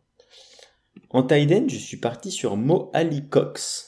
En 1.09 1.23
tight 1.23 1.51
end, 1.51 1.65
je 1.67 1.77
suis 1.77 1.97
parti 1.97 2.31
sur 2.31 2.55
Mo 2.55 2.89
Ali 2.93 3.27
Cox. 3.27 3.86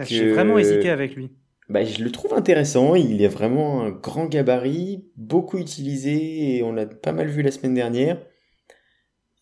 J'ai 0.00 0.32
vraiment 0.32 0.58
hésité 0.58 0.90
avec 0.90 1.14
lui. 1.14 1.30
Bah, 1.68 1.84
je 1.84 2.02
le 2.02 2.10
trouve 2.10 2.34
intéressant. 2.34 2.94
Il 2.94 3.22
est 3.22 3.28
vraiment 3.28 3.82
un 3.82 3.90
grand 3.90 4.26
gabarit, 4.26 5.04
beaucoup 5.16 5.58
utilisé 5.58 6.56
et 6.56 6.62
on 6.62 6.72
l'a 6.72 6.86
pas 6.86 7.12
mal 7.12 7.28
vu 7.28 7.42
la 7.42 7.50
semaine 7.50 7.74
dernière. 7.74 8.18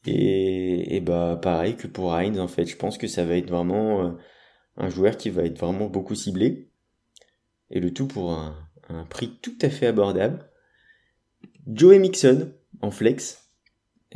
Et, 0.07 0.97
et 0.97 1.01
bah 1.01 1.39
pareil 1.41 1.77
que 1.77 1.87
pour 1.87 2.15
Heinz 2.15 2.39
en 2.39 2.49
fait, 2.49 2.67
je 2.67 2.77
pense 2.77 2.99
que 2.99 3.07
ça 3.07 3.25
va 3.25 3.37
être 3.37 3.51
vraiment 3.51 4.05
euh, 4.05 4.11
un 4.77 4.89
joueur 4.89 5.17
qui 5.17 5.31
va 5.31 5.45
être 5.45 5.59
vraiment 5.59 5.87
beaucoup 5.87 6.15
ciblé. 6.15 6.71
Et 7.71 7.81
le 7.81 7.93
tout 7.93 8.07
pour 8.07 8.33
un, 8.33 8.57
un 8.89 9.05
prix 9.05 9.39
tout 9.41 9.57
à 9.63 9.71
fait 9.71 9.87
abordable. 9.87 10.45
Joey 11.67 11.99
Mixon 11.99 12.53
en 12.81 12.91
flex. 12.91 13.42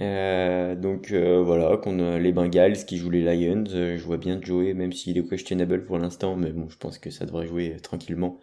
Euh, 0.01 0.75
donc 0.75 1.11
euh, 1.11 1.43
voilà, 1.43 1.77
qu'on 1.79 1.99
a 2.01 2.19
les 2.19 2.33
Bengals 2.33 2.85
qui 2.85 2.99
jouent 2.99 3.11
les 3.11 3.23
Lions, 3.23 3.65
euh, 3.71 3.97
je 3.97 4.05
vois 4.05 4.19
bien 4.19 4.41
Joey, 4.41 4.75
même 4.75 4.93
s'il 4.93 5.17
est 5.17 5.27
questionable 5.27 5.87
pour 5.87 5.99
l'instant, 5.99 6.37
mais 6.37 6.53
bon, 6.53 6.69
je 6.69 6.77
pense 6.77 6.99
que 6.99 7.11
ça 7.11 7.25
devrait 7.25 7.47
jouer 7.47 7.77
tranquillement. 7.83 8.41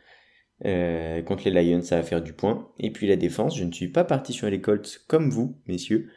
contre 0.62 1.50
les 1.50 1.64
Lions, 1.64 1.82
ça 1.82 1.98
va 1.98 2.04
faire 2.04 2.22
du 2.22 2.34
point. 2.34 2.72
Et 2.80 2.92
puis 2.92 3.08
la 3.08 3.18
défense, 3.18 3.58
je 3.58 3.64
ne 3.66 3.72
suis 3.72 3.90
pas 3.90 4.04
parti 4.04 4.34
sur 4.34 4.50
les 4.50 4.62
Colts 4.62 5.04
comme 5.08 5.30
vous, 5.30 5.58
messieurs, 5.68 6.10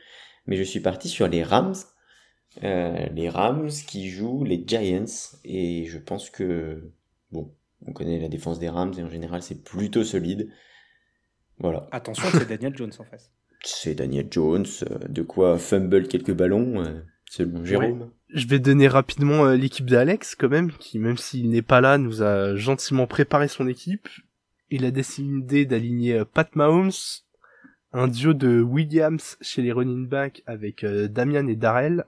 mais 0.46 0.56
je 0.56 0.62
suis 0.62 0.80
parti 0.80 1.08
sur 1.08 1.28
les 1.28 1.42
Rams. 1.42 1.74
les 2.62 3.28
Rams 3.28 3.68
qui 3.86 4.08
jouent 4.08 4.44
les 4.44 4.64
Giants, 4.66 5.04
et 5.44 5.84
je 5.86 5.98
pense 5.98 6.30
que, 6.30 6.92
bon, 7.30 7.54
on 7.86 7.92
connaît 7.92 8.18
la 8.18 8.28
défense 8.28 8.58
des 8.58 8.70
Rams, 8.70 8.94
et 8.98 9.02
en 9.02 9.10
général 9.10 9.42
c'est 9.42 9.62
plutôt 9.62 10.04
solide. 10.04 10.50
Voilà. 11.58 11.88
Attention, 11.92 12.28
c'est 12.32 12.48
Daniel 12.48 12.76
Jones 12.76 12.92
en 12.98 13.04
face 13.04 13.30
c'est 13.62 13.94
Daniel 13.94 14.28
Jones, 14.30 14.66
euh, 14.90 15.08
de 15.08 15.22
quoi 15.22 15.58
fumble 15.58 16.08
quelques 16.08 16.32
ballons, 16.32 16.82
euh, 16.82 17.00
selon 17.28 17.64
Jérôme. 17.64 18.10
Je 18.28 18.46
vais 18.46 18.58
donner 18.58 18.88
rapidement 18.88 19.46
euh, 19.46 19.56
l'équipe 19.56 19.88
d'Alex 19.88 20.34
quand 20.34 20.48
même, 20.48 20.72
qui 20.72 20.98
même 20.98 21.16
s'il 21.16 21.50
n'est 21.50 21.62
pas 21.62 21.80
là, 21.80 21.98
nous 21.98 22.22
a 22.22 22.56
gentiment 22.56 23.06
préparé 23.06 23.48
son 23.48 23.66
équipe. 23.66 24.08
Il 24.70 24.84
a 24.84 24.90
décidé 24.90 25.64
d'aligner 25.64 26.24
Pat 26.32 26.54
Mahomes, 26.56 26.90
un 27.92 28.08
duo 28.08 28.34
de 28.34 28.60
Williams 28.60 29.38
chez 29.40 29.62
les 29.62 29.72
running 29.72 30.08
backs 30.08 30.42
avec 30.46 30.84
Damian 30.84 31.46
et 31.46 31.54
Darrell, 31.54 32.04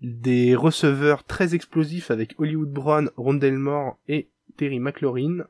des 0.00 0.56
receveurs 0.56 1.22
très 1.22 1.54
explosifs 1.54 2.10
avec 2.10 2.34
Hollywood 2.38 2.72
Brown, 2.72 3.10
Rondell 3.16 3.58
Moore 3.58 3.96
et 4.08 4.28
Terry 4.56 4.80
McLaurin. 4.80 5.44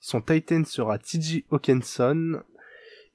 Son 0.00 0.20
Titan 0.20 0.64
sera 0.64 0.98
TJ 0.98 1.44
Hawkinson, 1.52 2.42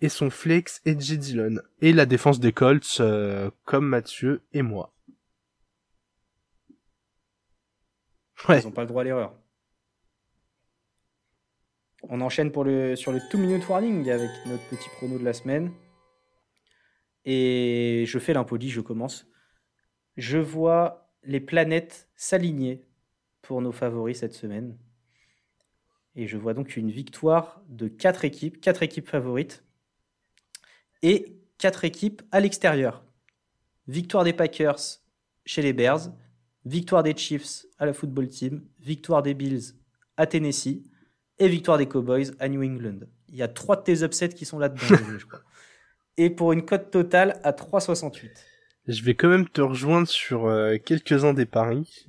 et 0.01 0.09
son 0.09 0.29
flex 0.29 0.81
Edgy 0.85 1.17
Dillon. 1.17 1.61
Et 1.79 1.93
la 1.93 2.05
défense 2.05 2.39
des 2.39 2.51
Colts, 2.51 2.97
euh, 2.99 3.51
comme 3.63 3.87
Mathieu 3.87 4.41
et 4.51 4.63
moi. 4.63 4.93
Ouais. 8.49 8.59
Ils 8.59 8.65
n'ont 8.65 8.71
pas 8.71 8.81
le 8.81 8.87
droit 8.87 9.01
à 9.01 9.05
l'erreur. 9.05 9.35
On 12.09 12.19
enchaîne 12.21 12.51
pour 12.51 12.63
le, 12.63 12.95
sur 12.95 13.11
le 13.11 13.19
2 13.31 13.37
minute 13.37 13.69
warning 13.69 14.09
avec 14.09 14.31
notre 14.47 14.67
petit 14.69 14.89
prono 14.89 15.19
de 15.19 15.23
la 15.23 15.33
semaine. 15.33 15.71
Et 17.23 18.05
je 18.07 18.17
fais 18.17 18.33
l'impoli, 18.33 18.71
je 18.71 18.81
commence. 18.81 19.27
Je 20.17 20.39
vois 20.39 21.13
les 21.21 21.39
planètes 21.39 22.09
s'aligner 22.15 22.87
pour 23.43 23.61
nos 23.61 23.71
favoris 23.71 24.17
cette 24.17 24.33
semaine. 24.33 24.75
Et 26.15 26.25
je 26.25 26.37
vois 26.37 26.55
donc 26.55 26.75
une 26.75 26.89
victoire 26.89 27.61
de 27.69 27.87
4 27.87 28.25
équipes, 28.25 28.59
4 28.59 28.81
équipes 28.81 29.07
favorites 29.07 29.63
et 31.01 31.37
quatre 31.57 31.85
équipes 31.85 32.21
à 32.31 32.39
l'extérieur. 32.39 33.03
Victoire 33.87 34.23
des 34.23 34.33
Packers 34.33 34.99
chez 35.45 35.61
les 35.61 35.73
Bears, 35.73 36.11
victoire 36.65 37.03
des 37.03 37.15
Chiefs 37.15 37.65
à 37.79 37.85
la 37.85 37.93
football 37.93 38.27
team, 38.27 38.63
victoire 38.79 39.23
des 39.23 39.33
Bills 39.33 39.73
à 40.17 40.27
Tennessee 40.27 40.83
et 41.39 41.47
victoire 41.47 41.77
des 41.77 41.87
Cowboys 41.87 42.31
à 42.39 42.47
New 42.47 42.63
England. 42.63 42.99
Il 43.29 43.35
y 43.35 43.41
a 43.41 43.47
trois 43.47 43.75
de 43.75 43.83
tes 43.83 44.03
upsets 44.03 44.29
qui 44.29 44.45
sont 44.45 44.59
là-dedans, 44.59 44.97
je 45.17 45.25
crois. 45.25 45.41
Et 46.17 46.29
pour 46.29 46.51
une 46.51 46.65
cote 46.65 46.91
totale 46.91 47.39
à 47.43 47.51
3,68. 47.51 48.29
Je 48.87 49.03
vais 49.03 49.15
quand 49.15 49.29
même 49.29 49.47
te 49.47 49.61
rejoindre 49.61 50.07
sur 50.07 50.45
euh, 50.45 50.77
quelques-uns 50.77 51.33
des 51.33 51.45
paris. 51.45 52.07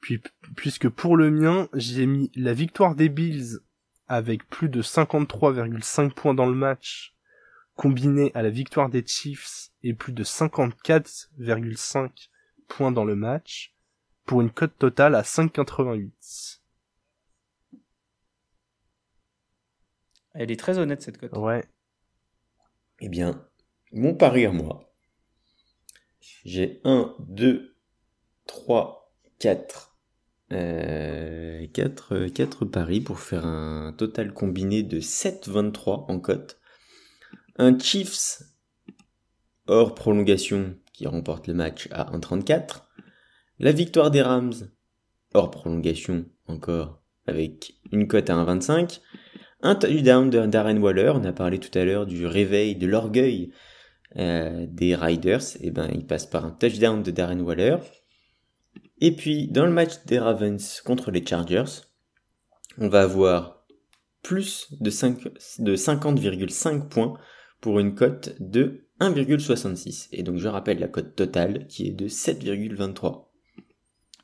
Puis, 0.00 0.22
puisque 0.56 0.88
pour 0.88 1.16
le 1.16 1.30
mien, 1.30 1.68
j'ai 1.74 2.06
mis 2.06 2.30
la 2.34 2.54
victoire 2.54 2.94
des 2.94 3.08
Bills 3.08 3.58
avec 4.06 4.48
plus 4.48 4.68
de 4.68 4.82
53,5 4.82 6.12
points 6.12 6.34
dans 6.34 6.46
le 6.46 6.54
match 6.54 7.14
combiné 7.80 8.30
à 8.34 8.42
la 8.42 8.50
victoire 8.50 8.90
des 8.90 9.02
Chiefs 9.06 9.70
et 9.82 9.94
plus 9.94 10.12
de 10.12 10.22
54,5 10.22 12.28
points 12.68 12.92
dans 12.92 13.06
le 13.06 13.16
match, 13.16 13.74
pour 14.26 14.42
une 14.42 14.50
cote 14.50 14.76
totale 14.76 15.14
à 15.14 15.22
5,88. 15.22 16.60
Elle 20.34 20.50
est 20.50 20.60
très 20.60 20.76
honnête 20.76 21.00
cette 21.00 21.16
cote. 21.16 21.34
Ouais. 21.34 21.64
Eh 22.98 23.08
bien, 23.08 23.48
mon 23.92 24.14
pari 24.14 24.44
à 24.44 24.52
moi. 24.52 24.92
J'ai 26.44 26.82
1, 26.84 27.16
2, 27.20 27.78
3, 28.44 29.10
4. 29.38 29.96
4, 30.50 32.26
4 32.26 32.64
paris 32.66 33.00
pour 33.00 33.20
faire 33.20 33.46
un 33.46 33.94
total 33.94 34.34
combiné 34.34 34.82
de 34.82 35.00
7,23 35.00 36.12
en 36.12 36.20
cote. 36.20 36.59
Un 37.60 37.78
Chiefs 37.78 38.42
hors 39.66 39.94
prolongation 39.94 40.76
qui 40.94 41.06
remporte 41.06 41.46
le 41.46 41.52
match 41.52 41.88
à 41.92 42.10
1,34. 42.16 42.84
La 43.58 43.72
victoire 43.72 44.10
des 44.10 44.22
Rams 44.22 44.54
hors 45.34 45.50
prolongation 45.50 46.24
encore 46.46 47.02
avec 47.26 47.74
une 47.92 48.08
cote 48.08 48.30
à 48.30 48.34
1,25. 48.34 49.00
Un 49.60 49.74
touchdown 49.74 50.30
de 50.30 50.46
Darren 50.46 50.78
Waller, 50.78 51.12
on 51.14 51.24
a 51.24 51.34
parlé 51.34 51.58
tout 51.58 51.78
à 51.78 51.84
l'heure 51.84 52.06
du 52.06 52.26
réveil, 52.26 52.76
de 52.76 52.86
l'orgueil 52.86 53.52
euh, 54.16 54.66
des 54.66 54.94
Riders, 54.94 55.56
et 55.56 55.66
eh 55.66 55.70
ben 55.70 55.90
il 55.92 56.06
passe 56.06 56.24
par 56.24 56.46
un 56.46 56.52
touchdown 56.52 57.02
de 57.02 57.10
Darren 57.10 57.40
Waller. 57.40 57.76
Et 59.02 59.14
puis 59.14 59.48
dans 59.48 59.66
le 59.66 59.72
match 59.72 60.02
des 60.06 60.18
Ravens 60.18 60.80
contre 60.80 61.10
les 61.10 61.24
Chargers, 61.24 61.82
on 62.78 62.88
va 62.88 63.02
avoir 63.02 63.66
plus 64.22 64.68
de, 64.80 64.88
5, 64.88 65.24
de 65.58 65.76
50,5 65.76 66.88
points 66.88 67.18
pour 67.60 67.78
une 67.78 67.94
cote 67.94 68.36
de 68.40 68.86
1,66. 69.00 70.08
Et 70.12 70.22
donc 70.22 70.38
je 70.38 70.48
rappelle 70.48 70.78
la 70.78 70.88
cote 70.88 71.14
totale 71.14 71.66
qui 71.66 71.88
est 71.88 71.92
de 71.92 72.08
7,23. 72.08 73.26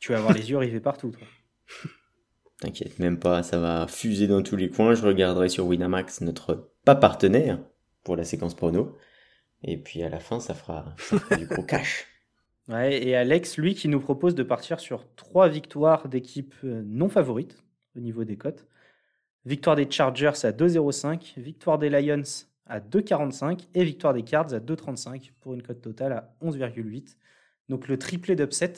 Tu 0.01 0.13
vas 0.13 0.19
avoir 0.19 0.35
les 0.35 0.51
yeux 0.51 0.59
rivés 0.59 0.81
partout, 0.81 1.11
toi. 1.11 1.27
T'inquiète 2.61 2.99
même 2.99 3.19
pas, 3.19 3.43
ça 3.43 3.59
va 3.59 3.87
fuser 3.87 4.27
dans 4.27 4.43
tous 4.43 4.57
les 4.57 4.71
coins. 4.71 4.95
Je 4.95 5.07
regarderai 5.07 5.49
sur 5.49 5.67
Winamax, 5.67 6.23
notre 6.23 6.71
pas 6.85 6.95
partenaire 6.95 7.59
pour 8.03 8.17
la 8.17 8.25
séquence 8.25 8.55
prono. 8.55 8.97
Et 9.63 9.77
puis 9.77 10.03
à 10.03 10.09
la 10.09 10.21
fin, 10.21 10.41
ça 10.41 10.55
fera, 10.55 10.95
du 11.37 11.47
gros 11.47 11.63
cash. 11.67 12.07
Ouais, 12.69 13.03
et 13.07 13.15
Alex, 13.15 13.59
lui, 13.59 13.75
qui 13.75 13.89
nous 13.89 14.01
propose 14.01 14.35
de 14.35 14.43
partir 14.43 14.81
sur 14.81 15.07
trois 15.15 15.49
victoires 15.49 16.09
d'équipes 16.09 16.55
euh, 16.65 16.83
non 16.85 17.09
favorites 17.09 17.63
au 17.97 18.01
niveau 18.01 18.25
des 18.25 18.37
cotes. 18.37 18.67
Victoire 19.45 19.77
des 19.77 19.89
Chargers 19.89 20.45
à 20.45 20.51
2,05, 20.51 21.39
victoire 21.39 21.79
des 21.79 21.91
Lions 21.91 22.23
à 22.67 22.81
2,45 22.81 23.69
et 23.75 23.85
victoire 23.85 24.15
des 24.15 24.23
Cards 24.23 24.53
à 24.53 24.59
2,35 24.59 25.33
pour 25.41 25.55
une 25.55 25.63
cote 25.63 25.81
totale 25.81 26.13
à 26.13 26.35
11,8. 26.43 27.17
Donc 27.69 27.89
le 27.89 27.99
triplé 27.99 28.37
d'upset. 28.37 28.73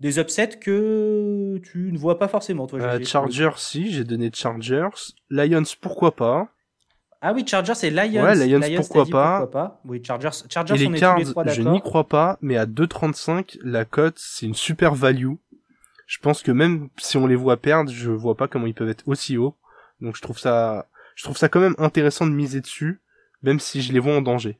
Des 0.00 0.18
upsets 0.18 0.58
que 0.58 1.58
tu 1.62 1.92
ne 1.92 1.98
vois 1.98 2.18
pas 2.18 2.28
forcément, 2.28 2.66
toi. 2.66 2.80
Euh, 2.80 3.04
Chargers, 3.04 3.52
si, 3.56 3.92
j'ai 3.92 4.04
donné 4.04 4.30
Chargers. 4.34 4.88
Lions, 5.30 5.62
pourquoi 5.80 6.16
pas? 6.16 6.48
Ah 7.20 7.32
oui, 7.32 7.44
Chargers 7.46 7.86
et 7.86 7.90
Lions. 7.90 8.22
Ouais, 8.22 8.34
Lions, 8.34 8.60
pourquoi, 8.76 9.06
pas? 9.06 9.46
pas? 9.46 9.80
Oui, 9.86 10.02
Chargers, 10.04 10.44
Chargers 10.50 10.74
et 10.74 10.88
les 10.88 10.98
Cards, 10.98 11.20
je 11.46 11.62
n'y 11.62 11.80
crois 11.80 12.06
pas, 12.06 12.38
mais 12.42 12.56
à 12.58 12.66
2,35, 12.66 13.58
la 13.62 13.86
cote, 13.86 14.16
c'est 14.18 14.44
une 14.44 14.54
super 14.54 14.94
value. 14.94 15.32
Je 16.06 16.18
pense 16.18 16.42
que 16.42 16.52
même 16.52 16.90
si 16.98 17.16
on 17.16 17.26
les 17.26 17.36
voit 17.36 17.56
perdre, 17.56 17.90
je 17.90 18.10
vois 18.10 18.36
pas 18.36 18.46
comment 18.46 18.66
ils 18.66 18.74
peuvent 18.74 18.90
être 18.90 19.04
aussi 19.06 19.38
hauts. 19.38 19.56
Donc 20.02 20.16
je 20.16 20.22
trouve 20.22 20.38
ça, 20.38 20.86
je 21.14 21.24
trouve 21.24 21.36
ça 21.36 21.48
quand 21.48 21.60
même 21.60 21.74
intéressant 21.78 22.26
de 22.26 22.32
miser 22.32 22.60
dessus, 22.60 23.00
même 23.42 23.60
si 23.60 23.82
je 23.82 23.92
les 23.92 23.98
vois 23.98 24.16
en 24.16 24.22
danger. 24.22 24.58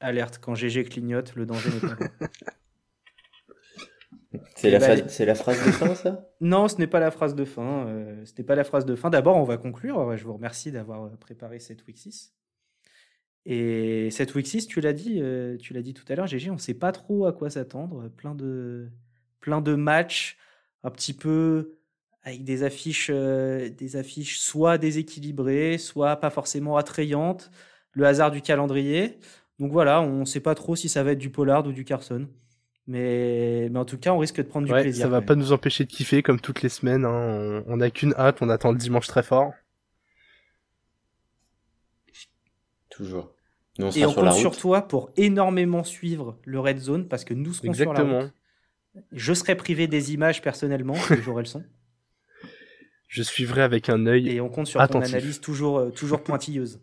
Alerte, 0.00 0.38
quand 0.38 0.54
GG 0.54 0.84
clignote, 0.84 1.34
le 1.36 1.46
danger 1.46 1.70
n'est 1.70 1.80
pas 1.80 1.96
là. 1.98 2.28
C'est 4.56 4.70
la, 4.70 4.78
bah, 4.78 4.94
la, 4.94 5.34
phrase 5.34 5.66
de 5.66 5.70
fin, 5.72 5.94
ça? 5.94 6.30
Non, 6.40 6.68
ce 6.68 6.76
n'est 6.76 6.86
pas 6.86 7.00
la 7.00 7.10
phrase 7.10 7.34
de 7.34 7.44
fin. 7.44 7.86
Euh, 7.86 8.24
ce 8.24 8.32
n'est 8.38 8.44
pas 8.44 8.54
la 8.54 8.64
phrase 8.64 8.86
de 8.86 8.94
fin. 8.94 9.10
D'abord, 9.10 9.36
on 9.36 9.44
va 9.44 9.58
conclure. 9.58 10.16
Je 10.16 10.24
vous 10.24 10.32
remercie 10.32 10.72
d'avoir 10.72 11.04
euh, 11.04 11.10
préparé 11.20 11.58
cette 11.58 11.86
week 11.86 11.98
6. 11.98 12.34
Et 13.44 14.10
cette 14.10 14.34
week 14.34 14.46
6, 14.46 14.68
tu 14.68 14.80
l'as 14.80 14.92
dit, 14.92 15.20
euh, 15.20 15.56
tu 15.58 15.74
l'as 15.74 15.82
dit 15.82 15.94
tout 15.94 16.04
à 16.08 16.14
l'heure, 16.14 16.26
GG, 16.26 16.48
on 16.50 16.54
ne 16.54 16.58
sait 16.58 16.74
pas 16.74 16.92
trop 16.92 17.26
à 17.26 17.32
quoi 17.32 17.50
s'attendre. 17.50 18.08
Plein 18.08 18.34
de, 18.34 18.88
plein 19.40 19.60
de 19.60 19.74
matchs, 19.74 20.38
un 20.82 20.90
petit 20.90 21.12
peu 21.12 21.74
avec 22.24 22.44
des 22.44 22.62
affiches, 22.62 23.10
des 23.10 23.96
affiches 23.96 24.38
soit 24.38 24.78
déséquilibrées, 24.78 25.78
soit 25.78 26.16
pas 26.16 26.30
forcément 26.30 26.76
attrayantes. 26.76 27.50
Le 27.92 28.06
hasard 28.06 28.30
du 28.30 28.40
calendrier. 28.40 29.18
Donc 29.58 29.70
voilà, 29.70 30.00
on 30.00 30.20
ne 30.20 30.24
sait 30.24 30.40
pas 30.40 30.54
trop 30.54 30.76
si 30.76 30.88
ça 30.88 31.02
va 31.02 31.12
être 31.12 31.18
du 31.18 31.30
Pollard 31.30 31.66
ou 31.66 31.72
du 31.72 31.84
Carson. 31.84 32.28
Mais, 32.86 33.68
mais 33.70 33.78
en 33.78 33.84
tout 33.84 33.98
cas, 33.98 34.12
on 34.12 34.18
risque 34.18 34.38
de 34.38 34.42
prendre 34.42 34.66
du 34.66 34.72
plaisir. 34.72 35.04
Ça 35.04 35.08
va 35.08 35.20
pas 35.20 35.34
nous 35.34 35.52
empêcher 35.52 35.84
de 35.84 35.90
kiffer 35.90 36.22
comme 36.22 36.40
toutes 36.40 36.62
les 36.62 36.68
semaines. 36.68 37.04
Hein. 37.04 37.62
On 37.66 37.76
n'a 37.76 37.90
qu'une 37.90 38.14
hâte, 38.14 38.38
on 38.40 38.48
attend 38.48 38.72
le 38.72 38.78
dimanche 38.78 39.06
très 39.06 39.22
fort. 39.22 39.52
Toujours. 42.90 43.34
Et 43.94 44.04
on 44.04 44.12
compte 44.12 44.32
sur 44.32 44.56
toi 44.56 44.82
pour 44.82 45.10
énormément 45.16 45.84
suivre 45.84 46.38
le 46.44 46.60
Red 46.60 46.78
Zone 46.78 47.08
parce 47.08 47.24
que 47.24 47.34
nous 47.34 47.54
serons 47.54 47.68
Exactement. 47.68 47.94
sur 47.94 48.06
la 48.06 48.20
route. 48.24 48.32
Je 49.12 49.32
serai 49.32 49.54
privé 49.54 49.86
des 49.86 50.12
images 50.12 50.42
personnellement, 50.42 50.94
j'aurai 51.22 51.42
le 51.42 51.48
son. 51.48 51.64
Je 53.12 53.22
suivrai 53.22 53.60
avec 53.60 53.90
un 53.90 54.06
œil. 54.06 54.30
Et 54.30 54.40
on 54.40 54.48
compte 54.48 54.68
sur 54.68 54.80
ton 54.88 55.02
analyse 55.02 55.38
toujours, 55.38 55.78
euh, 55.78 55.90
toujours 55.90 56.22
pointilleuse. 56.24 56.80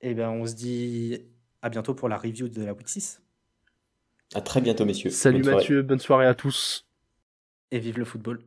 Et 0.00 0.10
eh 0.10 0.14
ben, 0.14 0.30
on 0.30 0.44
se 0.44 0.54
dit 0.54 1.20
à 1.62 1.68
bientôt 1.68 1.94
pour 1.94 2.08
la 2.08 2.18
review 2.18 2.48
de 2.48 2.64
la 2.64 2.72
Week 2.72 2.88
6. 2.88 3.22
À 4.34 4.40
très 4.40 4.60
bientôt, 4.60 4.84
messieurs. 4.84 5.10
Salut 5.10 5.44
Mathieu, 5.44 5.82
bonne 5.82 6.00
soirée 6.00 6.26
à 6.26 6.34
tous. 6.34 6.88
Et 7.70 7.78
vive 7.78 7.98
le 7.98 8.04
football. 8.04 8.40